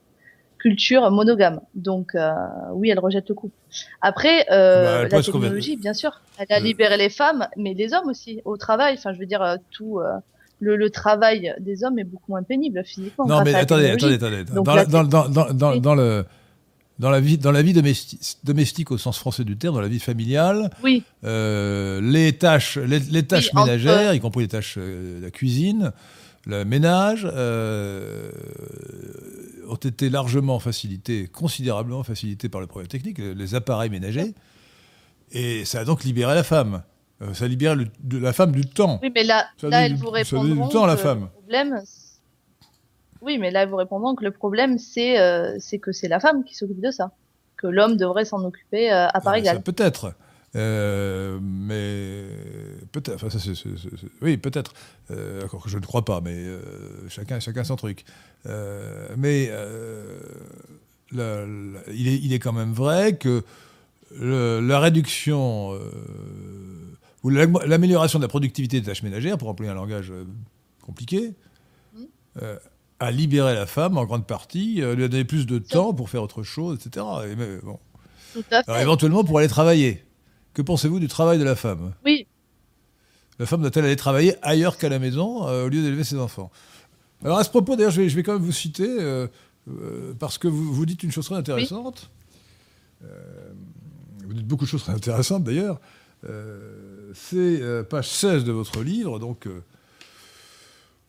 culture 0.64 1.10
monogame. 1.10 1.60
Donc 1.74 2.14
euh, 2.14 2.32
oui, 2.72 2.88
elle 2.88 2.98
rejette 2.98 3.28
le 3.28 3.34
couple. 3.34 3.54
Après, 4.00 4.46
euh, 4.50 5.02
bah, 5.02 5.08
la 5.16 5.22
technologie, 5.22 5.76
bien 5.76 5.92
sûr, 5.92 6.22
elle 6.38 6.46
a 6.50 6.58
libéré 6.58 6.96
les 6.96 7.10
femmes, 7.10 7.46
mais 7.58 7.74
les 7.74 7.92
hommes 7.92 8.08
aussi 8.08 8.40
au 8.46 8.56
travail. 8.56 8.94
Enfin, 8.96 9.12
je 9.12 9.18
veux 9.18 9.26
dire, 9.26 9.42
euh, 9.42 9.56
tout 9.70 10.00
le, 10.60 10.88
travail 10.88 11.54
des 11.60 11.84
hommes 11.84 11.98
est 11.98 12.04
beaucoup 12.04 12.32
moins 12.32 12.42
pénible 12.42 12.82
physiquement. 12.82 13.26
Non, 13.26 13.42
mais 13.44 13.54
attendez, 13.54 13.90
attendez, 13.90 14.14
attendez, 14.14 14.44
dans, 15.80 15.94
le 15.94 16.24
dans 16.98 17.10
la 17.10 17.20
vie, 17.20 17.38
dans 17.38 17.52
la 17.52 17.62
vie 17.62 17.72
domestique, 18.44 18.90
au 18.90 18.98
sens 18.98 19.18
français 19.18 19.44
du 19.44 19.56
terme, 19.56 19.74
dans 19.74 19.80
la 19.80 19.88
vie 19.88 20.00
familiale, 20.00 20.70
oui. 20.82 21.02
les 21.22 22.36
tâches, 22.38 22.76
les, 22.78 23.22
tâches 23.24 23.52
ménagères, 23.52 24.14
y 24.14 24.20
compris 24.20 24.42
les 24.42 24.48
tâches 24.48 24.78
de 24.78 25.20
la 25.22 25.30
cuisine, 25.30 25.92
le 26.46 26.64
ménage, 26.64 27.24
ont 29.68 29.76
été 29.76 30.08
largement 30.08 30.58
facilités, 30.60 31.26
considérablement 31.26 32.04
facilités 32.04 32.48
par 32.48 32.60
le 32.60 32.68
progrès 32.68 32.86
technique, 32.86 33.18
les 33.18 33.54
appareils 33.54 33.90
ménagers, 33.90 34.34
et 35.32 35.64
ça 35.64 35.80
a 35.80 35.84
donc 35.84 36.04
libéré 36.04 36.34
la 36.34 36.44
femme. 36.44 36.82
Euh, 37.22 37.32
ça 37.34 37.46
libère 37.46 37.76
de 37.76 38.18
la 38.18 38.32
femme 38.32 38.52
du 38.52 38.66
temps. 38.66 38.98
Oui, 39.02 39.10
mais 39.14 39.24
là, 39.24 39.46
là 39.62 39.86
elle 39.86 39.94
vous 39.96 40.10
répondront 40.10 40.66
du 40.66 40.72
temps 40.72 40.84
à 40.84 40.88
la 40.88 40.96
femme. 40.96 41.28
Problème, 41.28 41.80
oui, 43.24 43.38
mais 43.38 43.50
là, 43.50 43.66
vous 43.66 43.76
répondront 43.76 44.14
que 44.14 44.24
le 44.24 44.30
problème, 44.30 44.78
c'est 44.78 45.18
euh, 45.18 45.58
que 45.82 45.92
c'est 45.92 46.08
la 46.08 46.20
femme 46.20 46.44
qui 46.44 46.54
s'occupe 46.54 46.80
de 46.80 46.90
ça. 46.90 47.12
Que 47.56 47.66
l'homme 47.66 47.96
devrait 47.96 48.24
s'en 48.24 48.44
occuper 48.44 48.92
euh, 48.92 49.08
à 49.08 49.20
part 49.20 49.34
égale. 49.34 49.62
Peut-être. 49.62 50.14
Euh, 50.56 51.38
mais 51.42 52.26
peut-être, 52.92 53.24
enfin, 53.24 53.28
oui, 54.22 54.36
peut-être. 54.36 54.72
Euh, 55.10 55.44
encore 55.44 55.64
que 55.64 55.68
je 55.68 55.78
ne 55.78 55.84
crois 55.84 56.04
pas, 56.04 56.20
mais 56.20 56.34
euh, 56.34 56.60
chacun, 57.08 57.40
chacun 57.40 57.64
son 57.64 57.76
truc. 57.76 58.04
mais 59.16 59.50
il, 61.12 61.20
est, 61.20 62.18
il, 62.18 62.32
est, 62.32 62.38
quand 62.38 62.52
même 62.52 62.72
vrai 62.72 63.16
que 63.16 63.42
la 64.20 64.78
réduction 64.78 65.78
ou 67.22 67.30
l'amélioration 67.30 68.18
de 68.18 68.24
la 68.24 68.28
productivité 68.28 68.80
des 68.80 68.86
tâches 68.86 69.02
ménagères, 69.02 69.38
pour 69.38 69.48
employer 69.48 69.72
un 69.72 69.76
langage 69.76 70.12
compliqué, 70.82 71.32
mmh. 71.94 72.42
A 73.00 73.10
libéré 73.10 73.54
la 73.54 73.66
femme 73.66 73.98
en 73.98 74.04
grande 74.04 74.26
partie, 74.26 74.76
lui 74.76 75.04
a 75.04 75.08
donné 75.08 75.24
plus 75.24 75.46
de 75.46 75.58
temps 75.58 75.92
pour 75.92 76.10
faire 76.10 76.22
autre 76.22 76.42
chose, 76.42 76.78
etc. 76.78 77.04
Et, 77.26 77.36
mais, 77.36 77.58
bon. 77.62 77.78
Alors, 78.66 78.80
éventuellement 78.80 79.24
pour 79.24 79.38
aller 79.38 79.48
travailler. 79.48 80.04
Que 80.54 80.62
pensez-vous 80.62 81.00
du 81.00 81.08
travail 81.08 81.38
de 81.38 81.44
la 81.44 81.56
femme? 81.56 81.92
Oui. 82.04 82.26
La 83.38 83.46
femme 83.46 83.60
doit-elle 83.60 83.84
aller 83.84 83.96
travailler 83.96 84.36
ailleurs 84.42 84.78
qu'à 84.78 84.88
la 84.88 84.98
maison 85.00 85.48
euh, 85.48 85.66
au 85.66 85.68
lieu 85.68 85.82
d'élever 85.82 86.04
ses 86.04 86.18
enfants? 86.18 86.50
Alors 87.24 87.38
à 87.38 87.44
ce 87.44 87.50
propos, 87.50 87.74
d'ailleurs, 87.74 87.90
je 87.90 88.00
vais, 88.02 88.22
quand 88.22 88.34
même 88.34 88.42
vous 88.42 88.52
citer, 88.52 88.86
euh, 88.88 89.26
euh, 89.68 90.14
parce 90.18 90.38
que 90.38 90.46
vous, 90.46 90.72
vous 90.72 90.86
dites 90.86 91.02
une 91.02 91.10
chose 91.10 91.26
très 91.26 91.34
intéressante. 91.34 92.10
vous 93.00 94.34
dites 94.34 94.46
beaucoup 94.46 94.64
de 94.64 94.70
choses 94.70 94.82
très 94.82 94.92
intéressantes 94.92 95.44
d'ailleurs. 95.44 95.80
C'est 97.14 97.60
page 97.90 98.08
16 98.08 98.44
de 98.44 98.52
votre 98.52 98.82
livre, 98.82 99.18
donc 99.18 99.48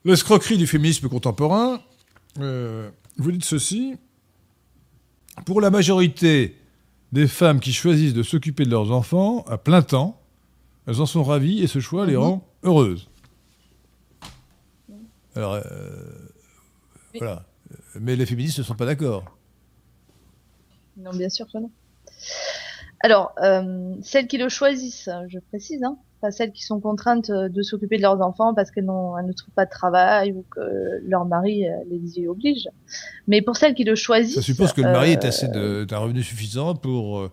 L'escroquerie 0.05 0.57
du 0.57 0.67
féminisme 0.67 1.09
contemporain. 1.09 1.81
vous 2.37 3.31
dites 3.31 3.43
ceci. 3.43 3.97
Pour 5.45 5.61
la 5.61 5.71
majorité 5.71 6.55
des 7.11 7.27
femmes 7.27 7.59
qui 7.59 7.73
choisissent 7.73 8.13
de 8.13 8.21
s'occuper 8.21 8.65
de 8.65 8.69
leurs 8.69 8.91
enfants 8.91 9.43
à 9.47 9.57
plein 9.57 9.81
temps, 9.81 10.21
elles 10.87 11.01
en 11.01 11.07
sont 11.07 11.23
ravies 11.23 11.63
et 11.63 11.67
ce 11.67 11.79
choix 11.79 12.05
les 12.05 12.13
mhm. 12.13 12.19
rend 12.19 12.47
heureuses. 12.63 13.09
Alors, 15.35 15.53
euh, 15.53 15.61
voilà. 17.15 17.43
Mais 17.99 18.15
les 18.15 18.27
féministes 18.27 18.59
ne 18.59 18.63
sont 18.63 18.75
pas 18.75 18.85
d'accord. 18.85 19.25
Non, 20.97 21.11
bien 21.11 21.29
sûr 21.29 21.47
que 21.51 21.57
non. 21.57 21.71
Alors, 22.99 23.33
euh, 23.41 23.95
celles 24.03 24.27
qui 24.27 24.37
le 24.37 24.49
choisissent, 24.49 25.09
je 25.29 25.39
précise, 25.39 25.83
hein, 25.83 25.97
pas 26.21 26.31
celles 26.31 26.51
qui 26.51 26.63
sont 26.63 26.79
contraintes 26.79 27.29
euh, 27.29 27.49
de 27.49 27.61
s'occuper 27.61 27.97
de 27.97 28.01
leurs 28.01 28.21
enfants 28.21 28.53
parce 28.53 28.71
qu'elles 28.71 28.85
ne 28.85 29.33
trouvent 29.33 29.53
pas 29.53 29.65
de 29.65 29.69
travail 29.69 30.31
ou 30.31 30.43
que 30.49 31.01
leur 31.07 31.25
mari 31.25 31.67
euh, 31.67 31.75
les 31.89 32.19
y 32.19 32.27
oblige. 32.27 32.69
Mais 33.27 33.41
pour 33.41 33.57
celles 33.57 33.73
qui 33.73 33.83
le 33.83 33.95
choisissent. 33.95 34.35
Ça 34.35 34.41
suppose 34.41 34.73
que 34.73 34.81
le 34.81 34.91
mari 34.91 35.11
est 35.11 35.25
assez 35.25 35.47
d'un 35.47 35.97
revenu 35.97 36.23
suffisant 36.23 36.75
pour. 36.75 37.29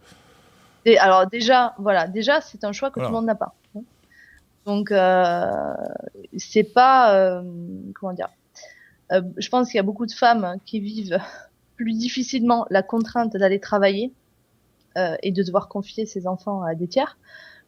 Et 0.84 0.98
alors 0.98 1.26
déjà, 1.26 1.74
voilà, 1.78 2.08
déjà 2.08 2.40
c'est 2.40 2.64
un 2.64 2.72
choix 2.72 2.90
que 2.90 3.00
tout 3.00 3.06
le 3.06 3.12
monde 3.12 3.26
n'a 3.26 3.34
pas. 3.34 3.54
Donc 4.66 4.92
euh, 4.92 5.74
c'est 6.36 6.72
pas 6.72 7.42
comment 7.94 8.12
dire. 8.12 8.28
je 9.10 9.48
pense 9.48 9.68
qu'il 9.68 9.76
y 9.76 9.80
a 9.80 9.84
beaucoup 9.84 10.06
de 10.06 10.12
femmes 10.12 10.56
qui 10.64 10.80
vivent 10.80 11.18
plus 11.76 11.94
difficilement 11.94 12.66
la 12.70 12.82
contrainte 12.82 13.36
d'aller 13.36 13.58
travailler 13.58 14.12
euh, 14.98 15.16
et 15.22 15.32
de 15.32 15.42
devoir 15.42 15.68
confier 15.68 16.04
ses 16.04 16.26
enfants 16.26 16.62
à 16.62 16.74
des 16.74 16.86
tiers, 16.86 17.16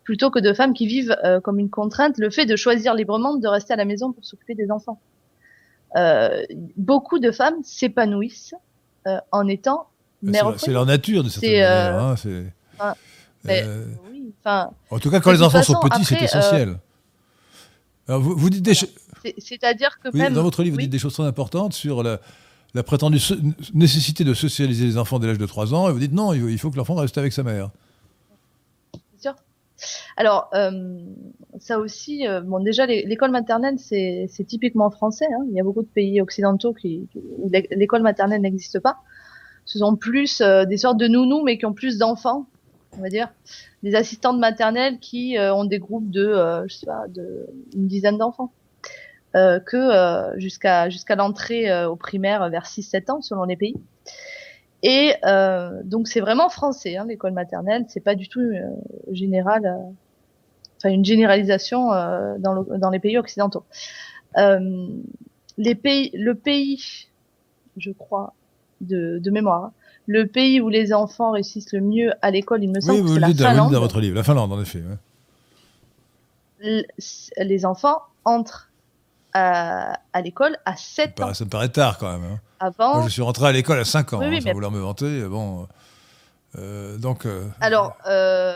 plutôt 0.05 0.30
que 0.30 0.38
de 0.38 0.52
femmes 0.52 0.74
qui 0.74 0.86
vivent 0.86 1.16
euh, 1.24 1.40
comme 1.40 1.59
une 1.59 1.70
contrainte 1.70 2.18
le 2.18 2.30
fait 2.30 2.46
de 2.46 2.57
choisir 2.57 2.94
librement 2.94 3.36
de 3.36 3.48
rester 3.48 3.72
à 3.72 3.76
la 3.76 3.84
maison 3.84 4.12
pour 4.12 4.24
s'occuper 4.24 4.55
des 4.55 4.70
enfants. 4.70 5.00
Euh, 5.96 6.42
beaucoup 6.76 7.18
de 7.18 7.30
femmes 7.30 7.62
s'épanouissent 7.62 8.55
en 9.32 9.48
étant 9.48 9.88
mères. 10.22 10.55
C'est 10.57 10.72
leur 10.72 10.86
nature 10.86 11.24
de 11.24 11.28
cette 11.28 11.42
manière. 11.42 12.14
Hein, 12.80 12.94
oui, 14.09 14.32
en 14.90 14.98
tout 14.98 15.11
cas, 15.11 15.20
quand 15.20 15.32
les 15.32 15.42
enfants 15.42 15.62
sont 15.62 15.78
petits, 15.80 16.05
c'est 16.05 16.22
essentiel. 16.22 16.78
Alors, 18.09 18.20
vous, 18.20 18.36
vous, 18.36 18.50
dites 18.50 18.62
des 18.62 18.74
C'est-à-dire 19.38 19.98
que 20.02 20.14
même... 20.16 20.34
Dans 20.34 20.42
votre 20.42 20.62
livre, 20.62 20.74
vous 20.74 20.80
dites 20.80 20.90
des 20.90 20.98
choses 20.98 21.14
très 21.14 21.24
importantes 21.24 21.72
sur 21.72 22.02
la, 22.02 22.20
la 22.74 22.82
prétendue 22.82 23.20
nécessité 23.72 24.24
de 24.24 24.34
socialiser 24.34 24.84
les 24.84 24.98
enfants 24.98 25.18
dès 25.18 25.28
l'âge 25.28 25.38
de 25.38 25.46
3 25.46 25.72
ans, 25.74 25.88
et 25.88 25.92
vous 25.92 25.98
dites 25.98 26.12
non, 26.12 26.34
il 26.34 26.59
faut 26.59 26.70
que 26.70 26.76
l'enfant 26.76 26.96
reste 26.96 27.16
avec 27.18 27.32
sa 27.32 27.42
mère. 27.42 27.70
Alors, 30.16 30.51
euh, 30.55 30.99
ça 31.59 31.79
aussi, 31.79 32.27
euh, 32.27 32.41
bon, 32.41 32.61
déjà, 32.61 32.87
l'école 32.87 33.31
maternelle, 33.31 33.79
c'est 33.79 34.29
typiquement 34.47 34.91
français. 34.91 35.27
Hein. 35.27 35.45
Il 35.49 35.57
y 35.57 35.61
a 35.61 35.64
beaucoup 35.64 35.83
de 35.83 35.89
pays 35.89 36.20
occidentaux 36.20 36.75
où 36.85 37.51
l'école 37.70 38.03
maternelle 38.03 38.41
n'existe 38.41 38.81
pas. 38.81 38.99
Ce 39.64 39.79
sont 39.79 39.97
plus 39.97 40.41
euh, 40.41 40.64
des 40.64 40.77
sortes 40.77 40.99
de 40.99 41.09
nounous, 41.09 41.43
mais 41.43 41.59
qui 41.59 41.66
ont 41.66 41.72
plus 41.72 41.99
d'enfants, 41.99 42.47
on 42.97 43.03
va 43.03 43.09
dire. 43.09 43.33
Des 43.83 43.95
assistantes 43.95 44.39
maternelles 44.39 44.99
qui 44.99 45.37
ont 45.39 45.64
des 45.64 45.79
groupes 45.79 46.11
de, 46.11 46.64
je 46.66 46.75
sais 46.75 46.87
pas, 46.87 47.05
une 47.75 47.87
dizaine 47.87 48.18
d'enfants. 48.18 48.53
Que 49.35 50.33
jusqu'à 50.39 50.89
jusqu'à 50.89 51.16
l'entrée 51.16 51.85
au 51.85 51.97
primaire 51.97 52.49
vers 52.49 52.64
6-7 52.64 53.11
ans 53.11 53.20
selon 53.20 53.45
les 53.45 53.57
pays. 53.57 53.75
Et 54.87 55.14
donc 55.85 56.09
c'est 56.09 56.20
vraiment 56.20 56.51
français 56.51 56.97
hein, 56.99 57.07
l'école 57.09 57.32
maternelle, 57.32 57.87
c'est 57.89 58.05
pas 58.05 58.14
du 58.14 58.28
tout 58.28 58.43
général, 59.11 59.78
enfin 60.76 60.91
une 60.91 61.05
généralisation 61.05 61.89
dans, 62.39 62.53
le, 62.53 62.78
dans 62.78 62.91
les 62.91 62.99
pays 62.99 63.16
occidentaux. 63.16 63.64
les 64.37 65.74
pays, 65.74 66.11
le 66.12 66.35
pays, 66.35 67.09
je 67.78 67.93
crois, 67.93 68.35
de, 68.82 69.18
de 69.18 69.30
mémoire, 69.30 69.64
hein, 69.64 69.72
le 70.07 70.26
pays 70.26 70.61
où 70.61 70.68
les 70.68 70.93
enfants 70.93 71.30
réussissent 71.30 71.72
le 71.72 71.80
mieux 71.80 72.12
à 72.20 72.30
l'école, 72.30 72.62
il 72.62 72.70
me 72.70 72.80
semble 72.80 73.05
que 73.05 73.14
c'est 73.14 73.20
la 73.20 73.28
Finlande. 73.28 73.72
dans 73.72 73.80
votre 73.80 74.01
livre, 74.01 74.16
la 74.16 74.22
Finlande 74.22 74.53
en 74.53 74.61
effet. 74.61 74.82
Les 77.39 77.66
enfants 77.66 78.03
entrent 78.24 78.70
à, 79.35 79.99
l'école 80.22 80.57
à 80.64 80.76
7 80.76 81.20
ans. 81.20 81.35
Ça 81.35 81.45
me 81.45 81.51
paraît 81.51 81.68
tard 81.68 81.99
quand 81.99 82.11
même. 82.11 82.24
Hein. 82.32 82.41
Avant... 82.61 82.99
Moi, 82.99 83.05
je 83.09 83.12
suis 83.12 83.22
rentré 83.22 83.47
à 83.47 83.53
l'école 83.53 83.78
à 83.78 83.85
5 83.85 84.12
ans, 84.14 84.20
oui, 84.20 84.37
hein, 84.37 84.41
sans 84.41 84.53
vouloir 84.53 84.70
me 84.70 84.78
vanter. 84.78 85.22
Bon, 85.24 85.66
euh, 86.59 86.97
donc. 86.99 87.26
Euh, 87.26 87.45
alors, 87.61 87.97
euh, 88.07 88.55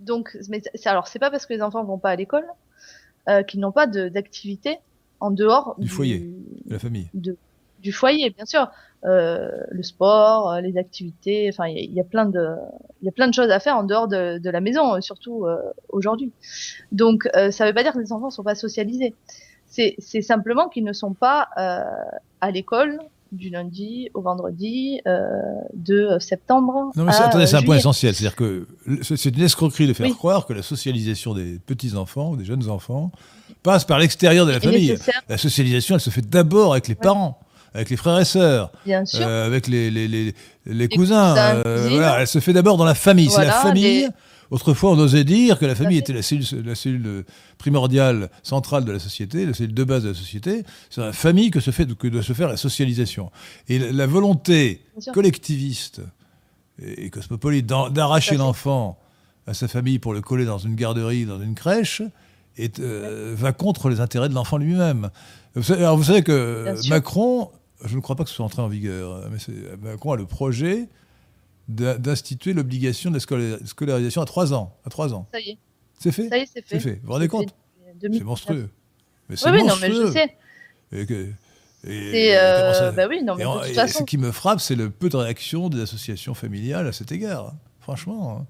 donc, 0.00 0.36
mais 0.48 0.60
alors 0.84 1.06
c'est 1.06 1.18
pas 1.18 1.30
parce 1.30 1.46
que 1.46 1.54
les 1.54 1.62
enfants 1.62 1.84
vont 1.84 1.98
pas 1.98 2.10
à 2.10 2.16
l'école 2.16 2.44
euh, 3.28 3.42
qu'ils 3.42 3.60
n'ont 3.60 3.72
pas 3.72 3.86
d'activité 3.86 4.78
en 5.20 5.30
dehors 5.30 5.74
du, 5.78 5.88
foyer, 5.88 6.18
de 6.66 6.72
la 6.72 6.78
famille. 6.78 7.08
De, 7.14 7.36
du 7.80 7.92
foyer, 7.92 8.30
bien 8.30 8.44
sûr. 8.44 8.68
le 9.02 9.82
sport, 9.82 10.60
les 10.60 10.76
activités, 10.76 11.48
enfin, 11.48 11.68
il 11.68 11.92
y, 11.92 12.00
a 12.00 12.04
plein 12.04 12.26
de, 12.26 12.48
il 13.00 13.06
y 13.06 13.08
a 13.08 13.12
plein 13.12 13.28
de 13.28 13.34
choses 13.34 13.50
à 13.50 13.60
faire 13.60 13.76
en 13.76 13.84
dehors 13.84 14.08
de, 14.08 14.38
de 14.38 14.50
la 14.50 14.60
maison, 14.60 15.00
surtout 15.00 15.46
aujourd'hui. 15.88 16.32
Donc, 16.92 17.28
ça 17.50 17.66
veut 17.66 17.72
pas 17.72 17.84
dire 17.84 17.92
que 17.92 18.00
les 18.00 18.12
enfants 18.12 18.30
sont 18.30 18.42
pas 18.42 18.56
socialisés. 18.56 19.14
C'est 19.98 20.22
simplement 20.22 20.68
qu'ils 20.68 20.84
ne 20.84 20.92
sont 20.92 21.12
pas 21.12 21.48
euh, 21.58 21.82
à 22.40 22.50
l'école 22.50 22.98
du 23.32 23.50
lundi 23.50 24.08
au 24.14 24.22
vendredi 24.22 25.00
euh, 25.06 25.20
de 25.74 26.16
septembre. 26.20 26.92
Non, 26.94 27.04
mais 27.04 27.14
attendez, 27.14 27.46
c'est 27.46 27.56
un 27.56 27.62
point 27.62 27.76
essentiel. 27.76 28.14
C'est-à-dire 28.14 28.36
que 28.36 28.66
c'est 29.02 29.36
une 29.36 29.42
escroquerie 29.42 29.88
de 29.88 29.92
faire 29.92 30.10
croire 30.16 30.46
que 30.46 30.52
la 30.52 30.62
socialisation 30.62 31.34
des 31.34 31.58
petits-enfants 31.66 32.30
ou 32.30 32.36
des 32.36 32.44
jeunes 32.44 32.68
enfants 32.70 33.10
passe 33.62 33.84
par 33.84 33.98
l'extérieur 33.98 34.46
de 34.46 34.52
la 34.52 34.60
famille. 34.60 34.96
La 35.28 35.38
socialisation, 35.38 35.96
elle 35.96 36.00
se 36.00 36.10
fait 36.10 36.26
d'abord 36.28 36.72
avec 36.72 36.88
les 36.88 36.94
parents 36.94 37.38
avec 37.74 37.90
les 37.90 37.96
frères 37.98 38.18
et 38.18 38.24
sœurs, 38.24 38.72
euh, 38.88 39.46
avec 39.46 39.66
les, 39.66 39.90
les, 39.90 40.08
les, 40.08 40.34
les 40.64 40.88
cousins. 40.88 41.34
voilà, 41.62 42.20
elle 42.20 42.26
se 42.26 42.38
fait 42.38 42.54
d'abord 42.54 42.78
dans 42.78 42.86
la 42.86 42.94
famille. 42.94 43.28
c'est 43.28 43.44
la 43.44 43.52
famille 43.52 44.08
Autrefois, 44.50 44.92
on 44.92 44.98
osait 44.98 45.24
dire 45.24 45.58
que 45.58 45.66
la 45.66 45.74
famille 45.74 45.98
était 45.98 46.12
la 46.12 46.22
cellule, 46.22 46.46
la 46.64 46.74
cellule, 46.74 47.24
primordiale, 47.58 48.30
centrale 48.42 48.84
de 48.84 48.92
la 48.92 48.98
société, 48.98 49.44
la 49.44 49.54
cellule 49.54 49.74
de 49.74 49.84
base 49.84 50.04
de 50.04 50.08
la 50.08 50.14
société. 50.14 50.64
C'est 50.90 51.00
dans 51.00 51.06
la 51.06 51.12
famille 51.12 51.50
que, 51.50 51.60
se 51.60 51.70
fait, 51.70 51.92
que 51.96 52.08
doit 52.08 52.22
se 52.22 52.32
faire 52.32 52.48
la 52.48 52.56
socialisation. 52.56 53.30
Et 53.68 53.78
la, 53.78 54.06
volonté 54.06 54.82
collectiviste 55.12 56.00
et, 56.80 57.10
cosmopolite 57.10 57.66
d'arracher 57.66 58.36
l'enfant 58.36 58.98
à 59.46 59.54
sa 59.54 59.68
famille 59.68 59.98
pour 59.98 60.12
le 60.12 60.20
coller 60.20 60.44
dans 60.44 60.58
une 60.58 60.74
garderie, 60.74 61.24
dans 61.24 61.40
une 61.40 61.54
crèche, 61.54 62.02
est, 62.56 62.80
euh, 62.80 63.34
va 63.36 63.52
contre 63.52 63.88
les 63.88 64.00
intérêts 64.00 64.28
de 64.28 64.34
l'enfant 64.34 64.58
lui-même. 64.58 65.10
Alors 65.70 65.96
vous 65.96 66.04
savez 66.04 66.22
que 66.22 66.74
Macron, 66.88 67.50
je 67.84 67.96
ne 67.96 68.00
crois 68.00 68.16
pas 68.16 68.24
que 68.24 68.30
ce 68.30 68.36
soit 68.36 68.44
entré 68.44 68.62
en 68.62 68.68
vigueur, 68.68 69.22
mais 69.30 69.38
Macron 69.82 70.12
a 70.12 70.16
le 70.16 70.26
projet 70.26 70.88
d'instituer 71.68 72.52
l'obligation 72.52 73.10
de 73.10 73.16
la 73.16 73.58
scolarisation 73.64 74.22
à 74.22 74.24
3 74.24 74.54
ans. 74.54 74.76
À 74.84 74.90
3 74.90 75.14
ans. 75.14 75.26
Ça 75.32 75.40
y 75.40 75.50
est. 75.50 75.58
C'est 75.98 76.12
fait 76.12 76.28
Ça 76.28 76.38
y 76.38 76.42
est, 76.42 76.50
c'est 76.52 76.80
fait. 76.80 76.94
Vous 76.94 77.06
vous 77.06 77.12
rendez 77.12 77.28
compte 77.28 77.54
C'est 78.00 78.22
monstrueux. 78.22 78.70
Mais 79.28 79.36
oui, 79.44 79.50
oui, 79.52 79.64
non, 79.64 79.74
mais 79.80 79.90
je 79.90 80.12
sais. 80.12 80.36
Et 80.92 81.06
que, 81.06 81.32
et, 81.84 82.36
euh, 82.36 82.90
bah 82.92 83.06
oui, 83.08 83.22
non, 83.22 83.36
mais 83.36 83.44
de 83.44 83.66
toute 83.66 83.74
façon... 83.74 84.00
Ce 84.00 84.04
qui 84.04 84.18
me 84.18 84.32
frappe, 84.32 84.60
c'est 84.60 84.74
le 84.74 84.90
peu 84.90 85.08
de 85.08 85.16
réaction 85.16 85.68
des 85.68 85.80
associations 85.80 86.34
familiales 86.34 86.86
à 86.86 86.92
cet 86.92 87.12
égard. 87.12 87.48
Hein. 87.48 87.54
Franchement. 87.80 88.38
Hein. 88.40 88.46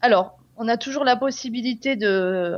Alors, 0.00 0.38
on 0.56 0.68
a 0.68 0.76
toujours 0.76 1.04
la 1.04 1.16
possibilité 1.16 1.96
de 1.96 2.56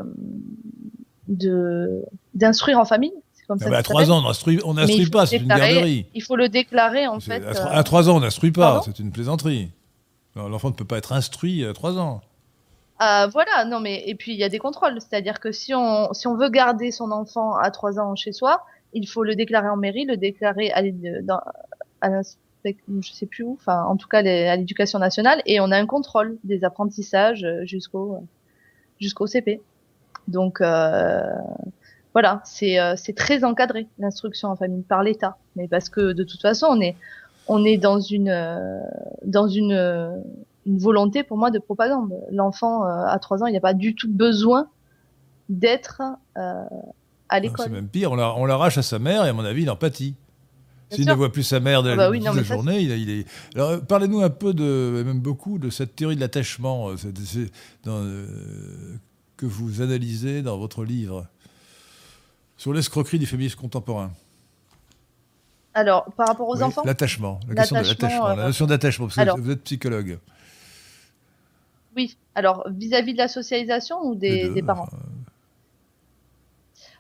d'instruire 2.35 2.79
en 2.79 2.85
famille 2.85 3.15
ah 3.61 3.71
bah, 3.71 3.79
à 3.79 3.83
3 3.83 4.11
ans, 4.11 4.23
on 4.65 4.75
n'instruit 4.75 5.11
pas, 5.11 5.27
c'est 5.27 5.37
une 5.37 5.49
garderie. 5.49 6.07
Il 6.15 6.23
faut 6.23 6.37
le 6.37 6.49
déclarer, 6.49 7.07
en 7.07 7.21
fait. 7.21 7.43
À 7.45 7.83
3 7.83 8.09
ans, 8.09 8.17
on 8.17 8.21
n'instruit 8.21 8.53
pas, 8.53 8.83
c'est 8.85 8.99
une 8.99 9.13
plaisanterie. 9.13 9.71
L'enfant 10.35 10.69
ne 10.69 10.75
peut 10.75 10.85
pas 10.85 10.99
être 10.99 11.13
instruit 11.13 11.65
à 11.65 11.73
3 11.73 11.99
ans. 11.99 12.23
Euh, 13.03 13.27
voilà, 13.27 13.65
non, 13.65 13.81
mais 13.81 14.05
et 14.07 14.15
puis 14.15 14.33
il 14.33 14.39
y 14.39 14.45
a 14.45 14.49
des 14.49 14.59
contrôles. 14.59 15.01
C'est-à-dire 15.01 15.41
que 15.41 15.51
si 15.51 15.75
on, 15.75 16.13
si 16.13 16.27
on 16.27 16.37
veut 16.37 16.51
garder 16.51 16.91
son 16.91 17.11
enfant 17.11 17.57
à 17.57 17.71
3 17.71 17.99
ans 17.99 18.15
chez 18.15 18.33
soi, 18.33 18.65
il 18.93 19.09
faut 19.09 19.25
le 19.25 19.35
déclarer 19.35 19.69
en 19.69 19.77
mairie, 19.77 20.05
le 20.05 20.17
déclarer 20.17 20.71
à, 20.73 20.83
dans, 21.23 21.41
à 22.01 22.23
je 22.65 23.13
sais 23.13 23.27
plus 23.27 23.43
où, 23.43 23.59
enfin 23.61 23.83
en 23.83 23.97
tout 23.97 24.07
cas 24.07 24.19
à 24.19 24.57
l'éducation 24.57 25.01
nationale, 25.01 25.43
et 25.47 25.59
on 25.59 25.73
a 25.73 25.77
un 25.77 25.87
contrôle 25.87 26.39
des 26.45 26.63
apprentissages 26.63 27.45
jusqu'au 27.65 28.25
jusqu'au 29.01 29.27
CP. 29.27 29.61
Donc 30.29 30.61
euh, 30.61 31.23
voilà, 32.13 32.43
euh, 32.63 32.95
c'est 32.97 33.15
très 33.15 33.43
encadré 33.45 33.87
l'instruction 33.99 34.49
en 34.49 34.57
famille 34.57 34.83
par 34.83 35.03
l'État, 35.03 35.39
mais 35.57 35.67
parce 35.67 35.89
que 35.89 36.13
de 36.13 36.25
toute 36.25 36.43
façon 36.43 36.67
on 36.71 36.81
est 36.81 36.97
on 37.49 37.65
est 37.65 37.79
dans 37.79 38.01
une 38.01 38.29
euh, 38.29 38.81
dans 39.25 39.49
une, 39.49 39.73
euh, 39.73 40.11
une 40.67 40.79
volonté 40.79 41.23
pour 41.23 41.39
moi 41.39 41.51
de 41.51 41.59
propagande. 41.59 42.13
L'enfant 42.31 42.85
à 42.85 43.19
3 43.19 43.43
ans, 43.43 43.47
il 43.47 43.53
n'y 43.53 43.57
a 43.57 43.63
pas 43.63 43.75
du 43.75 43.95
tout 43.95 44.11
besoin 44.11 44.69
d'être 45.49 46.03
à 46.35 47.41
l'école. 47.41 47.67
C'est 47.67 47.73
même 47.73 47.89
pire, 47.89 48.13
on 48.13 48.47
l'arrache 48.47 48.79
à 48.79 48.83
sa 48.83 48.99
mère 48.99 49.25
et 49.25 49.31
à 49.31 49.33
mon 49.33 49.45
avis 49.45 49.63
il 49.63 49.71
en 49.71 49.77
pâtit. 49.77 50.15
S'il 50.91 51.09
ne 51.09 51.15
voit 51.15 51.33
plus 51.33 51.43
sa 51.43 51.59
mère 51.59 51.83
de 51.83 51.89
la, 51.89 52.05
ah 52.05 52.11
bah 52.11 52.43
journée, 52.43 52.81
il, 52.81 53.09
est. 53.09 53.27
Alors, 53.55 53.81
parlez-nous 53.81 54.21
un 54.21 54.29
peu 54.29 54.53
de, 54.53 55.03
même 55.07 55.21
beaucoup, 55.21 55.59
de 55.59 55.71
cette 55.71 55.97
théorie 55.97 56.17
de 56.17 56.21
l'attachement 56.21 56.91
que 59.39 59.47
vous 59.47 59.81
analysez 59.81 60.43
dans 60.43 60.59
votre 60.59 60.85
livre 60.85 61.27
sur 62.63 62.73
l'escroquerie 62.73 63.19
du 63.19 63.27
féminisme 63.27 63.59
contemporain. 63.59 64.13
Alors, 65.75 66.05
par 66.17 66.29
rapport 66.29 66.49
aux 66.49 66.63
enfants? 66.63 66.83
L'attachement, 66.85 67.41
la 67.49 67.57
question 67.57 67.83
de 67.83 67.89
l'attachement, 67.89 68.29
la 68.29 68.33
euh, 68.35 68.47
notion 68.47 68.67
d'attachement, 68.67 69.09
parce 69.09 69.17
que 69.17 69.41
vous 69.41 69.51
êtes 69.51 69.65
psychologue. 69.65 70.21
Oui, 71.97 72.17
alors 72.37 72.65
vis-à-vis 72.71 73.15
de 73.15 73.19
la 73.19 73.27
socialisation 73.27 74.01
ou 74.05 74.15
des, 74.15 74.63
parents? 74.65 74.89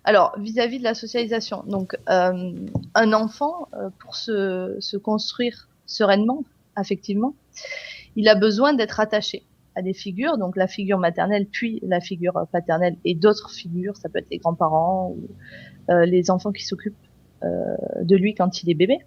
Alors, 0.02 0.34
vis-à-vis 0.36 0.80
de 0.80 0.84
la 0.84 0.94
socialisation, 0.94 1.62
donc 1.68 1.96
euh, 2.08 2.52
un 2.96 3.12
enfant, 3.12 3.68
euh, 3.74 3.88
pour 4.00 4.16
se, 4.16 4.76
se, 4.80 4.96
construire 4.96 5.68
sereinement, 5.86 6.42
affectivement, 6.74 7.36
il 8.16 8.28
a 8.28 8.34
besoin 8.34 8.72
d'être 8.72 8.98
attaché 8.98 9.44
à 9.74 9.82
des 9.82 9.94
figures, 9.94 10.38
donc 10.38 10.56
la 10.56 10.66
figure 10.66 10.98
maternelle, 10.98 11.46
puis 11.46 11.80
la 11.82 12.00
figure 12.00 12.46
paternelle 12.52 12.96
et 13.04 13.14
d'autres 13.14 13.50
figures, 13.50 13.96
ça 13.96 14.08
peut 14.08 14.18
être 14.18 14.30
les 14.30 14.38
grands-parents 14.38 15.14
ou 15.16 15.28
euh, 15.90 16.04
les 16.04 16.30
enfants 16.30 16.52
qui 16.52 16.64
s'occupent 16.64 16.94
euh, 17.42 17.76
de 18.02 18.16
lui 18.16 18.34
quand 18.34 18.62
il 18.62 18.70
est 18.70 18.74
bébé. 18.74 18.98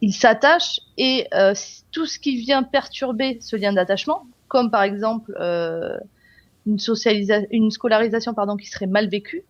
Il 0.00 0.12
s'attache 0.12 0.80
et 0.98 1.26
euh, 1.34 1.54
tout 1.90 2.06
ce 2.06 2.18
qui 2.18 2.36
vient 2.36 2.62
perturber 2.62 3.38
ce 3.40 3.56
lien 3.56 3.72
d'attachement, 3.72 4.26
comme 4.48 4.70
par 4.70 4.82
exemple 4.82 5.34
euh, 5.40 5.96
une, 6.66 6.78
une 7.50 7.70
scolarisation 7.70 8.34
pardon, 8.34 8.56
qui 8.56 8.66
serait 8.66 8.86
mal 8.86 9.08
vécue, 9.08 9.44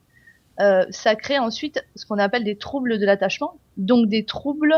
euh, 0.61 0.85
ça 0.91 1.17
crée 1.17 1.39
ensuite 1.39 1.85
ce 1.97 2.07
qu'on 2.07 2.19
appelle 2.19 2.45
des 2.45 2.57
troubles 2.57 2.99
de 2.99 3.07
l'attachement, 3.07 3.59
donc 3.77 4.09
des 4.09 4.25
troubles 4.25 4.75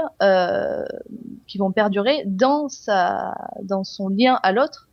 qui 1.47 1.59
vont 1.59 1.71
perdurer 1.71 2.23
dans 2.25 2.69
sa, 2.69 3.35
dans 3.63 3.85
son 3.85 4.09
lien 4.09 4.41
à 4.43 4.53
l'autre 4.53 4.86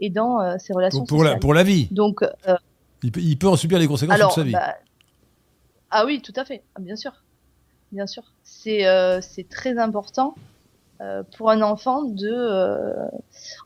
et 0.00 0.10
dans 0.10 0.40
euh, 0.40 0.56
ses 0.58 0.72
relations 0.72 1.04
pour, 1.04 1.24
La, 1.24 1.36
pour 1.36 1.54
la 1.54 1.62
vie. 1.62 1.88
Donc, 1.90 2.22
euh, 2.22 2.56
il, 3.02 3.12
peut, 3.12 3.20
il 3.20 3.38
peut 3.38 3.48
en 3.48 3.56
subir 3.56 3.78
les 3.78 3.86
conséquences 3.86 4.14
alors, 4.14 4.34
toute 4.34 4.42
sa 4.42 4.46
vie. 4.46 4.52
Bah, 4.52 4.76
ah 5.90 6.04
oui, 6.04 6.20
tout 6.20 6.32
à 6.36 6.44
fait, 6.44 6.62
ah, 6.74 6.80
bien 6.80 6.96
sûr, 6.96 7.12
bien 7.92 8.06
sûr. 8.06 8.22
C'est 8.44 8.86
euh, 8.86 9.20
c'est 9.20 9.48
très 9.48 9.78
important 9.78 10.34
euh, 11.00 11.22
pour 11.36 11.50
un 11.50 11.62
enfant 11.62 12.02
de. 12.02 12.94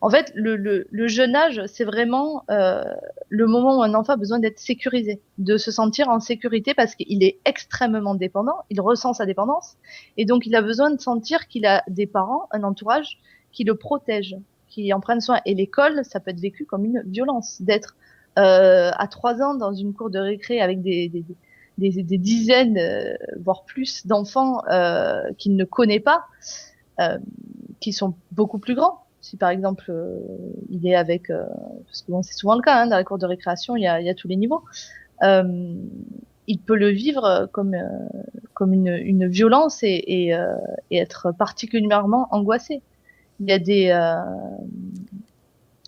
En 0.00 0.10
fait, 0.10 0.30
le, 0.34 0.56
le, 0.56 0.86
le 0.90 1.08
jeune 1.08 1.34
âge, 1.34 1.60
c'est 1.66 1.84
vraiment 1.84 2.44
le 2.48 3.46
moment 3.46 3.78
où 3.78 3.82
un 3.82 3.94
enfant 3.94 4.12
a 4.12 4.16
besoin 4.16 4.38
d'être 4.38 4.58
sécurisé, 4.58 5.20
de 5.38 5.56
se 5.56 5.70
sentir 5.70 6.08
en 6.10 6.20
sécurité 6.20 6.74
parce 6.74 6.94
qu'il 6.94 7.24
est 7.24 7.38
extrêmement 7.44 8.14
dépendant, 8.14 8.58
il 8.70 8.80
ressent 8.80 9.14
sa 9.14 9.26
dépendance, 9.26 9.76
et 10.16 10.24
donc 10.26 10.46
il 10.46 10.54
a 10.54 10.62
besoin 10.62 10.90
de 10.90 11.00
sentir 11.00 11.48
qu'il 11.48 11.66
a 11.66 11.82
des 11.88 12.06
parents, 12.06 12.48
un 12.52 12.62
entourage 12.62 13.18
qui 13.50 13.64
le 13.64 13.74
protège, 13.74 14.36
qui 14.72 14.92
en 14.92 15.00
prennent 15.00 15.20
soin. 15.20 15.40
Et 15.44 15.54
l'école, 15.54 16.04
ça 16.04 16.20
peut 16.20 16.30
être 16.30 16.40
vécu 16.40 16.64
comme 16.64 16.84
une 16.84 17.02
violence, 17.06 17.60
d'être 17.60 17.96
à 18.36 19.06
trois 19.10 19.42
ans 19.42 19.54
dans 19.54 19.74
une 19.74 19.92
cour 19.92 20.08
de 20.08 20.18
récré 20.18 20.60
avec 20.60 20.80
des, 20.80 21.08
des, 21.08 21.24
des, 21.76 22.02
des 22.02 22.18
dizaines, 22.18 22.78
voire 23.40 23.64
plus 23.64 24.06
d'enfants 24.06 24.62
qu'il 25.36 25.56
ne 25.56 25.64
connaît 25.64 26.00
pas. 26.00 26.24
Euh, 27.00 27.18
qui 27.80 27.92
sont 27.92 28.14
beaucoup 28.30 28.58
plus 28.58 28.76
grands. 28.76 29.02
Si 29.22 29.36
par 29.36 29.50
exemple 29.50 29.86
euh, 29.88 30.20
il 30.70 30.86
est 30.86 30.94
avec, 30.94 31.30
euh, 31.30 31.44
parce 31.86 32.02
que 32.02 32.12
bon, 32.12 32.22
c'est 32.22 32.34
souvent 32.34 32.54
le 32.54 32.60
cas 32.60 32.82
hein, 32.82 32.86
dans 32.86 32.96
la 32.96 33.02
cour 33.02 33.18
de 33.18 33.26
récréation, 33.26 33.74
il 33.74 33.82
y 33.82 33.88
a, 33.88 34.00
il 34.00 34.06
y 34.06 34.10
a 34.10 34.14
tous 34.14 34.28
les 34.28 34.36
niveaux. 34.36 34.62
il 35.22 36.58
peut 36.64 36.76
le 36.76 36.90
vivre 36.90 37.48
comme 37.50 37.74
comme 38.54 38.72
une, 38.72 38.88
une 38.88 39.26
violence 39.26 39.82
et, 39.82 40.04
et, 40.06 40.36
et, 40.90 40.98
être 40.98 41.32
particulièrement 41.32 42.28
angoissé. 42.30 42.82
Il 43.40 43.48
y 43.48 43.52
a 43.52 43.58
des 43.58 43.94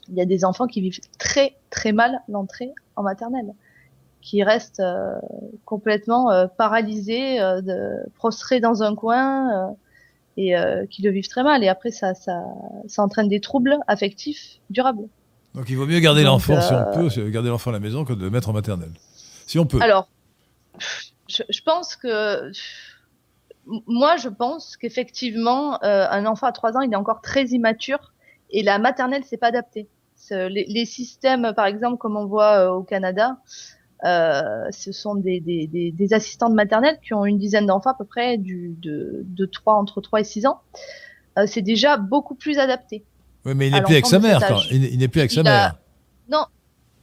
il 0.08 0.14
y 0.14 0.20
a 0.20 0.26
des 0.26 0.44
enfants 0.44 0.66
qui 0.66 0.80
vivent 0.80 1.00
très 1.18 1.56
très 1.70 1.92
mal 1.92 2.20
l'entrée 2.28 2.72
en 2.96 3.02
maternelle, 3.02 3.54
qui 4.20 4.42
restent 4.42 4.82
complètement 5.64 6.48
paralysés, 6.58 7.38
de, 7.38 8.06
prostrés 8.16 8.60
dans 8.60 8.82
un 8.82 8.94
coin 8.94 9.74
et 10.36 10.56
euh, 10.56 10.86
qui 10.86 11.02
le 11.02 11.10
vivent 11.10 11.28
très 11.28 11.42
mal. 11.42 11.62
Et 11.64 11.68
après, 11.68 11.90
ça, 11.90 12.14
ça, 12.14 12.42
ça 12.86 13.02
entraîne 13.02 13.28
des 13.28 13.40
troubles 13.40 13.76
affectifs 13.86 14.60
durables. 14.70 15.08
Donc 15.54 15.68
il 15.68 15.76
vaut 15.76 15.86
mieux 15.86 16.00
garder 16.00 16.24
l'enfant, 16.24 16.60
si 16.60 16.72
on 16.72 16.76
euh, 16.76 17.08
peut, 17.08 17.30
garder 17.30 17.48
l'enfant 17.48 17.70
à 17.70 17.74
la 17.74 17.80
maison 17.80 18.04
que 18.04 18.12
de 18.12 18.24
le 18.24 18.30
mettre 18.30 18.48
en 18.48 18.52
maternelle. 18.52 18.92
Si 19.46 19.58
on 19.58 19.66
peut. 19.66 19.80
Alors, 19.80 20.08
je, 21.28 21.42
je 21.48 21.60
pense 21.62 21.96
que. 21.96 22.50
Moi, 23.86 24.16
je 24.16 24.28
pense 24.28 24.76
qu'effectivement, 24.76 25.82
euh, 25.82 26.06
un 26.10 26.26
enfant 26.26 26.46
à 26.46 26.52
3 26.52 26.76
ans, 26.76 26.80
il 26.80 26.92
est 26.92 26.96
encore 26.96 27.20
très 27.20 27.44
immature 27.46 28.12
et 28.50 28.62
la 28.62 28.78
maternelle, 28.78 29.22
c'est 29.24 29.36
pas 29.36 29.48
adapté. 29.48 29.88
Les, 30.30 30.64
les, 30.68 30.86
systèmes, 30.86 31.52
par 31.54 31.66
exemple, 31.66 31.98
comme 31.98 32.16
on 32.16 32.24
voit 32.24 32.74
au 32.74 32.82
Canada, 32.82 33.36
euh, 34.04 34.66
ce 34.70 34.92
sont 34.92 35.14
des, 35.14 35.40
des, 35.40 35.66
des, 35.66 35.90
des, 35.90 36.12
assistantes 36.12 36.52
maternelles 36.52 36.98
qui 37.02 37.14
ont 37.14 37.24
une 37.24 37.38
dizaine 37.38 37.66
d'enfants 37.66 37.90
à 37.90 37.94
peu 37.94 38.04
près 38.04 38.36
du, 38.36 38.74
de, 38.80 39.22
de 39.24 39.46
3, 39.46 39.74
entre 39.74 40.00
3 40.00 40.20
et 40.20 40.24
6 40.24 40.46
ans. 40.46 40.60
Euh, 41.38 41.46
c'est 41.46 41.62
déjà 41.62 41.96
beaucoup 41.96 42.34
plus 42.34 42.58
adapté. 42.58 43.02
Oui, 43.46 43.54
mais 43.54 43.68
il 43.68 43.72
n'est 43.72 43.82
plus 43.82 43.94
avec 43.94 44.06
sa 44.06 44.18
mère. 44.18 44.46
Quand. 44.46 44.60
Il, 44.70 44.98
n'est 44.98 45.08
plus 45.08 45.20
avec 45.20 45.32
sa 45.32 45.42
mère. 45.42 45.76
Non, 46.28 46.44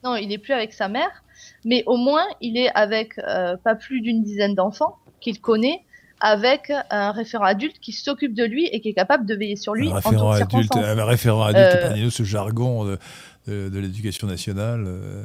non, 0.04 0.16
il 0.16 0.30
n'est 0.30 0.38
plus 0.38 0.54
avec 0.54 0.74
sa 0.74 0.90
mère. 0.90 1.24
Mais 1.66 1.84
au 1.88 1.98
moins, 1.98 2.26
il 2.40 2.56
est 2.58 2.70
avec 2.76 3.18
euh, 3.18 3.58
pas 3.58 3.76
plus 3.76 4.02
d'une 4.02 4.24
dizaine 4.24 4.54
d'enfants 4.54 4.98
qu'il 5.20 5.42
connaît, 5.42 5.82
avec 6.22 6.72
un 6.90 7.12
référent 7.12 7.46
adulte 7.46 7.80
qui 7.80 7.92
s'occupe 7.92 8.34
de 8.34 8.46
lui 8.46 8.68
et 8.68 8.80
qui 8.80 8.90
est 8.90 8.94
capable 8.94 9.26
de 9.26 9.36
veiller 9.36 9.56
sur 9.56 9.74
lui 9.74 9.90
un 9.92 9.96
référent 9.96 10.32
adulte, 10.32 10.76
Un 10.76 11.06
référent 11.06 11.44
adulte, 11.44 12.06
euh, 12.06 12.10
ce 12.10 12.24
jargon 12.24 12.86
de, 12.86 13.00
de, 13.48 13.70
de 13.70 13.80
l'éducation 13.80 14.28
nationale. 14.28 14.86
Euh, 14.88 15.24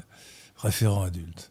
référent 0.56 1.02
adulte. 1.02 1.51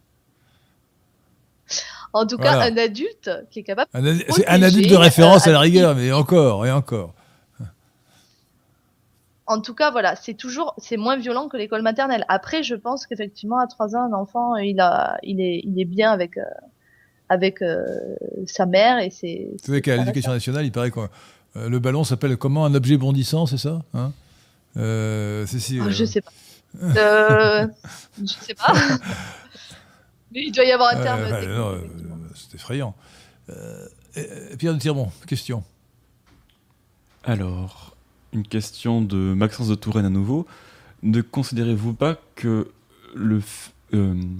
En 2.13 2.25
tout 2.25 2.37
cas, 2.37 2.61
un 2.61 2.77
adulte 2.77 3.29
qui 3.51 3.59
est 3.59 3.63
capable. 3.63 3.89
Un, 3.93 4.03
un 4.03 4.63
adulte 4.63 4.89
de 4.89 4.95
référence 4.95 5.47
à 5.47 5.51
la 5.51 5.59
rigueur, 5.59 5.95
mais 5.95 6.11
encore 6.11 6.65
et 6.65 6.71
encore. 6.71 7.13
En 9.47 9.61
tout 9.61 9.75
cas, 9.75 9.91
voilà, 9.91 10.15
c'est 10.15 10.33
toujours, 10.33 10.73
c'est 10.77 10.97
moins 10.97 11.17
violent 11.17 11.49
que 11.49 11.57
l'école 11.57 11.83
maternelle. 11.83 12.25
Après, 12.29 12.63
je 12.63 12.73
pense 12.73 13.05
qu'effectivement, 13.05 13.59
à 13.59 13.67
3 13.67 13.95
ans, 13.95 14.01
un 14.11 14.13
enfant, 14.13 14.55
il 14.55 14.79
a, 14.79 15.17
il 15.21 15.39
est, 15.39 15.61
il 15.63 15.79
est 15.79 15.85
bien 15.85 16.11
avec, 16.11 16.37
euh, 16.37 16.43
avec 17.29 17.61
euh, 17.61 17.85
sa 18.45 18.65
mère 18.65 18.99
et 18.99 19.09
c'est. 19.09 19.49
Vous 19.51 19.65
savez 19.65 19.81
qu'à 19.81 19.97
l'éducation 19.97 20.31
nationale, 20.31 20.65
il 20.65 20.71
paraît 20.71 20.91
que 20.91 20.99
euh, 21.55 21.69
le 21.69 21.79
ballon 21.79 22.03
s'appelle 22.03 22.37
comment 22.37 22.65
un 22.65 22.73
objet 22.75 22.97
bondissant, 22.97 23.45
c'est 23.45 23.57
ça 23.57 23.81
hein? 23.93 24.11
C'est 24.75 25.59
si, 25.59 25.79
oh, 25.79 25.89
Je 25.89 26.05
sais 26.05 26.21
pas. 26.21 26.31
je 28.19 28.25
sais 28.25 28.53
pas. 28.53 28.73
Mais 30.35 30.43
il 30.43 30.51
doit 30.51 30.65
y 30.65 30.71
avoir 30.71 30.93
un 30.93 31.01
terme. 31.01 31.21
Euh, 31.31 31.79
c'est 32.35 32.55
effrayant. 32.55 32.93
Euh, 33.49 33.87
Pierre 34.59 34.73
de 34.73 34.79
Tirmont, 34.79 35.09
question. 35.27 35.63
Alors, 37.23 37.95
une 38.33 38.45
question 38.45 39.01
de 39.01 39.15
Maxence 39.15 39.69
de 39.69 39.75
Touraine 39.75 40.05
à 40.05 40.09
nouveau. 40.09 40.45
Ne 41.03 41.21
considérez-vous 41.21 41.93
pas 41.93 42.17
que 42.35 42.69
le, 43.15 43.37
euh, 43.37 43.39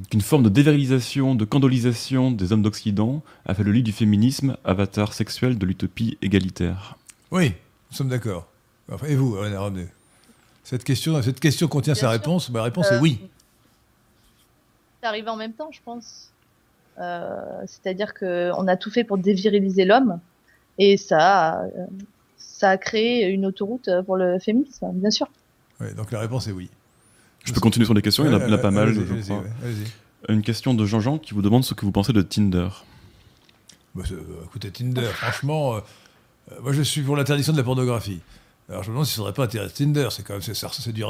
qu'une 0.10 0.22
forme 0.22 0.44
de 0.44 0.50
dévérilisation, 0.50 1.36
de 1.36 1.46
candolisation 1.46 2.32
des 2.32 2.52
hommes 2.52 2.62
d'Occident 2.62 3.22
a 3.46 3.54
fait 3.54 3.64
le 3.64 3.72
lit 3.72 3.84
du 3.84 3.92
féminisme, 3.92 4.58
avatar 4.64 5.14
sexuel 5.14 5.58
de 5.58 5.66
l'utopie 5.66 6.18
égalitaire 6.22 6.98
Oui, 7.32 7.54
nous 7.92 7.98
sommes 7.98 8.10
d'accord. 8.10 8.48
et 9.08 9.16
vous, 9.16 9.32
René 9.36 9.88
cette 10.64 10.84
question, 10.84 11.22
cette 11.22 11.40
question 11.40 11.68
contient 11.68 11.94
sa 11.94 12.10
réponse. 12.10 12.50
Ma 12.50 12.64
réponse 12.64 12.92
est 12.92 13.00
oui 13.00 13.20
arrivé 15.06 15.30
en 15.30 15.36
même 15.36 15.54
temps, 15.54 15.70
je 15.72 15.80
pense. 15.84 16.32
Euh, 16.98 17.62
c'est-à-dire 17.68 18.14
qu'on 18.14 18.68
a 18.68 18.78
tout 18.78 18.90
fait 18.90 19.04
pour 19.04 19.18
déviriliser 19.18 19.86
l'homme 19.86 20.20
et 20.78 20.98
ça, 20.98 21.60
a, 21.60 21.66
ça 22.38 22.72
a 22.72 22.78
créé 22.78 23.28
une 23.28 23.46
autoroute 23.46 23.90
pour 24.06 24.18
le 24.18 24.40
féminisme, 24.40 24.92
bien 24.94 25.12
sûr. 25.12 25.28
donc 25.96 26.12
la 26.12 26.20
réponse 26.20 26.48
est 26.48 26.52
oui. 26.52 26.70
Je 27.46 27.54
peux 27.54 27.62
continuer 27.62 27.86
sur 27.86 27.94
les 27.94 28.02
questions, 28.02 28.26
il 28.26 28.32
y 28.32 28.36
en 28.36 28.52
a, 28.52 28.58
pas 28.58 28.72
mal. 28.72 28.96
Une 30.28 30.42
question 30.42 30.74
de 30.74 30.86
Jean-Jean 30.86 31.20
qui 31.20 31.34
vous 31.34 31.44
demande 31.44 31.64
ce 31.64 31.76
que 31.76 31.86
vous 31.86 31.92
pensez 31.92 32.12
de 32.12 32.22
Tinder. 32.22 32.68
Bah, 33.94 34.04
écoutez, 34.44 34.72
Tinder, 34.72 35.06
franchement, 35.14 35.76
euh, 35.76 35.80
moi 36.62 36.74
je 36.74 36.82
suis 36.82 37.02
pour 37.02 37.16
l'interdiction 37.16 37.54
de 37.54 37.58
la 37.58 37.64
pornographie. 37.64 38.20
Alors 38.68 38.82
je 38.82 38.90
me 38.90 38.94
demande 38.94 39.06
s'il 39.06 39.22
ne 39.22 39.28
faudrait 39.28 39.34
pas 39.34 39.44
intéresser 39.44 39.86
Tinder. 39.86 40.08
C'est 40.10 40.24
quand 40.24 40.34
même 40.34 40.42
c'est, 40.42 40.92
du, 40.92 41.04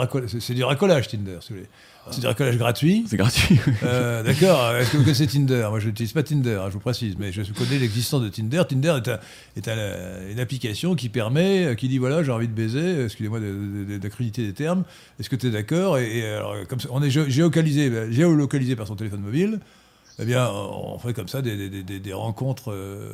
du 0.54 0.64
racolage 0.64 1.08
Tinder, 1.08 1.38
si 1.40 1.50
vous 1.50 1.56
voulez. 1.56 1.70
C'est 2.12 2.20
du 2.20 2.28
racolage 2.28 2.58
gratuit. 2.58 3.06
C'est 3.08 3.18
gratuit. 3.18 3.60
Euh, 3.84 4.24
d'accord. 4.24 4.76
Est-ce 4.76 4.92
que 4.92 4.98
vous 4.98 5.04
connaissez 5.04 5.28
Tinder? 5.28 5.68
Moi, 5.70 5.80
je 5.80 5.88
n'utilise 5.88 6.12
pas 6.12 6.22
Tinder, 6.22 6.60
hein, 6.62 6.68
je 6.68 6.74
vous 6.74 6.80
précise, 6.80 7.16
mais 7.18 7.32
je 7.32 7.42
connais 7.54 7.78
l'existence 7.78 8.22
de 8.22 8.30
Tinder. 8.30 8.64
Tinder 8.68 8.98
est, 9.56 9.68
une 10.32 10.40
application 10.40 10.96
qui 10.96 11.10
permet, 11.10 11.66
euh, 11.66 11.76
qui 11.76 11.88
dit 11.88 11.98
voilà, 11.98 12.24
j'ai 12.24 12.32
envie 12.32 12.48
de 12.48 12.54
baiser. 12.54 13.06
Excusez-moi 13.06 13.40
d'accréditer 14.00 14.46
des 14.46 14.54
termes. 14.54 14.84
Est-ce 15.20 15.30
que 15.30 15.36
tu 15.36 15.48
es 15.48 15.52
d'accord? 15.52 15.98
Et, 15.98 16.26
alors, 16.26 16.56
comme 16.68 16.80
ça, 16.80 16.90
on 16.92 17.02
est 17.02 17.10
géolocalisé, 17.10 18.12
géolocalisé 18.12 18.76
par 18.76 18.88
son 18.88 18.96
téléphone 18.96 19.22
mobile. 19.22 19.60
Eh 20.20 20.26
bien, 20.26 20.50
on 20.50 20.98
fait 21.00 21.14
comme 21.14 21.28
ça 21.28 21.42
des, 21.42 22.14
rencontres. 22.14 22.72
Euh, 22.72 23.14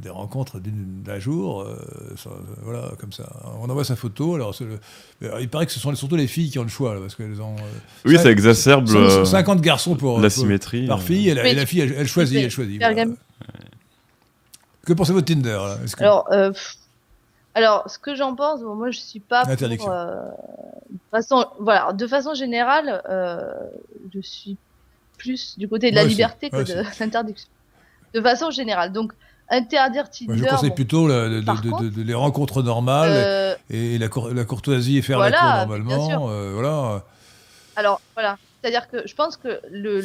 des 0.00 0.10
rencontres 0.10 0.58
d'un 0.60 1.18
jour, 1.18 1.62
euh, 1.62 1.76
voilà, 2.62 2.92
comme 2.98 3.12
ça. 3.12 3.28
On 3.60 3.68
envoie 3.68 3.84
sa 3.84 3.96
photo. 3.96 4.34
Alors, 4.34 4.54
il 5.40 5.48
paraît 5.48 5.66
que 5.66 5.72
ce 5.72 5.80
sont 5.80 5.94
surtout 5.94 6.16
les 6.16 6.26
filles 6.26 6.50
qui 6.50 6.58
ont 6.58 6.64
le 6.64 6.68
choix, 6.68 6.98
parce 7.00 7.14
qu'elles 7.14 7.40
ont. 7.40 7.56
Euh, 7.56 7.78
oui, 8.04 8.18
ça 8.18 8.30
exacerbe 8.30 8.86
50 9.24 9.60
garçons 9.60 9.96
pour 9.96 10.20
la 10.20 10.30
symétrie 10.30 10.86
par 10.86 11.02
fille, 11.02 11.28
et 11.28 11.34
la, 11.34 11.66
fille, 11.66 11.80
elle, 11.80 12.06
choisit, 12.06 12.38
elle 12.38 12.50
choisit. 12.50 12.82
Que 14.84 14.92
pensez-vous 14.92 15.20
de 15.20 15.26
Tinder 15.26 15.60
Alors, 15.98 16.26
euh, 16.32 16.52
alors, 17.54 17.88
ce 17.88 17.98
que 17.98 18.16
j'en 18.16 18.34
pense, 18.34 18.60
moi, 18.60 18.90
je 18.90 18.98
suis 18.98 19.20
pas 19.20 19.44
pour, 19.44 19.56
de 19.56 19.76
façon, 21.10 21.46
voilà, 21.60 21.92
de 21.92 22.06
façon 22.06 22.34
générale, 22.34 23.02
je 24.12 24.20
suis 24.20 24.56
plus 25.18 25.56
du 25.58 25.68
côté 25.68 25.90
de 25.90 25.96
la 25.96 26.04
liberté 26.04 26.50
que 26.50 26.62
de 26.62 26.82
l'interdiction. 27.00 27.48
De 28.14 28.20
façon 28.20 28.50
générale, 28.50 28.92
donc 28.92 29.12
interdire 29.52 30.10
Tinder. 30.10 30.36
je 30.36 30.44
conseille 30.44 30.70
plutôt 30.70 31.06
de, 31.06 32.02
les 32.02 32.14
rencontres 32.14 32.62
normales 32.62 33.10
euh, 33.12 33.54
et 33.70 33.98
la, 33.98 34.08
la, 34.32 34.44
courtoisie 34.44 34.98
et 34.98 35.02
faire 35.02 35.18
la 35.18 35.30
cour 35.30 35.48
normalement. 35.48 36.30
Euh, 36.30 36.52
voilà. 36.54 37.04
Alors 37.76 38.00
voilà, 38.14 38.38
c'est-à-dire 38.60 38.88
que 38.88 39.06
je 39.06 39.14
pense 39.14 39.36
que 39.36 39.60
le, 39.70 40.00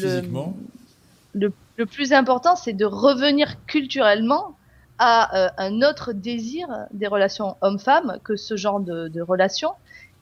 le, 1.33 1.51
le, 1.77 1.85
plus 1.85 2.13
important, 2.13 2.55
c'est 2.55 2.73
de 2.73 2.85
revenir 2.85 3.55
culturellement 3.65 4.55
à 4.99 5.45
euh, 5.45 5.49
un 5.57 5.81
autre 5.81 6.11
désir 6.11 6.67
des 6.91 7.07
relations 7.07 7.55
hommes-femmes 7.61 8.19
que 8.23 8.35
ce 8.35 8.57
genre 8.57 8.79
de, 8.79 9.07
de 9.07 9.21
relations 9.21 9.73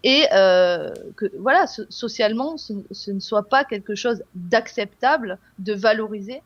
et 0.04 0.28
que 0.30 1.32
voilà, 1.40 1.66
socialement, 1.66 2.58
ce, 2.58 2.74
ce, 2.92 3.10
ne 3.10 3.20
soit 3.20 3.50
pas 3.50 3.64
quelque 3.64 3.96
chose 3.96 4.22
d'acceptable, 4.36 5.40
de 5.58 5.74
valorisé 5.74 6.44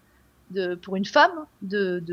de, 0.52 0.76
pour 0.76 0.96
une 0.96 1.06
femme 1.06 1.32
de, 1.62 2.04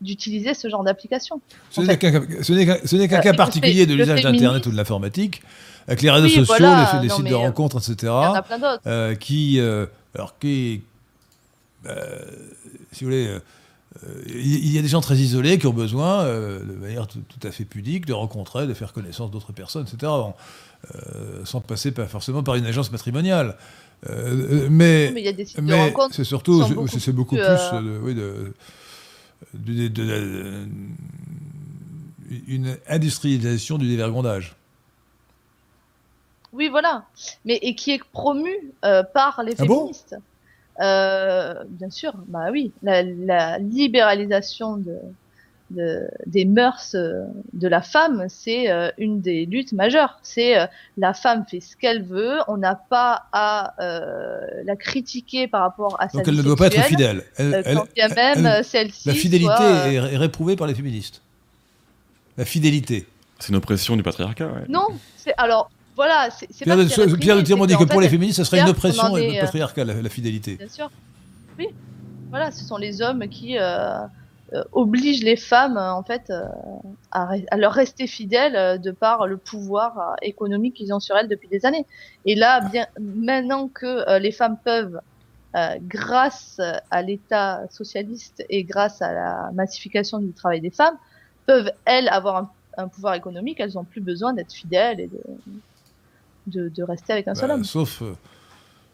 d'utiliser 0.00 0.54
ce 0.54 0.68
genre 0.68 0.84
d'application. 0.84 1.40
Ce 1.70 1.80
n'est 1.80 3.08
qu'un 3.08 3.20
cas 3.20 3.34
particulier 3.34 3.86
de 3.86 3.94
l'usage 3.94 4.22
d'Internet 4.22 4.66
ou 4.66 4.70
de 4.70 4.76
l'informatique, 4.76 5.42
avec 5.86 6.02
les 6.02 6.10
réseaux 6.10 6.28
sociaux, 6.28 6.66
les, 7.02 7.08
sites 7.08 7.24
de 7.24 7.32
euh, 7.32 7.36
rencontres, 7.36 7.78
etc. 7.78 8.12
Euh, 8.86 9.14
qui, 9.14 9.60
euh, 9.60 9.86
alors 10.14 10.38
qui, 10.38 10.82
si 12.92 13.04
vous 13.04 13.10
voulez, 13.10 13.38
il 14.26 14.72
y 14.72 14.78
a 14.78 14.82
des 14.82 14.88
gens 14.88 15.00
très 15.00 15.16
isolés 15.16 15.58
qui 15.58 15.66
ont 15.66 15.72
besoin, 15.72 16.24
de 16.24 16.76
manière 16.80 17.06
tout, 17.06 17.20
à 17.42 17.50
fait 17.50 17.64
pudique, 17.64 18.06
de 18.06 18.12
rencontrer, 18.12 18.66
de 18.66 18.74
faire 18.74 18.92
connaissance 18.92 19.30
d'autres 19.30 19.52
personnes, 19.52 19.86
etc. 19.86 20.12
sans 21.44 21.60
passer 21.60 21.92
pas 21.92 22.06
forcément 22.06 22.42
par 22.42 22.56
une 22.56 22.66
agence 22.66 22.90
matrimoniale. 22.90 23.56
Mais, 24.70 25.10
mais, 25.12 25.34
mais 25.62 25.94
c'est 26.12 26.24
surtout, 26.24 26.62
c'est 26.88 27.12
beaucoup 27.12 27.36
plus, 27.36 27.44
oui, 28.02 28.14
de, 28.14 28.52
de, 29.88 30.66
une 32.48 32.76
industrialisation 32.88 33.78
du 33.78 33.88
dévergondage. 33.88 34.56
Oui, 36.52 36.68
voilà. 36.68 37.04
Mais 37.44 37.58
et 37.62 37.74
qui 37.74 37.92
est 37.92 38.02
promu 38.12 38.50
euh, 38.84 39.02
par 39.02 39.42
les 39.42 39.54
ah 39.58 39.64
féministes. 39.64 40.16
Euh, 40.80 41.64
bien 41.68 41.90
sûr, 41.90 42.14
bah 42.28 42.48
oui, 42.50 42.72
la, 42.82 43.58
libéralisation 43.58 44.76
de, 44.76 44.96
des 45.70 46.44
mœurs 46.44 46.94
euh, 46.94 47.24
de 47.52 47.66
la 47.66 47.82
femme, 47.82 48.26
c'est 48.28 48.68
une 48.98 49.20
des 49.20 49.46
luttes 49.46 49.72
majeures. 49.72 50.18
C'est 50.22 50.54
la 50.96 51.14
femme 51.14 51.44
fait 51.48 51.60
ce 51.60 51.76
qu'elle 51.76 52.02
veut, 52.02 52.38
on 52.48 52.56
n'a 52.56 52.74
pas 52.74 53.24
à 53.32 53.74
la 54.64 54.76
critiquer 54.76 55.48
par 55.48 55.62
rapport 55.62 55.96
à 56.00 56.08
sa 56.08 56.18
Donc 56.18 56.28
elle 56.28 56.36
ne 56.36 56.42
doit 56.42 56.56
pas 56.56 56.66
être 56.66 56.82
fidèle. 56.84 57.24
même 57.38 58.62
celle-ci. 58.62 59.08
La 59.08 59.14
fidélité 59.14 59.62
est 59.62 60.16
réprouvée 60.16 60.56
par 60.56 60.66
les 60.66 60.74
féministes. 60.74 61.22
La 62.36 62.44
fidélité. 62.44 63.06
C'est 63.38 63.50
une 63.50 63.56
oppression 63.56 63.96
du 63.96 64.02
patriarcat. 64.02 64.46
Ouais. 64.46 64.64
Non, 64.68 64.86
c'est 65.16 65.34
alors 65.36 65.70
voilà, 65.94 66.28
c'est 66.30 66.46
Pierre, 66.62 66.76
de, 66.76 67.16
Pierre 67.16 67.42
dit 67.42 67.76
que 67.76 67.84
pour 67.84 68.02
les 68.02 68.08
féministes, 68.10 68.36
ce 68.36 68.44
serait 68.44 68.60
une 68.60 68.68
oppression 68.68 69.14
patriarcale, 69.40 70.02
la, 70.02 70.08
fidélité. 70.10 70.56
Bien 70.56 70.68
sûr. 70.68 70.90
Oui. 71.58 71.68
Voilà, 72.28 72.50
ce 72.50 72.64
sont 72.64 72.76
les 72.76 73.00
hommes 73.00 73.26
qui 73.28 73.56
euh, 74.52 74.58
euh, 74.58 74.64
obligent 74.72 75.24
les 75.24 75.36
femmes, 75.36 75.76
en 75.76 76.02
fait, 76.02 76.30
euh, 76.30 76.44
à, 77.10 77.56
leur 77.56 77.72
rester 77.72 78.06
fidèles 78.06 78.80
de 78.80 78.90
par 78.90 79.26
le 79.26 79.36
pouvoir 79.36 80.16
économique 80.22 80.74
qu'ils 80.74 80.92
ont 80.94 81.00
sur 81.00 81.16
elles 81.16 81.28
depuis 81.28 81.48
des 81.48 81.66
années. 81.66 81.86
Et 82.24 82.34
là, 82.34 82.60
bien, 82.60 82.86
maintenant 82.98 83.68
que 83.68 84.18
les 84.18 84.32
femmes 84.32 84.56
peuvent, 84.64 85.00
grâce 85.82 86.60
à 86.90 87.02
l'État 87.02 87.62
socialiste 87.70 88.44
et 88.50 88.62
grâce 88.64 89.00
à 89.00 89.12
la 89.12 89.50
massification 89.54 90.18
du 90.18 90.32
travail 90.32 90.60
des 90.60 90.70
femmes, 90.70 90.96
peuvent, 91.46 91.70
elles, 91.84 92.08
avoir 92.08 92.36
un, 92.36 92.50
un 92.76 92.88
pouvoir 92.88 93.14
économique, 93.14 93.58
elles 93.60 93.72
n'ont 93.74 93.84
plus 93.84 94.00
besoin 94.00 94.32
d'être 94.34 94.52
fidèles 94.52 95.00
et 95.00 95.06
de 95.06 95.20
de, 96.46 96.82
rester 96.82 97.12
avec 97.12 97.28
un 97.28 97.34
seul 97.34 97.48
bah, 97.48 97.54
homme. 97.54 97.64
Sauf, 97.64 98.02
euh, 98.02 98.14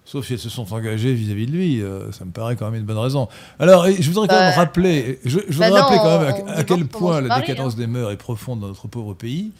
sauf 0.05 0.27
si 0.27 0.35
elles 0.35 0.39
se 0.39 0.49
sont 0.49 0.73
engagées 0.73 1.15
vis-à-vis 1.15 1.47
de 1.47 1.53
lui. 1.53 1.83
Euh, 1.83 2.11
ça 2.13 2.25
me 2.25 2.31
paraît 2.31 2.57
quand 2.57 2.71
même 2.71 2.81
une 2.81 2.87
bonne 2.87 2.99
raison. 2.99 3.29
Alors, 3.59 3.87
je 3.87 4.09
voudrais 4.11 4.29
quand 4.29 4.39
même 4.39 4.51
bah, 4.51 4.57
rappeler, 4.57 5.21
je, 5.25 5.39
voudrais 5.39 5.71
bah 5.71 5.83
rappeler 5.83 5.99
quand 5.99 6.21
même 6.21 6.49
à, 6.49 6.65
quel 6.65 6.87
point 6.87 7.21
la 7.21 7.41
décadence 7.41 7.75
hein. 7.75 7.79
des 7.79 7.87
mœurs 7.87 8.11
est 8.11 8.17
profonde 8.17 8.61
dans 8.61 8.69
notre 8.69 8.89
pauvre 8.89 9.15
pays. 9.15 9.53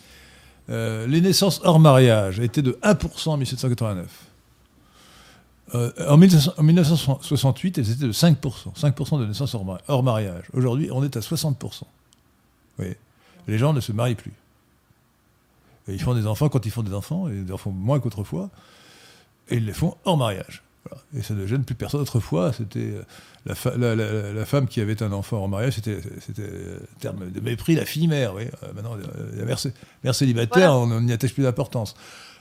Euh, 0.71 1.07
les 1.07 1.21
naissances 1.21 1.61
hors 1.65 1.81
mariage 1.81 2.41
étaient 2.41 2.63
de 2.63 2.79
1% 2.83 3.31
en 3.31 3.37
1789. 3.37 4.07
en, 5.75 6.17
1968, 6.17 7.79
elles 7.79 7.91
étaient 7.91 8.07
de 8.07 8.13
5%. 8.13 8.37
5% 8.77 9.21
de 9.21 9.27
naissances 9.27 9.57
hors, 9.89 10.03
mariage. 10.03 10.45
Aujourd'hui, 10.53 10.91
on 10.93 11.03
est 11.03 11.17
à 11.17 11.21
60%. 11.21 11.83
Vous 12.79 12.85
Les 13.49 13.59
gens 13.59 13.73
ne 13.73 13.81
se 13.81 13.93
marient 13.93 14.15
plus 14.15 14.33
ils 15.89 16.01
font 16.01 16.15
des 16.15 16.27
enfants 16.27 16.49
quand 16.49 16.65
ils 16.65 16.71
font 16.71 16.83
des 16.83 16.95
enfants, 16.95 17.29
et 17.29 17.33
des 17.43 17.53
enfants 17.53 17.71
moins 17.71 18.01
qu'autrefois, 18.01 18.51
et 19.49 19.57
ils 19.57 19.67
les 19.67 19.73
font 19.73 19.97
hors 20.05 20.17
mariage. 20.17 20.63
Et 21.17 21.23
ça 21.23 21.35
ne 21.35 21.47
gêne 21.47 21.65
plus 21.65 21.75
personne. 21.75 22.01
Autrefois, 22.01 22.53
c'était 22.53 22.95
euh, 23.49 24.33
la, 24.35 24.45
femme 24.45 24.67
qui 24.67 24.81
avait 24.81 25.03
un 25.03 25.13
enfant 25.13 25.39
hors 25.39 25.49
mariage, 25.49 25.75
c'était 25.75 25.97
un 25.97 27.01
terme 27.01 27.31
de 27.31 27.41
mépris, 27.41 27.75
la 27.75 27.85
fille 27.85 28.09
mère. 28.09 28.35
Oui. 28.35 28.45
Euh, 28.63 28.73
maintenant, 28.75 28.97
la 29.37 29.45
mère, 29.45 30.15
célibataire, 30.15 30.75
on 30.75 31.01
n'y 31.01 31.13
attache 31.13 31.35
plus 31.35 31.43
d'importance. 31.43 31.95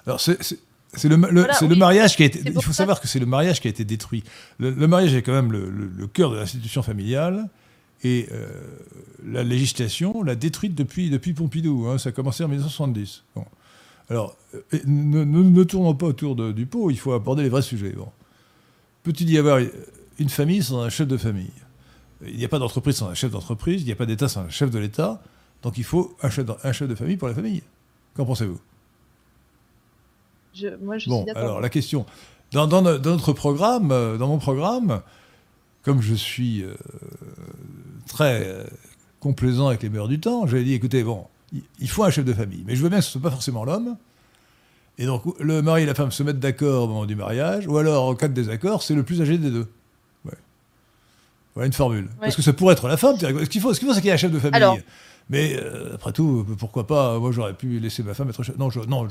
Alors, 0.05 0.19
c'est 0.19 1.07
le, 1.07 1.15
le, 1.15 1.75
mariage 1.75 2.17
qui 2.17 2.23
a 2.23 2.25
été. 2.25 2.41
Il 2.45 2.61
faut 2.61 2.73
savoir 2.73 2.99
que 2.99 3.07
c'est 3.07 3.19
le 3.19 3.25
mariage 3.25 3.61
qui 3.61 3.67
a 3.67 3.71
été 3.71 3.85
détruit. 3.85 4.23
Le, 4.59 4.87
mariage 4.87 5.13
est 5.13 5.21
quand 5.21 5.31
même 5.31 5.51
le, 5.51 6.07
cœur 6.07 6.31
de 6.31 6.37
l'institution 6.37 6.83
familiale. 6.83 7.47
Et 8.03 8.27
euh, 8.31 8.47
la 9.23 9.43
législation 9.43 10.23
l'a 10.23 10.33
détruite 10.33 10.73
depuis, 10.73 11.11
depuis 11.11 11.33
Pompidou. 11.33 11.85
Hein, 11.87 11.99
ça 11.99 12.09
a 12.09 12.11
commencé 12.11 12.43
en 12.43 12.47
1970. 12.47 13.23
Alors, 14.11 14.35
euh, 14.53 14.61
ne, 14.85 15.23
ne, 15.23 15.63
tournons 15.63 15.95
pas 15.95 16.07
autour 16.07 16.35
du 16.35 16.65
pot, 16.65 16.91
il 16.91 16.99
faut 16.99 17.13
aborder 17.13 17.43
les 17.43 17.49
vrais 17.49 17.61
sujets. 17.61 17.91
Bon. 17.91 18.09
Peut-il 19.03 19.31
y 19.31 19.37
avoir 19.37 19.59
une 20.19 20.29
famille 20.29 20.61
sans 20.61 20.81
un 20.81 20.89
chef 20.89 21.07
de 21.07 21.15
famille? 21.15 21.53
Il 22.27 22.35
n'y 22.35 22.43
a 22.43 22.49
pas 22.49 22.59
d'entreprise 22.59 22.97
sans 22.97 23.07
un 23.07 23.13
chef 23.13 23.31
d'entreprise, 23.31 23.81
il 23.81 23.85
n'y 23.85 23.91
a 23.93 23.95
pas 23.95 24.05
d'État 24.05 24.27
sans 24.27 24.41
un 24.41 24.49
chef 24.49 24.69
de 24.69 24.79
l'État, 24.79 25.23
donc 25.63 25.77
il 25.77 25.85
faut 25.85 26.13
un 26.21 26.29
chef, 26.29 26.45
un 26.61 26.71
chef 26.73 26.89
de 26.89 26.95
famille 26.95 27.15
pour 27.15 27.29
la 27.29 27.33
famille. 27.33 27.63
Qu'en 28.13 28.25
pensez-vous? 28.25 28.59
Moi, 30.81 30.97
je 30.97 31.09
bon, 31.09 31.25
alors 31.33 31.61
la 31.61 31.69
question. 31.69 32.05
Dans, 32.51 32.67
dans, 32.67 32.81
notre 32.81 33.31
programme, 33.31 33.93
euh, 33.93 34.17
dans 34.17 34.27
mon 34.27 34.39
programme, 34.39 35.01
comme 35.83 36.01
je 36.01 36.13
suis 36.13 36.65
très 38.07 38.45
euh, 38.45 38.65
complaisant 39.21 39.69
avec 39.69 39.83
les 39.83 39.89
mœurs 39.89 40.09
du 40.09 40.19
temps, 40.19 40.45
j'avais 40.47 40.65
dit, 40.65 40.73
écoutez, 40.73 41.01
bon, 41.01 41.27
il 41.79 41.89
faut 41.89 42.03
un 42.03 42.09
chef 42.09 42.25
de 42.25 42.33
famille, 42.33 42.63
mais 42.65 42.75
je 42.75 42.81
veux 42.81 42.89
bien 42.89 42.99
que 42.99 43.03
ce 43.03 43.09
ne 43.09 43.21
soit 43.21 43.29
pas 43.29 43.31
forcément 43.31 43.65
l'homme. 43.65 43.97
Et 44.97 45.05
donc, 45.05 45.23
le 45.39 45.61
mari 45.61 45.83
et 45.83 45.85
la 45.85 45.95
femme 45.95 46.11
se 46.11 46.21
mettent 46.23 46.39
d'accord 46.39 46.83
au 46.83 46.87
moment 46.87 47.05
du 47.05 47.15
mariage, 47.15 47.67
ou 47.67 47.77
alors, 47.77 48.05
en 48.05 48.15
cas 48.15 48.27
de 48.27 48.33
désaccord, 48.33 48.83
c'est 48.83 48.93
le 48.93 49.03
plus 49.03 49.21
âgé 49.21 49.37
des 49.37 49.49
deux. 49.49 49.67
Voilà 51.53 51.67
une 51.67 51.73
formule. 51.73 52.09
Parce 52.19 52.35
que 52.35 52.41
ça 52.41 52.53
pourrait 52.53 52.73
être 52.73 52.87
la 52.87 52.97
femme. 52.97 53.17
Ce 53.19 53.25
qu'il 53.45 53.61
faut, 53.61 53.73
ce 53.73 53.79
qu'il 53.79 53.87
faut 53.87 53.93
c'est 53.93 53.99
qu'il 53.99 54.07
y 54.07 54.11
ait 54.11 54.13
un 54.13 54.17
chef 54.17 54.31
de 54.31 54.39
famille. 54.39 54.83
mais 55.29 55.55
euh, 55.55 55.95
après 55.95 56.13
tout, 56.13 56.45
pourquoi 56.57 56.87
pas 56.87 57.19
Moi, 57.19 57.31
j'aurais 57.31 57.53
pu 57.53 57.79
laisser 57.79 58.03
ma 58.03 58.13
femme 58.13 58.29
être 58.29 58.41
chef. 58.43 58.57
Non, 58.57 58.69
non 58.87 59.07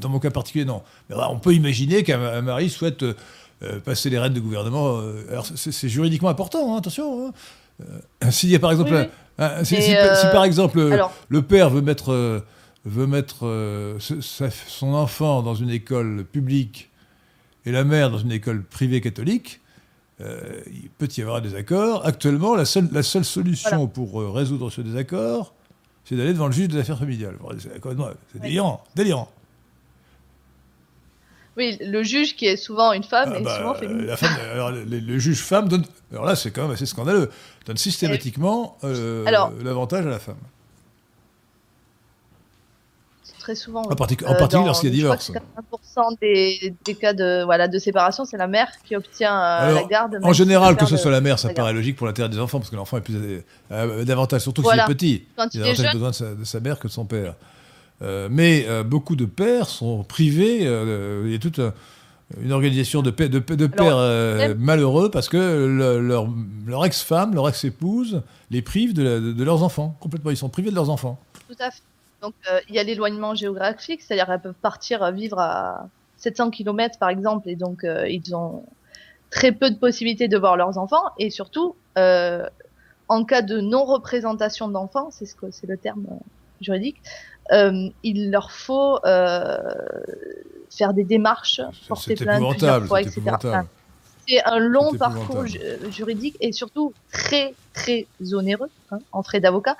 dans 0.00 0.08
mon 0.08 0.18
cas 0.18 0.30
particulier, 0.30 0.64
non. 0.64 0.82
Mais 1.08 1.16
on 1.16 1.38
peut 1.38 1.54
imaginer 1.54 2.02
qu'un 2.04 2.42
mari 2.42 2.68
souhaite 2.68 3.02
euh, 3.02 3.14
passer 3.84 4.10
les 4.10 4.18
rênes 4.18 4.34
de 4.34 4.40
gouvernement. 4.40 5.00
alors, 5.30 5.46
c'est 5.54 5.88
juridiquement 5.88 6.28
important, 6.28 6.74
hein, 6.74 6.78
attention. 6.78 7.28
Hein. 7.28 7.32
Euh, 7.82 8.30
s'il 8.30 8.50
y 8.50 8.56
a 8.56 8.58
par 8.58 8.70
exemple, 8.70 9.08
si, 9.64 9.96
euh, 9.96 10.32
par 10.32 10.44
exemple 10.44 10.80
le 11.28 11.42
père 11.42 11.70
veut 11.70 11.82
mettre, 11.82 12.12
euh, 12.12 12.40
veut 12.84 13.06
mettre 13.06 13.96
son 13.98 14.94
enfant 14.94 15.42
dans 15.42 15.54
une 15.54 15.70
école 15.70 16.24
publique 16.24 16.90
et 17.64 17.72
la 17.72 17.84
mère 17.84 18.10
dans 18.10 18.18
une 18.18 18.32
école 18.32 18.62
privée 18.62 19.00
catholique, 19.00 19.60
il 20.20 20.90
peut 20.98 21.08
y 21.16 21.22
avoir 21.22 21.40
des 21.42 21.54
accords. 21.54 22.04
Actuellement, 22.06 22.56
la 22.56 22.64
seule, 22.64 22.88
la 22.92 23.02
seule 23.02 23.24
solution 23.24 23.86
pour 23.86 24.34
résoudre 24.34 24.70
ce 24.70 24.80
désaccord, 24.80 25.54
c'est 26.04 26.16
d'aller 26.16 26.32
devant 26.32 26.46
le 26.46 26.52
juge 26.52 26.68
des 26.68 26.78
affaires 26.78 26.98
familiales. 26.98 27.36
C'est 28.32 28.40
délirant, 28.40 28.82
délirant. 28.96 29.28
Oui, 31.58 31.76
le 31.80 32.04
juge 32.04 32.36
qui 32.36 32.46
est 32.46 32.56
souvent 32.56 32.92
une 32.92 33.02
femme 33.02 33.32
ah 33.34 33.38
est 33.38 33.42
bah, 33.42 33.58
souvent 33.58 33.74
féminine. 33.74 34.08
alors, 34.52 34.70
le, 34.70 35.18
juge 35.18 35.42
femme 35.42 35.68
donne. 35.68 35.84
Alors 36.12 36.24
là, 36.24 36.36
c'est 36.36 36.52
quand 36.52 36.62
même 36.62 36.70
assez 36.70 36.86
scandaleux. 36.86 37.30
Donne 37.66 37.76
systématiquement 37.76 38.78
euh, 38.84 39.24
l'avantage 39.64 40.06
à 40.06 40.10
la 40.10 40.20
femme. 40.20 40.36
Très 43.40 43.56
souvent. 43.56 43.82
En, 43.82 43.96
particulier 43.96 44.30
lorsqu'il 44.66 44.90
y 44.90 44.92
a 44.92 44.94
divorce. 44.94 45.32
80% 45.32 46.18
des, 46.20 46.74
des, 46.84 46.94
cas 46.94 47.12
de, 47.12 47.42
voilà, 47.44 47.66
de 47.66 47.78
séparation, 47.78 48.24
c'est 48.24 48.36
la 48.36 48.46
mère 48.46 48.68
qui 48.84 48.94
obtient 48.94 49.36
euh, 49.36 49.74
la 49.74 49.84
garde. 49.84 50.20
En 50.22 50.32
général, 50.32 50.76
que 50.76 50.86
ce 50.86 50.96
soit 50.96 51.10
la 51.10 51.20
mère, 51.20 51.40
ça 51.40 51.48
paraît 51.48 51.72
logique 51.72 51.96
pour 51.96 52.06
l'intérêt 52.06 52.28
des 52.28 52.38
enfants, 52.38 52.58
parce 52.60 52.70
que 52.70 52.76
l'enfant 52.76 52.98
est 52.98 53.00
plus 53.00 53.42
euh, 53.72 54.04
davantage, 54.04 54.42
surtout 54.42 54.62
s'il 54.62 54.78
est 54.78 54.86
petit. 54.86 55.24
Quand 55.34 55.52
il, 55.54 55.60
il 55.66 55.86
a 55.86 55.92
besoin 55.92 56.10
de 56.10 56.14
sa, 56.14 56.34
de 56.34 56.44
sa, 56.44 56.60
mère 56.60 56.78
que 56.78 56.86
de 56.86 56.92
son 56.92 57.04
père. 57.04 57.34
Euh, 58.00 58.28
mais 58.30 58.64
euh, 58.68 58.84
beaucoup 58.84 59.16
de 59.16 59.24
pères 59.24 59.68
sont 59.68 60.04
privés. 60.04 60.60
Euh, 60.62 61.22
il 61.26 61.32
y 61.32 61.34
a 61.34 61.38
toute 61.38 61.60
une 62.40 62.52
organisation 62.52 63.02
de, 63.02 63.10
de, 63.10 63.38
de 63.38 63.66
pères 63.66 64.56
malheureux 64.56 65.10
parce 65.10 65.28
que 65.28 65.66
leur, 65.98 66.28
leur 66.66 66.84
ex-femme, 66.84 67.34
leur 67.34 67.48
ex-épouse 67.48 68.22
les 68.50 68.62
prive 68.62 68.92
de, 68.94 69.42
leurs 69.42 69.62
enfants. 69.62 69.96
Complètement, 70.00 70.30
ils 70.30 70.36
sont 70.36 70.48
privés 70.48 70.70
de 70.70 70.74
leurs 70.74 70.90
enfants. 70.90 71.18
Tout 71.48 71.56
à 71.58 71.70
fait. 71.70 71.82
Donc 72.20 72.34
il 72.68 72.74
y 72.74 72.78
a 72.78 72.82
l'éloignement 72.82 73.34
géographique, 73.34 74.02
c'est-à-dire 74.02 74.26
qu'elles 74.26 74.40
peuvent 74.40 74.54
partir 74.60 75.10
vivre 75.12 75.38
à 75.38 75.88
700 76.16 76.50
km 76.50 76.98
par 76.98 77.10
exemple, 77.10 77.48
et 77.48 77.54
donc 77.54 77.86
ils 78.08 78.34
ont 78.34 78.64
très 79.30 79.52
peu 79.52 79.70
de 79.70 79.76
possibilités 79.76 80.26
de 80.26 80.36
voir 80.36 80.56
leurs 80.56 80.78
enfants, 80.78 81.04
et 81.18 81.30
surtout 81.30 81.76
en 81.96 83.24
cas 83.24 83.40
de 83.40 83.60
non-représentation 83.60 84.68
d'enfants, 84.68 85.10
c'est 85.10 85.26
ce 85.26 85.34
que 85.34 85.46
c'est 85.50 85.68
le 85.68 85.76
terme 85.78 86.06
juridique, 86.60 87.00
il 87.50 88.30
leur 88.30 88.50
faut 88.50 88.98
euh, 89.04 89.58
faire 90.70 90.92
des 90.92 91.04
démarches, 91.04 91.60
porter 91.88 92.14
plainte 92.14 92.42
plusieurs 92.50 92.86
fois, 92.86 93.00
etc. 93.00 93.22
c'est 94.26 94.44
un 94.44 94.58
long 94.58 94.92
parcours 94.94 95.44
juridique 95.90 96.36
et 96.40 96.52
surtout 96.52 96.92
très 97.12 97.54
très 97.72 98.06
onéreux 98.32 98.70
hein, 98.90 98.98
en 99.12 99.22
frais 99.22 99.40
d'avocat 99.40 99.76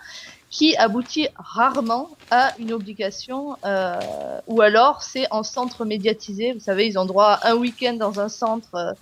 qui 0.50 0.76
aboutit 0.76 1.28
rarement 1.36 2.08
à 2.30 2.54
une 2.58 2.72
obligation 2.72 3.56
euh, 3.64 4.00
ou 4.46 4.62
alors 4.62 5.02
c'est 5.02 5.26
en 5.30 5.42
centre 5.42 5.84
médiatisé. 5.84 6.52
Vous 6.52 6.60
savez, 6.60 6.86
ils 6.86 6.98
ont 6.98 7.04
droit 7.04 7.38
à 7.42 7.50
un 7.50 7.54
week-end 7.54 7.94
dans 7.94 8.18
un 8.18 8.30
centre 8.30 8.96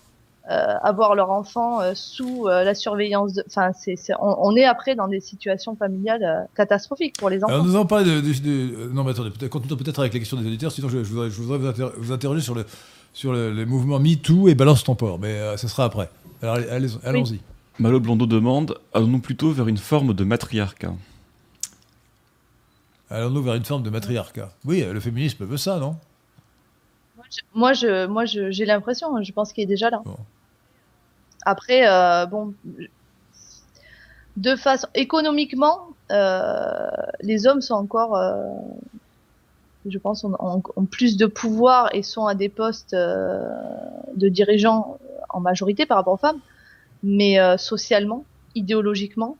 avoir 0.48 1.14
leur 1.14 1.30
enfant 1.30 1.80
sous 1.94 2.46
la 2.46 2.74
surveillance 2.74 3.32
de. 3.32 3.44
Enfin, 3.46 3.72
c'est, 3.72 3.96
on, 4.20 4.54
est 4.56 4.64
après 4.64 4.94
dans 4.94 5.08
des 5.08 5.20
situations 5.20 5.76
familiales 5.76 6.48
catastrophiques 6.54 7.16
pour 7.18 7.30
les 7.30 7.42
enfants. 7.42 7.54
Alors, 7.54 7.64
nous 7.64 7.76
en 7.76 7.86
parlons 7.86 8.04
de, 8.04 8.20
de, 8.20 8.92
Non, 8.92 9.04
mais 9.04 9.10
attendez, 9.10 9.48
continuons 9.48 9.76
peut-être 9.76 10.00
avec 10.00 10.14
les 10.14 10.20
questions 10.20 10.36
des 10.36 10.46
auditeurs, 10.46 10.70
sinon 10.70 10.88
je, 10.88 10.98
voudrais, 10.98 11.30
je 11.30 11.40
voudrais, 11.40 11.72
vous, 11.96 12.12
interroger 12.12 12.40
sur, 12.40 12.54
le, 12.54 12.64
sur 13.12 13.32
le, 13.32 13.52
les 13.52 13.66
mouvements 13.66 13.98
MeToo 13.98 14.48
et 14.48 14.54
Balance 14.54 14.84
ton 14.84 14.94
port, 14.94 15.18
mais 15.18 15.56
ce 15.56 15.68
sera 15.68 15.84
après. 15.84 16.08
Alors, 16.42 16.58
allez-y. 17.04 17.40
Malo 17.78 18.00
Blondeau 18.00 18.26
demande 18.26 18.78
allons-nous 18.94 19.20
plutôt 19.20 19.50
vers 19.50 19.68
une 19.68 19.76
forme 19.76 20.14
de 20.14 20.24
matriarcat? 20.24 20.94
Allons-nous 23.10 23.42
vers 23.42 23.54
une 23.54 23.64
forme 23.64 23.82
de 23.82 23.90
matriarcat? 23.90 24.50
Oui, 24.64 24.82
le 24.82 24.98
féminisme 24.98 25.44
veut 25.44 25.58
ça, 25.58 25.78
non? 25.78 25.96
Moi, 27.54 27.72
je, 27.72 28.06
moi, 28.06 28.24
j'ai 28.24 28.64
l'impression. 28.64 29.22
Je 29.22 29.32
pense 29.32 29.52
qu'il 29.52 29.64
est 29.64 29.66
déjà 29.66 29.90
là. 29.90 30.02
Après, 31.46 31.88
euh, 31.88 32.26
bon, 32.26 32.54
de 34.36 34.56
façon 34.56 34.88
économiquement, 34.96 35.90
euh, 36.10 36.88
les 37.20 37.46
hommes 37.46 37.60
sont 37.60 37.74
encore, 37.74 38.16
euh, 38.16 38.50
je 39.88 39.96
pense, 39.98 40.24
ont, 40.24 40.84
plus 40.90 41.16
de 41.16 41.26
pouvoir 41.26 41.88
et 41.94 42.02
sont 42.02 42.26
à 42.26 42.34
des 42.34 42.48
postes 42.48 42.96
de 42.96 44.28
dirigeants 44.28 44.98
en 45.28 45.38
majorité 45.38 45.86
par 45.86 45.98
rapport 45.98 46.14
aux 46.14 46.18
femmes, 46.18 46.40
mais 47.04 47.38
socialement, 47.58 48.24
idéologiquement, 48.56 49.36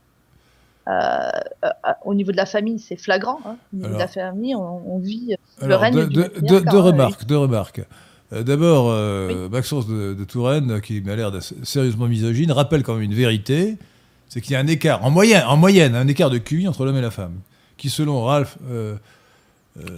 au 2.05 2.13
niveau 2.13 2.31
de 2.31 2.37
la 2.37 2.45
famille, 2.45 2.79
c'est 2.79 2.95
flagrant. 2.95 3.39
Hein. 3.43 3.57
Au 3.73 3.77
niveau 3.77 3.93
de 3.95 3.99
la 3.99 4.07
famille, 4.07 4.55
on, 4.55 4.97
vit 4.99 5.35
le 5.61 5.75
règne 5.75 6.07
de, 6.07 6.31
de, 6.39 6.59
deux 6.59 6.79
remarques. 6.79 7.25
Deux 7.25 7.37
remarques. 7.37 7.81
Euh, 8.33 8.43
d'abord, 8.43 9.49
Maxence 9.49 9.87
de, 9.87 10.23
Touraine, 10.25 10.81
qui 10.81 11.01
m'a 11.01 11.15
l'air 11.15 11.31
sérieusement 11.63 12.07
misogyne, 12.07 12.51
rappelle 12.51 12.83
quand 12.83 12.93
même 12.93 13.03
une 13.03 13.13
vérité, 13.13 13.77
c'est 14.27 14.41
qu'il 14.41 14.53
y 14.53 14.55
a 14.55 14.59
un 14.59 14.67
écart, 14.67 15.03
en 15.05 15.11
moyenne, 15.11 15.43
en 15.47 15.57
moyenne, 15.57 15.95
un 15.95 16.07
écart 16.07 16.29
de 16.29 16.37
QI 16.37 16.67
entre 16.67 16.85
l'homme 16.85 16.97
et 16.97 17.01
la 17.01 17.11
femme, 17.11 17.39
qui 17.77 17.89
selon 17.89 18.23
Ralph... 18.23 18.57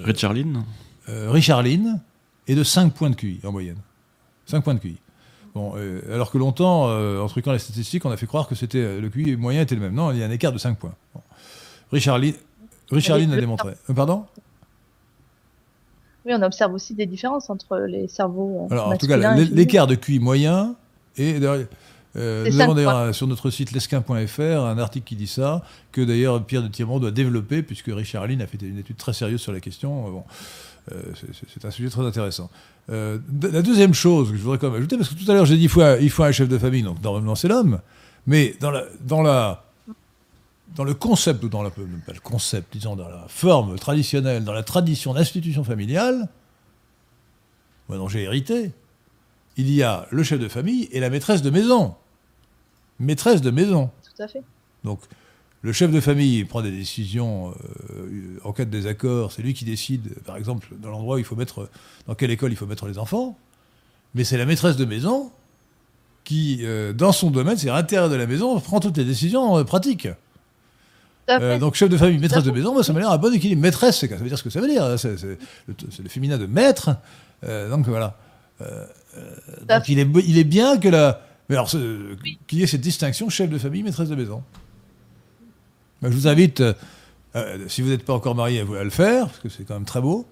Richarline 0.03 0.65
Richarline 1.07 2.01
est 2.49 2.56
de 2.56 2.64
5 2.64 2.93
points 2.93 3.10
de 3.10 3.15
QI 3.15 3.39
en 3.45 3.53
moyenne. 3.53 3.77
5 4.45 4.61
points 4.61 4.73
de 4.73 4.80
QI. 4.80 4.97
Bon, 5.56 5.73
euh, 5.76 6.01
alors 6.14 6.31
que 6.31 6.38
longtemps, 6.38 6.89
euh, 6.89 7.19
en 7.19 7.27
truquant 7.27 7.51
les 7.51 7.60
statistiques, 7.60 8.06
on 8.06 8.11
a 8.11 8.18
fait 8.18 8.27
croire 8.27 8.47
que 8.47 8.56
c'était 8.56 8.80
euh, 8.80 9.01
le 9.01 9.10
QI 9.10 9.35
moyen 9.35 9.61
était 9.61 9.76
le 9.76 9.81
même. 9.81 9.93
Non, 9.93 10.11
il 10.11 10.19
y 10.19 10.23
a 10.23 10.26
un 10.26 10.31
écart 10.31 10.51
de 10.51 10.57
5 10.57 10.77
points. 10.77 10.93
Richard 11.91 12.19
Richarline 12.91 13.34
a 13.34 13.38
démontré. 13.38 13.73
pardon? 13.95 14.26
Oui, 16.30 16.35
on 16.38 16.41
observe 16.43 16.73
aussi 16.73 16.93
des 16.93 17.06
différences 17.06 17.49
entre 17.49 17.77
les 17.80 18.07
cerveaux. 18.07 18.68
alors, 18.72 18.88
en 18.88 18.97
tout 18.97 19.07
cas, 19.07 19.35
l'écart 19.35 19.88
de 19.88 19.95
QI 19.95 20.19
moyen 20.19 20.76
est. 21.18 21.39
nous 21.39 22.61
avons 22.61 22.73
d'ailleurs 22.73 23.14
sur 23.14 23.27
notre 23.27 23.49
site 23.49 23.72
lesquin.fr 23.72 24.41
un 24.41 24.77
article 24.77 25.06
qui 25.06 25.15
dit 25.15 25.27
ça, 25.27 25.64
que 25.91 26.01
d'ailleurs 26.01 26.43
Pierre 26.45 26.64
de 26.64 26.68
Tirmont 26.68 26.99
doit 26.99 27.11
développer, 27.11 27.64
puisque 27.64 27.88
Richard 27.88 28.27
Lynn 28.27 28.41
a 28.41 28.47
fait 28.47 28.61
une 28.61 28.77
étude 28.77 28.97
très 28.97 29.14
sérieuse 29.14 29.41
sur 29.41 29.51
la 29.51 29.60
question. 29.60 30.10
Bon, 30.10 30.23
c'est 31.51 31.65
un 31.65 31.72
sujet 31.72 31.89
très 31.89 32.06
intéressant. 32.06 32.49
Euh, 32.91 33.19
la 33.41 33.61
deuxième 33.61 33.93
chose 33.93 34.31
que 34.31 34.38
je 34.38 34.41
voudrais 34.41 34.57
quand 34.57 34.68
même 34.68 34.77
ajouter, 34.77 34.97
parce 34.97 35.10
que 35.10 35.23
tout 35.23 35.30
à 35.30 35.35
l'heure 35.35 35.45
j'ai 35.45 35.57
dit 35.57 35.64
il 35.64 35.69
faut, 35.69 35.81
un, 35.81 35.97
il 35.97 36.10
faut 36.10 36.23
un 36.23 36.31
chef 36.31 36.49
de 36.49 36.57
famille, 36.57 36.81
donc 36.81 37.03
normalement 37.03 37.35
c'est 37.35 37.47
l'homme, 37.47 37.80
mais 38.26 38.56
dans, 38.60 38.72
la, 38.72 38.84
dans, 39.01 39.22
la, 39.22 39.64
dans 40.76 40.84
le 40.84 40.94
concept, 40.94 41.44
ou 41.44 41.50
dans 41.50 41.64
la, 41.64 41.70
pas 41.70 42.14
le 42.14 42.20
concept, 42.22 42.74
disons 42.74 42.96
dans 42.96 43.10
la 43.10 43.26
forme 43.28 43.78
traditionnelle, 43.78 44.44
dans 44.44 44.54
la 44.54 44.64
tradition 44.64 45.14
d'institution 45.14 45.64
familiale, 45.64 46.30
moi 47.88 47.98
dont 47.98 48.08
j'ai 48.08 48.24
hérité, 48.24 48.72
il 49.58 49.72
y 49.72 49.84
a 49.84 50.08
le 50.12 50.24
chef 50.24 50.40
de 50.40 50.48
famille 50.48 50.88
et 50.91 51.00
la 51.00 51.10
maîtresse 51.10 51.41
de 51.41 51.50
maison. 51.50 51.96
Maîtresse 53.00 53.41
de 53.41 53.52
maison. 53.52 53.90
Tout 54.04 54.24
à 54.24 54.28
fait. 54.28 54.44
Donc 54.84 55.00
le 55.62 55.74
chef 55.74 55.91
de 55.91 56.00
famille 56.00 56.46
prend 56.46 56.62
des 56.62 56.72
décisions 56.72 57.54
euh, 57.91 58.40
en 58.44 58.54
cas 58.54 58.64
de 58.64 58.70
désaccord, 58.70 59.32
c'est 59.34 59.41
lui 59.41 59.54
qui 59.54 59.66
décide, 59.66 60.14
par 60.26 60.38
exemple, 60.38 60.70
dans 60.80 60.90
l'endroit 60.90 61.16
où 61.16 61.20
il 61.20 61.26
faut 61.26 61.36
mettre, 61.36 61.70
dans 62.08 62.16
quelle 62.16 62.32
école 62.32 62.52
il 62.52 62.56
faut 62.56 62.66
mettre 62.66 62.88
les 62.88 62.98
enfants. 62.98 63.38
Mais 64.16 64.24
c'est 64.24 64.38
la 64.38 64.46
maîtresse 64.46 64.78
de 64.78 64.86
maison 64.86 65.32
qui, 66.24 66.60
euh, 66.62 66.94
dans 66.94 67.12
son 67.12 67.32
domaine, 67.32 67.58
c'est 67.58 67.70
à 67.70 67.74
l'intérieur 67.74 68.10
de 68.10 68.16
la 68.16 68.28
maison, 68.28 68.60
prend 68.60 68.80
toutes 68.80 68.98
les 68.98 69.04
décisions 69.04 69.58
euh, 69.58 69.64
pratiques. 69.64 70.08
Donc 71.60 71.76
chef 71.76 71.89
de 71.89 71.97
famille, 71.97 72.19
maîtresse 72.19 72.43
de 72.43 72.51
maison, 72.51 72.81
ça 72.81 72.93
m'a 72.93 72.99
l'air 72.99 73.11
un 73.11 73.18
bon 73.18 73.34
équilibre. 73.34 73.61
Maîtresse, 73.61 73.99
ça 73.99 74.07
veut 74.07 74.27
dire 74.27 74.38
ce 74.38 74.43
que 74.43 74.49
ça 74.49 74.61
veut 74.61 74.68
dire. 74.68 74.97
C'est 74.97 75.15
le, 75.68 76.10
féminin 76.10 76.38
de 76.38 76.45
maître. 76.45 76.95
donc 77.43 77.88
voilà. 77.88 78.18
donc 79.68 79.88
il 79.89 79.99
est, 79.99 80.07
il 80.26 80.38
est 80.38 80.43
bien 80.43 80.77
que 80.77 80.89
la... 80.89 81.22
Mais 81.49 81.56
alors, 81.56 81.69
qu'il 81.69 82.60
y 82.60 82.64
ait 82.64 82.68
cette 82.68 82.81
distinction 82.81 83.27
chef 83.30 83.49
de 83.49 83.57
famille, 83.57 83.81
maîtresse 83.81 84.10
de 84.10 84.15
maison. 84.15 84.43
Je 86.03 86.07
vous 86.07 86.27
invite, 86.27 86.61
euh, 86.61 86.73
euh, 87.35 87.68
si 87.68 87.81
vous 87.81 87.89
n'êtes 87.89 88.06
pas 88.06 88.14
encore 88.14 88.35
marié, 88.35 88.61
à, 88.61 88.84
le 88.84 88.89
faire, 88.89 89.27
parce 89.27 89.39
que 89.39 89.49
c'est 89.49 89.65
quand 89.65 89.73
même 89.73 89.85
très 89.85 90.01
beau. 90.01 90.26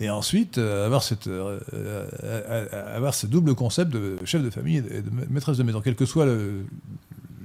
Et 0.00 0.10
ensuite, 0.10 0.58
euh, 0.58 0.84
avoir, 0.86 1.02
cette, 1.02 1.28
avoir 2.72 3.14
ce 3.14 3.26
double 3.26 3.54
concept 3.54 3.92
de 3.92 4.16
chef 4.24 4.42
de 4.42 4.50
famille 4.50 4.78
et 4.78 5.02
de, 5.02 5.10
maîtresse 5.30 5.56
de 5.56 5.62
maison, 5.62 5.80
quelle 5.80 5.94
que 5.94 6.04
soit 6.04 6.26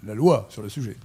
la 0.06 0.16
loi 0.16 0.48
sur 0.50 0.64
le 0.64 0.70
sujet. 0.70 0.98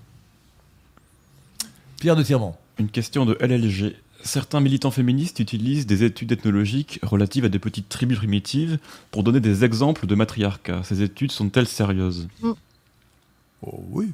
Pierre 2.05 2.17
de 2.17 2.23
Tirement. 2.23 2.55
Une 2.79 2.91
question 2.91 3.25
de 3.25 3.35
LLG. 3.41 3.97
Certains 4.23 4.61
militants 4.61 4.91
féministes 4.91 5.41
utilisent 5.41 5.87
des 5.87 6.05
études 6.05 6.33
ethnologiques 6.33 7.01
relatives 7.03 7.47
à 7.47 7.49
des 7.49 7.59
petites 7.59 7.89
tribus 7.89 8.19
primitives 8.19 8.79
pour 9.11 9.23
donner 9.23 9.41
des 9.41 9.65
exemples 9.65 10.07
de 10.07 10.15
matriarcat. 10.15 10.83
Ces 10.83 11.01
études 11.01 11.33
sont-elles 11.33 11.67
sérieuses? 11.67 12.29
Mm. 12.43 12.53
oh, 13.63 13.85
Oui. 13.91 14.13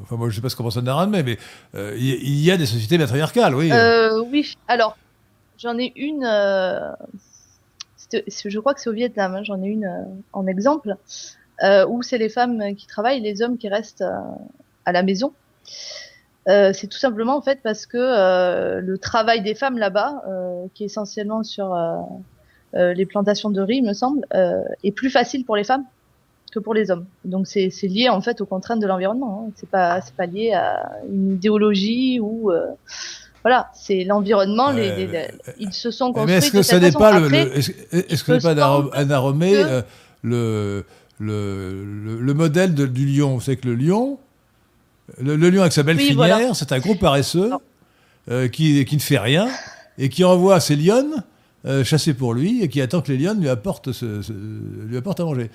Enfin, 0.00 0.16
moi, 0.16 0.30
je 0.30 0.32
ne 0.32 0.36
sais 0.36 0.40
pas 0.40 0.48
ce 0.48 0.56
qu'on 0.56 0.62
pense 0.62 0.78
de 0.78 1.10
mais, 1.10 1.22
mais 1.22 1.36
euh, 1.74 1.94
il 1.98 2.42
y 2.42 2.50
a 2.50 2.56
des 2.56 2.64
sociétés 2.64 2.96
matriarcales, 2.96 3.54
oui. 3.54 3.70
Euh, 3.70 4.22
oui, 4.22 4.54
alors, 4.66 4.96
j'en 5.58 5.76
ai 5.76 5.92
une. 5.96 6.24
Euh, 6.24 6.90
je 8.10 8.58
crois 8.60 8.72
que 8.72 8.80
c'est 8.80 8.88
au 8.88 8.94
Vietnam, 8.94 9.34
hein, 9.34 9.42
j'en 9.44 9.62
ai 9.62 9.66
une 9.66 10.06
en 10.32 10.46
exemple, 10.46 10.96
où 11.86 12.02
c'est 12.02 12.16
les 12.16 12.30
femmes 12.30 12.74
qui 12.74 12.86
travaillent, 12.86 13.20
les 13.20 13.42
hommes 13.42 13.58
qui 13.58 13.68
restent 13.68 14.06
à 14.86 14.92
la 14.92 15.02
maison. 15.02 15.34
C'est 16.46 16.88
tout 16.88 16.98
simplement 16.98 17.36
en 17.36 17.42
fait 17.42 17.60
parce 17.62 17.86
que 17.86 18.80
le 18.80 18.98
travail 18.98 19.42
des 19.42 19.54
femmes 19.54 19.78
là-bas, 19.78 20.22
qui 20.74 20.82
est 20.82 20.86
essentiellement 20.86 21.42
sur 21.42 21.74
les 22.74 23.06
plantations 23.06 23.50
de 23.50 23.60
riz, 23.60 23.82
me 23.82 23.92
semble, 23.92 24.26
est 24.82 24.92
plus 24.92 25.10
facile 25.10 25.44
pour 25.44 25.56
les 25.56 25.64
femmes 25.64 25.84
que 26.54 26.60
pour 26.60 26.72
les 26.72 26.90
hommes. 26.90 27.06
Donc 27.24 27.46
c'est 27.46 27.70
lié 27.82 28.08
en 28.08 28.20
fait 28.20 28.40
aux 28.40 28.46
contraintes 28.46 28.80
de 28.80 28.86
l'environnement. 28.86 29.46
Hein. 29.46 29.52
C'est 29.56 29.68
pas 29.68 30.00
c'est 30.00 30.14
pas 30.14 30.26
lié 30.26 30.52
à 30.52 30.92
une 31.10 31.32
idéologie 31.32 32.20
ou 32.20 32.50
euh, 32.50 32.66
voilà, 33.42 33.70
c'est 33.74 34.04
l'environnement. 34.04 34.70
les, 34.70 35.08
ils 35.58 35.72
se 35.72 35.90
sont 35.90 36.12
construits. 36.12 36.32
Mais 36.32 36.38
est-ce 36.38 36.52
que 36.52 36.62
ça 36.62 36.78
n'est 36.78 36.92
pas 36.92 37.18
le, 37.18 37.34
est-ce 37.34 38.24
que 38.24 38.32
n'est 38.32 38.38
pas 38.40 38.88
Anna 38.94 39.20
euh, 39.20 39.82
le, 40.22 40.84
le, 41.18 42.20
le, 42.20 42.34
modèle 42.34 42.74
du 42.74 43.04
lion? 43.04 43.40
C'est 43.40 43.56
que 43.56 43.68
le 43.68 43.74
lion, 43.74 44.18
le, 45.18 45.36
lion 45.36 45.60
avec 45.60 45.72
sa 45.72 45.82
belle 45.82 45.98
crinière, 45.98 46.56
c'est 46.56 46.72
un 46.72 46.78
gros 46.78 46.94
paresseux 46.94 47.52
euh, 48.30 48.48
qui, 48.48 48.84
qui 48.84 48.96
ne 48.96 49.00
fait 49.00 49.18
rien 49.18 49.48
et 49.98 50.08
qui 50.08 50.24
envoie 50.24 50.60
ses 50.60 50.76
lionnes 50.76 51.22
chasser 51.82 52.12
pour 52.12 52.34
lui 52.34 52.62
et 52.62 52.68
qui 52.68 52.82
attend 52.82 53.00
que 53.00 53.10
les 53.10 53.16
lionnes 53.16 53.40
lui 53.40 53.48
apportent, 53.48 53.88
lui 53.88 54.98
apportent 54.98 55.20
à 55.20 55.24
manger. 55.24 55.50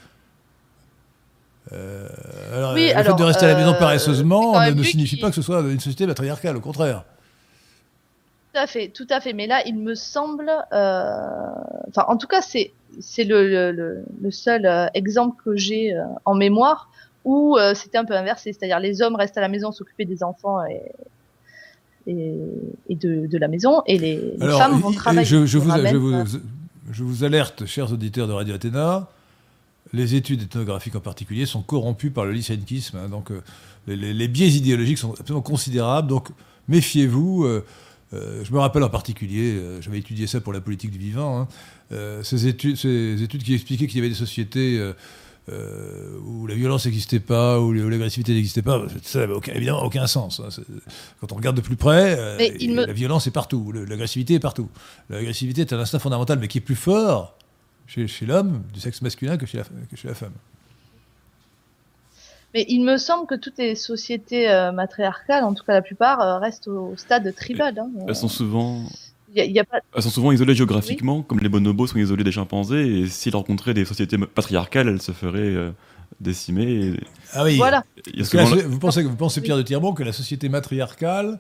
Euh, 1.72 2.08
alors, 2.54 2.74
le 2.74 2.80
fait 2.80 3.16
de 3.16 3.24
rester 3.24 3.46
à 3.46 3.50
la 3.50 3.56
maison 3.56 3.74
euh, 3.74 3.80
paresseusement 3.80 4.60
ne, 4.72 4.84
signifie 4.84 5.18
pas 5.18 5.30
que 5.30 5.36
ce 5.36 5.42
soit 5.42 5.60
une 5.62 5.80
société 5.80 6.08
patriarcale, 6.08 6.58
au 6.58 6.62
contraire. 6.62 7.04
Tout 8.54 8.60
à 8.60 8.68
fait, 8.68 8.88
tout 8.90 9.08
à 9.10 9.20
fait. 9.20 9.34
Mais 9.34 9.46
là, 9.46 9.62
il 9.66 9.78
me 9.78 9.94
semble, 9.94 10.50
euh, 10.74 11.48
enfin, 11.90 12.06
en 12.08 12.18
tout 12.18 12.28
cas, 12.28 12.42
c'est 12.42 12.72
c'est 13.00 13.24
le, 13.24 13.72
le, 13.72 14.04
le, 14.20 14.32
seul 14.32 14.90
exemple 14.96 15.40
que 15.46 15.56
j'ai 15.56 15.96
en 16.26 16.34
mémoire 16.34 16.90
où 17.30 17.58
c'était 17.76 17.98
un 17.98 18.06
peu 18.06 18.16
inversé, 18.16 18.54
c'est-à-dire 18.54 18.80
les 18.80 19.02
hommes 19.02 19.16
restent 19.16 19.38
à 19.38 19.42
la 19.42 19.50
maison 19.50 19.72
s'occuper 19.72 20.06
des 20.06 20.24
enfants 20.24 20.66
et, 20.66 20.82
et, 22.08 22.96
de, 22.96 23.28
de, 23.28 23.38
la 23.38 23.48
maison, 23.48 23.84
et 23.86 23.98
les, 23.98 24.36
femmes 24.40 24.80
vont 24.80 24.92
travailler. 24.92 25.26
Je, 25.26 25.46
je, 25.46 25.58
vous, 25.58 25.70
je, 25.70 25.96
vous, 25.96 26.40
je, 26.92 27.04
vous, 27.04 27.24
alerte, 27.24 27.66
chers 27.66 27.92
auditeurs 27.92 28.28
de 28.28 28.34
Radio 28.34 28.56
Athéna, 28.56 29.08
les 29.94 30.16
études 30.16 30.44
ethnographiques 30.44 30.96
en 30.96 31.02
particulier 31.02 31.46
sont 31.46 31.62
corrompues 31.62 32.12
par 32.12 32.26
le 32.26 32.32
lycéenkisme. 32.32 32.98
Hein, 32.98 33.10
donc 33.10 33.32
euh, 33.32 33.42
les, 33.88 34.28
biais 34.28 34.50
idéologiques 34.50 34.98
sont 34.98 35.14
absolument 35.20 35.42
considérables. 35.42 36.08
Donc 36.08 36.30
méfiez-vous. 36.68 37.46
Euh, 37.46 37.66
euh, 38.14 38.44
je 38.44 38.52
me 38.52 38.60
rappelle 38.60 38.84
en 38.84 38.90
particulier, 38.90 39.62
j'avais 39.82 40.00
étudié 40.00 40.26
ça 40.26 40.42
pour 40.42 40.52
la 40.52 40.62
politique 40.62 40.90
du 40.90 40.98
vivant, 40.98 41.48
hein, 41.92 42.22
ces, 42.24 42.48
études, 42.48 42.76
ces 42.76 43.22
études 43.22 43.44
qui 43.44 43.54
expliquaient 43.54 43.86
qu'il 43.86 43.98
y 43.98 44.00
avait 44.00 44.10
des 44.10 44.16
sociétés 44.16 44.82
où 46.26 46.48
la 46.48 46.56
violence 46.56 46.86
n'existait 46.86 47.20
pas, 47.20 47.60
où 47.60 47.72
l'agressivité 47.72 48.34
n'existait 48.34 48.62
pas, 48.62 48.82
ça 49.04 49.20
n'avait 49.20 49.34
évidemment 49.56 49.84
aucun 49.84 50.08
sens. 50.08 50.40
Hein, 50.40 50.50
quand 51.20 51.32
on 51.32 51.36
regarde 51.36 51.56
de 51.56 51.62
plus 51.62 51.76
près, 51.76 52.16
la 52.60 52.94
violence 52.94 53.28
est 53.28 53.32
partout, 53.32 53.72
l'agressivité 53.72 54.36
est 54.36 54.40
partout. 54.40 54.70
L'agressivité 55.10 55.62
est 55.62 55.74
un 55.74 55.80
instinct 55.80 56.00
fondamental, 56.00 56.40
mais 56.40 56.48
qui 56.48 56.60
est 56.60 56.62
plus 56.62 56.76
fort 56.76 57.36
chez, 57.90 58.26
l'homme 58.26 58.64
du 58.74 58.80
sexe 58.80 59.02
masculin 59.02 59.38
que 59.38 59.46
chez 59.46 59.58
la, 59.58 60.14
femme. 60.14 60.34
Mais 62.54 62.66
il 62.68 62.84
me 62.84 62.98
semble 62.98 63.28
que 63.28 63.36
toutes 63.36 63.58
les 63.58 63.76
sociétés 63.76 64.50
euh, 64.50 64.72
matriarcales, 64.72 65.44
en 65.44 65.54
tout 65.54 65.64
cas 65.64 65.74
la 65.74 65.82
plupart, 65.82 66.22
euh, 66.22 66.40
restent 66.40 66.68
au 66.68 66.96
stade 66.98 67.34
tribal. 67.36 67.78
Hein. 67.78 67.90
Elles 68.08 68.16
sont 68.16 68.28
souvent. 68.28 68.84
Elles 69.36 70.02
sont 70.02 70.10
souvent 70.10 70.32
isolées 70.32 70.56
géographiquement, 70.56 71.22
comme 71.22 71.40
les 71.40 71.50
bonobos 71.50 71.88
sont 71.88 71.98
isolés 71.98 72.24
des 72.24 72.32
chimpanzés, 72.32 73.02
et 73.02 73.08
s'ils 73.08 73.36
rencontraient 73.36 73.74
des 73.74 73.86
sociétés 73.86 74.18
patriarcales, 74.18 74.88
elles 74.88 75.02
se 75.02 75.12
feraient 75.12 75.40
euh, 75.40 75.72
décimer. 76.20 76.94
Ah 77.34 77.44
oui. 77.44 77.58
Voilà. 77.58 77.84
vous, 78.16 78.80
pensez, 78.80 79.04
vous 79.04 79.16
pensez, 79.16 79.42
Pierre 79.42 79.58
de 79.58 79.62
Tirmont, 79.62 79.94
que 79.94 80.04
la 80.04 80.14
société 80.14 80.50
matriarcale 80.50 81.40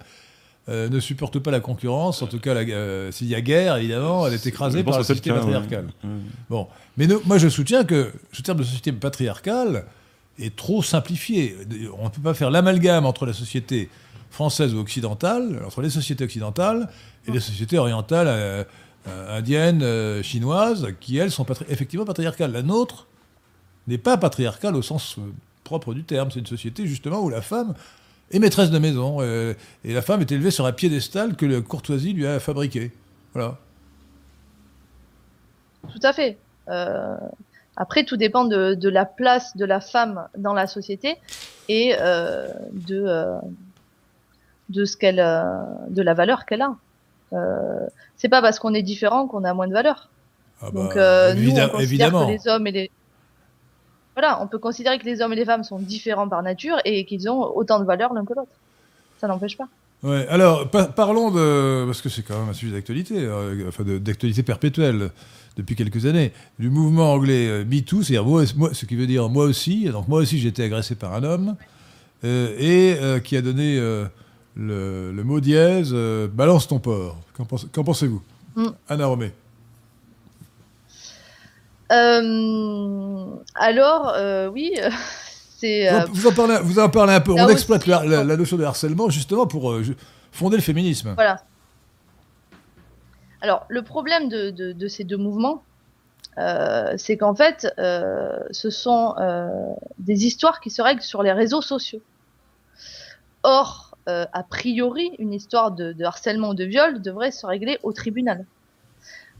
ne 0.68 1.00
supporte 1.00 1.40
pas 1.40 1.50
la 1.50 1.62
concurrence, 1.62 2.22
en 2.22 2.28
tout 2.28 2.40
cas 2.40 2.54
s'il 3.10 3.26
y 3.26 3.34
a 3.34 3.42
guerre, 3.42 3.78
évidemment, 3.78 4.28
elle 4.28 4.36
est 4.36 4.46
écrasée 4.46 4.84
par 4.84 5.00
la 5.00 5.04
société 5.04 5.32
matriarcale. 5.32 5.88
Bon, 6.48 6.68
mais 6.96 7.08
moi 7.26 7.40
je 7.40 7.50
soutiens 7.50 7.86
que 7.86 8.12
ce 8.32 8.44
terme 8.44 8.60
de 8.60 8.64
société 8.64 8.92
patriarcale, 8.92 9.86
est 10.40 10.56
trop 10.56 10.82
simplifié. 10.82 11.56
On 11.98 12.06
ne 12.06 12.10
peut 12.10 12.22
pas 12.22 12.34
faire 12.34 12.50
l'amalgame 12.50 13.06
entre 13.06 13.26
la 13.26 13.34
société 13.34 13.90
française 14.30 14.74
ou 14.74 14.80
occidentale, 14.80 15.62
entre 15.66 15.82
les 15.82 15.90
sociétés 15.90 16.24
occidentales 16.24 16.90
et 17.28 17.32
les 17.32 17.40
sociétés 17.40 17.78
orientales, 17.78 18.28
euh, 18.28 18.64
euh, 19.08 19.38
indiennes, 19.38 19.82
euh, 19.82 20.22
chinoises, 20.22 20.88
qui 21.00 21.18
elles 21.18 21.32
sont 21.32 21.46
effectivement 21.68 22.06
patriarcales. 22.06 22.52
La 22.52 22.62
nôtre 22.62 23.08
n'est 23.88 23.98
pas 23.98 24.18
patriarcale 24.18 24.76
au 24.76 24.82
sens 24.82 25.18
propre 25.64 25.94
du 25.94 26.04
terme. 26.04 26.32
C'est 26.32 26.40
une 26.40 26.46
société 26.46 26.86
justement 26.86 27.22
où 27.22 27.30
la 27.30 27.42
femme 27.42 27.74
est 28.32 28.40
maîtresse 28.40 28.70
de 28.70 28.78
maison 28.78 29.22
et 29.24 29.56
la 29.84 30.02
femme 30.04 30.22
est 30.22 30.32
élevée 30.32 30.52
sur 30.52 30.68
un 30.68 30.72
piédestal 30.72 31.36
que 31.36 31.48
la 31.48 31.62
courtoisie 31.62 32.14
lui 32.14 32.28
a 32.28 32.40
fabriqué. 32.40 32.92
Voilà. 33.34 33.58
Tout 35.92 36.00
à 36.04 36.14
fait. 36.14 36.38
Après, 37.76 38.04
tout 38.04 38.18
dépend 38.18 38.46
de, 38.46 38.90
la 38.90 39.06
place 39.06 39.58
de 39.58 39.66
la 39.66 39.80
femme 39.80 40.28
dans 40.38 40.54
la 40.54 40.68
société 40.68 41.18
et 41.68 41.96
de, 42.74 43.40
de 44.70 44.86
ce 44.86 44.98
qu'elle, 44.98 45.20
euh, 45.20 45.64
de 45.90 46.02
la 46.02 46.14
valeur 46.14 46.46
qu'elle 46.46 46.62
a. 46.62 46.76
c'est 48.18 48.30
pas 48.30 48.42
parce 48.42 48.60
qu'on 48.60 48.74
est 48.74 48.82
différent 48.82 49.28
qu'on 49.28 49.44
a 49.44 49.54
moins 49.54 49.68
de 49.68 49.74
valeur. 49.74 50.10
Ah 50.62 50.72
Donc, 50.72 50.96
bah, 50.96 51.34
nous, 51.34 51.52
on 51.52 51.70
considère 51.70 51.80
évidemment. 51.80 52.26
que 52.26 52.32
les 52.32 52.48
hommes 52.48 52.68
et 52.68 52.72
les 52.72 52.92
voilà, 54.16 54.42
on 54.42 54.48
peut 54.48 54.58
considérer 54.58 55.00
que 55.00 55.06
les 55.06 55.22
hommes 55.22 55.32
et 55.32 55.38
les 55.38 55.46
femmes 55.46 55.64
sont 55.64 55.80
différents 55.80 56.28
par 56.28 56.44
nature 56.44 56.78
et 56.84 57.06
qu'ils 57.06 57.30
ont 57.30 57.56
autant 57.56 57.80
de 57.80 57.86
valeur 57.86 58.14
l'un 58.14 58.26
que 58.26 58.34
l'autre. 58.34 58.52
Ça 59.22 59.28
n'empêche 59.28 59.56
pas. 59.56 59.70
Ouais, 60.04 60.28
alors 60.30 60.70
parlons 60.70 61.32
de 61.32 61.86
parce 61.86 62.02
que 62.02 62.10
c'est 62.10 62.24
quand 62.24 62.38
même 62.40 62.50
un 62.50 62.54
sujet 62.54 62.74
d'actualité, 62.74 63.30
enfin 63.68 63.84
d'actualité 63.84 64.44
perpétuelle 64.44 65.12
depuis 65.60 65.76
quelques 65.76 66.06
années, 66.06 66.32
du 66.58 66.70
mouvement 66.70 67.14
anglais 67.14 67.48
euh, 67.48 67.66
MeToo, 67.66 68.02
c'est-à-dire 68.02 68.26
moi, 68.26 68.46
ce 68.74 68.86
qui 68.86 68.96
veut 68.96 69.08
dire 69.08 69.28
moi 69.30 69.46
aussi, 69.46 69.86
donc 69.90 70.08
moi 70.08 70.22
aussi 70.22 70.40
j'ai 70.40 70.48
été 70.48 70.64
agressé 70.64 70.96
par 70.96 71.14
un 71.14 71.24
homme, 71.24 71.56
euh, 72.24 72.56
et 72.58 72.98
euh, 73.02 73.20
qui 73.20 73.36
a 73.36 73.42
donné 73.42 73.80
le, 74.56 75.12
mot 75.24 75.40
dièse 75.40 75.94
balance 75.94 76.68
ton 76.68 76.80
porc. 76.80 77.18
Qu'en 77.72 77.84
pensez-vous 77.84 78.22
mm. 78.56 78.68
Anna 78.88 79.06
Romé 79.08 79.32
Alors, 83.56 84.16
oui. 84.54 84.74
c'est, 85.58 85.90
vous, 86.12 86.28
en 86.28 86.34
parlez, 86.34 86.58
vous 86.62 86.80
en 86.80 86.90
parlez 86.90 87.14
un 87.14 87.22
peu. 87.22 87.34
On 87.34 87.50
exploite 87.50 87.86
la, 87.88 88.04
la, 88.06 88.38
notion 88.38 88.58
de 88.58 88.64
harcèlement 88.64 89.10
justement 89.10 89.48
pour 89.48 89.76
fonder 90.32 90.58
le 90.58 90.64
féminisme. 90.64 91.14
Voilà. 91.16 91.42
Alors, 93.42 93.66
le 93.70 93.82
problème 93.84 94.28
de, 94.30 94.88
ces 94.88 95.04
deux 95.04 95.18
mouvements, 95.18 95.64
euh, 96.38 96.94
c'est 96.98 97.18
qu'en 97.18 97.36
fait, 97.36 97.68
euh, 97.78 98.40
ce 98.52 98.70
sont 98.70 99.16
euh, 99.18 99.50
des 99.98 100.26
histoires 100.26 100.60
qui 100.60 100.70
se 100.70 100.82
règlent 100.82 101.02
sur 101.02 101.24
les 101.24 101.32
réseaux 101.32 101.62
sociaux. 101.62 102.02
Or, 103.44 103.89
a 104.08 104.44
priori, 104.44 105.12
une 105.20 105.34
histoire 105.34 105.72
de, 105.72 105.96
harcèlement 106.04 106.50
ou 106.50 106.54
de 106.56 106.64
viol 106.64 107.02
devrait 107.02 107.32
se 107.32 107.46
régler 107.46 107.78
au 107.84 107.94
tribunal. 107.94 108.46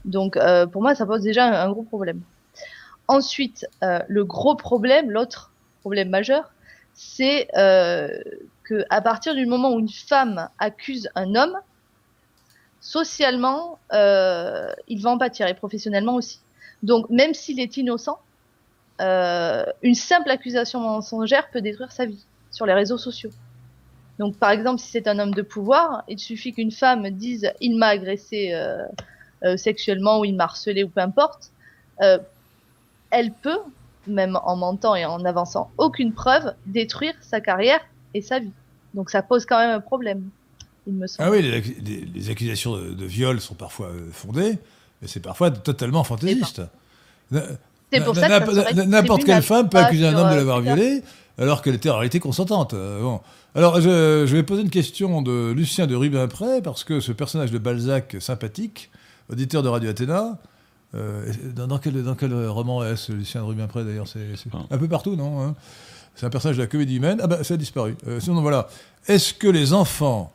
Donc, 0.04 0.38
pour 0.70 0.80
moi, 0.80 0.94
ça 0.94 1.06
pose 1.06 1.22
déjà 1.22 1.62
un, 1.64 1.70
gros 1.70 1.82
problème. 1.82 2.20
Ensuite, 3.08 3.66
le 3.82 4.24
gros 4.24 4.54
problème, 4.54 5.10
l'autre 5.10 5.50
problème 5.80 6.10
majeur, 6.10 6.52
c'est 6.94 7.48
que 7.52 8.84
à 8.90 9.00
partir 9.00 9.34
du 9.34 9.46
moment 9.46 9.74
où 9.74 9.80
une 9.80 9.88
femme 9.88 10.48
accuse 10.60 11.08
un 11.16 11.34
homme, 11.34 11.58
socialement, 12.80 13.78
euh, 13.92 14.72
il 14.88 15.00
va 15.02 15.10
en 15.10 15.18
pâtir 15.18 15.46
et 15.46 15.54
professionnellement 15.54 16.14
aussi. 16.14 16.40
Donc, 16.82 17.08
même 17.10 17.34
s'il 17.34 17.60
est 17.60 17.76
innocent, 17.76 18.18
euh, 19.00 19.64
une 19.82 19.94
simple 19.94 20.30
accusation 20.30 20.80
mensongère 20.80 21.50
peut 21.50 21.60
détruire 21.60 21.92
sa 21.92 22.06
vie 22.06 22.24
sur 22.50 22.66
les 22.66 22.72
réseaux 22.72 22.98
sociaux. 22.98 23.30
Donc, 24.20 24.36
par 24.36 24.50
exemple, 24.50 24.78
si 24.82 24.90
c'est 24.90 25.08
un 25.08 25.18
homme 25.18 25.32
de 25.32 25.40
pouvoir, 25.40 26.04
il 26.06 26.18
suffit 26.18 26.52
qu'une 26.52 26.70
femme 26.70 27.08
dise 27.08 27.50
il 27.62 27.78
m'a 27.78 27.86
agressé 27.86 28.52
euh, 28.52 28.84
euh 29.44 29.56
sexuellement 29.56 30.20
ou 30.20 30.26
il 30.26 30.36
m'a 30.36 30.44
harcelé 30.44 30.84
ou 30.84 30.90
peu 30.90 31.00
importe, 31.00 31.50
euh, 32.02 32.18
elle 33.08 33.32
peut, 33.32 33.60
même 34.06 34.38
en 34.44 34.56
mentant 34.56 34.94
et 34.94 35.06
en 35.06 35.24
avançant 35.24 35.70
aucune 35.78 36.12
preuve, 36.12 36.52
détruire 36.66 37.14
sa 37.22 37.40
carrière 37.40 37.80
et 38.12 38.20
sa 38.20 38.40
vie. 38.40 38.52
Donc, 38.92 39.08
ça 39.08 39.22
pose 39.22 39.46
quand 39.46 39.58
même 39.58 39.70
un 39.70 39.80
problème. 39.80 40.28
Ah 41.18 41.30
oui, 41.30 41.40
les, 41.40 42.30
accusations 42.30 42.76
de, 42.76 43.04
viol 43.06 43.40
sont 43.40 43.54
parfois 43.54 43.90
fondées, 44.12 44.58
mais 45.00 45.08
c'est 45.08 45.20
parfois 45.20 45.50
totalement 45.50 46.04
fantaisiste. 46.04 46.60
C'est 47.92 48.04
pour 48.04 48.14
ça 48.14 48.40
N'importe 48.86 49.24
quelle 49.24 49.42
femme 49.42 49.68
peut 49.68 49.78
accuser 49.78 50.06
un 50.06 50.14
homme 50.14 50.30
de 50.30 50.36
l'avoir 50.36 50.60
violé, 50.60 51.02
alors 51.38 51.62
qu'elle 51.62 51.74
était 51.74 51.90
en 51.90 51.94
réalité 51.94 52.20
consentante. 52.20 52.74
Euh, 52.74 53.00
bon. 53.00 53.20
Alors, 53.54 53.80
je, 53.80 54.24
vais 54.26 54.42
poser 54.42 54.62
une 54.62 54.70
question 54.70 55.22
de 55.22 55.52
Lucien 55.52 55.86
de 55.86 55.96
Rubempré, 55.96 56.62
parce 56.62 56.84
que 56.84 57.00
ce 57.00 57.12
personnage 57.12 57.50
de 57.50 57.58
Balzac 57.58 58.16
sympathique, 58.20 58.90
auditeur 59.30 59.62
de 59.62 59.68
Radio 59.68 59.90
Athéna, 59.90 60.38
euh, 60.94 61.32
dans, 61.54 61.78
quel, 61.78 62.02
dans, 62.02 62.14
quel, 62.14 62.34
roman 62.46 62.84
est-ce, 62.84 63.12
Lucien 63.12 63.40
de 63.40 63.46
Rubempré 63.46 63.84
d'ailleurs? 63.84 64.08
C'est 64.08 64.20
un 64.70 64.78
peu 64.78 64.88
partout, 64.88 65.16
non 65.16 65.42
hein? 65.42 65.54
C'est 66.16 66.26
un 66.26 66.30
personnage 66.30 66.56
de 66.56 66.62
la 66.62 66.66
comédie 66.66 66.96
humaine. 66.96 67.18
Ah 67.22 67.26
ben, 67.28 67.42
ça 67.42 67.54
a 67.54 67.56
disparu. 67.56 67.96
sinon, 68.18 68.42
voilà. 68.42 68.68
Est-ce 69.06 69.32
que 69.32 69.46
les 69.46 69.72
enfants 69.72 70.32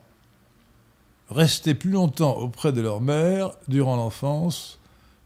rester 1.30 1.74
plus 1.74 1.90
longtemps 1.90 2.36
auprès 2.36 2.72
de 2.72 2.80
leur 2.80 3.00
mère 3.00 3.50
durant 3.68 3.96
l'enfance 3.96 4.78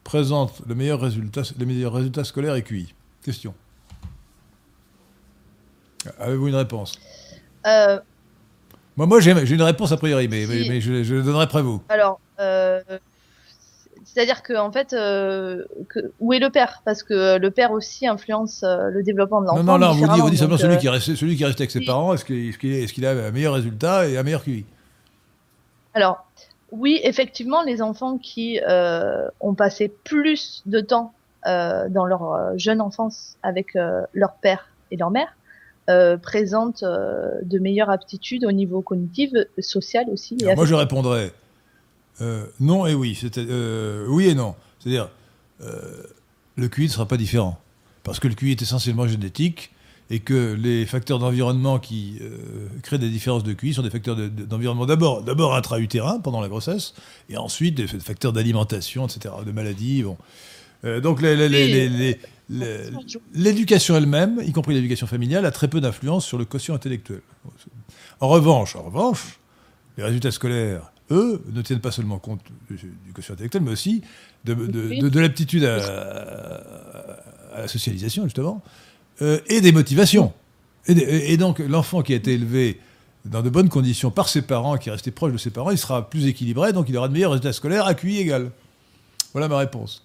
présente 0.04 0.62
le 0.66 0.74
meilleur 0.74 1.00
résultat, 1.00 1.42
les 1.58 1.66
meilleurs 1.66 1.92
résultats 1.92 2.24
scolaires 2.24 2.54
et 2.54 2.62
QI 2.62 2.94
Question. 3.22 3.54
Avez-vous 6.18 6.48
une 6.48 6.54
réponse? 6.54 6.98
Euh, 7.66 7.98
Moi, 8.96 9.06
moi 9.06 9.20
j'ai 9.20 9.32
une 9.32 9.62
réponse 9.62 9.92
a 9.92 9.96
priori, 9.96 10.28
mais, 10.28 10.46
mais, 10.46 10.80
je, 10.80 11.02
je, 11.02 11.14
le 11.14 11.22
donnerai 11.22 11.44
après 11.44 11.62
vous. 11.62 11.82
Alors, 11.90 12.18
euh, 12.40 12.80
c'est-à-dire 14.04 14.42
que 14.42 14.56
en 14.56 14.72
fait, 14.72 14.94
euh, 14.94 15.64
où 16.18 16.32
est 16.32 16.38
le 16.38 16.48
père? 16.48 16.80
Parce 16.84 17.02
que 17.02 17.38
le 17.38 17.50
père 17.50 17.72
aussi 17.72 18.06
influence 18.06 18.64
le 18.64 19.02
développement 19.02 19.42
de 19.42 19.46
l'enfant. 19.46 19.62
Non, 19.62 19.78
non, 19.78 19.88
non, 19.88 19.92
vous 19.92 20.08
dites, 20.08 20.22
vous 20.22 20.30
dites 20.30 20.38
simplement 20.38 20.58
celui, 20.58 20.78
qui 20.78 20.88
reste, 20.88 21.14
celui 21.14 21.36
qui 21.36 21.44
reste 21.44 21.60
avec 21.60 21.70
ses 21.70 21.84
parents, 21.84 22.14
est-ce 22.14 22.24
qu'il 22.24 22.72
est, 22.72 22.98
est, 22.98 23.04
a 23.04 23.26
un 23.26 23.30
meilleur 23.30 23.54
résultat 23.54 24.08
et 24.08 24.16
un 24.16 24.22
meilleur 24.22 24.42
QI? 24.42 24.64
Alors, 25.92 26.24
oui, 26.72 27.00
effectivement, 27.02 27.62
les 27.62 27.82
enfants 27.82 28.18
qui 28.18 28.60
euh, 28.66 29.28
ont 29.40 29.54
passé 29.54 29.92
plus 30.04 30.62
de 30.66 30.80
temps 30.80 31.12
euh, 31.46 31.88
dans 31.88 32.04
leur 32.04 32.32
euh, 32.32 32.52
jeune 32.56 32.80
enfance 32.80 33.36
avec 33.42 33.76
leur 34.12 34.34
père 34.34 34.68
et 34.90 34.96
leur 34.96 35.10
mère 35.10 35.36
présentent 36.22 36.84
de 36.84 37.58
meilleures 37.58 37.90
aptitudes 37.90 38.44
au 38.44 38.52
niveau 38.52 38.80
cognitif, 38.80 39.32
social 39.58 40.06
aussi. 40.12 40.36
moi, 40.54 40.64
je 40.64 40.74
répondrais 40.74 41.32
non 42.60 42.86
et 42.86 42.94
oui. 42.94 43.18
oui 44.08 44.28
et 44.28 44.34
non. 44.34 44.54
C'est-à-dire, 44.78 45.10
le 45.58 46.68
QI 46.68 46.84
ne 46.84 46.88
sera 46.88 47.06
pas 47.06 47.16
différent. 47.16 47.58
Parce 48.04 48.20
que 48.20 48.28
le 48.28 48.34
QI 48.34 48.52
est 48.52 48.62
essentiellement 48.62 49.08
génétique 49.08 49.72
et 50.10 50.18
que 50.18 50.54
les 50.60 50.84
facteurs 50.86 51.20
d'environnement 51.20 51.78
qui 51.78 52.18
euh, 52.20 52.66
créent 52.82 52.98
des 52.98 53.08
différences 53.08 53.44
de 53.44 53.52
QI 53.52 53.74
sont 53.74 53.82
des 53.82 53.90
facteurs 53.90 54.16
d'environnement 54.16 54.84
d'abord, 54.84 55.22
d'abord 55.22 55.54
intra-utérin 55.54 56.18
pendant 56.18 56.40
la 56.40 56.48
grossesse, 56.48 56.94
et 57.28 57.36
ensuite 57.36 57.76
des 57.76 57.86
facteurs 57.86 58.32
d'alimentation, 58.32 59.06
etc., 59.06 59.32
de 59.46 59.52
maladies. 59.52 60.02
Bon. 60.02 60.16
Euh, 60.84 61.00
donc 61.00 61.22
l'éducation 63.34 63.96
elle-même, 63.96 64.40
y 64.44 64.52
compris 64.52 64.74
l'éducation 64.74 65.06
familiale, 65.06 65.46
a 65.46 65.52
très 65.52 65.68
peu 65.68 65.80
d'influence 65.80 66.26
sur 66.26 66.38
le 66.38 66.44
quotient 66.44 66.74
intellectuel. 66.74 67.20
En 68.18 68.28
revanche, 68.28 68.74
en 68.74 68.82
revanche, 68.82 69.38
les 69.96 70.02
résultats 70.02 70.32
scolaires, 70.32 70.90
eux, 71.12 71.42
ne 71.52 71.62
tiennent 71.62 71.80
pas 71.80 71.92
seulement 71.92 72.18
compte 72.18 72.40
du, 72.68 72.76
quotient 73.14 73.34
intellectuel, 73.34 73.62
mais 73.62 73.70
aussi 73.70 74.02
de, 74.44 74.54
de, 74.54 75.20
l'aptitude 75.20 75.64
à, 75.64 75.80
la 77.56 77.68
socialisation, 77.68 78.24
justement, 78.24 78.62
euh, 79.22 79.38
et 79.48 79.60
des 79.60 79.72
motivations. 79.72 80.32
Et, 80.86 81.36
donc, 81.36 81.58
l'enfant 81.58 82.02
qui 82.02 82.14
a 82.14 82.16
été 82.16 82.32
élevé 82.32 82.80
dans 83.26 83.42
de 83.42 83.50
bonnes 83.50 83.68
conditions 83.68 84.10
par 84.10 84.28
ses 84.28 84.42
parents, 84.42 84.76
qui 84.76 84.88
est 84.88 84.92
resté 84.92 85.10
proche 85.10 85.32
de 85.32 85.38
ses 85.38 85.50
parents, 85.50 85.70
il 85.70 85.78
sera 85.78 86.08
plus 86.08 86.26
équilibré, 86.26 86.72
donc 86.72 86.88
il 86.88 86.96
aura 86.96 87.06
de 87.06 87.12
meilleurs 87.12 87.32
résultats 87.32 87.52
scolaires 87.52 87.86
à 87.86 87.94
QI 87.94 88.18
égal. 88.18 88.50
Voilà 89.32 89.46
ma 89.46 89.58
réponse. 89.58 90.04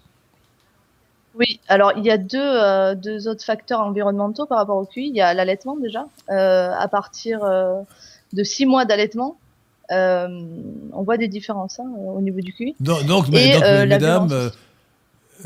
Oui, 1.34 1.60
alors 1.68 1.94
il 1.98 2.06
y 2.06 2.12
a 2.12 2.18
deux, 2.18 2.96
deux 2.96 3.28
autres 3.28 3.44
facteurs 3.44 3.80
environnementaux 3.80 4.46
par 4.46 4.58
rapport 4.58 4.78
au 4.78 4.86
QI. 4.86 5.08
Il 5.08 5.16
y 5.16 5.22
a 5.22 5.34
l'allaitement 5.34 5.78
déjà. 5.78 6.06
à 6.28 6.88
partir 6.90 7.40
de 8.34 8.44
six 8.44 8.66
mois 8.66 8.86
d'allaitement, 8.86 9.38
on 9.90 11.04
voit 11.04 11.18
des 11.18 11.30
différences 11.30 11.80
hein, 11.80 11.90
au 11.98 12.22
niveau 12.22 12.42
du 12.42 12.54
QI. 12.54 12.76
Donc, 12.80 13.30
mesdames, 13.30 14.52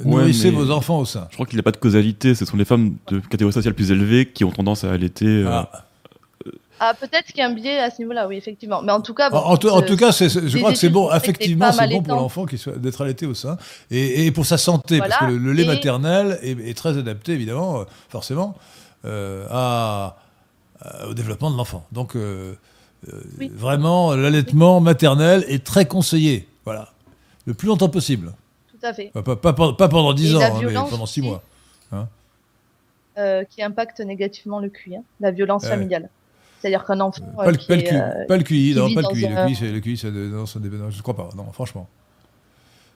nourrissez 0.04 0.52
vos 0.52 0.72
enfants 0.72 1.00
au 1.00 1.06
sein. 1.06 1.28
Je 1.30 1.36
crois 1.36 1.46
qu'il 1.46 1.56
n'y 1.56 1.62
a 1.62 1.64
pas 1.64 1.72
de 1.72 1.78
causalité. 1.78 2.36
Ce 2.36 2.46
sont 2.46 2.58
les 2.58 2.66
femmes 2.66 2.96
de 3.08 3.20
catégorie 3.20 3.54
sociale 3.54 3.74
plus 3.74 3.92
élevée 3.92 4.26
qui 4.28 4.44
ont 4.44 4.52
tendance 4.52 4.84
à 4.84 4.92
allaiter. 4.92 5.46
Ah. 5.48 5.70
Ah, 6.80 6.94
peut-être 6.94 7.28
qu'il 7.28 7.38
y 7.38 7.42
a 7.42 7.48
un 7.48 7.54
biais 7.54 7.80
à 7.80 7.92
ce 7.92 8.00
niveau-là, 8.00 8.28
oui, 8.28 8.38
effectivement. 8.38 8.82
Mais 8.82 8.94
en 8.94 9.02
tout 9.02 9.14
cas, 9.14 9.30
en, 9.32 9.58
tout 9.58 9.68
cas, 9.98 10.12
je 10.12 10.58
crois 10.58 10.72
que 10.72 10.78
c'est 10.78 10.90
bon. 10.90 11.12
Effectivement, 11.14 11.72
c'est 11.72 11.88
bon 11.90 12.02
pour 12.02 12.16
l'enfant 12.16 12.46
d'être 12.78 13.02
allaité 13.02 13.26
au 13.26 13.34
sein 13.34 13.58
et, 13.92 14.32
pour 14.32 14.46
sa 14.46 14.58
santé, 14.58 15.00
parce 15.00 15.18
que 15.18 15.26
le, 15.26 15.52
lait 15.52 15.66
maternel 15.66 16.40
est, 16.42 16.78
très 16.78 16.98
adapté, 16.98 17.34
évidemment, 17.34 17.82
euh, 17.82 17.84
forcément, 18.08 18.56
euh, 19.06 19.46
à, 19.50 20.18
au 21.10 21.14
développement 21.14 21.52
de 21.52 21.58
l'enfant. 21.58 21.86
Donc, 21.92 22.16
euh, 22.16 22.56
vraiment, 23.54 24.16
l'allaitement 24.16 24.80
maternel 24.80 25.44
est 25.50 25.66
très 25.66 25.86
conseillé. 25.86 26.48
Voilà, 26.64 26.94
le 27.46 27.54
plus 27.54 27.68
longtemps 27.68 27.90
possible. 27.90 28.34
Tout 28.80 28.86
à 28.86 28.94
fait. 28.94 29.12
Pas, 29.14 29.26
pendant 29.90 30.14
10 30.14 30.36
ans, 30.36 30.42
hein, 30.42 30.62
mais 30.62 30.74
pendant 30.74 31.06
6 31.06 31.22
mois. 31.22 31.44
Hein. 31.92 32.08
qui 33.50 33.62
impacte 33.62 34.00
négativement 34.00 34.60
le 34.60 34.70
QI, 34.70 34.98
hein, 34.98 35.04
la 35.20 35.32
violence 35.32 35.66
familiale. 35.68 36.10
C'est-à-dire 36.60 36.84
qu'un 36.86 37.00
enfant. 37.00 37.24
Pas, 37.38 37.52
le, 37.52 37.58
pas, 37.58 37.76
le 37.76 37.82
QI, 37.82 38.28
pas 38.28 38.38
le 38.38 38.44
QI, 38.44 38.74
non, 38.76 38.94
pas 38.94 39.02
le 39.02 39.08
QI. 39.14 39.28
Le 39.28 39.48
QI, 39.48 39.56
c'est, 39.56 39.72
le 39.72 39.80
QI, 39.80 39.98
c'est 39.98 40.12
non, 40.12 40.46
je 40.46 40.60
ne 40.60 41.02
crois 41.02 41.16
pas, 41.16 41.30
non, 41.36 41.52
franchement. 41.54 41.88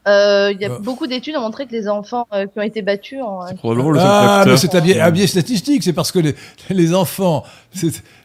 Euh, 0.05 0.51
il 0.53 0.59
y 0.59 0.65
a 0.65 0.71
euh. 0.71 0.79
beaucoup 0.79 1.07
d'études 1.07 1.35
ont 1.37 1.41
montré 1.41 1.65
que 1.65 1.71
les 1.71 1.87
enfants 1.87 2.27
euh, 2.33 2.45
qui 2.45 2.59
ont 2.59 2.63
été 2.63 2.81
battus 2.81 3.21
ont. 3.21 3.39
C'est 3.47 3.57
probablement 3.57 3.91
le 3.91 3.99
seul 3.99 4.07
ah, 4.09 4.43
mais 4.45 4.57
c'est 4.57 4.75
un 4.75 4.81
biais, 4.81 4.99
un 4.99 5.11
biais, 5.11 5.27
statistique. 5.27 5.81
C'est 5.81 5.93
parce 5.93 6.11
que 6.11 6.19
les, 6.19 6.35
les 6.69 6.93
enfants, 6.93 7.43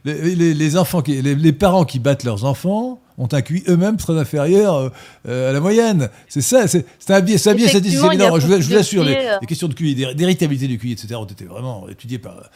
les, 0.04 0.34
les, 0.34 0.54
les, 0.54 0.76
enfants 0.76 1.02
qui, 1.02 1.22
les, 1.22 1.52
parents 1.52 1.84
qui 1.84 2.00
battent 2.00 2.24
leurs 2.24 2.44
enfants 2.44 2.98
ont 3.18 3.28
un 3.32 3.42
QI 3.42 3.64
eux-mêmes 3.68 3.96
très 3.96 4.18
inférieur 4.18 4.90
à 5.26 5.52
la 5.52 5.60
moyenne. 5.60 6.08
C'est 6.28 6.40
ça, 6.40 6.66
c'est, 6.66 6.86
un 7.08 7.20
biais, 7.20 7.36
c'est 7.36 7.50
statistique. 7.68 8.00
je, 8.00 8.46
vous, 8.46 8.60
je 8.60 8.68
vous 8.68 8.76
assure, 8.76 9.04
les, 9.04 9.38
questions 9.46 9.68
de 9.68 9.74
QI, 9.74 9.94
d'héritabilité 10.14 10.68
du 10.68 10.78
QI, 10.78 10.92
etc., 10.92 11.16
ont 11.16 11.24
été 11.24 11.44
vraiment 11.44 11.88
étudiées 11.88 12.18
par 12.18 12.50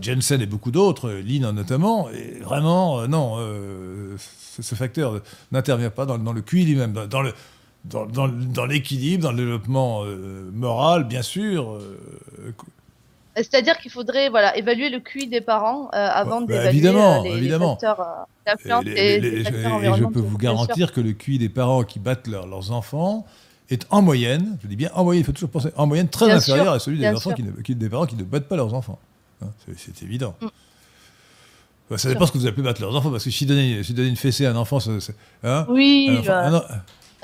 Jensen 0.00 0.40
et 0.40 0.46
beaucoup 0.46 0.70
d'autres, 0.70 1.10
Lina 1.10 1.52
notamment, 1.52 2.08
et 2.10 2.38
vraiment, 2.40 3.00
euh, 3.00 3.06
non, 3.06 3.36
euh, 3.38 4.16
ce, 4.60 4.74
facteur 4.74 5.20
n'intervient 5.52 5.90
pas 5.90 6.06
dans, 6.06 6.32
le 6.32 6.40
QI 6.42 6.64
lui-même, 6.64 6.92
dans, 6.92 7.22
le, 7.22 7.32
dans, 7.84 8.66
l'équilibre, 8.66 9.24
dans 9.24 9.32
le 9.32 9.38
développement 9.38 10.04
euh, 10.04 10.50
moral, 10.52 11.04
bien 11.04 11.22
sûr. 11.22 11.78
C'est-à-dire 13.36 13.78
qu'il 13.78 13.90
faudrait 13.90 14.28
voilà, 14.28 14.56
évaluer 14.56 14.90
le 14.90 15.00
QI 15.00 15.26
des 15.26 15.40
parents 15.40 15.88
avant 15.90 16.40
bah, 16.42 16.46
d'évaluer 16.46 16.68
évidemment, 16.70 17.22
les, 17.22 17.30
évidemment. 17.30 17.76
facteurs 17.76 18.82
et, 18.86 19.16
et, 19.16 19.44
je 19.44 20.04
peux 20.06 20.20
vous 20.20 20.38
garantir 20.38 20.92
que 20.92 21.00
le 21.00 21.12
QI 21.12 21.38
des 21.38 21.48
parents 21.48 21.82
qui 21.82 21.98
battent 21.98 22.28
leurs 22.28 22.70
enfants 22.70 23.26
est 23.70 23.86
en 23.90 24.02
moyenne, 24.02 24.58
je 24.62 24.68
dis 24.68 24.76
bien 24.76 24.90
en 24.94 25.04
moyenne, 25.04 25.22
il 25.22 25.26
faut 25.26 25.32
toujours 25.32 25.50
penser, 25.50 25.70
en 25.76 25.86
moyenne 25.86 26.08
très 26.08 26.30
inférieur 26.30 26.72
à 26.72 26.78
celui 26.78 26.98
des, 26.98 27.08
enfants 27.08 27.32
qui 27.32 27.74
des 27.74 27.88
parents 27.88 28.06
qui 28.06 28.16
ne 28.16 28.24
battent 28.24 28.48
pas 28.48 28.56
leurs 28.56 28.74
enfants. 28.74 28.98
Hein, 29.42 29.48
c'est 29.76 30.02
évident. 30.02 30.34
Mm. 30.40 30.46
Bah, 31.90 31.98
ça 31.98 32.08
dépend 32.08 32.26
ce 32.26 32.32
que 32.32 32.38
vous 32.38 32.46
appelez 32.46 32.62
battre 32.62 32.80
leurs 32.80 32.94
enfants, 32.94 33.10
parce 33.10 33.24
que 33.24 33.30
si 33.30 33.46
donner, 33.46 33.82
si 33.82 33.92
donner 33.92 34.08
une 34.08 34.16
fessée 34.16 34.46
à 34.46 34.50
un 34.50 34.56
enfant, 34.56 34.78
hein, 35.42 35.66
oui. 35.68 36.18
Bah. 36.26 36.64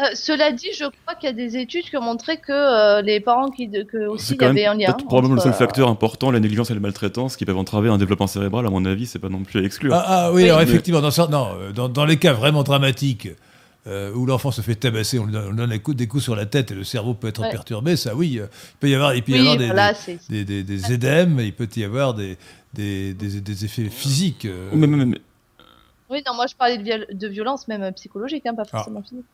Euh, 0.00 0.14
cela 0.14 0.52
dit, 0.52 0.68
je 0.72 0.84
crois 0.84 1.14
qu'il 1.18 1.28
y 1.28 1.32
a 1.32 1.34
des 1.34 1.56
études 1.56 1.84
qui 1.84 1.96
ont 1.96 2.02
montré 2.02 2.38
que 2.38 2.52
euh, 2.52 3.02
les 3.02 3.20
parents 3.20 3.50
qui 3.50 3.70
que 3.70 4.06
aussi 4.06 4.34
il 4.34 4.42
y 4.42 4.44
avait 4.44 4.66
un 4.66 4.74
lien. 4.74 4.94
C'est 4.98 5.04
probablement 5.04 5.34
le 5.34 5.40
seul 5.40 5.52
euh, 5.52 5.54
facteur 5.54 5.88
important, 5.88 6.30
la 6.30 6.40
négligence 6.40 6.70
et 6.70 6.74
la 6.74 6.80
maltraitance, 6.80 7.36
qui 7.36 7.44
peuvent 7.44 7.58
entraver 7.58 7.88
un 7.88 7.98
développement 7.98 8.26
cérébral. 8.26 8.66
À 8.66 8.70
mon 8.70 8.84
avis, 8.84 9.06
c'est 9.06 9.18
pas 9.18 9.28
non 9.28 9.42
plus 9.42 9.60
à 9.60 9.64
exclure. 9.64 9.94
Ah, 9.94 10.04
ah 10.06 10.32
oui, 10.32 10.44
alors 10.44 10.60
effectivement, 10.60 11.00
dans, 11.00 11.10
non, 11.28 11.48
dans, 11.74 11.88
dans, 11.88 12.04
les 12.04 12.18
cas 12.18 12.32
vraiment 12.32 12.62
dramatiques, 12.62 13.28
euh, 13.86 14.12
où 14.12 14.26
l'enfant 14.26 14.50
se 14.50 14.60
fait 14.60 14.74
tabasser, 14.74 15.18
on 15.18 15.24
lui 15.24 15.32
donne, 15.32 15.70
des, 15.94 16.06
coups, 16.06 16.22
sur 16.22 16.36
la 16.36 16.44
tête 16.44 16.70
et 16.70 16.74
le 16.74 16.84
cerveau 16.84 17.14
peut 17.14 17.28
être 17.28 17.48
perturbé, 17.48 17.96
ça 17.96 18.14
oui, 18.14 18.38
il 18.38 18.48
peut 18.78 18.90
y 18.90 18.94
avoir, 18.94 19.14
il 19.14 19.22
peut 19.22 19.32
y 19.32 19.38
avoir 19.38 19.56
des, 19.56 20.44
des, 20.44 20.62
des, 20.62 20.92
édèmes, 20.92 21.40
il 21.40 21.54
peut 21.54 21.68
y 21.76 21.84
avoir 21.84 22.12
des, 22.12 22.36
des, 22.74 23.64
effets 23.64 23.88
physiques. 23.88 24.44
Euh. 24.44 24.70
Oui, 26.10 26.22
non, 26.26 26.34
moi 26.34 26.46
je 26.46 26.54
parlais 26.56 26.76
de, 26.76 27.14
de 27.14 27.28
violence 27.28 27.68
même 27.68 27.90
psychologique, 27.92 28.44
hein, 28.44 28.54
pas 28.54 28.64
ah. 28.66 28.78
forcément 28.78 29.02
physique. 29.02 29.24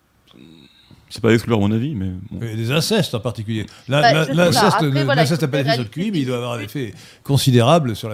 C'est 1.08 1.22
pas 1.22 1.32
exclure 1.32 1.58
à 1.58 1.60
mon 1.60 1.70
avis, 1.70 1.94
mais. 1.94 2.10
Des 2.56 2.72
incestes 2.72 3.14
en 3.14 3.20
particulier. 3.20 3.64
Bah, 3.88 4.24
l'inceste 4.32 5.42
n'a 5.42 5.48
pas 5.48 5.62
d'effet 5.62 5.74
sur 5.74 5.82
le 5.84 5.88
QI, 5.88 6.10
mais 6.10 6.20
il 6.20 6.26
doit 6.26 6.36
avoir 6.36 6.54
un 6.54 6.60
effet 6.60 6.94
considérable 7.22 7.94
sur 7.94 8.10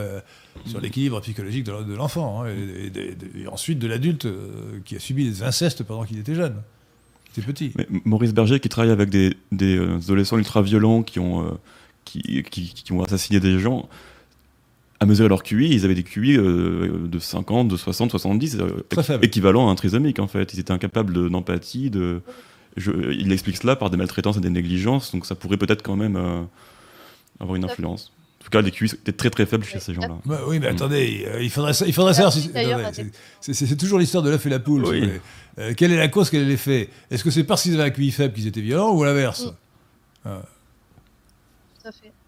l'équilibre 0.81 1.21
psychologique 1.21 1.65
de 1.65 1.95
l'enfant, 1.95 2.45
hein, 2.45 2.49
et, 2.49 3.47
ensuite 3.49 3.79
de 3.79 3.87
l'adulte 3.87 4.27
euh, 4.27 4.81
qui 4.85 4.97
a 4.97 5.01
subi 5.01 5.25
des 5.25 5.43
incestes 5.43 5.83
pendant 5.83 6.05
qu'il 6.05 6.19
était 6.19 6.35
jeune. 6.35 6.57
C'était 7.33 7.47
petit. 7.47 7.73
Maurice 8.05 8.35
Berger, 8.35 8.61
qui 8.61 8.69
travaille 8.69 8.91
avec 8.91 9.09
des, 9.09 9.35
euh, 9.63 9.97
adolescents 9.97 10.37
ultra-violents 10.37 11.03
qui 11.03 11.19
ont, 11.19 11.47
euh, 11.47 11.51
qui, 12.05 12.43
qui, 12.43 12.93
ont 12.93 13.03
assassiné 13.03 13.41
des 13.41 13.59
gens, 13.59 13.89
à 15.03 15.07
mesurer 15.07 15.29
leur 15.29 15.43
QI, 15.43 15.69
ils 15.71 15.85
avaient 15.85 15.95
des 15.95 16.03
QI 16.03 16.37
de 16.37 17.19
50, 17.19 17.69
de 17.69 17.77
60, 17.77 18.11
70, 18.11 18.59
équivalent 19.23 19.69
à 19.69 19.73
un 19.73 19.75
trisomique 19.75 20.19
en 20.19 20.29
fait. 20.29 20.55
Ils 20.55 20.61
étaient 20.61 20.73
incapables 20.73 21.31
d'empathie, 21.31 21.91
de, 21.91 22.23
il 22.77 23.33
explique 23.33 23.57
cela 23.57 23.77
par 23.77 23.91
des 23.91 23.97
maltraitances 23.97 24.37
et 24.37 24.41
des 24.41 24.51
négligences, 24.51 25.13
donc 25.13 25.27
ça 25.27 25.35
pourrait 25.35 25.57
peut-être 25.57 25.83
quand 25.83 25.97
même 25.97 26.17
euh, 26.17 26.43
avoir 27.41 27.57
une 27.57 27.65
influence. 27.65 28.13
En 28.41 28.45
tout 28.45 28.51
cas, 28.51 28.61
les 28.61 28.71
QI 28.71 28.87
étaient 28.87 29.13
très 29.13 29.31
très 29.31 29.47
faibles 29.47 29.65
chez 29.65 29.79
ces 29.79 29.95
gens-là. 29.95 30.19
Bah 30.25 30.41
oui, 30.49 30.59
mais 30.59 30.67
attendez, 30.69 31.25
euh, 31.29 31.43
il 31.43 31.51
faudrait, 31.51 31.73
il 31.87 31.93
faudrait 31.93 32.15
savoir 32.15 32.33
si. 32.33 32.51
C'est 33.41 33.77
toujours 33.77 33.99
l'histoire 33.99 34.23
de 34.23 34.31
l'œuf 34.31 34.45
et 34.47 34.51
la 34.51 34.59
poule. 34.59 34.85
Euh, 35.59 35.75
quelle 35.77 35.93
est 35.93 35.99
la 35.99 36.09
cause, 36.09 36.31
quel 36.31 36.43
est 36.43 36.47
l'effet? 36.47 36.89
Est-ce 37.11 37.23
que 37.23 37.31
c'est 37.31 37.45
parce 37.45 37.63
qu'ils 37.63 37.75
avaient 37.75 37.85
un 37.85 37.91
QI 37.91 38.11
faible 38.11 38.35
qu'ils 38.35 38.47
étaient 38.47 38.63
violents 38.63 38.95
ou 38.95 39.05
l'inverse? 39.05 39.45
Mm. 39.45 39.51
ah. 40.27 40.43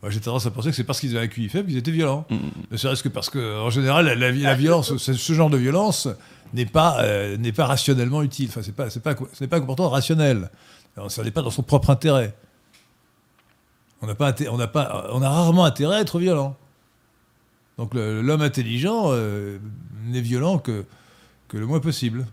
J'ai 0.08 0.20
tendance 0.20 0.46
à 0.46 0.50
penser 0.50 0.70
que 0.70 0.76
c'est 0.76 0.84
parce 0.84 1.00
qu'ils 1.00 1.16
avaient 1.16 1.26
un 1.26 1.28
QI 1.28 1.48
faible 1.48 1.68
qu'ils 1.68 1.78
étaient 1.78 1.90
violents. 1.90 2.26
Mm, 2.30 2.36
ne 2.70 2.76
serait-ce 2.76 3.02
que 3.02 3.08
parce 3.08 3.30
que, 3.30 3.60
en 3.60 3.70
général, 3.70 4.06
la, 4.06 4.30
la 4.32 4.54
violence, 4.54 4.96
ce 4.96 5.32
genre 5.32 5.50
de 5.50 5.56
violence, 5.56 6.08
n'est 6.54 6.66
pas, 6.66 7.02
euh, 7.02 7.36
n'est 7.36 7.52
pas 7.52 7.66
rationnellement 7.66 8.22
utile. 8.22 8.48
Enfin, 8.48 8.62
c'est 8.62 8.74
pas, 8.74 8.88
c'est 8.88 9.02
pas, 9.02 9.14
c'est 9.32 9.48
pas 9.48 9.56
un 9.56 9.60
comportement 9.60 9.90
rationnel. 9.90 10.50
ça 11.08 11.22
n'est 11.22 11.30
pas 11.30 11.42
dans 11.42 11.50
son 11.50 11.62
propre 11.62 11.90
intérêt. 11.90 12.34
On 14.00 14.06
n'a 14.06 14.14
pas, 14.14 14.34
on 14.50 14.58
pas, 14.68 15.08
on 15.12 15.22
a 15.22 15.28
rarement 15.28 15.64
intérêt 15.64 15.96
à 15.96 16.00
être 16.00 16.18
violent. 16.18 16.56
Donc 17.78 17.94
l'homme 17.94 18.42
intelligent 18.42 19.06
euh, 19.06 19.58
n'est 20.04 20.20
violent 20.20 20.58
que, 20.58 20.84
que 21.48 21.56
le 21.56 21.66
moins 21.66 21.80
possible. 21.80 22.26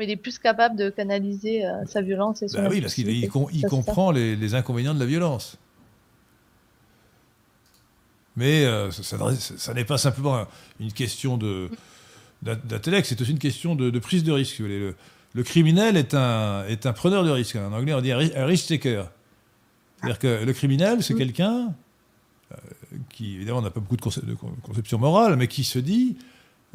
Il 0.00 0.10
est 0.10 0.16
plus 0.16 0.38
capable 0.38 0.76
de 0.76 0.90
canaliser 0.90 1.64
euh, 1.64 1.84
sa 1.86 2.02
violence 2.02 2.42
et 2.42 2.48
son. 2.48 2.62
Bah 2.62 2.68
oui, 2.70 2.80
parce 2.80 2.94
qu'il 2.94 3.08
il, 3.08 3.28
comprend 3.28 4.10
les, 4.10 4.36
les, 4.36 4.54
inconvénients 4.54 4.94
de 4.94 5.00
la 5.00 5.06
violence. 5.06 5.58
Mais 8.36 8.64
ça, 8.92 9.16
ça 9.34 9.74
n'est 9.74 9.84
pas 9.84 9.98
simplement 9.98 10.46
une 10.78 10.92
question 10.92 11.36
de, 11.36 11.68
d'intellect, 12.42 13.06
c'est 13.08 13.20
aussi 13.20 13.32
une 13.32 13.38
question 13.38 13.74
de, 13.74 13.98
prise 13.98 14.24
de 14.24 14.32
risque. 14.32 14.60
Le, 14.60 14.94
le, 15.34 15.42
criminel 15.42 15.96
est 15.96 16.14
un, 16.14 16.64
est 16.66 16.86
un 16.86 16.92
preneur 16.92 17.24
de 17.24 17.30
risque. 17.30 17.56
En 17.56 17.72
anglais, 17.72 17.94
on 17.94 18.00
dit 18.00 18.12
un 18.12 18.46
risk 18.46 18.68
taker. 18.68 19.04
C'est-à-dire 19.96 20.18
que 20.18 20.44
le 20.44 20.52
criminel, 20.52 21.02
c'est 21.02 21.14
mm. 21.14 21.18
quelqu'un 21.18 21.74
euh, 22.52 22.56
qui, 23.10 23.36
évidemment, 23.36 23.62
n'a 23.62 23.70
pas 23.70 23.80
beaucoup 23.80 23.96
de, 23.96 24.34
conception 24.62 24.98
morale, 24.98 25.36
mais 25.36 25.48
qui 25.48 25.64
se 25.64 25.78
dit 25.78 26.16
euh, 26.18 26.22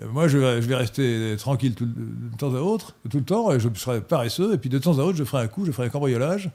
moi, 0.02 0.28
je 0.28 0.38
vais, 0.38 0.76
rester 0.76 1.36
tranquille 1.38 1.76
tout, 1.76 1.86
de 1.86 2.38
temps 2.38 2.54
à 2.56 2.60
autre, 2.60 2.96
tout 3.10 3.18
le 3.18 3.24
temps, 3.24 3.52
et 3.52 3.60
je 3.60 3.70
serai 3.76 4.02
paresseux, 4.02 4.54
et 4.54 4.58
puis 4.58 4.70
de 4.70 4.80
temps 4.80 4.98
à 4.98 5.04
autre, 5.04 5.18
je 5.18 5.24
ferai 5.24 5.44
un 5.44 5.48
coup, 5.48 5.66
je 5.66 5.72
ferai 5.72 5.88
un 5.88 5.90
cambriolage 5.90 6.50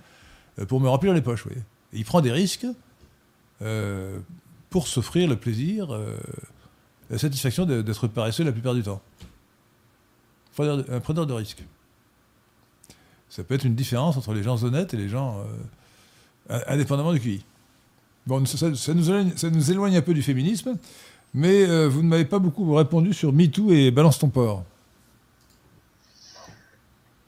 euh, 0.58 0.66
pour 0.66 0.80
me 0.80 0.88
remplir 0.88 1.14
les 1.14 1.22
poches. 1.22 1.46
il 1.92 2.04
prend 2.04 2.20
des 2.20 2.32
risques 2.32 2.66
pour 4.70 4.86
s'offrir 4.86 5.28
le 5.28 5.34
plaisir 5.34 5.88
la 7.10 7.18
satisfaction 7.18 7.64
d'être 7.64 8.06
paresseux 8.06 8.44
la 8.44 8.52
plupart 8.52 8.74
du 8.74 8.82
temps. 8.82 9.00
Un 10.58 11.00
preneur 11.00 11.26
de 11.26 11.32
risque. 11.32 11.64
Ça 13.28 13.44
peut 13.44 13.54
être 13.54 13.64
une 13.64 13.74
différence 13.74 14.16
entre 14.16 14.32
les 14.32 14.42
gens 14.42 14.62
honnêtes 14.64 14.94
et 14.94 14.96
les 14.96 15.08
gens 15.08 15.44
euh, 16.50 16.60
indépendamment 16.66 17.12
du 17.12 17.20
QI. 17.20 17.44
Bon, 18.26 18.44
ça, 18.44 18.68
nous 18.94 19.70
éloigne, 19.70 19.96
un 19.96 20.02
peu 20.02 20.14
du 20.14 20.22
féminisme, 20.22 20.76
mais 21.34 21.66
euh, 21.66 21.88
vous 21.88 22.02
ne 22.02 22.08
m'avez 22.08 22.24
pas 22.24 22.38
beaucoup 22.38 22.74
répondu 22.74 23.12
sur 23.12 23.32
MeToo 23.32 23.72
et 23.72 23.90
Balance 23.90 24.18
ton 24.18 24.28
port. 24.28 24.64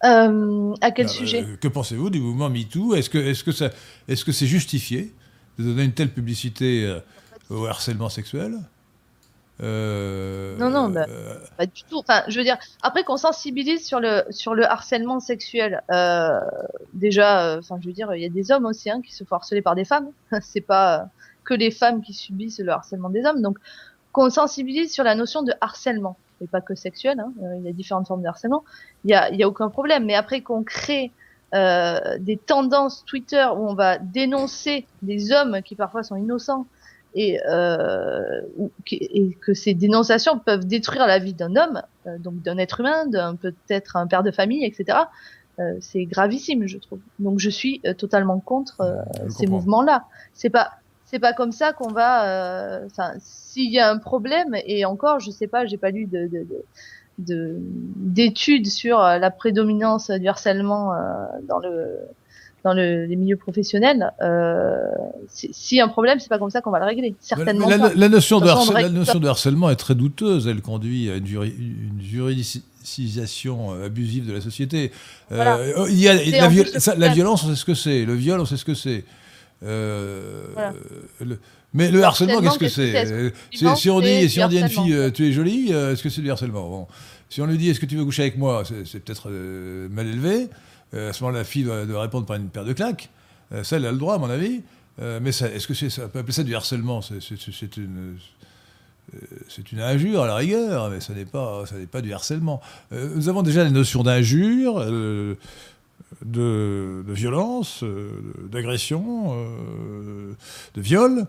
Euh, 0.02 0.74
à 0.80 0.90
quel 0.92 1.08
sujet 1.08 1.44
Que 1.60 1.68
pensez-vous 1.68 2.08
du 2.08 2.20
mouvement 2.20 2.48
MeToo? 2.48 2.94
Est-ce 2.94 3.10
que 3.10 3.52
c'est 3.52 3.68
-ce 3.68 3.72
est 4.08 4.14
-ce 4.14 4.44
justifié 4.46 5.12
de 5.58 5.64
donner 5.64 5.84
une 5.84 5.92
telle 5.92 6.10
publicité 6.10 7.00
au 7.50 7.66
harcèlement 7.66 8.08
sexuel? 8.08 8.58
Non, 9.62 10.70
non, 10.70 10.88
bah, 10.88 11.06
pas 11.58 11.66
du 11.66 11.82
tout. 11.82 11.98
Enfin, 11.98 12.22
je 12.28 12.38
veux 12.38 12.44
dire, 12.44 12.56
après 12.82 13.04
qu'on 13.04 13.18
sensibilise 13.18 13.86
sur 13.86 14.00
le 14.00 14.22
sur 14.30 14.54
le 14.54 14.64
harcèlement 14.64 15.20
sexuel, 15.20 15.82
déjà, 16.94 17.58
enfin, 17.58 17.76
je 17.82 17.86
veux 17.86 17.92
dire, 17.92 18.14
il 18.14 18.22
y 18.22 18.26
a 18.26 18.30
des 18.30 18.50
hommes 18.52 18.64
aussi 18.64 18.88
hein, 18.88 19.02
qui 19.02 19.14
se 19.14 19.22
font 19.24 19.36
harceler 19.36 19.60
par 19.60 19.74
des 19.74 19.84
femmes. 19.84 20.08
C'est 20.40 20.62
pas 20.62 21.10
que 21.44 21.54
les 21.54 21.70
femmes 21.70 22.00
qui 22.00 22.14
subissent 22.14 22.60
le 22.60 22.72
harcèlement 22.72 23.10
des 23.10 23.24
hommes. 23.24 23.42
Donc, 23.42 23.58
qu'on 24.12 24.30
sensibilise 24.30 24.92
sur 24.92 25.04
la 25.04 25.14
notion 25.14 25.42
de 25.42 25.52
harcèlement, 25.60 26.16
et 26.42 26.46
pas 26.46 26.60
que 26.60 26.74
sexuel. 26.74 27.20
Hein, 27.20 27.32
il 27.58 27.64
y 27.64 27.68
a 27.68 27.72
différentes 27.72 28.08
formes 28.08 28.22
de 28.22 28.28
harcèlement. 28.28 28.64
Il 29.04 29.10
y 29.10 29.14
a, 29.14 29.30
y 29.32 29.42
a 29.42 29.48
aucun 29.48 29.68
problème. 29.68 30.04
Mais 30.04 30.14
après 30.14 30.40
qu'on 30.40 30.62
crée 30.62 31.12
euh, 31.54 32.18
des 32.18 32.36
tendances 32.36 33.04
Twitter 33.04 33.46
où 33.56 33.68
on 33.68 33.74
va 33.74 33.98
dénoncer 33.98 34.86
des 35.02 35.32
hommes 35.32 35.62
qui 35.62 35.74
parfois 35.74 36.02
sont 36.02 36.16
innocents 36.16 36.66
et, 37.14 37.40
euh, 37.48 38.40
et 38.90 39.34
que 39.40 39.54
ces 39.54 39.74
dénonciations 39.74 40.38
peuvent 40.38 40.66
détruire 40.66 41.06
la 41.06 41.18
vie 41.18 41.34
d'un 41.34 41.56
homme, 41.56 41.82
euh, 42.06 42.18
donc 42.18 42.40
d'un 42.42 42.58
être 42.58 42.80
humain, 42.80 43.06
d'un 43.06 43.34
peut-être 43.34 43.96
un 43.96 44.06
père 44.06 44.22
de 44.22 44.30
famille, 44.30 44.64
etc. 44.64 44.98
Euh, 45.58 45.74
c'est 45.80 46.04
gravissime, 46.04 46.66
je 46.66 46.78
trouve. 46.78 47.00
Donc 47.18 47.40
je 47.40 47.50
suis 47.50 47.80
euh, 47.84 47.94
totalement 47.94 48.38
contre 48.38 49.04
ces 49.28 49.46
mouvements-là. 49.46 50.04
C'est 50.34 50.50
pas 50.50 50.70
c'est 51.10 51.18
pas 51.18 51.32
comme 51.32 51.52
ça 51.52 51.72
qu'on 51.72 51.92
va. 51.92 52.80
Enfin, 52.86 53.12
s'il 53.18 53.70
y 53.70 53.78
a 53.78 53.90
un 53.90 53.98
problème 53.98 54.54
et 54.66 54.84
encore, 54.84 55.20
je 55.20 55.30
sais 55.30 55.48
pas, 55.48 55.66
j'ai 55.66 55.76
pas 55.76 55.90
lu 55.90 56.06
de, 56.06 56.28
de, 56.28 56.46
de 57.20 57.56
d'études 57.96 58.66
sur 58.66 59.00
euh, 59.00 59.18
la 59.18 59.30
prédominance 59.30 60.10
du 60.10 60.28
harcèlement 60.28 60.94
euh, 60.94 60.96
dans 61.48 61.58
le 61.58 61.98
dans 62.62 62.74
le, 62.74 63.06
les 63.06 63.16
milieux 63.16 63.38
professionnels, 63.38 64.12
euh, 64.20 64.76
si 65.28 65.80
un 65.80 65.88
problème, 65.88 66.20
c'est 66.20 66.28
pas 66.28 66.38
comme 66.38 66.50
ça 66.50 66.60
qu'on 66.60 66.70
va 66.70 66.78
le 66.78 66.84
régler. 66.84 67.14
Certainement 67.18 67.66
la, 67.66 67.94
La, 67.94 68.08
notion, 68.10 68.38
de, 68.38 68.48
harcèlement, 68.48 68.80
la 68.80 68.88
notion 68.90 69.18
de 69.18 69.28
harcèlement 69.28 69.70
est 69.70 69.76
très 69.76 69.94
douteuse. 69.94 70.46
Elle 70.46 70.60
conduit 70.60 71.10
à 71.10 71.16
une, 71.16 71.26
une 71.26 72.02
juridicisation 72.02 73.82
abusive 73.82 74.26
de 74.26 74.34
la 74.34 74.42
société. 74.42 74.92
Euh, 75.32 75.86
il 75.88 75.98
y 75.98 76.08
a 76.08 76.12
la, 76.12 76.94
la, 76.96 77.08
violence, 77.08 77.44
on 77.44 77.48
sait 77.48 77.56
ce 77.56 77.64
que 77.64 77.72
c'est. 77.72 78.04
Le 78.04 78.12
viol, 78.12 78.38
on 78.38 78.44
sait 78.44 78.58
ce 78.58 78.66
que 78.66 78.74
c'est. 78.74 79.04
Euh, 79.62 80.46
mais 81.72 81.90
le 81.90 82.02
harcèlement, 82.02 82.40
qu'est-ce 82.40 82.58
que 82.58 82.68
c'est 82.68 83.32
si, 83.52 83.90
on 83.90 84.00
dit, 84.00 84.28
si 84.28 84.42
on 84.42 84.48
dit 84.48 84.58
à 84.58 84.60
une 84.62 84.68
fille, 84.68 84.92
euh, 84.92 85.10
tu 85.10 85.28
es 85.28 85.32
jolie, 85.32 85.68
euh, 85.72 85.92
est-ce 85.92 86.02
que 86.02 86.08
c'est 86.08 86.20
du 86.20 86.30
harcèlement 86.30 86.68
bon. 86.68 86.86
Si 87.28 87.40
on 87.40 87.46
lui 87.46 87.58
dit, 87.58 87.68
est-ce 87.68 87.78
que 87.78 87.86
tu 87.86 87.96
veux 87.96 88.04
coucher 88.04 88.22
avec 88.22 88.38
moi, 88.38 88.64
c'est 88.84 89.00
peut-être 89.00 89.28
euh, 89.30 89.88
mal 89.88 90.06
élevé. 90.06 90.48
à 90.92 91.12
ce 91.12 91.22
moment-là, 91.22 91.40
la 91.40 91.44
fille 91.44 91.62
doit, 91.62 92.02
répondre 92.02 92.26
par 92.26 92.36
une 92.36 92.48
paire 92.48 92.64
de 92.64 92.72
claques. 92.72 93.08
ça, 93.62 93.76
elle 93.76 93.86
a 93.86 93.92
le 93.92 93.98
droit, 93.98 94.16
à 94.16 94.18
mon 94.18 94.30
avis. 94.30 94.62
mais 94.98 95.30
est-ce 95.30 95.66
que 95.68 95.74
c'est, 95.74 95.90
ça 95.90 96.08
peut 96.08 96.18
appeler 96.18 96.32
ça 96.32 96.42
du 96.42 96.54
harcèlement 96.54 97.00
C'est 97.02 97.76
une 97.76 98.16
c'est 99.48 99.72
une 99.72 99.80
injure 99.80 100.22
à 100.22 100.26
la 100.28 100.36
rigueur, 100.36 100.88
mais 100.88 101.00
ça 101.00 101.12
n'est 101.14 101.24
pas, 101.24 101.66
ça 101.66 101.74
n'est 101.76 101.86
pas 101.86 102.00
du 102.00 102.12
harcèlement. 102.12 102.60
nous 102.92 103.28
avons 103.28 103.42
déjà 103.42 103.62
les 103.64 103.70
notions 103.70 104.02
d'injure, 104.02 104.84
de, 106.24 107.04
de, 107.06 107.12
violence, 107.12 107.84
d'agression, 108.50 109.34
de 110.74 110.80
viol. 110.80 111.26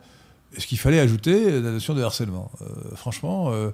Est-ce 0.55 0.67
qu'il 0.67 0.79
fallait 0.79 0.99
ajouter 0.99 1.61
la 1.61 1.71
notion 1.71 1.93
de 1.93 2.01
harcèlement? 2.01 2.51
Euh, 2.61 2.95
Franchement. 2.95 3.51
Euh, 3.51 3.71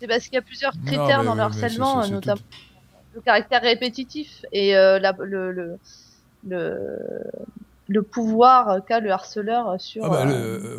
c'est 0.00 0.06
parce 0.06 0.24
qu'il 0.24 0.34
y 0.34 0.38
a 0.38 0.42
plusieurs 0.42 0.72
critères 0.84 1.24
dans 1.24 1.34
le 1.34 1.40
harcèlement, 1.40 2.06
notamment 2.08 2.40
le 3.14 3.20
caractère 3.20 3.62
répétitif 3.62 4.44
et 4.52 4.76
euh, 4.76 4.98
le, 5.20 5.52
le, 5.52 5.78
le, 6.46 6.78
le, 7.88 8.02
pouvoir 8.02 8.84
qu'a 8.86 9.00
le 9.00 9.10
harceleur 9.10 9.80
sur. 9.80 10.04
Ah 10.04 10.08
bah, 10.10 10.26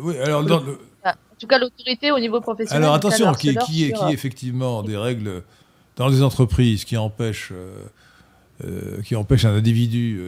oui, 0.02 0.16
alors 0.18 0.44
dans 0.44 0.58
En 0.58 1.12
tout 1.38 1.48
cas, 1.48 1.58
l'autorité 1.58 2.12
au 2.12 2.20
niveau 2.20 2.40
professionnel. 2.40 2.84
Alors 2.84 2.94
attention, 2.94 3.32
qui, 3.32 3.56
qui, 3.56 3.86
est, 3.86 3.92
qui 3.92 4.12
effectivement 4.12 4.82
des 4.82 4.96
règles 4.96 5.42
dans 5.96 6.08
les 6.08 6.22
entreprises 6.22 6.84
qui 6.84 6.96
empêchent. 6.96 7.52
Qui 9.04 9.14
empêche 9.14 9.44
un 9.44 9.54
individu 9.54 10.20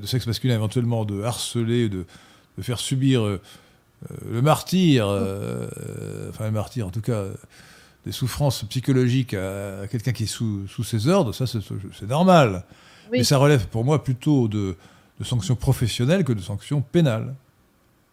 de 0.00 0.06
sexe 0.06 0.26
masculin 0.26 0.54
éventuellement 0.54 1.04
de 1.04 1.22
harceler, 1.22 1.88
de, 1.88 2.06
de 2.56 2.62
faire 2.62 2.78
subir 2.78 3.22
euh, 3.22 3.40
le 4.30 4.42
martyr, 4.42 5.06
euh, 5.08 5.68
enfin 6.30 6.46
le 6.46 6.50
martyr 6.50 6.86
en 6.86 6.90
tout 6.90 7.00
cas, 7.00 7.24
des 8.04 8.12
souffrances 8.12 8.64
psychologiques 8.64 9.34
à, 9.34 9.86
quelqu'un 9.88 10.12
qui 10.12 10.24
est 10.24 10.26
sous, 10.26 10.66
ses 10.84 11.08
ordres, 11.08 11.32
ça 11.32 11.46
c'est 11.46 12.08
normal. 12.08 12.64
Mais 13.12 13.24
ça 13.24 13.38
relève 13.38 13.66
pour 13.68 13.84
moi 13.84 14.02
plutôt 14.02 14.48
de, 14.48 14.76
sanctions 15.22 15.56
professionnelles 15.56 16.24
que 16.24 16.32
de 16.32 16.40
sanctions 16.40 16.82
pénales, 16.82 17.34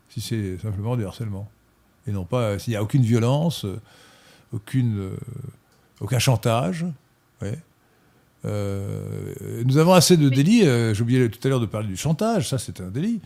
si 0.10 0.22
c'est 0.22 0.58
simplement 0.60 0.96
du 0.96 1.06
harcèlement. 1.06 1.50
Et 2.08 2.12
non 2.12 2.26
pas 2.26 2.60
s'il 2.60 2.72
n'y 2.72 2.78
a 2.78 2.84
aucune 2.84 3.04
violence, 3.04 3.66
aucune, 4.54 5.12
aucun 6.00 6.20
chantage. 6.20 6.86
Euh, 8.44 9.34
nous 9.66 9.78
avons 9.78 9.94
assez 9.94 10.18
de 10.18 10.30
délits. 10.30 10.62
J'ai 10.64 11.02
oublié 11.02 11.30
tout 11.30 11.40
à 11.46 11.50
l'heure 11.50 11.60
de 11.60 11.66
parler 11.66 11.88
du 11.88 11.98
chantage, 11.98 12.50
ça 12.50 12.58
c'est 12.58 12.82
un 12.82 12.90
délit. 12.90 13.22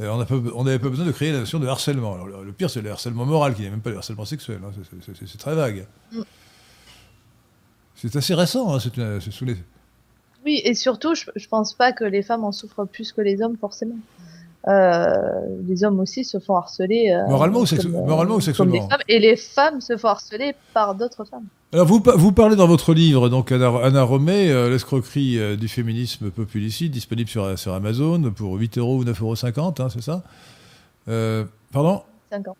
Euh, 0.00 0.24
on 0.54 0.64
n'avait 0.64 0.78
pas 0.78 0.88
besoin 0.88 1.06
de 1.06 1.12
créer 1.12 1.32
la 1.32 1.40
notion 1.40 1.58
de 1.58 1.66
harcèlement. 1.66 2.16
le, 2.24 2.52
pire, 2.52 2.70
c'est 2.70 2.82
le 2.82 2.90
harcèlement 2.90 3.26
moral, 3.26 3.54
qui 3.54 3.62
n'est 3.62 3.70
même 3.70 3.80
pas 3.80 3.90
le 3.90 3.96
harcèlement 3.96 4.24
sexuel. 4.24 4.60
Hein. 4.64 4.70
C'est 5.26 5.38
très 5.38 5.54
vague. 5.54 5.86
Mm. 6.12 6.22
C'est 7.96 8.14
assez 8.14 8.34
récent, 8.34 8.72
hein, 8.72 8.78
c'est 8.80 9.30
sous 9.32 9.44
les... 9.44 9.56
Oui, 10.44 10.60
et 10.64 10.74
surtout, 10.74 11.16
je, 11.16 11.24
ne 11.34 11.46
pense 11.48 11.74
pas 11.74 11.92
que 11.92 12.04
les 12.04 12.22
femmes 12.22 12.44
en 12.44 12.52
souffrent 12.52 12.84
plus 12.84 13.10
que 13.10 13.20
les 13.20 13.42
hommes, 13.42 13.56
forcément. 13.56 13.96
Euh, 14.66 15.40
les 15.66 15.84
hommes 15.84 16.00
aussi 16.00 16.24
se 16.24 16.38
font 16.38 16.56
harceler. 16.56 17.10
Euh, 17.10 17.28
moralement, 17.28 17.60
ou 17.60 17.88
moralement, 18.06 18.34
ou 18.36 18.40
sexuellement 18.40 18.88
Et 19.08 19.18
les 19.18 19.36
femmes 19.36 19.80
se 19.80 19.96
font 19.96 20.08
harceler 20.08 20.54
par 20.74 20.94
d'autres 20.94 21.24
femmes. 21.24 21.46
Alors 21.72 21.86
vous, 21.86 22.02
vous 22.16 22.32
parlez 22.32 22.56
dans 22.56 22.66
votre 22.66 22.92
livre, 22.92 23.28
donc 23.28 23.52
Anna, 23.52 24.02
Romé, 24.02 24.50
euh, 24.50 24.68
l'escroquerie 24.68 25.38
euh, 25.38 25.56
du 25.56 25.68
féminisme 25.68 26.30
populicide, 26.30 26.92
disponible 26.92 27.28
sur, 27.28 27.58
sur 27.58 27.72
Amazon 27.72 28.32
pour 28.34 28.54
8 28.54 28.78
euros 28.78 28.96
ou 28.96 29.04
9,50 29.04 29.58
euros, 29.58 29.74
hein, 29.78 29.88
c'est 29.90 30.02
ça? 30.02 30.22
Euh, 31.08 31.44
Pardon? 31.72 32.02
50. 32.30 32.56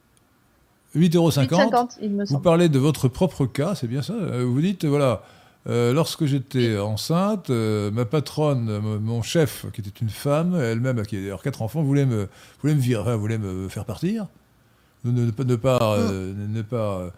8,50 0.95 1.75
euros. 1.75 1.89
il 2.01 2.11
me 2.11 2.25
semble. 2.25 2.37
Vous 2.37 2.43
parlez 2.43 2.69
de 2.69 2.79
votre 2.79 3.09
propre 3.09 3.47
cas, 3.47 3.75
c'est 3.75 3.89
bien 3.89 4.03
ça? 4.03 4.15
Vous 4.45 4.61
dites, 4.61 4.85
voilà, 4.85 5.23
lorsque 5.67 6.25
j'étais 6.25 6.79
enceinte, 6.79 7.51
ma 7.51 8.05
patronne, 8.05 8.99
mon 9.01 9.23
chef, 9.23 9.67
qui 9.73 9.81
était 9.81 10.01
une 10.01 10.09
femme, 10.09 10.55
elle-même, 10.55 11.05
qui 11.05 11.17
a 11.17 11.21
d'ailleurs 11.21 11.43
quatre 11.43 11.63
enfants, 11.63 11.83
voulait 11.83 12.07
me, 12.07 12.29
voulait 12.63 12.75
me 12.75 12.81
virer, 12.81 13.17
voulait 13.17 13.39
me 13.39 13.69
faire 13.69 13.85
partir. 13.85 14.27
Ne, 15.05 15.13
ne, 15.13 15.27
ne 15.27 15.57
pas, 15.57 15.99
mm. 15.99 16.53
ne 16.53 16.63
pas 16.63 17.13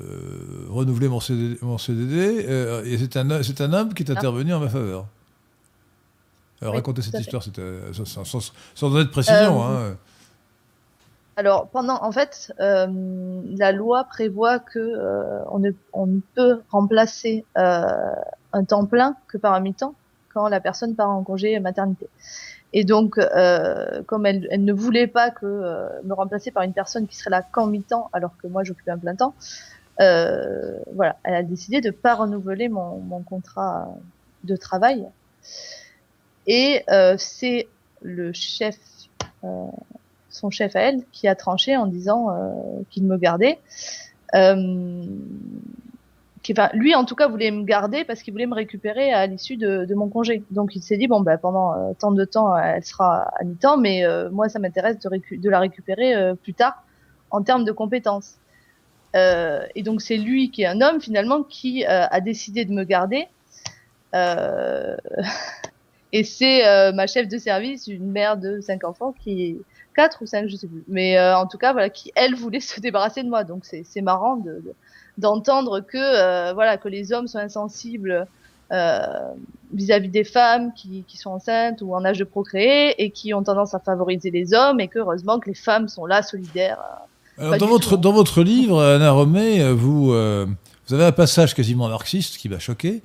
euh, 0.00 0.66
renouveler 0.68 1.08
mon, 1.08 1.18
CDD, 1.18 2.44
euh, 2.46 2.84
et 2.84 2.98
c'est 2.98 3.16
un, 3.16 3.42
c'est 3.42 3.60
un 3.62 3.72
homme 3.72 3.94
qui 3.94 4.02
est 4.02 4.10
ah. 4.10 4.18
intervenu 4.18 4.52
en 4.52 4.60
ma 4.60 4.68
faveur. 4.68 5.06
Alors, 6.60 6.74
racontez 6.74 7.00
cette 7.00 7.18
histoire, 7.20 7.42
sans, 7.42 8.24
sans, 8.74 8.90
donner 8.90 9.04
de 9.04 9.10
précision. 9.10 9.64
Euh, 9.64 9.92
hein. 9.92 9.96
Alors, 11.38 11.68
pendant, 11.68 12.02
en 12.02 12.10
fait, 12.10 12.52
la 12.58 13.72
loi 13.72 14.04
prévoit 14.04 14.58
que 14.58 15.44
on, 15.48 15.60
ne, 15.60 15.70
on 15.92 16.20
peut 16.34 16.62
remplacer 16.68 17.44
un 17.54 18.64
temps 18.66 18.86
plein 18.86 19.16
que 19.28 19.38
par 19.38 19.54
un 19.54 19.60
mi-temps 19.60 19.94
quand 20.34 20.48
la 20.48 20.60
personne 20.60 20.96
part 20.96 21.10
en 21.10 21.22
congé 21.22 21.60
maternité. 21.60 22.08
Et 22.72 22.82
donc, 22.82 23.20
comme 24.06 24.26
elle, 24.26 24.48
elle, 24.50 24.64
ne 24.64 24.72
voulait 24.72 25.06
pas 25.06 25.30
que 25.30 25.46
me 26.02 26.12
remplacer 26.12 26.50
par 26.50 26.64
une 26.64 26.72
personne 26.72 27.06
qui 27.06 27.16
serait 27.16 27.30
là 27.30 27.42
qu'en 27.42 27.68
mi-temps, 27.68 28.10
alors 28.12 28.32
que 28.42 28.48
moi 28.48 28.64
j'occupais 28.64 28.90
un 28.90 28.98
plein 28.98 29.14
temps, 29.14 29.34
euh, 30.00 30.78
voilà, 30.94 31.16
elle 31.24 31.34
a 31.34 31.42
décidé 31.42 31.80
de 31.80 31.90
pas 31.90 32.14
renouveler 32.14 32.68
mon, 32.68 32.98
mon 32.98 33.22
contrat 33.22 33.88
de 34.44 34.56
travail. 34.56 35.06
Et 36.46 36.82
euh, 36.90 37.16
c'est 37.18 37.68
le 38.02 38.32
chef, 38.32 38.76
euh, 39.44 39.66
son 40.30 40.50
chef 40.50 40.76
à 40.76 40.80
elle, 40.80 41.02
qui 41.12 41.28
a 41.28 41.34
tranché 41.34 41.76
en 41.76 41.86
disant 41.86 42.30
euh, 42.30 42.52
qu'il 42.90 43.04
me 43.04 43.16
gardait. 43.16 43.58
Euh, 44.34 45.06
enfin, 46.50 46.70
lui, 46.74 46.94
en 46.94 47.04
tout 47.04 47.14
cas, 47.14 47.28
voulait 47.28 47.50
me 47.50 47.64
garder 47.64 48.04
parce 48.04 48.22
qu'il 48.22 48.32
voulait 48.32 48.46
me 48.46 48.54
récupérer 48.54 49.12
à 49.12 49.26
l'issue 49.26 49.56
de, 49.56 49.94
mon 49.94 50.08
congé. 50.08 50.42
Donc, 50.50 50.76
il 50.76 50.82
s'est 50.82 50.96
dit 50.96 51.08
bon, 51.08 51.20
ben, 51.20 51.38
pendant 51.38 51.74
euh, 51.74 51.92
tant 51.98 52.12
de 52.12 52.24
temps, 52.24 52.56
elle 52.56 52.84
sera 52.84 53.30
à 53.38 53.44
mi-temps, 53.44 53.78
mais 53.78 54.04
moi, 54.30 54.48
ça 54.48 54.58
m'intéresse 54.58 54.98
de, 54.98 55.50
la 55.50 55.60
récupérer 55.60 56.34
plus 56.42 56.54
tard 56.54 56.82
en 57.30 57.42
termes 57.42 57.64
de 57.64 57.72
compétences. 57.72 58.36
Et 59.14 59.82
donc 59.82 60.00
c'est 60.00 60.16
lui 60.16 60.52
qui 60.52 60.62
est 60.62 60.66
un 60.66 60.80
homme 60.80 61.00
finalement 61.00 61.42
qui 61.42 61.84
a 61.84 62.20
décidé 62.20 62.64
de 62.64 62.72
me 62.72 62.84
garder. 62.84 63.26
Et 66.12 66.24
c'est 66.24 66.92
ma 66.92 67.08
chef 67.08 67.26
de 67.26 67.36
service, 67.36 67.88
une 67.88 68.12
mère 68.12 68.36
de 68.36 68.60
cinq 68.60 68.84
enfants 68.84 69.12
qui 69.12 69.58
quatre 69.98 70.22
ou 70.22 70.26
cinq, 70.26 70.48
je 70.48 70.54
sais 70.54 70.68
plus. 70.68 70.84
Mais 70.86 71.18
en 71.20 71.46
tout 71.48 71.58
cas 71.58 71.72
voilà, 71.72 71.90
qui 71.90 72.12
elle 72.14 72.36
voulait 72.36 72.60
se 72.72 72.80
débarrasser 72.80 73.24
de 73.24 73.28
moi. 73.28 73.42
Donc 73.42 73.64
c'est 73.64 74.00
marrant 74.00 74.36
de, 74.36 74.62
d'entendre 75.18 75.80
que 75.80 76.52
voilà 76.54 76.76
que 76.76 76.88
les 76.88 77.12
hommes 77.12 77.26
sont 77.26 77.38
insensibles 77.38 78.26
vis-à-vis 79.72 80.08
des 80.08 80.24
femmes 80.24 80.72
qui, 80.74 81.04
qui, 81.08 81.16
sont 81.16 81.30
enceintes 81.30 81.82
ou 81.82 81.94
en 81.94 82.04
âge 82.04 82.18
de 82.18 82.24
procréer 82.24 83.02
et 83.02 83.10
qui 83.10 83.34
ont 83.34 83.42
tendance 83.42 83.74
à 83.74 83.80
favoriser 83.80 84.30
les 84.30 84.54
hommes 84.54 84.78
et 84.78 84.88
que 84.88 85.00
heureusement 85.00 85.40
que 85.40 85.48
les 85.48 85.54
femmes 85.54 85.88
sont 85.88 86.06
là 86.06 86.22
solidaires 86.22 86.78
dans, 87.38 87.66
votre, 87.66 87.96
dans 87.96 88.12
votre 88.12 88.42
livre, 88.42 88.82
Anna 88.82 89.10
Romé, 89.12 89.72
vous, 89.72 90.06
vous 90.06 90.94
avez 90.94 91.04
un 91.04 91.12
passage 91.12 91.54
quasiment 91.54 91.88
marxiste 91.88 92.36
qui 92.36 92.48
m'a 92.48 92.58
choqué. 92.58 93.02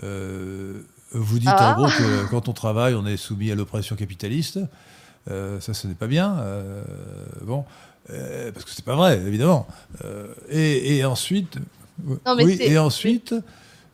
vous 0.00 1.38
dites 1.38 1.48
en 1.48 1.56
ah. 1.56 1.74
gros 1.76 1.86
que 1.86 2.30
quand 2.30 2.48
on 2.48 2.52
travaille, 2.52 2.94
on 2.94 3.06
est 3.06 3.16
soumis 3.16 3.52
à 3.52 3.54
l'oppression 3.54 3.96
capitaliste. 3.96 4.58
Ça, 5.26 5.74
ce 5.74 5.86
n'est 5.86 5.94
pas 5.94 6.06
bien. 6.06 6.36
bon, 7.42 7.64
parce 8.06 8.64
que 8.64 8.70
c'est 8.70 8.84
pas 8.84 8.96
vrai, 8.96 9.20
évidemment. 9.26 9.66
Et, 10.48 10.96
et, 10.96 11.04
ensuite, 11.04 11.58
oui, 12.04 12.58
et 12.60 12.78
ensuite, 12.78 13.34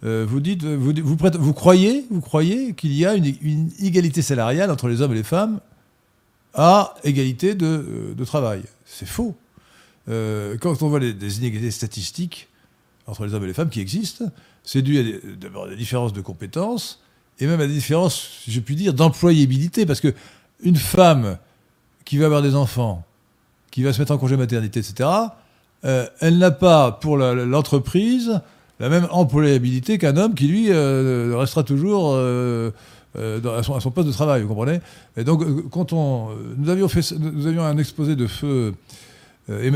euh, 0.04 0.26
vous 0.28 0.40
dites, 0.40 0.64
vous, 0.64 0.92
vous, 1.02 1.16
vous, 1.16 1.52
croyez, 1.52 2.04
vous 2.10 2.20
croyez 2.20 2.74
qu'il 2.74 2.92
y 2.92 3.06
a 3.06 3.14
une, 3.14 3.70
égalité 3.80 4.20
salariale 4.22 4.70
entre 4.70 4.88
les 4.88 5.00
hommes 5.00 5.12
et 5.12 5.16
les 5.16 5.22
femmes 5.22 5.60
à 6.54 6.94
égalité 7.04 7.54
de, 7.54 7.66
euh, 7.66 8.14
de 8.14 8.24
travail. 8.24 8.62
C'est 8.84 9.06
faux. 9.06 9.36
Euh, 10.08 10.56
quand 10.60 10.82
on 10.82 10.88
voit 10.88 10.98
des 10.98 11.38
inégalités 11.38 11.70
statistiques 11.70 12.48
entre 13.06 13.24
les 13.24 13.34
hommes 13.34 13.44
et 13.44 13.48
les 13.48 13.54
femmes 13.54 13.70
qui 13.70 13.80
existent, 13.80 14.24
c'est 14.64 14.82
dû 14.82 14.98
à 14.98 15.02
des, 15.68 15.76
différences 15.76 16.12
de 16.12 16.20
compétences 16.20 17.00
et 17.38 17.46
même 17.46 17.60
à 17.60 17.66
des 17.66 17.72
différences, 17.72 18.42
je 18.48 18.60
puis 18.60 18.74
dire, 18.74 18.94
d'employabilité. 18.94 19.86
Parce 19.86 20.00
que 20.00 20.12
une 20.62 20.76
femme 20.76 21.38
qui 22.04 22.18
va 22.18 22.26
avoir 22.26 22.42
des 22.42 22.54
enfants, 22.54 23.04
qui 23.70 23.82
va 23.82 23.92
se 23.92 23.98
mettre 24.00 24.12
en 24.12 24.18
congé 24.18 24.36
maternité, 24.36 24.80
etc., 24.80 25.08
elle 25.82 26.38
n'a 26.38 26.52
pas 26.52 26.92
pour 26.92 27.16
l'entreprise 27.16 28.40
la 28.82 28.88
même 28.88 29.06
employabilité 29.12 29.96
qu'un 29.96 30.16
homme 30.16 30.34
qui, 30.34 30.48
lui, 30.48 30.66
euh, 30.70 31.36
restera 31.36 31.62
toujours 31.62 32.14
euh, 32.14 32.72
euh, 33.16 33.58
à, 33.58 33.62
son, 33.62 33.92
poste 33.92 34.08
de 34.08 34.12
travail, 34.12 34.42
vous 34.42 34.48
comprenez? 34.48 34.80
Et 35.16 35.22
donc, 35.22 35.44
quand 35.70 35.92
on, 35.92 36.30
nous, 36.56 36.68
avions 36.68 36.88
fait, 36.88 37.12
nous 37.12 37.46
avions 37.46 37.62
un 37.62 37.78
exposé 37.78 38.16
de 38.16 38.26
feu, 38.26 38.74
le 39.48 39.70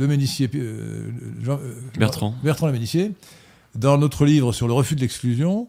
Ménissier, 0.00 0.50
Bertrand. 1.96 2.34
Bertrand 2.42 2.66
le 2.66 2.72
Ménissier, 2.72 3.12
dans 3.76 3.98
notre 3.98 4.24
livre 4.24 4.52
sur 4.52 4.66
le 4.66 4.72
refus 4.72 4.96
de 4.96 5.00
l'exclusion, 5.00 5.68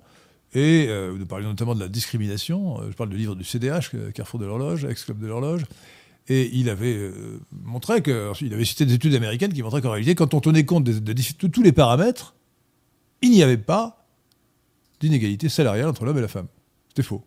et 0.54 0.88
nous 0.88 1.26
parlions 1.26 1.50
notamment 1.50 1.76
de 1.76 1.80
la 1.80 1.88
discrimination, 1.88 2.80
je 2.90 2.96
parle 2.96 3.10
du 3.10 3.18
livre 3.18 3.36
du 3.36 3.44
CDH, 3.44 3.92
Carrefour 4.14 4.40
de 4.40 4.46
l'horloge, 4.46 4.86
ex-club 4.86 5.20
de 5.20 5.28
l'horloge, 5.28 5.64
et 6.30 6.50
il 6.54 6.70
avait 6.70 6.96
euh, 6.96 7.40
montré 7.52 8.02
que, 8.02 8.32
il 8.42 8.54
avait 8.54 8.66
cité 8.66 8.86
des 8.86 8.94
études 8.94 9.14
américaines 9.16 9.52
qui 9.52 9.62
montraient 9.62 9.82
qu'en 9.82 9.92
réalité, 9.92 10.16
quand 10.16 10.34
on 10.34 10.40
tenait 10.40 10.66
compte 10.66 10.86
de, 10.86 11.48
tous 11.48 11.62
les 11.62 11.74
paramètres, 11.74 12.34
il 13.22 13.32
n'y 13.32 13.44
avait 13.44 13.58
pas 13.58 14.06
d'inégalité 15.00 15.50
salariale 15.50 15.90
entre 15.90 16.06
l'homme 16.06 16.18
et 16.18 16.22
la 16.22 16.30
femme. 16.30 16.48
C'était 16.90 17.04
faux. 17.04 17.24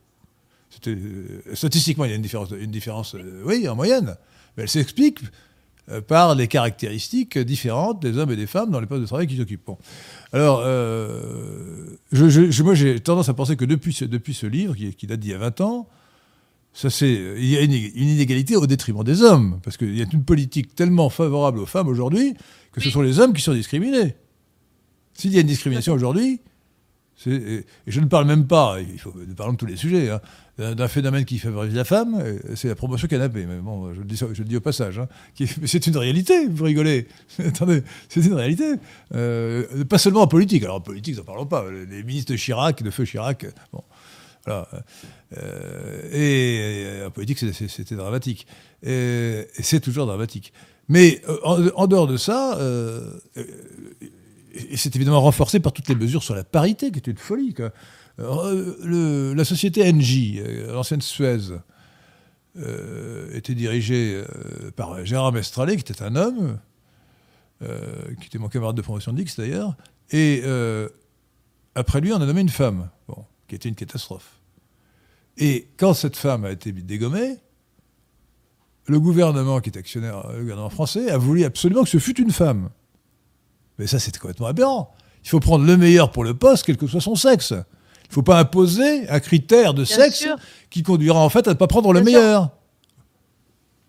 Euh, 0.86 1.40
statistiquement, 1.55 2.05
il 2.07 2.11
y 2.11 2.12
a 2.12 2.16
une 2.16 2.23
différence, 2.23 2.51
une 2.51 2.70
différence 2.70 3.15
euh, 3.15 3.43
oui, 3.44 3.69
en 3.69 3.77
moyenne, 3.77 4.16
mais 4.57 4.62
elle 4.62 4.69
s'explique 4.69 5.20
par 6.08 6.34
les 6.34 6.48
caractéristiques 6.48 7.38
différentes 7.38 8.00
des 8.00 8.18
hommes 8.18 8.30
et 8.30 8.36
des 8.36 8.46
femmes 8.46 8.70
dans 8.70 8.80
les 8.80 8.86
postes 8.86 9.02
de 9.02 9.06
travail 9.06 9.26
qu'ils 9.26 9.40
occupent. 9.40 9.70
Alors, 10.32 10.62
je, 12.12 12.62
moi, 12.62 12.74
j'ai 12.74 12.98
tendance 13.00 13.28
à 13.28 13.34
penser 13.34 13.56
que 13.56 13.64
depuis 13.64 13.92
ce, 13.92 14.04
depuis 14.04 14.34
ce 14.34 14.46
livre, 14.46 14.74
qui, 14.74 14.94
qui 14.94 15.06
date 15.06 15.20
d'il 15.20 15.30
y 15.30 15.34
a 15.34 15.38
20 15.38 15.60
ans, 15.60 15.88
ça, 16.76 16.88
il 17.06 17.46
y 17.46 17.56
a 17.56 17.62
une, 17.62 17.72
inégalité 17.72 18.54
au 18.54 18.66
détriment 18.66 19.02
des 19.02 19.22
hommes, 19.22 19.60
parce 19.62 19.78
qu'il 19.78 19.96
y 19.96 20.02
a 20.02 20.06
une 20.12 20.24
politique 20.24 20.74
tellement 20.74 21.08
favorable 21.08 21.58
aux 21.58 21.66
femmes 21.66 21.88
aujourd'hui 21.88 22.34
que 22.72 22.82
ce 22.82 22.90
sont 22.90 23.00
les 23.00 23.18
hommes 23.18 23.32
qui 23.32 23.40
sont 23.40 23.54
discriminés. 23.54 24.14
S'il 25.14 25.32
y 25.32 25.38
a 25.38 25.40
une 25.40 25.46
discrimination 25.46 25.94
aujourd'hui, 25.94 26.40
et 27.26 27.64
je 27.86 28.01
ne 28.01 28.06
parle 28.06 28.26
même 28.26 28.47
pas, 28.47 28.76
il 28.80 28.98
faut, 28.98 29.12
nous 29.16 29.34
parlons 29.34 29.55
de 29.55 29.59
tous 29.59 29.66
les 29.66 29.76
sujets, 29.76 30.10
hein, 30.10 30.20
d'un 30.59 30.88
phénomène 30.88 31.24
qui 31.24 31.38
favorise 31.38 31.74
la 31.74 31.84
femme, 31.84 32.22
c'est 32.55 32.68
la 32.68 32.74
promotion 32.74 33.09
canapé. 33.09 33.47
Mais 33.47 33.59
bon, 33.59 33.93
je 33.94 34.01
le 34.01 34.44
dis, 34.44 34.56
au 34.56 34.60
passage. 34.60 34.98
Hein, 34.98 35.09
c'est 35.64 35.86
une 35.86 35.97
réalité, 35.97 36.47
vous 36.47 36.64
rigolez. 36.64 37.09
Attendez, 37.44 37.82
c'est 38.09 38.24
une 38.24 38.34
réalité. 38.34 38.74
Euh, 39.14 39.84
pas 39.84 39.98
seulement 39.98 40.22
en 40.22 40.26
politique. 40.26 40.62
Alors 40.62 40.76
en 40.76 40.80
politique, 40.80 41.16
n'en 41.16 41.24
parlons 41.24 41.47
pas. 41.47 41.64
Les 41.70 42.02
ministres 42.02 42.32
de 42.32 42.36
Chirac, 42.36 42.82
de 42.82 42.90
Feu 42.90 43.05
Chirac, 43.05 43.47
bon, 43.72 43.82
euh, 44.48 44.62
et, 46.12 47.05
en 47.05 47.10
politique, 47.10 47.38
c'était 47.38 47.97
dramatique. 47.97 48.47
Et, 48.82 49.47
c'est 49.60 49.80
toujours 49.80 50.06
dramatique. 50.06 50.52
Mais 50.88 51.20
euh, 51.28 51.70
en, 51.74 51.86
dehors 51.86 52.06
de 52.06 52.16
ça, 52.16 52.59
et 54.70 54.76
c'est 54.76 54.94
évidemment 54.96 55.20
renforcé 55.20 55.60
par 55.60 55.72
toutes 55.72 55.88
les 55.88 55.94
mesures 55.94 56.22
sur 56.22 56.34
la 56.34 56.44
parité, 56.44 56.90
qui 56.90 56.98
est 56.98 57.06
une 57.06 57.16
folie. 57.16 57.54
la 58.18 59.44
société 59.44 59.92
NJ, 59.92 60.40
l'ancienne 60.68 61.02
Suez, 61.02 61.52
était 63.32 63.54
dirigée 63.54 64.22
par 64.76 65.04
Gérard 65.04 65.32
Mestralet, 65.32 65.76
qui 65.76 65.92
était 65.92 66.02
un 66.02 66.16
homme, 66.16 66.58
qui 67.60 68.26
était 68.26 68.38
mon 68.38 68.48
camarade 68.48 68.76
de 68.76 68.82
promotion 68.82 69.12
d'X 69.12 69.36
d'ailleurs, 69.36 69.76
et 70.10 70.42
après 71.74 72.00
lui, 72.00 72.12
on 72.12 72.16
a 72.16 72.26
nommé 72.26 72.40
une 72.40 72.48
femme, 72.48 72.88
qui 73.48 73.54
était 73.54 73.68
une 73.68 73.74
catastrophe. 73.74 74.40
Et 75.38 75.68
quand 75.76 75.92
cette 75.92 76.16
femme 76.16 76.46
a 76.46 76.50
été 76.50 76.72
dégommée, 76.72 77.36
le 78.86 79.00
gouvernement, 79.00 79.60
qui 79.60 79.68
est 79.68 79.76
actionnaire, 79.76 80.26
le 80.32 80.40
gouvernement 80.40 80.70
français, 80.70 81.10
a 81.10 81.18
voulu 81.18 81.44
absolument 81.44 81.82
que 81.82 81.90
ce 81.90 81.98
fût 81.98 82.18
une 82.20 82.30
femme. 82.30 82.70
Mais 83.78 83.86
ça, 83.86 83.98
c'était 83.98 84.19
complètement 84.19 84.47
aberrant. 84.47 84.94
Il 85.24 85.28
faut 85.28 85.40
prendre 85.40 85.65
le 85.65 85.77
meilleur 85.77 86.12
pour 86.12 86.24
le 86.24 86.35
poste, 86.35 86.65
quel 86.65 86.77
que 86.77 86.86
soit 86.86 87.01
son 87.01 87.15
sexe. 87.15 87.51
Il 87.51 88.11
ne 88.11 88.15
faut 88.15 88.23
pas 88.23 88.39
imposer 88.39 89.09
un 89.09 89.19
critère 89.19 89.74
de 89.74 89.85
sexe 89.85 90.28
qui 90.70 90.82
conduira 90.82 91.19
en 91.19 91.28
fait 91.28 91.48
à 91.48 91.51
ne 91.51 91.57
pas 91.57 91.66
prendre 91.66 91.93
le 91.93 92.01
meilleur. 92.03 92.51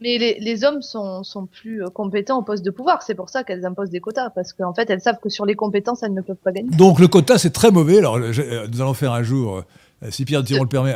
Mais 0.02 0.18
les, 0.18 0.64
hommes 0.64 0.82
sont, 0.82 1.24
plus 1.52 1.84
euh, 1.84 1.90
compétents 1.90 2.40
au 2.40 2.44
poste 2.44 2.64
de 2.64 2.70
pouvoir. 2.70 3.02
C'est 3.02 3.16
pour 3.16 3.30
ça 3.30 3.44
qu'elles 3.44 3.66
imposent 3.66 3.90
des 3.90 4.00
quotas. 4.00 4.30
Parce 4.30 4.54
qu'en 4.54 4.74
fait, 4.74 4.90
elles 4.90 5.02
savent 5.02 5.20
que 5.20 5.30
sur 5.30 5.46
les 5.46 5.56
compétences, 5.56 6.04
elles 6.04 6.14
ne 6.14 6.22
peuvent 6.22 6.36
pas 6.36 6.52
gagner. 6.52 6.70
Donc 6.70 7.00
le 7.00 7.08
quota, 7.08 7.38
c'est 7.38 7.50
très 7.50 7.72
mauvais. 7.72 7.98
Alors, 7.98 8.20
nous 8.20 8.82
allons 8.82 8.94
faire 8.94 9.14
un 9.14 9.24
jour 9.24 9.64
euh, 10.04 10.12
si 10.12 10.26
Pierre 10.26 10.44
Thiron 10.44 10.64
le 10.64 10.70
permet, 10.70 10.94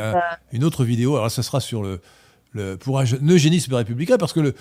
une 0.52 0.62
autre 0.62 0.84
vidéo. 0.84 1.16
Alors, 1.16 1.30
ça 1.30 1.42
sera 1.42 1.58
sur 1.60 1.82
le, 1.82 2.00
le 2.52 2.76
pour 2.76 3.00
un 3.00 3.04
eugénisme 3.28 3.74
républicain, 3.74 4.16
parce 4.18 4.32
que 4.32 4.54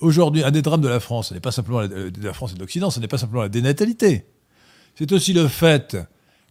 aujourd'hui, 0.00 0.44
un 0.44 0.50
des 0.50 0.62
drames 0.62 0.80
de 0.80 0.88
la 0.88 1.00
France, 1.00 1.28
ce 1.28 1.34
n'est 1.34 1.40
pas 1.40 1.52
simplement 1.52 1.80
la, 1.80 1.88
la 2.22 2.32
France 2.32 2.52
et 2.52 2.54
de 2.54 2.60
l'Occident, 2.60 2.90
ce 2.90 3.00
n'est 3.00 3.08
pas 3.08 3.18
simplement 3.18 3.42
la 3.42 3.48
dénatalité. 3.48 4.26
C'est 4.96 5.10
aussi 5.12 5.32
le 5.32 5.48
fait 5.48 5.96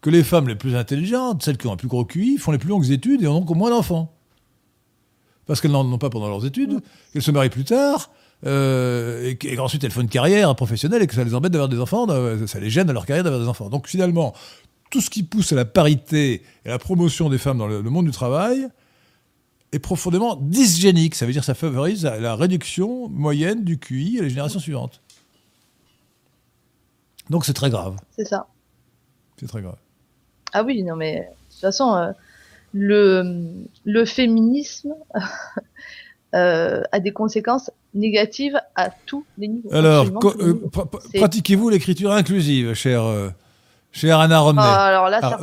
que 0.01 0.09
les 0.09 0.23
femmes 0.23 0.47
les 0.47 0.55
plus 0.55 0.75
intelligentes, 0.75 1.43
celles 1.43 1.57
qui 1.57 1.67
ont 1.67 1.73
un 1.73 1.77
plus 1.77 1.87
gros 1.87 2.03
QI, 2.03 2.37
font 2.37 2.51
les 2.51 2.57
plus 2.57 2.69
longues 2.69 2.91
études 2.91 3.23
et 3.23 3.27
ont 3.27 3.39
donc 3.39 3.55
moins 3.55 3.69
d'enfants. 3.69 4.13
Parce 5.45 5.61
qu'elles 5.61 5.71
n'en 5.71 5.89
ont 5.89 5.97
pas 5.97 6.09
pendant 6.09 6.27
leurs 6.27 6.45
études, 6.45 6.79
qu'elles 7.11 7.21
se 7.21 7.31
marient 7.31 7.49
plus 7.49 7.63
tard, 7.63 8.11
euh, 8.45 9.29
et 9.29 9.55
qu'ensuite 9.55 9.83
elles 9.83 9.91
font 9.91 10.01
une 10.01 10.09
carrière 10.09 10.53
professionnelle 10.55 11.01
et 11.01 11.07
que 11.07 11.15
ça 11.15 11.23
les 11.23 11.33
embête 11.33 11.53
d'avoir 11.53 11.69
des 11.69 11.79
enfants, 11.79 12.07
ça 12.47 12.59
les 12.59 12.69
gêne 12.69 12.89
à 12.89 12.93
leur 12.93 13.05
carrière 13.05 13.23
d'avoir 13.23 13.41
des 13.41 13.47
enfants. 13.47 13.69
Donc 13.69 13.87
finalement, 13.87 14.33
tout 14.89 14.99
ce 14.99 15.09
qui 15.09 15.23
pousse 15.23 15.53
à 15.53 15.55
la 15.55 15.65
parité 15.65 16.43
et 16.65 16.67
à 16.67 16.71
la 16.71 16.79
promotion 16.79 17.29
des 17.29 17.37
femmes 17.37 17.57
dans 17.57 17.67
le, 17.67 17.81
monde 17.83 18.05
du 18.05 18.11
travail 18.11 18.67
est 19.73 19.79
profondément 19.79 20.35
dysgénique. 20.35 21.15
Ça 21.15 21.25
veut 21.25 21.31
dire 21.31 21.41
que 21.41 21.45
ça 21.45 21.55
favorise 21.55 22.05
la, 22.05 22.35
réduction 22.35 23.09
moyenne 23.09 23.63
du 23.63 23.77
QI 23.77 24.19
à 24.19 24.23
les 24.23 24.29
générations 24.29 24.59
suivantes. 24.59 25.01
Donc 27.29 27.45
c'est 27.45 27.53
très 27.53 27.69
grave. 27.69 27.97
C'est 28.15 28.25
ça. 28.25 28.47
C'est 29.39 29.47
très 29.47 29.61
grave. 29.61 29.77
Ah 30.53 30.63
oui, 30.63 30.83
non 30.83 30.95
mais 30.95 31.19
de 31.19 31.51
toute 31.51 31.61
façon, 31.61 31.95
euh, 31.95 32.11
le, 32.73 33.65
le 33.85 34.05
féminisme 34.05 34.93
euh, 36.35 36.81
a 36.91 36.99
des 36.99 37.11
conséquences 37.11 37.71
négatives 37.93 38.59
à 38.75 38.89
tous 39.05 39.25
les 39.37 39.47
niveaux. 39.47 39.73
Alors, 39.73 40.07
euh, 40.39 40.69
pratiquez-vous 41.13 41.69
l'écriture 41.69 42.11
inclusive, 42.11 42.73
cher 42.73 43.03
Cher 43.91 44.19
Anna 44.19 44.39
Romé. 44.39 44.59
Ah, 44.61 44.85
alors 44.85 45.09
là, 45.09 45.19
ah. 45.21 45.37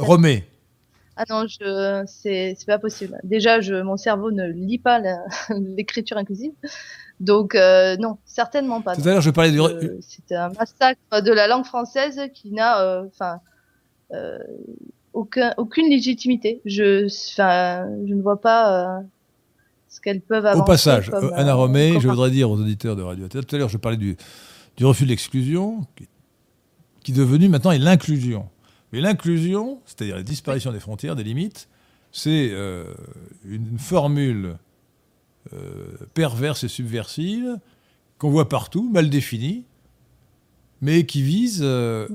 Ah 1.21 1.25
non, 1.29 1.47
je... 1.47 2.03
c'est 2.07 2.57
pas 2.67 2.79
possible. 2.79 3.19
Déjà, 3.25 3.61
je... 3.61 3.75
mon 3.75 3.99
cerveau 3.99 4.31
ne 4.31 4.47
lit 4.47 4.79
pas 4.79 5.01
l'écriture 5.51 6.17
inclusive. 6.17 6.53
Donc, 7.21 7.55
euh, 7.55 7.99
non, 7.99 8.17
certainement 8.25 8.81
pas. 8.81 8.97
Tout 8.97 9.03
à 9.03 9.13
l'heure, 9.13 9.21
je 9.21 9.31
parlais 9.31 9.51
du. 9.51 9.61
C'est 10.01 10.35
un 10.35 10.49
massacre 10.49 11.23
de 11.23 11.31
la 11.31 11.47
langue 11.47 11.67
française 11.67 12.19
qui 12.33 12.53
n'a 12.53 12.81
euh, 12.81 13.05
enfin, 13.07 13.41
euh, 14.13 14.39
aucun, 15.13 15.53
aucune 15.59 15.91
légitimité. 15.91 16.63
Je, 16.65 17.09
je 17.09 18.15
ne 18.15 18.23
vois 18.23 18.41
pas 18.41 19.03
ce 19.91 20.01
qu'elles 20.01 20.23
peuvent 20.23 20.47
avoir. 20.47 20.65
Au 20.65 20.67
passage, 20.67 21.11
Anna 21.35 21.53
Romé, 21.53 22.01
je 22.01 22.09
voudrais 22.09 22.31
dire 22.31 22.51
aux 22.51 22.59
auditeurs 22.59 22.97
de 22.97 23.03
Radio 23.03 23.29
Tout 23.29 23.45
à 23.53 23.59
l'heure, 23.59 23.69
je 23.69 23.77
parlais 23.77 23.99
du, 23.99 24.17
du 24.79 24.87
refus 24.87 25.05
de 25.05 25.11
l'exclusion, 25.11 25.81
qui 25.97 26.09
qui 27.03 27.13
est 27.13 27.15
devenu 27.15 27.49
maintenant 27.49 27.73
l'inclusion. 27.73 28.49
Mais 28.93 29.01
l'inclusion, 29.01 29.81
c'est-à-dire 29.87 30.17
la 30.17 30.23
disparition 30.23 30.73
des 30.73 30.81
frontières, 30.81 31.17
des 31.17 31.25
limites, 31.25 31.69
c'est 32.13 32.51
euh, 32.51 32.85
une 33.45 33.79
formule 33.79 34.57
euh, 35.53 35.97
perverse 36.15 36.65
et 36.65 36.69
subversive 36.69 37.59
qu'on 38.19 38.31
voit 38.31 38.49
partout, 38.49 38.91
mal 38.91 39.09
définie, 39.09 39.65
mais 40.83 41.07
qui 41.07 41.23
vise 41.23 41.61
euh, 41.63 42.09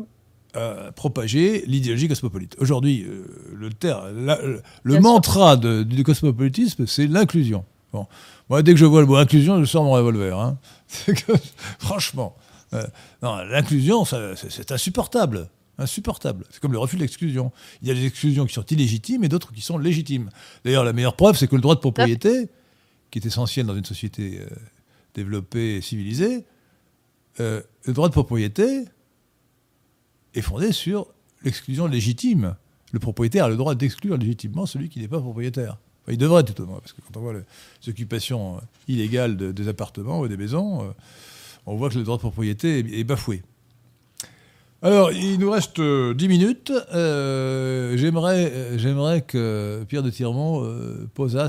à 0.54 0.92
propager 0.92 1.64
l'idéologie 1.66 2.08
cosmopolite. 2.08 2.56
Aujourd'hui, 2.60 3.06
le, 3.54 3.70
le, 4.84 5.00
mantra 5.00 5.58
du 5.58 6.04
cosmopolitisme, 6.04 6.88
c'est 6.88 7.08
l'inclusion. 7.08 7.66
Bon. 7.94 8.08
Moi, 8.50 8.62
dès 8.64 8.74
que 8.74 8.80
je 8.80 8.86
vois 8.86 9.02
le 9.02 9.08
mot 9.08 9.16
inclusion, 9.16 9.60
je 9.60 9.66
sors 9.66 9.84
mon 9.84 9.92
revolver. 9.92 10.38
Hein. 10.38 10.58
franchement, 11.80 12.36
l'inclusion, 13.22 14.06
c'est 14.06 14.72
insupportable. 14.72 15.50
Insupportable. 15.78 16.46
C'est 16.50 16.62
comme 16.62 16.72
le 16.72 16.80
refus 16.80 16.96
de 16.96 17.02
l'exclusion. 17.02 17.52
Il 17.82 17.88
y 17.88 17.92
a 17.92 17.94
des 17.94 18.06
exclusions 18.06 18.46
qui 18.46 18.54
sont 18.54 18.66
illégitimes 18.66 19.24
et 19.26 19.28
d'autres 19.28 19.52
qui 19.52 19.62
sont 19.62 19.78
légitimes. 19.78 20.30
D'ailleurs, 20.64 20.86
la 20.86 20.94
meilleure 20.94 21.18
preuve, 21.18 21.38
c'est 21.38 21.48
que 21.48 21.56
le 21.56 21.62
droit 21.62 21.76
de 21.76 21.82
propriété, 21.82 22.50
qui 23.12 23.20
est 23.20 23.26
essentiel 23.26 23.66
dans 23.66 23.76
une 23.76 23.84
société 23.84 24.40
euh, 24.40 24.48
développée 25.14 25.76
et 25.76 25.82
civilisée, 25.82 26.46
euh, 27.42 27.62
le 27.84 27.94
droit 27.94 28.08
de 28.08 28.14
propriété 28.14 28.86
est 30.34 30.42
fondé 30.42 30.72
sur 30.72 31.08
l'exclusion 31.44 31.88
légitime. 31.88 32.56
Le 32.94 33.00
propriétaire 33.00 33.46
a 33.46 33.50
le 33.50 33.58
droit 33.58 33.76
d'exclure 33.76 34.18
légitimement 34.18 34.66
celui 34.66 34.88
qui 34.88 35.00
n'est 35.00 35.10
pas 35.10 35.20
propriétaire. 35.20 35.78
il 36.08 36.18
devrait 36.18 36.44
tout 36.44 36.62
au 36.62 36.66
moins, 36.66 36.80
parce 36.80 36.94
que 36.94 37.02
quand 37.02 37.20
on 37.20 37.22
voit 37.22 37.34
les 37.34 37.90
occupations 37.90 38.58
euh, 38.58 38.60
illégales 38.88 39.36
des 39.36 39.68
appartements 39.68 40.22
ou 40.22 40.30
des 40.30 40.38
maisons, 40.38 40.96
on 41.66 41.76
voit 41.76 41.90
que 41.90 41.98
le 41.98 42.06
droit 42.06 42.16
de 42.16 42.22
propriété 42.22 43.00
est 43.00 43.04
bafoué. 43.04 43.44
Alors, 44.86 45.12
il 45.12 45.40
nous 45.40 45.50
reste 45.50 45.78
10 45.78 45.82
euh, 45.82 46.14
minutes. 46.28 46.72
Euh, 46.94 47.98
j'aimerais, 47.98 48.52
euh, 48.54 48.78
j'aimerais 48.78 49.22
que 49.22 49.84
Pierre 49.90 50.04
de 50.04 50.12
Tirmont 50.12 50.64
posa 51.16 51.48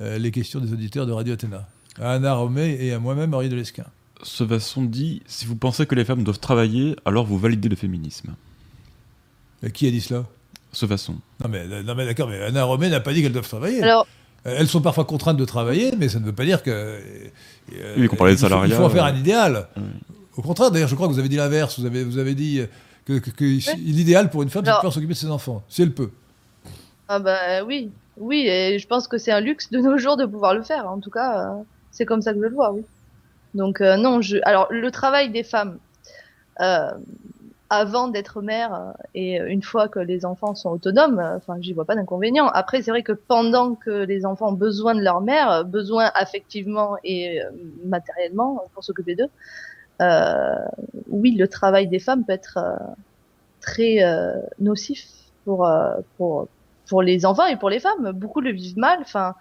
les 0.00 0.32
questions 0.32 0.58
des 0.58 0.72
auditeurs 0.72 1.06
de 1.06 1.12
Radio 1.12 1.34
Athéna, 1.34 1.68
à 2.00 2.14
Anna 2.14 2.34
Romé 2.34 2.76
et 2.80 2.92
à 2.92 2.98
moi-même, 2.98 3.32
Henri 3.34 3.48
de 3.48 3.54
Lesquin. 3.54 3.84
Ce 4.24 4.42
Vasson 4.42 4.82
dit 4.82 5.22
Si 5.26 5.46
vous 5.46 5.54
pensez 5.54 5.86
que 5.86 5.94
les 5.94 6.04
femmes 6.04 6.24
doivent 6.24 6.40
travailler, 6.40 6.96
alors 7.04 7.24
vous 7.24 7.38
validez 7.38 7.68
le 7.68 7.76
féminisme. 7.76 8.34
qui 9.72 9.86
a 9.86 9.92
dit 9.92 10.00
cela? 10.00 10.24
Ce 10.72 10.86
Vasson. 10.86 11.14
Non, 11.40 11.48
mais, 11.48 11.84
non, 11.84 11.94
mais 11.94 12.04
d'accord, 12.04 12.28
mais 12.28 12.42
Anna 12.42 12.64
Romé 12.64 12.88
n'a 12.88 12.98
pas 12.98 13.12
dit 13.12 13.22
qu'elles 13.22 13.32
doivent 13.32 13.46
travailler. 13.46 13.80
Alors. 13.80 14.08
Elles 14.42 14.66
sont 14.66 14.80
parfois 14.80 15.04
contraintes 15.04 15.36
de 15.36 15.44
travailler, 15.44 15.92
mais 15.96 16.08
ça 16.08 16.18
ne 16.18 16.24
veut 16.24 16.32
pas 16.32 16.44
dire 16.44 16.64
que. 16.64 16.98
oui, 17.96 18.08
qu'on 18.08 18.16
parlait 18.16 18.34
de 18.34 18.40
salariat. 18.40 18.74
Il 18.74 18.76
faut 18.76 18.82
en 18.82 18.90
faire 18.90 19.04
un 19.04 19.14
idéal. 19.14 19.68
Au 20.36 20.42
contraire, 20.42 20.70
d'ailleurs, 20.70 20.88
je 20.88 20.94
crois 20.94 21.08
que 21.08 21.12
vous 21.12 21.18
avez 21.18 21.28
dit 21.28 21.36
l'inverse. 21.36 21.78
Vous 21.78 21.86
avez, 21.86 22.04
vous 22.04 22.18
avez 22.18 22.34
dit 22.34 22.62
que, 23.04 23.74
l'idéal 23.76 24.30
pour 24.30 24.42
une 24.42 24.50
femme, 24.50 24.64
c'est 24.64 24.70
de 24.70 24.76
pouvoir 24.76 24.92
s'occuper 24.92 25.14
de 25.14 25.18
ses 25.18 25.30
enfants, 25.30 25.62
si 25.68 25.82
elle 25.82 25.92
peut. 25.92 26.10
Ah 27.08 27.18
bah 27.18 27.64
oui, 27.64 27.90
oui, 28.16 28.46
et 28.46 28.78
je 28.78 28.86
pense 28.86 29.08
que 29.08 29.18
c'est 29.18 29.32
un 29.32 29.40
luxe 29.40 29.70
de 29.70 29.78
nos 29.78 29.98
jours 29.98 30.16
de 30.16 30.24
pouvoir 30.24 30.54
le 30.54 30.62
faire. 30.62 30.88
En 30.88 30.98
tout 30.98 31.10
cas, 31.10 31.50
euh, 31.50 31.62
c'est 31.90 32.04
comme 32.04 32.22
ça 32.22 32.32
que 32.32 32.38
je 32.38 32.44
le 32.44 32.50
vois, 32.50 32.72
oui. 32.72 32.82
Donc 33.54 33.80
euh, 33.80 33.96
non, 33.96 34.22
je, 34.22 34.38
alors 34.44 34.66
le 34.70 34.90
travail 34.90 35.30
des 35.30 35.42
femmes 35.42 35.78
euh, 36.60 36.90
avant 37.68 38.08
d'être 38.08 38.40
mère 38.40 38.94
et 39.14 39.36
une 39.36 39.62
fois 39.62 39.88
que 39.88 39.98
les 39.98 40.24
enfants 40.24 40.54
sont 40.54 40.70
autonomes, 40.70 41.20
enfin, 41.36 41.56
j'y 41.60 41.72
vois 41.72 41.84
pas 41.84 41.94
d'inconvénient. 41.94 42.46
Après, 42.48 42.82
c'est 42.82 42.90
vrai 42.90 43.02
que 43.02 43.12
pendant 43.12 43.74
que 43.74 43.90
les 43.90 44.24
enfants 44.24 44.50
ont 44.50 44.54
besoin 44.54 44.94
de 44.94 45.00
leur 45.00 45.20
mère, 45.20 45.64
besoin 45.64 46.10
affectivement 46.14 46.96
et 47.04 47.40
matériellement 47.84 48.64
pour 48.74 48.84
s'occuper 48.84 49.16
d'eux, 49.16 49.24
euh, 49.24 49.28
oui, 50.00 51.32
le 51.32 51.46
travail 51.46 51.86
des 51.86 51.98
femmes 51.98 52.24
peut 52.24 52.32
être 52.32 52.58
euh, 52.58 52.76
très 53.60 54.02
euh, 54.02 54.40
nocif 54.58 55.06
pour, 55.44 55.68
pour, 56.16 56.48
pour 56.86 57.02
les 57.02 57.26
enfants 57.26 57.46
et 57.46 57.56
pour 57.56 57.70
les 57.70 57.80
femmes. 57.80 58.12
Beaucoup 58.12 58.40
le 58.40 58.52
vivent 58.52 58.78
mal. 58.78 58.98
Enfin, 59.00 59.34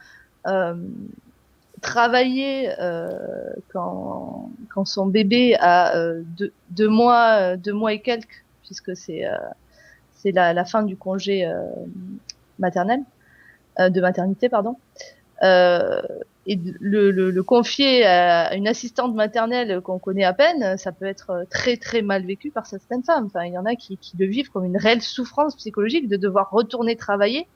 travailler 1.81 2.71
quand, 3.71 4.49
quand 4.69 4.85
son 4.85 5.05
bébé 5.05 5.55
a 5.59 5.93
deux, 6.69 6.87
mois, 6.87 7.55
deux 7.57 7.73
mois 7.73 7.93
et 7.93 8.01
quelques, 8.01 8.43
puisque 8.63 8.95
c'est 8.95 9.25
c'est 10.13 10.31
la, 10.31 10.53
la, 10.53 10.65
fin 10.65 10.83
du 10.83 10.97
congé 10.97 11.51
maternel, 12.57 13.01
de 13.77 14.01
maternité, 14.01 14.49
pardon. 14.49 14.75
Euh, 16.47 16.51
et 16.51 16.59
le, 16.79 17.11
le, 17.11 17.31
le, 17.31 17.43
confier 17.43 18.05
à 18.05 18.55
une 18.55 18.67
assistante 18.67 19.13
maternelle 19.13 19.81
qu'on 19.81 19.99
connaît 19.99 20.23
à 20.23 20.33
peine, 20.33 20.77
ça 20.77 20.91
peut 20.91 21.05
être 21.05 21.45
très 21.49 21.77
très 21.77 22.01
mal 22.01 22.25
vécu 22.25 22.51
par 22.51 22.65
certaines 22.65 23.03
femmes. 23.03 23.25
Enfin, 23.27 23.45
il 23.45 23.53
y 23.53 23.57
en 23.57 23.65
a 23.65 23.75
qui, 23.75 23.97
qui 23.97 24.17
le 24.17 24.25
vivent 24.25 24.49
comme 24.49 24.65
une 24.65 24.77
réelle 24.77 25.01
souffrance 25.01 25.55
psychologique 25.55 26.07
de 26.07 26.17
devoir 26.17 26.49
retourner 26.49 26.95
travailler 26.95 27.47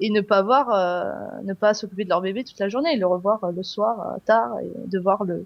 et 0.00 0.10
ne 0.10 0.20
pas 0.20 0.42
voir, 0.42 0.70
euh, 0.72 1.42
ne 1.44 1.52
pas 1.52 1.74
s'occuper 1.74 2.04
de 2.04 2.08
leur 2.08 2.20
bébé 2.20 2.42
toute 2.42 2.58
la 2.58 2.68
journée, 2.68 2.96
le 2.96 3.06
revoir 3.06 3.44
euh, 3.44 3.52
le 3.54 3.62
soir 3.62 4.00
euh, 4.00 4.18
tard 4.24 4.58
et 4.62 4.70
devoir 4.88 5.24
le 5.24 5.44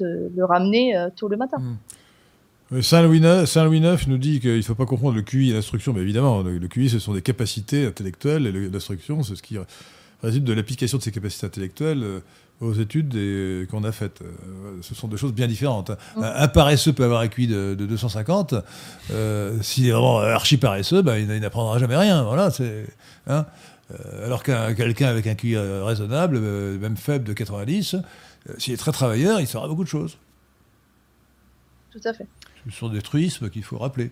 le 0.00 0.44
ramener 0.44 0.94
tôt 1.16 1.28
le 1.28 1.38
matin. 1.38 1.56
Mmh. 2.70 2.82
Saint-Louis 2.82 3.20
IX, 3.20 4.06
nous 4.08 4.18
dit 4.18 4.38
qu'il 4.38 4.58
ne 4.58 4.60
faut 4.60 4.74
pas 4.74 4.84
comprendre 4.84 5.16
le 5.16 5.22
QI 5.22 5.48
et 5.48 5.52
l'instruction, 5.54 5.94
mais 5.94 6.02
évidemment, 6.02 6.42
le, 6.42 6.68
QI, 6.68 6.90
ce 6.90 6.98
sont 6.98 7.14
des 7.14 7.22
capacités 7.22 7.86
intellectuelles, 7.86 8.46
et 8.46 8.52
l'instruction, 8.68 9.22
c'est 9.22 9.36
ce 9.36 9.42
qui 9.42 9.56
résulte 10.22 10.44
de 10.44 10.52
l'application 10.52 10.98
de 10.98 11.02
ces 11.02 11.12
capacités 11.12 11.46
intellectuelles 11.46 12.02
euh, 12.02 12.20
aux 12.60 12.74
études 12.74 13.14
euh, 13.14 13.66
qu'on 13.66 13.84
a 13.84 13.92
faites. 13.92 14.22
Euh, 14.22 14.78
ce 14.82 14.94
sont 14.94 15.08
deux 15.08 15.16
choses 15.16 15.32
bien 15.32 15.46
différentes. 15.46 15.90
Mm. 16.16 16.22
Un, 16.22 16.48
paresseux 16.48 16.92
peut 16.92 17.04
avoir 17.04 17.20
un 17.20 17.28
QI 17.28 17.46
de, 17.46 17.74
250. 17.74 18.54
S'il 19.62 19.86
est 19.86 19.92
vraiment 19.92 20.18
archi 20.18 20.56
paresseux, 20.56 21.02
ben, 21.02 21.16
il, 21.16 21.26
n'apprendra 21.40 21.78
jamais 21.78 21.96
rien. 21.96 22.22
Voilà, 22.22 22.50
c'est, 22.50 22.86
hein. 23.26 23.46
alors 24.24 24.42
qu'un 24.42 24.74
quelqu'un 24.74 25.08
avec 25.08 25.26
un 25.26 25.34
QI 25.34 25.56
raisonnable, 25.56 26.38
même 26.38 26.96
faible 26.96 27.24
de 27.24 27.32
90, 27.32 27.96
s'il 28.58 28.74
est 28.74 28.76
très 28.76 28.92
travailleur, 28.92 29.40
il 29.40 29.46
saura 29.46 29.68
beaucoup 29.68 29.84
de 29.84 29.88
choses. 29.88 30.18
Tout 31.90 32.00
à 32.04 32.12
fait. 32.12 32.26
Ce 32.70 32.76
sont 32.76 32.88
des 32.88 33.02
truismes 33.02 33.50
qu'il 33.50 33.64
faut 33.64 33.78
rappeler. 33.78 34.10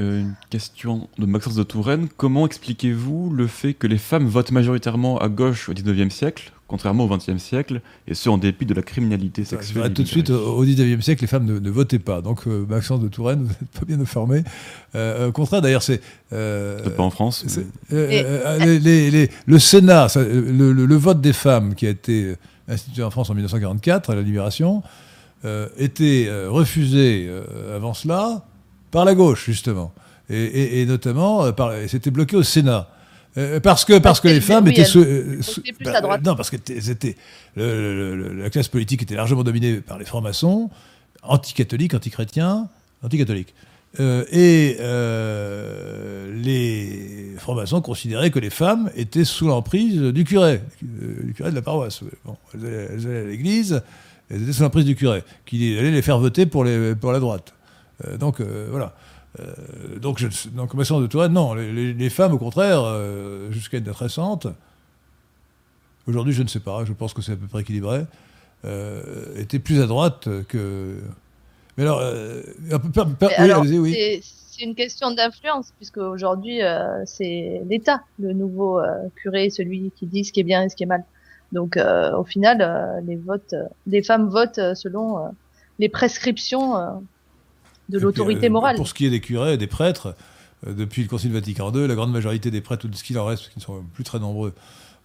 Euh, 0.00 0.22
une 0.22 0.34
question 0.50 1.08
de 1.18 1.26
Maxence 1.26 1.54
de 1.54 1.62
Touraine. 1.62 2.08
Comment 2.16 2.46
expliquez-vous 2.46 3.30
le 3.30 3.46
fait 3.46 3.74
que 3.74 3.86
les 3.86 3.98
femmes 3.98 4.26
votent 4.26 4.50
majoritairement 4.50 5.18
à 5.18 5.28
gauche 5.28 5.68
au 5.68 5.72
19e 5.72 6.10
siècle, 6.10 6.52
contrairement 6.66 7.04
au 7.04 7.16
20e 7.16 7.38
siècle, 7.38 7.80
et 8.08 8.14
ce 8.14 8.28
en 8.28 8.36
dépit 8.36 8.66
de 8.66 8.74
la 8.74 8.82
criminalité 8.82 9.44
sexuelle 9.44 9.92
Tout 9.92 10.02
de 10.02 10.08
suite, 10.08 10.30
au 10.30 10.64
19e 10.64 11.00
siècle, 11.00 11.22
les 11.22 11.28
femmes 11.28 11.44
ne, 11.46 11.70
votaient 11.70 12.00
pas. 12.00 12.22
Donc, 12.22 12.48
euh, 12.48 12.66
Maxence 12.68 12.98
de 12.98 13.06
Touraine, 13.06 13.42
vous 13.44 13.50
n'êtes 13.50 13.70
pas 13.70 13.86
bien 13.86 14.00
informé. 14.00 14.42
Euh, 14.96 15.28
au 15.28 15.32
contraire, 15.32 15.62
d'ailleurs, 15.62 15.84
c'est. 15.84 16.00
Peut-être 16.28 16.96
pas 16.96 17.04
en 17.04 17.10
France. 17.10 17.46
le 17.88 19.58
Sénat, 19.60 20.08
le, 20.16 20.96
vote 20.96 21.20
des 21.20 21.32
femmes 21.32 21.76
qui 21.76 21.86
a 21.86 21.90
été 21.90 22.34
institué 22.66 23.04
en 23.04 23.10
France 23.10 23.30
en 23.30 23.34
1944, 23.34 24.10
à 24.10 24.16
la 24.16 24.22
Libération, 24.22 24.82
était 25.78 26.28
refusé 26.48 27.30
avant 27.72 27.94
cela 27.94 28.44
par 28.94 29.04
la 29.04 29.14
gauche, 29.16 29.44
justement. 29.44 29.92
Et, 30.30 30.86
notamment, 30.86 31.44
euh, 31.44 31.86
c'était 31.88 32.12
bloqué 32.12 32.36
au 32.36 32.44
Sénat. 32.44 32.88
Euh, 33.36 33.58
parce 33.58 33.84
que, 33.84 33.98
parce 33.98 34.20
que 34.20 34.28
les 34.28 34.40
femmes 34.40 34.68
étaient. 34.68 34.86
Euh, 34.96 35.40
plus 35.80 35.88
à 35.88 36.00
droite. 36.00 36.22
Non, 36.24 36.36
parce 36.36 36.50
que 36.50 36.56
la 37.56 38.50
classe 38.50 38.68
politique 38.68 39.02
était 39.02 39.16
largement 39.16 39.42
dominée 39.42 39.80
par 39.80 39.98
les 39.98 40.04
francs-maçons, 40.04 40.70
anti-catholiques, 41.24 41.92
anti-chrétiens, 41.94 42.68
anti-catholiques. 43.02 43.52
et 43.98 44.76
les 46.44 47.34
francs-maçons 47.38 47.80
considéraient 47.80 48.30
que 48.30 48.38
les 48.38 48.50
femmes 48.50 48.92
étaient 48.94 49.24
sous 49.24 49.48
l'emprise 49.48 50.00
du 50.00 50.22
curé, 50.22 50.60
du 50.80 51.34
curé 51.34 51.50
de 51.50 51.56
la 51.56 51.62
paroisse. 51.62 52.02
Bon, 52.24 52.36
elles, 52.54 52.64
allaient, 52.64 53.22
à 53.22 53.24
l'église, 53.24 53.82
elles 54.30 54.44
étaient 54.44 54.52
sous 54.52 54.62
l'emprise 54.62 54.84
du 54.84 54.94
curé, 54.94 55.24
qui 55.46 55.76
allait 55.76 55.90
les 55.90 56.02
faire 56.02 56.20
voter 56.20 56.46
pour, 56.46 56.62
les, 56.62 56.94
pour 56.94 57.10
la 57.10 57.18
droite. 57.18 57.53
Euh, 58.02 58.16
donc 58.16 58.40
euh, 58.40 58.68
voilà. 58.70 58.92
Euh, 59.40 59.98
donc, 59.98 60.18
je, 60.18 60.28
donc, 60.50 60.76
de 60.76 61.06
Touraine, 61.06 61.32
non. 61.32 61.54
Les, 61.54 62.10
femmes, 62.10 62.34
au 62.34 62.38
contraire, 62.38 62.84
jusqu'à 63.50 63.78
une 63.78 63.84
date 63.84 63.96
récente, 63.96 64.46
aujourd'hui, 66.06 66.32
je 66.32 66.42
ne 66.42 66.48
sais 66.48 66.60
pas, 66.60 66.84
je 66.84 66.92
pense 66.92 67.12
que 67.12 67.20
c'est 67.20 67.32
à 67.32 67.36
peu 67.36 67.48
près 67.48 67.62
équilibré, 67.62 68.04
étaient 69.36 69.58
plus 69.58 69.82
à 69.82 69.86
droite 69.86 70.28
que. 70.48 71.00
Mais 71.76 71.82
alors, 71.82 72.00
oui, 73.62 73.78
oui. 73.78 74.20
C'est 74.22 74.62
une 74.62 74.76
question 74.76 75.10
d'influence, 75.10 75.72
puisque 75.76 75.96
aujourd'hui, 75.96 76.60
c'est 77.06 77.60
l'État, 77.68 78.02
le 78.20 78.32
nouveau 78.34 78.80
curé, 79.16 79.50
celui 79.50 79.90
qui 79.96 80.06
dit 80.06 80.24
ce 80.24 80.32
qui 80.32 80.38
est 80.38 80.44
bien 80.44 80.62
et 80.62 80.68
ce 80.68 80.76
qui 80.76 80.84
est 80.84 80.86
mal. 80.86 81.02
Donc, 81.50 81.76
au 81.76 82.22
final, 82.22 83.02
les 83.04 83.16
votes, 83.16 83.56
les 83.88 84.04
femmes 84.04 84.28
votent 84.28 84.76
selon 84.76 85.34
les 85.80 85.88
prescriptions 85.88 87.02
de 87.88 87.98
l'autorité 87.98 88.46
euh, 88.46 88.50
morale. 88.50 88.76
Pour 88.76 88.88
ce 88.88 88.94
qui 88.94 89.06
est 89.06 89.10
des 89.10 89.20
curés 89.20 89.54
et 89.54 89.56
des 89.56 89.66
prêtres, 89.66 90.14
euh, 90.66 90.72
depuis 90.72 91.02
le 91.02 91.08
Concile 91.08 91.32
Vatican 91.32 91.72
II, 91.72 91.86
la 91.86 91.94
grande 91.94 92.12
majorité 92.12 92.50
des 92.50 92.60
prêtres, 92.60 92.86
ou 92.86 92.88
de 92.88 92.96
ce 92.96 93.04
qu'il 93.04 93.18
en 93.18 93.24
reste, 93.24 93.50
qui 93.50 93.58
ne 93.58 93.62
sont 93.62 93.84
plus 93.92 94.04
très 94.04 94.18
nombreux 94.18 94.54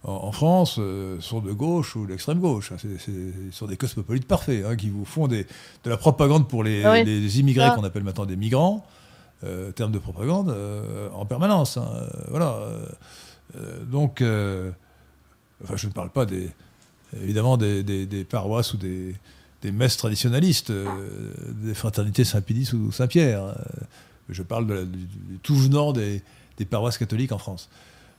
en, 0.02 0.32
France, 0.32 0.76
euh, 0.78 1.20
sont 1.20 1.40
de 1.40 1.52
gauche 1.52 1.94
ou 1.94 2.06
d'extrême 2.06 2.40
gauche. 2.40 2.72
Ce 2.78 3.10
sont 3.52 3.66
des 3.66 3.76
cosmopolites 3.76 4.26
parfaits, 4.26 4.64
hein, 4.66 4.74
qui 4.74 4.88
vous 4.88 5.04
font 5.04 5.28
des, 5.28 5.46
de 5.84 5.90
la 5.90 5.98
propagande 5.98 6.48
pour 6.48 6.64
les, 6.64 6.84
ah 6.84 7.00
immigrés 7.00 7.66
ah. 7.66 7.74
qu'on 7.76 7.84
appelle 7.84 8.04
maintenant 8.04 8.24
des 8.24 8.36
migrants, 8.36 8.86
terme 9.74 9.92
de 9.92 9.98
propagande, 9.98 10.56
en 11.12 11.26
permanence. 11.26 11.76
Hein, 11.76 11.86
voilà. 12.28 12.60
donc, 13.90 14.24
enfin, 15.62 15.76
je 15.76 15.86
ne 15.86 15.92
parle 15.92 16.08
pas 16.08 16.24
des, 16.24 16.48
évidemment 17.22 17.58
des, 17.58 17.82
des 17.82 18.24
paroisses 18.24 18.72
ou 18.72 18.78
des 18.78 19.14
des 19.62 19.72
messes 19.72 19.96
traditionnalistes, 19.96 20.70
euh, 20.70 20.86
des 21.62 21.74
fraternités 21.74 22.24
Saint-Pédis 22.24 22.72
ou 22.74 22.92
Saint-Pierre. 22.92 23.44
Euh, 23.44 23.54
je 24.28 24.42
parle 24.42 24.66
de 24.66 24.84
du, 24.84 25.38
tout 25.42 25.54
venant 25.54 25.92
des, 25.92 26.22
paroisses 26.70 26.98
catholiques 26.98 27.32
en 27.32 27.38
France. 27.38 27.68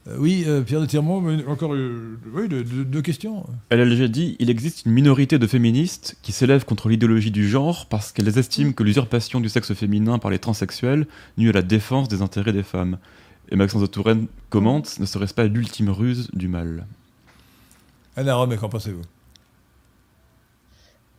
Euh, 0.07 0.15
oui, 0.17 0.45
Pierre 0.65 0.81
de 0.81 0.85
Tirmont, 0.87 1.23
encore 1.47 1.71
oui, 1.71 2.47
deux, 2.47 3.01
questions. 3.01 3.45
Elle 3.69 3.81
a 3.81 3.85
déjà 3.85 4.07
dit 4.07 4.35
il 4.39 4.49
existe 4.49 4.85
une 4.85 4.93
minorité 4.93 5.37
de 5.37 5.47
féministes 5.47 6.17
qui 6.21 6.31
s'élèvent 6.31 6.65
contre 6.65 6.89
l'idéologie 6.89 7.31
du 7.31 7.47
genre 7.47 7.85
parce 7.85 8.11
qu'elles 8.11 8.37
estiment 8.37 8.73
que 8.73 8.83
l'usurpation 8.83 9.39
du 9.39 9.49
sexe 9.49 9.73
féminin 9.73 10.17
par 10.17 10.31
les 10.31 10.39
transsexuels 10.39 11.07
nuit 11.37 11.49
à 11.49 11.53
la 11.53 11.61
défense 11.61 12.07
des 12.07 12.21
intérêts 12.21 12.53
des 12.53 12.63
femmes. 12.63 12.97
Et 13.49 13.55
Maxence 13.55 13.81
de 13.81 13.87
Touraine 13.87 14.27
commente 14.49 14.99
ne 14.99 15.05
serait-ce 15.05 15.33
pas 15.33 15.45
l'ultime 15.45 15.89
ruse 15.89 16.29
du 16.33 16.47
mal? 16.47 16.87
Anna 18.15 18.35
Rome, 18.35 18.55
qu'en 18.57 18.69
pensez-vous? 18.69 19.01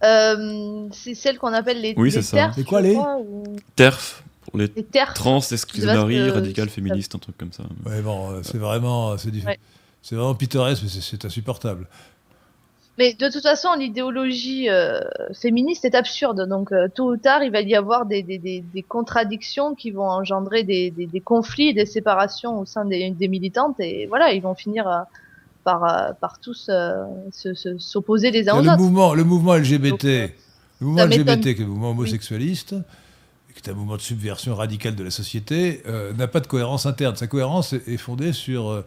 Euh, 0.04 0.88
C'est 0.92 1.14
celle 1.14 1.38
qu'on 1.38 1.52
appelle 1.52 1.80
les, 1.80 1.94
oui, 1.96 2.10
c'est 2.10 2.22
ça. 2.22 2.50
C'est 2.54 2.64
quoi 2.64 2.80
les 2.80 2.98
TERF 3.76 4.24
pour 4.42 4.58
les, 4.58 4.68
trans, 5.14 5.40
exclusionnaires, 5.40 6.34
radicales, 6.34 6.68
féministes, 6.68 7.14
un 7.14 7.18
truc 7.18 7.38
comme 7.38 7.52
ça. 7.52 7.62
Ouais, 7.86 8.02
bon, 8.02 8.30
euh, 8.30 8.40
c'est 8.42 8.58
vraiment, 8.58 9.16
c'est 9.16 9.30
c'est 10.02 10.16
vraiment 10.16 10.34
pittoresque, 10.34 10.82
mais 10.82 10.88
c'est 10.88 11.24
insupportable. 11.24 11.86
Mais 12.98 13.14
de 13.14 13.30
toute 13.30 13.42
façon, 13.42 13.74
l'idéologie 13.74 14.68
euh, 14.68 15.00
féministe 15.32 15.84
est 15.86 15.94
absurde. 15.94 16.46
Donc, 16.46 16.72
euh, 16.72 16.88
tôt 16.94 17.12
ou 17.12 17.16
tard, 17.16 17.42
il 17.42 17.50
va 17.50 17.62
y 17.62 17.74
avoir 17.74 18.04
des, 18.04 18.22
des, 18.22 18.36
des, 18.36 18.60
des 18.60 18.82
contradictions 18.82 19.74
qui 19.74 19.90
vont 19.92 20.08
engendrer 20.08 20.62
des, 20.62 20.90
des, 20.90 21.20
conflits, 21.20 21.72
des 21.72 21.86
séparations 21.86 22.60
au 22.60 22.66
sein 22.66 22.84
des, 22.84 23.28
militantes. 23.28 23.76
Et 23.80 24.06
voilà, 24.06 24.32
ils 24.32 24.42
vont 24.42 24.54
finir 24.54 25.06
par, 25.64 26.14
par 26.20 26.38
tous 26.38 26.70
s'opposer 27.78 28.30
les 28.30 28.48
uns 28.48 28.54
aux 28.54 28.62
le 28.62 28.68
autres. 28.68 28.78
Mouvement, 28.78 29.14
le 29.14 29.24
mouvement 29.24 29.54
LGBT, 29.54 30.04
le 30.80 30.86
mouvement 30.86 31.04
LGBT, 31.04 31.42
qui 31.42 31.48
est 31.50 31.58
le 31.60 31.66
mouvement 31.66 31.90
homosexualiste, 31.90 32.74
qui 33.54 33.68
est 33.68 33.72
un 33.72 33.74
mouvement 33.74 33.96
de 33.96 34.02
subversion 34.02 34.54
radicale 34.54 34.94
de 34.94 35.04
la 35.04 35.10
société, 35.10 35.82
euh, 35.86 36.12
n'a 36.14 36.26
pas 36.26 36.40
de 36.40 36.46
cohérence 36.46 36.86
interne. 36.86 37.16
Sa 37.16 37.26
cohérence 37.26 37.72
est, 37.72 37.96
fondée 37.96 38.32
sur 38.32 38.68
euh, 38.68 38.84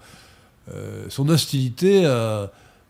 euh, 0.72 1.06
son 1.10 1.30
hostilité 1.30 2.06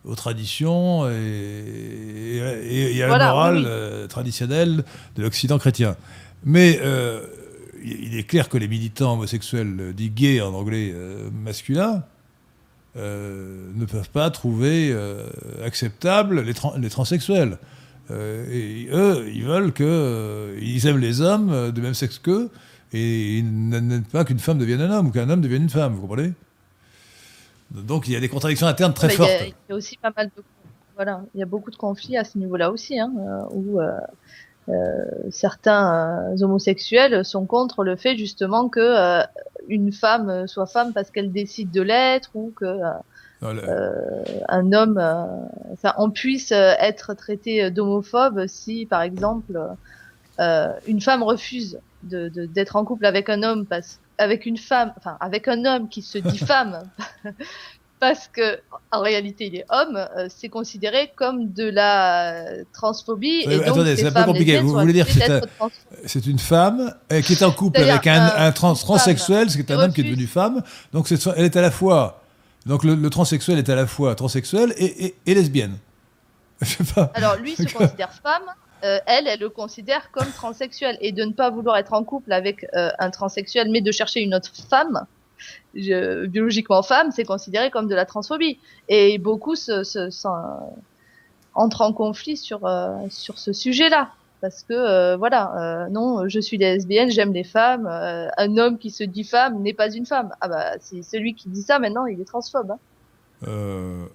aux 0.06 0.16
traditions 0.16 1.10
et, 1.10 3.02
à 3.04 3.08
la 3.08 3.28
morale 3.28 4.08
traditionnelle 4.08 4.84
de 5.16 5.22
l'Occident 5.22 5.58
chrétien. 5.58 5.96
Mais 6.44 6.80
il 7.84 8.18
est 8.18 8.24
clair 8.24 8.50
que 8.50 8.58
les 8.58 8.68
militants 8.68 9.14
homosexuels, 9.14 9.94
dits 9.96 10.10
gays 10.10 10.42
en 10.42 10.54
anglais 10.54 10.94
masculin, 11.32 12.04
ne 12.96 13.86
peuvent 13.86 14.10
pas 14.10 14.30
trouver 14.30 14.96
acceptable 15.64 16.42
les, 16.42 16.54
les 16.78 16.90
transsexuels. 16.90 17.58
Euh, 18.12 18.46
et 18.52 18.88
eux, 18.92 19.28
ils 19.34 19.44
veulent 19.44 19.74
que, 19.74 19.84
euh, 19.84 20.60
ils 20.62 20.86
aiment 20.88 21.00
les 21.00 21.22
hommes 21.22 21.52
euh, 21.52 21.72
de 21.72 21.82
même 21.82 21.94
sexe 21.94 22.20
qu'eux, 22.20 22.50
et 22.94 23.38
ils 23.38 23.70
n'aiment 23.70 24.04
pas 24.04 24.26
qu'une 24.26 24.40
femme 24.40 24.58
devienne 24.58 24.82
un 24.82 24.92
homme 24.92 25.08
ou 25.08 25.12
qu'un 25.12 25.30
homme 25.30 25.42
devienne 25.42 25.64
une 25.64 25.70
femme, 25.70 25.94
vous 25.94 26.02
comprenez? 26.02 26.34
Donc 27.72 28.08
il 28.08 28.14
y 28.14 28.16
a 28.16 28.20
des 28.20 28.30
contradictions 28.30 28.68
internes 28.68 28.94
très 28.94 29.10
fortes. 29.10 29.30
Il 29.42 29.54
y, 29.70 29.74
a 29.74 29.76
aussi 29.76 29.98
pas 29.98 30.12
mal 30.16 30.30
de, 30.38 30.44
voilà, 30.96 31.24
il 31.34 31.40
y 31.40 31.44
a 31.44 31.48
beaucoup 31.48 31.72
de 31.72 31.76
conflits 31.76 32.16
à 32.16 32.24
ce 32.24 32.38
niveau-là 32.38 32.70
aussi, 32.72 33.00
hein, 33.00 33.12
où 33.52 33.80
certains 35.30 36.34
homosexuels 36.42 37.24
sont 37.24 37.46
contre 37.46 37.84
le 37.84 37.96
fait 37.96 38.18
justement 38.18 38.70
que 38.70 39.22
une 39.68 39.92
femme 39.92 40.48
soit 40.48 40.66
femme 40.66 40.94
parce 40.94 41.12
qu'elle 41.12 41.32
décide 41.32 41.72
de 41.72 41.82
l'être 41.82 42.32
ou 42.34 42.52
que 42.56 42.66
euh, 43.44 44.24
un 44.48 44.72
homme, 44.72 44.98
euh, 44.98 45.26
enfin, 45.74 45.94
on 45.98 46.10
puisse 46.10 46.52
euh, 46.52 46.74
être 46.80 47.14
traité 47.14 47.70
d'homophobe 47.70 48.48
si, 48.48 48.86
par 48.86 49.02
exemple, 49.02 49.60
une 50.40 51.02
femme 51.02 51.24
refuse 51.24 51.80
de 52.04 52.28
d'être 52.28 52.76
en 52.76 52.86
couple 52.86 53.06
avec 53.06 53.30
un 53.30 53.42
homme 53.42 53.66
parce 53.66 54.00
avec 54.18 54.46
une 54.46 54.58
femme, 54.58 54.94
enfin 54.98 55.18
avec 55.20 55.48
un 55.48 55.66
homme 55.66 55.90
qui 55.90 56.02
se 56.02 56.18
dit 56.18 56.38
femme 56.54 56.84
parce 58.00 58.28
que 58.28 58.60
en 58.92 59.02
réalité 59.02 59.48
il 59.48 59.56
est 59.56 59.66
homme, 59.70 60.08
c'est 60.30 60.50
considéré 60.50 61.12
comme 61.16 61.54
de 61.54 61.70
la 61.70 62.44
transphobie. 62.74 63.44
et 63.48 63.58
donc, 63.58 63.68
attendez, 63.68 63.96
c'est 63.96 64.08
un 64.08 64.12
peu 64.12 64.24
compliqué. 64.26 64.60
Vous 64.60 64.74
voulez 64.74 64.94
dire 64.94 65.08
que 65.08 65.42
c'est 66.06 66.26
une 66.26 66.40
femme 66.40 66.94
qui 67.26 67.34
est 67.34 67.44
en 67.44 67.52
couple 67.52 67.82
avec 67.82 68.08
un, 68.08 68.32
un 68.36 68.52
trans 68.52 68.76
transsexuel, 68.76 69.50
c'est 69.50 69.70
un 69.72 69.80
homme 69.80 69.94
qui 69.94 70.02
est 70.02 70.06
devenu 70.06 70.28
femme. 70.28 70.62
Donc 70.94 71.12
elle 71.12 71.46
est 71.46 71.56
à 71.56 71.62
la 71.62 71.72
fois 71.72 72.22
donc 72.66 72.84
le, 72.84 73.10
transsexuel 73.10 73.60
est 73.60 73.70
à 73.70 73.76
la 73.76 73.86
fois 73.86 74.16
transsexuel 74.16 74.74
et, 74.78 75.16
lesbienne. 75.26 75.78
Alors 77.14 77.36
lui 77.38 77.56
se 77.56 77.64
considère 77.74 78.12
femme, 78.12 78.44
euh, 78.84 79.00
elle, 79.06 79.28
elle 79.28 79.40
le 79.40 79.50
considère 79.50 80.10
comme 80.12 80.32
transsexuel. 80.32 80.98
Et 81.02 81.12
de 81.12 81.24
ne 81.24 81.32
pas 81.32 81.52
vouloir 81.52 81.78
être 81.78 81.94
en 81.94 82.04
couple 82.04 82.32
avec 82.32 82.66
euh, 82.74 82.90
un 82.98 83.12
transsexuel, 83.12 83.70
mais 83.70 83.82
de 83.82 83.92
chercher 83.92 84.22
une 84.22 84.34
autre 84.34 84.52
femme, 84.70 85.06
biologiquement 85.74 86.84
femme, 86.84 87.12
c'est 87.12 87.26
considéré 87.26 87.72
comme 87.72 87.88
de 87.88 87.96
la 87.96 88.06
transphobie. 88.06 88.60
Et 88.90 89.18
beaucoup 89.18 89.56
se, 89.56 89.84
entrent 91.54 91.82
en 91.82 91.94
conflit 91.94 92.38
sur, 92.38 92.66
euh, 92.66 92.98
sur 93.10 93.40
ce 93.40 93.54
sujet-là 93.54 94.12
parce 94.46 94.62
que 94.62 94.74
euh, 94.74 95.18
voilà, 95.18 95.86
euh, 95.86 95.90
non, 95.90 96.28
je 96.28 96.40
suis 96.40 96.58
lesbienne, 96.58 97.10
j'aime 97.10 97.34
les 97.34 97.44
femmes. 97.44 97.88
Euh, 97.88 98.28
un 98.38 98.58
homme 98.58 98.78
qui 98.78 98.92
se 98.92 99.04
dit 99.04 99.24
femme 99.24 99.60
n'est 99.64 99.74
pas 99.74 99.92
une 99.92 100.06
femme. 100.06 100.30
Ah 100.40 100.48
bah, 100.48 100.74
c'est 100.80 101.02
celui 101.02 101.34
qui 101.34 101.50
dit 101.50 101.64
ça 101.64 101.80
maintenant, 101.80 102.06
il 102.06 102.22
est 102.22 102.26
transphobe. 102.26 102.76
Hein. 103.48 104.08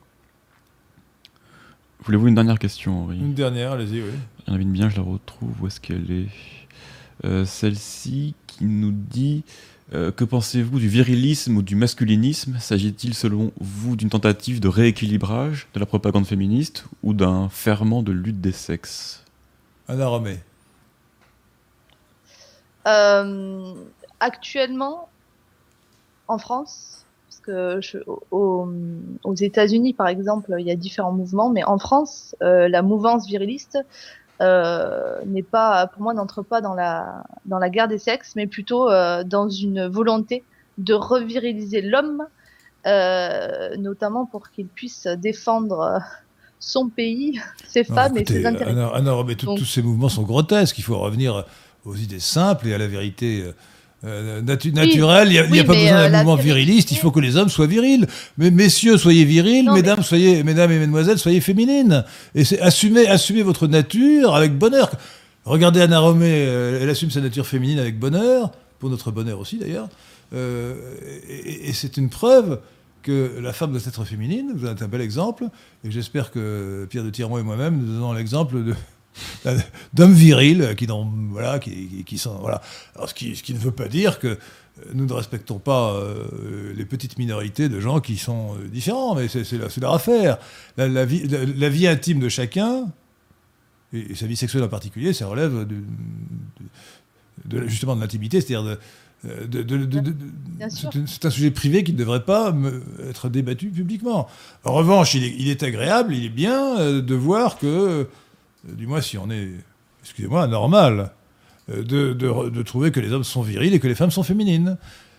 Voulez-vous 2.04 2.28
une 2.28 2.36
dernière 2.36 2.60
question, 2.60 3.02
Henri? 3.02 3.18
Une 3.18 3.34
dernière, 3.34 3.72
allez-y, 3.72 4.02
oui. 4.02 4.10
Il 4.46 4.48
y 4.48 4.50
en 4.52 4.54
avait 4.54 4.62
une 4.62 4.70
bien, 4.70 4.88
je 4.88 4.96
la 4.98 5.02
retrouve. 5.02 5.50
Où 5.60 5.66
est-ce 5.66 5.80
qu'elle 5.80 6.10
est, 6.10 7.44
Celle-ci 7.44 8.36
qui 8.46 8.66
nous 8.66 8.92
dit 8.92 9.42
que 9.90 10.24
pensez-vous 10.24 10.78
du 10.78 10.88
virilisme 10.88 11.56
ou 11.56 11.62
du 11.62 11.74
masculinisme 11.74 12.56
S'agit-il 12.60 13.14
selon 13.14 13.50
vous 13.58 13.96
d'une 13.96 14.08
tentative 14.08 14.60
de 14.60 14.68
rééquilibrage 14.68 15.66
de 15.74 15.80
la 15.80 15.86
propagande 15.86 16.26
féministe 16.26 16.84
ou 17.02 17.12
d'un 17.12 17.48
ferment 17.48 18.02
de 18.02 18.12
lutte 18.12 18.40
des 18.40 18.52
sexes 18.52 19.24
Anna 19.90 20.06
Romé. 20.06 20.38
Euh, 22.86 23.74
actuellement, 24.20 25.08
en 26.28 26.38
France, 26.38 27.04
parce 27.28 27.40
que 27.40 27.80
je, 27.80 27.98
aux 28.30 29.34
États-Unis, 29.34 29.94
par 29.94 30.06
exemple, 30.06 30.54
il 30.60 30.66
y 30.66 30.70
a 30.70 30.76
différents 30.76 31.12
mouvements, 31.12 31.50
mais 31.50 31.64
en 31.64 31.78
France, 31.78 32.36
euh, 32.40 32.68
la 32.68 32.82
mouvance 32.82 33.26
viriliste 33.26 33.78
euh, 33.78 33.82
n'est 34.40 35.42
pas, 35.42 35.86
pour 35.88 36.02
moi, 36.02 36.14
n'entre 36.14 36.42
pas 36.42 36.60
dans 36.60 36.74
la 36.74 37.24
dans 37.46 37.58
la 37.58 37.70
guerre 37.70 37.88
des 37.88 37.98
sexes, 37.98 38.34
mais 38.36 38.46
plutôt 38.46 38.88
dans 39.24 39.48
une 39.48 39.86
volonté 39.86 40.44
de 40.78 40.94
reviriliser 40.94 41.82
l'homme, 41.82 42.24
notamment 43.78 44.26
pour 44.26 44.50
qu'il 44.50 44.66
puisse 44.66 45.06
défendre 45.06 46.00
son 46.58 46.88
pays, 46.88 47.40
ses 47.66 47.84
femmes 47.84 48.16
et 48.16 48.24
ses 48.24 48.46
intérêts. 48.46 48.74
Mais 49.26 49.34
tous 49.34 49.64
ces 49.64 49.82
mouvements 49.82 50.08
sont 50.08 50.22
grotesques. 50.22 50.78
Il 50.78 50.84
faut 50.84 50.98
revenir 50.98 51.44
aux 51.84 51.94
idées 51.94 52.20
simples 52.20 52.68
et 52.68 52.74
à 52.74 52.78
la 52.78 52.86
vérité. 52.86 53.44
Euh, 54.04 54.40
naturelle, 54.40 55.28
il 55.28 55.50
n'y 55.50 55.58
a, 55.60 55.64
pas 55.64 55.74
besoin 55.74 56.08
d'un 56.08 56.14
euh, 56.14 56.24
mouvement 56.24 56.36
viriliste, 56.36 56.90
il 56.90 56.96
faut 56.96 57.10
que 57.10 57.20
les 57.20 57.36
hommes 57.36 57.50
soient 57.50 57.66
virils. 57.66 58.06
Mais 58.38 58.50
messieurs, 58.50 58.96
soyez 58.96 59.24
virils, 59.24 59.70
mesdames, 59.70 60.02
soyez, 60.02 60.42
mesdames 60.42 60.72
et 60.72 60.78
mesdemoiselles, 60.78 61.18
soyez 61.18 61.40
féminines. 61.40 62.04
Et 62.34 62.44
assumez, 62.60 63.06
assumez 63.08 63.42
votre 63.42 63.66
nature 63.66 64.34
avec 64.34 64.56
bonheur. 64.56 64.90
Regardez 65.44 65.82
Anna 65.82 65.98
Romé, 65.98 66.28
euh, 66.30 66.80
elle 66.82 66.88
assume 66.88 67.10
sa 67.10 67.20
nature 67.20 67.46
féminine 67.46 67.78
avec 67.78 67.98
bonheur, 67.98 68.52
pour 68.78 68.88
notre 68.88 69.10
bonheur 69.10 69.38
aussi 69.38 69.58
d'ailleurs. 69.58 69.88
et 70.32 71.72
c'est 71.74 71.98
une 71.98 72.08
preuve 72.08 72.60
que 73.02 73.38
la 73.40 73.52
femme 73.52 73.72
doit 73.72 73.80
être 73.86 74.04
féminine. 74.04 74.52
Vous 74.54 74.66
êtes 74.66 74.82
un 74.82 74.88
bel 74.88 75.00
exemple. 75.00 75.44
Et 75.84 75.90
j'espère 75.90 76.30
que 76.30 76.86
Pierre 76.88 77.04
de 77.04 77.10
Tirmont 77.10 77.38
et 77.38 77.42
moi-même 77.42 77.78
nous 77.78 77.86
donnons 77.86 78.12
l'exemple 78.12 78.62
de 78.62 78.74
d'hommes 79.94 80.12
virils 80.12 80.74
qui, 80.76 80.86
voilà, 81.30 81.58
qui, 81.58 82.04
qui, 82.04 82.18
sont 82.18 82.38
voilà. 82.38 82.60
Alors, 82.94 83.08
ce, 83.08 83.14
qui, 83.14 83.36
ce 83.36 83.42
qui 83.42 83.54
ne 83.54 83.58
veut 83.58 83.72
pas 83.72 83.88
dire 83.88 84.18
que 84.18 84.38
nous 84.94 85.04
ne 85.04 85.12
respectons 85.12 85.58
pas 85.58 85.92
euh, 85.92 86.72
les 86.74 86.84
petites 86.84 87.18
minorités 87.18 87.68
de 87.68 87.80
gens 87.80 88.00
qui 88.00 88.16
sont 88.16 88.54
euh, 88.54 88.68
différents, 88.68 89.14
mais 89.14 89.28
c'est 89.28 89.80
leur 89.80 89.94
affaire. 89.94 90.38
La, 90.76 90.88
la, 90.88 91.04
vie, 91.04 91.28
la, 91.28 91.68
vie, 91.68 91.86
intime 91.86 92.20
de 92.20 92.28
chacun, 92.28 92.86
et, 93.92 94.14
sa 94.14 94.26
vie 94.26 94.36
sexuelle 94.36 94.62
en 94.62 94.68
particulier, 94.68 95.12
ça 95.12 95.26
relève 95.26 95.66
de, 95.66 95.76
de, 97.44 97.66
justement 97.66 97.94
de 97.94 98.00
l'intimité, 98.00 98.40
c'est-à-dire 98.40 98.78
euh, 99.26 99.46
c'est 101.06 101.24
un 101.26 101.30
sujet 101.30 101.50
privé 101.50 101.84
qui 101.84 101.92
ne 101.92 101.98
devrait 101.98 102.24
pas 102.24 102.54
être 103.08 103.28
débattu 103.28 103.68
publiquement. 103.68 104.28
En 104.64 104.72
revanche, 104.72 105.14
il 105.14 105.48
est, 105.48 105.62
agréable, 105.62 106.14
il 106.14 106.24
est 106.24 106.30
bien 106.30 106.78
euh, 106.78 107.02
de 107.02 107.14
voir 107.14 107.58
que, 107.58 107.66
euh, 107.66 108.04
du 108.64 108.86
moins 108.86 109.00
si 109.00 109.18
on 109.18 109.30
est, 109.30 109.50
excusez-moi, 110.02 110.46
normal, 110.46 111.12
de, 111.68 112.62
trouver 112.62 112.90
que 112.90 113.00
les 113.00 113.12
hommes 113.12 113.24
sont 113.24 113.42
virils 113.42 113.74
et 113.74 113.80
que 113.80 113.88
les 113.88 113.94
femmes 113.94 114.10
sont 114.10 114.22
féminines. 114.22 114.76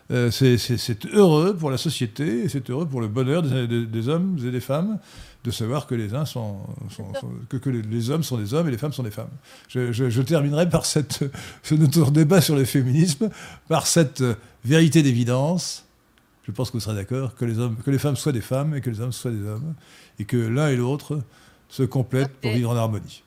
c'est 0.09 1.05
heureux 1.13 1.55
pour 1.55 1.71
la 1.71 1.77
société, 1.77 2.49
c'est 2.49 2.69
heureux 2.69 2.85
pour 2.85 3.01
le 3.01 3.07
bonheur 3.07 3.41
des, 3.41 4.09
hommes 4.09 4.37
et 4.45 4.51
des 4.51 4.59
femmes 4.59 4.99
de 5.43 5.51
savoir 5.51 5.87
que 5.87 5.95
les 5.95 6.13
uns 6.13 6.25
sont, 6.25 6.57
que, 7.49 7.69
les, 7.69 8.09
hommes 8.11 8.23
sont 8.23 8.37
des 8.37 8.53
hommes 8.53 8.67
et 8.67 8.71
les 8.71 8.77
femmes 8.77 8.93
sont 8.93 9.03
des 9.03 9.11
femmes. 9.11 9.31
Je, 9.69 10.21
terminerai 10.21 10.69
par 10.69 10.85
cette, 10.85 11.23
ce 11.63 11.75
notre 11.75 12.11
débat 12.11 12.41
sur 12.41 12.55
le 12.55 12.65
féminisme, 12.65 13.29
par 13.67 13.87
cette 13.87 14.23
vérité 14.63 15.01
d'évidence. 15.01 15.85
je 16.43 16.51
pense 16.51 16.69
que 16.69 16.73
vous 16.73 16.81
serez 16.81 16.95
d'accord, 16.95 17.35
que 17.35 17.45
les, 17.45 17.57
hommes, 17.57 17.77
que 17.77 17.89
les 17.89 17.97
femmes 17.97 18.15
soient 18.15 18.33
des 18.33 18.41
femmes 18.41 18.75
et 18.75 18.81
que 18.81 18.89
les 18.89 19.01
hommes 19.01 19.11
soient 19.11 19.31
des 19.31 19.47
hommes, 19.47 19.73
et 20.19 20.25
que 20.25 20.37
l'un 20.37 20.69
et 20.69 20.75
l'autre 20.75 21.21
se 21.69 21.83
complètent 21.83 22.35
pour 22.41 22.51
vivre 22.51 22.71
en 22.71 22.75
harmonie. 22.75 23.23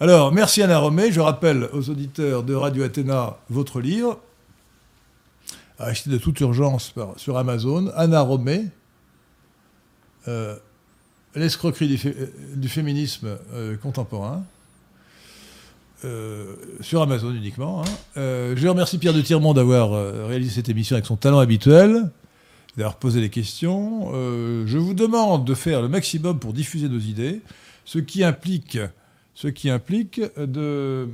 Alors, 0.00 0.32
merci 0.32 0.62
Anna 0.62 0.78
Romé. 0.78 1.10
Je 1.10 1.20
rappelle 1.20 1.68
aux 1.72 1.90
auditeurs 1.90 2.44
de 2.44 2.54
Radio 2.54 2.84
Athéna 2.84 3.36
votre 3.50 3.80
livre, 3.80 4.20
à 5.78 5.86
acheter 5.86 6.10
de 6.10 6.18
toute 6.18 6.38
urgence 6.40 6.94
sur 7.16 7.36
Amazon, 7.36 7.90
Anna 7.96 8.20
Romé, 8.20 8.66
euh, 10.28 10.56
L'escroquerie 11.34 11.88
du, 11.88 12.14
du, 12.56 12.68
féminisme 12.68 13.38
euh, 13.52 13.76
contemporain. 13.76 14.44
Euh, 16.04 16.54
sur 16.80 17.02
Amazon 17.02 17.32
uniquement. 17.32 17.82
Hein. 17.82 17.90
je 18.14 18.68
remercie 18.68 18.98
Pierre 18.98 19.14
de 19.14 19.20
Tirmont 19.20 19.52
d'avoir 19.52 19.90
réalisé 20.28 20.54
cette 20.54 20.68
émission 20.68 20.94
avec 20.94 21.06
son 21.06 21.16
talent 21.16 21.40
habituel 21.40 22.08
d'avoir 22.78 22.96
posé 22.96 23.20
des 23.20 23.28
questions. 23.28 24.12
Euh, 24.14 24.62
je 24.66 24.78
vous 24.78 24.94
demande 24.94 25.44
de 25.44 25.54
faire 25.54 25.82
le 25.82 25.88
maximum 25.88 26.38
pour 26.38 26.52
diffuser 26.52 26.88
nos 26.88 27.00
idées, 27.00 27.42
ce 27.84 27.98
qui 27.98 28.22
implique, 28.22 28.78
ce 29.38 29.46
qui 29.46 29.70
implique 29.70 30.20
de, 30.36 31.08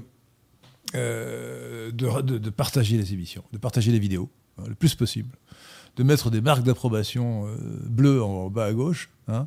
euh, 0.95 1.91
de, 1.91 2.51
partager 2.51 2.97
les 2.97 3.13
émissions, 3.13 3.45
de 3.53 3.59
partager 3.59 3.93
les 3.93 3.99
vidéos 3.99 4.31
hein, 4.57 4.63
le 4.67 4.75
plus 4.75 4.95
possible, 4.95 5.37
de 5.97 6.03
mettre 6.05 6.31
des 6.31 6.41
marques 6.41 6.63
d'approbation 6.63 7.47
euh, 7.47 7.57
bleues 7.85 8.23
en, 8.23 8.49
bas 8.49 8.65
à 8.65 8.73
gauche. 8.73 9.11
Hein, 9.29 9.47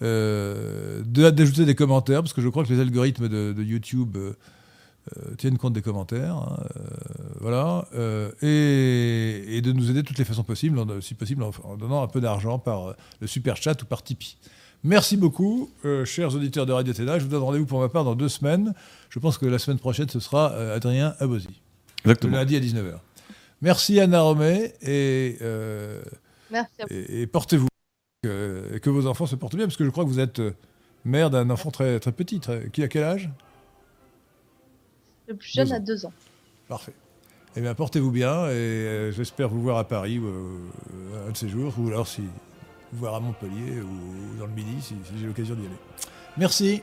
d'ajouter 0.00 1.66
des 1.66 1.74
commentaires, 1.74 2.22
parce 2.22 2.32
que 2.32 2.40
je 2.40 2.48
crois 2.48 2.64
que 2.64 2.72
les 2.72 2.80
algorithmes 2.80 3.28
de, 3.28 3.62
YouTube 3.62 4.16
euh, 5.16 5.34
tiennent 5.36 5.58
compte 5.58 5.74
des 5.74 5.82
commentaires, 5.82 6.34
hein, 6.34 6.66
euh, 6.76 6.82
voilà, 7.40 7.86
euh, 7.94 8.32
et, 8.42 9.60
de 9.60 9.70
nous 9.72 9.90
aider 9.90 10.02
de 10.02 10.06
toutes 10.06 10.18
les 10.18 10.24
façons 10.24 10.44
possibles, 10.44 10.82
si 11.02 11.14
possible 11.14 11.42
en, 11.42 11.76
donnant 11.76 12.02
un 12.02 12.08
peu 12.08 12.20
d'argent 12.20 12.58
par 12.58 12.94
le 13.20 13.26
super 13.26 13.56
chat 13.56 13.80
ou 13.82 13.86
par 13.86 14.02
Tipeee. 14.02 14.36
Merci 14.84 15.16
beaucoup, 15.16 15.70
chers 16.04 16.34
auditeurs 16.34 16.66
de 16.66 16.72
Radio 16.72 16.92
Téna. 16.92 17.18
Je 17.18 17.24
vous 17.24 17.30
donne 17.30 17.42
rendez-vous 17.42 17.66
pour 17.66 17.80
ma 17.80 17.88
part 17.88 18.04
dans 18.04 18.14
deux 18.14 18.28
semaines. 18.28 18.72
Je 19.10 19.18
pense 19.18 19.36
que 19.36 19.46
la 19.46 19.58
semaine 19.58 19.78
prochaine, 19.78 20.08
ce 20.08 20.20
sera 20.20 20.54
Adrien 20.72 21.14
Abosi. 21.18 21.48
Exactement. 22.04 22.32
Le 22.32 22.38
lundi 22.38 22.56
à 22.56 22.60
19h. 22.60 22.98
Merci 23.62 23.98
Anna 23.98 24.20
Romé 24.20 24.74
et, 24.82 25.38
et, 26.90 27.26
portez-vous. 27.26 27.66
Et 28.24 28.80
que 28.80 28.90
vos 28.90 29.06
enfants 29.06 29.26
se 29.26 29.34
portent 29.34 29.56
bien, 29.56 29.66
parce 29.66 29.76
que 29.76 29.84
je 29.84 29.90
crois 29.90 30.04
que 30.04 30.08
vous 30.08 30.20
êtes 30.20 30.40
mère 31.04 31.30
d'un 31.30 31.50
enfant 31.50 31.70
très, 31.70 31.98
très 31.98 32.12
petit. 32.12 32.40
qui 32.72 32.82
a 32.82 32.88
quel 32.88 33.04
âge? 33.04 33.30
Le 35.28 35.34
plus 35.34 35.52
jeune 35.52 35.72
a 35.72 35.80
deux 35.80 36.06
ans. 36.06 36.12
Parfait. 36.68 36.92
Eh 37.56 37.60
bien, 37.60 37.74
portez-vous 37.74 38.10
bien 38.10 38.46
et 38.48 38.52
euh, 38.52 39.12
j'espère 39.12 39.48
vous 39.48 39.62
voir 39.62 39.78
à 39.78 39.84
Paris 39.84 40.20
euh, 40.22 40.58
un 41.26 41.32
de 41.32 41.36
ces 41.36 41.48
jours, 41.48 41.74
ou 41.78 41.88
alors 41.88 42.06
si 42.06 42.22
vous 42.92 42.98
voir 43.00 43.14
à 43.14 43.20
Montpellier 43.20 43.80
ou 43.80 44.38
dans 44.38 44.46
le 44.46 44.52
Midi 44.52 44.80
si 44.80 44.94
j'ai 45.18 45.26
l'occasion 45.26 45.54
d'y 45.54 45.66
aller. 45.66 45.76
Merci. 46.36 46.82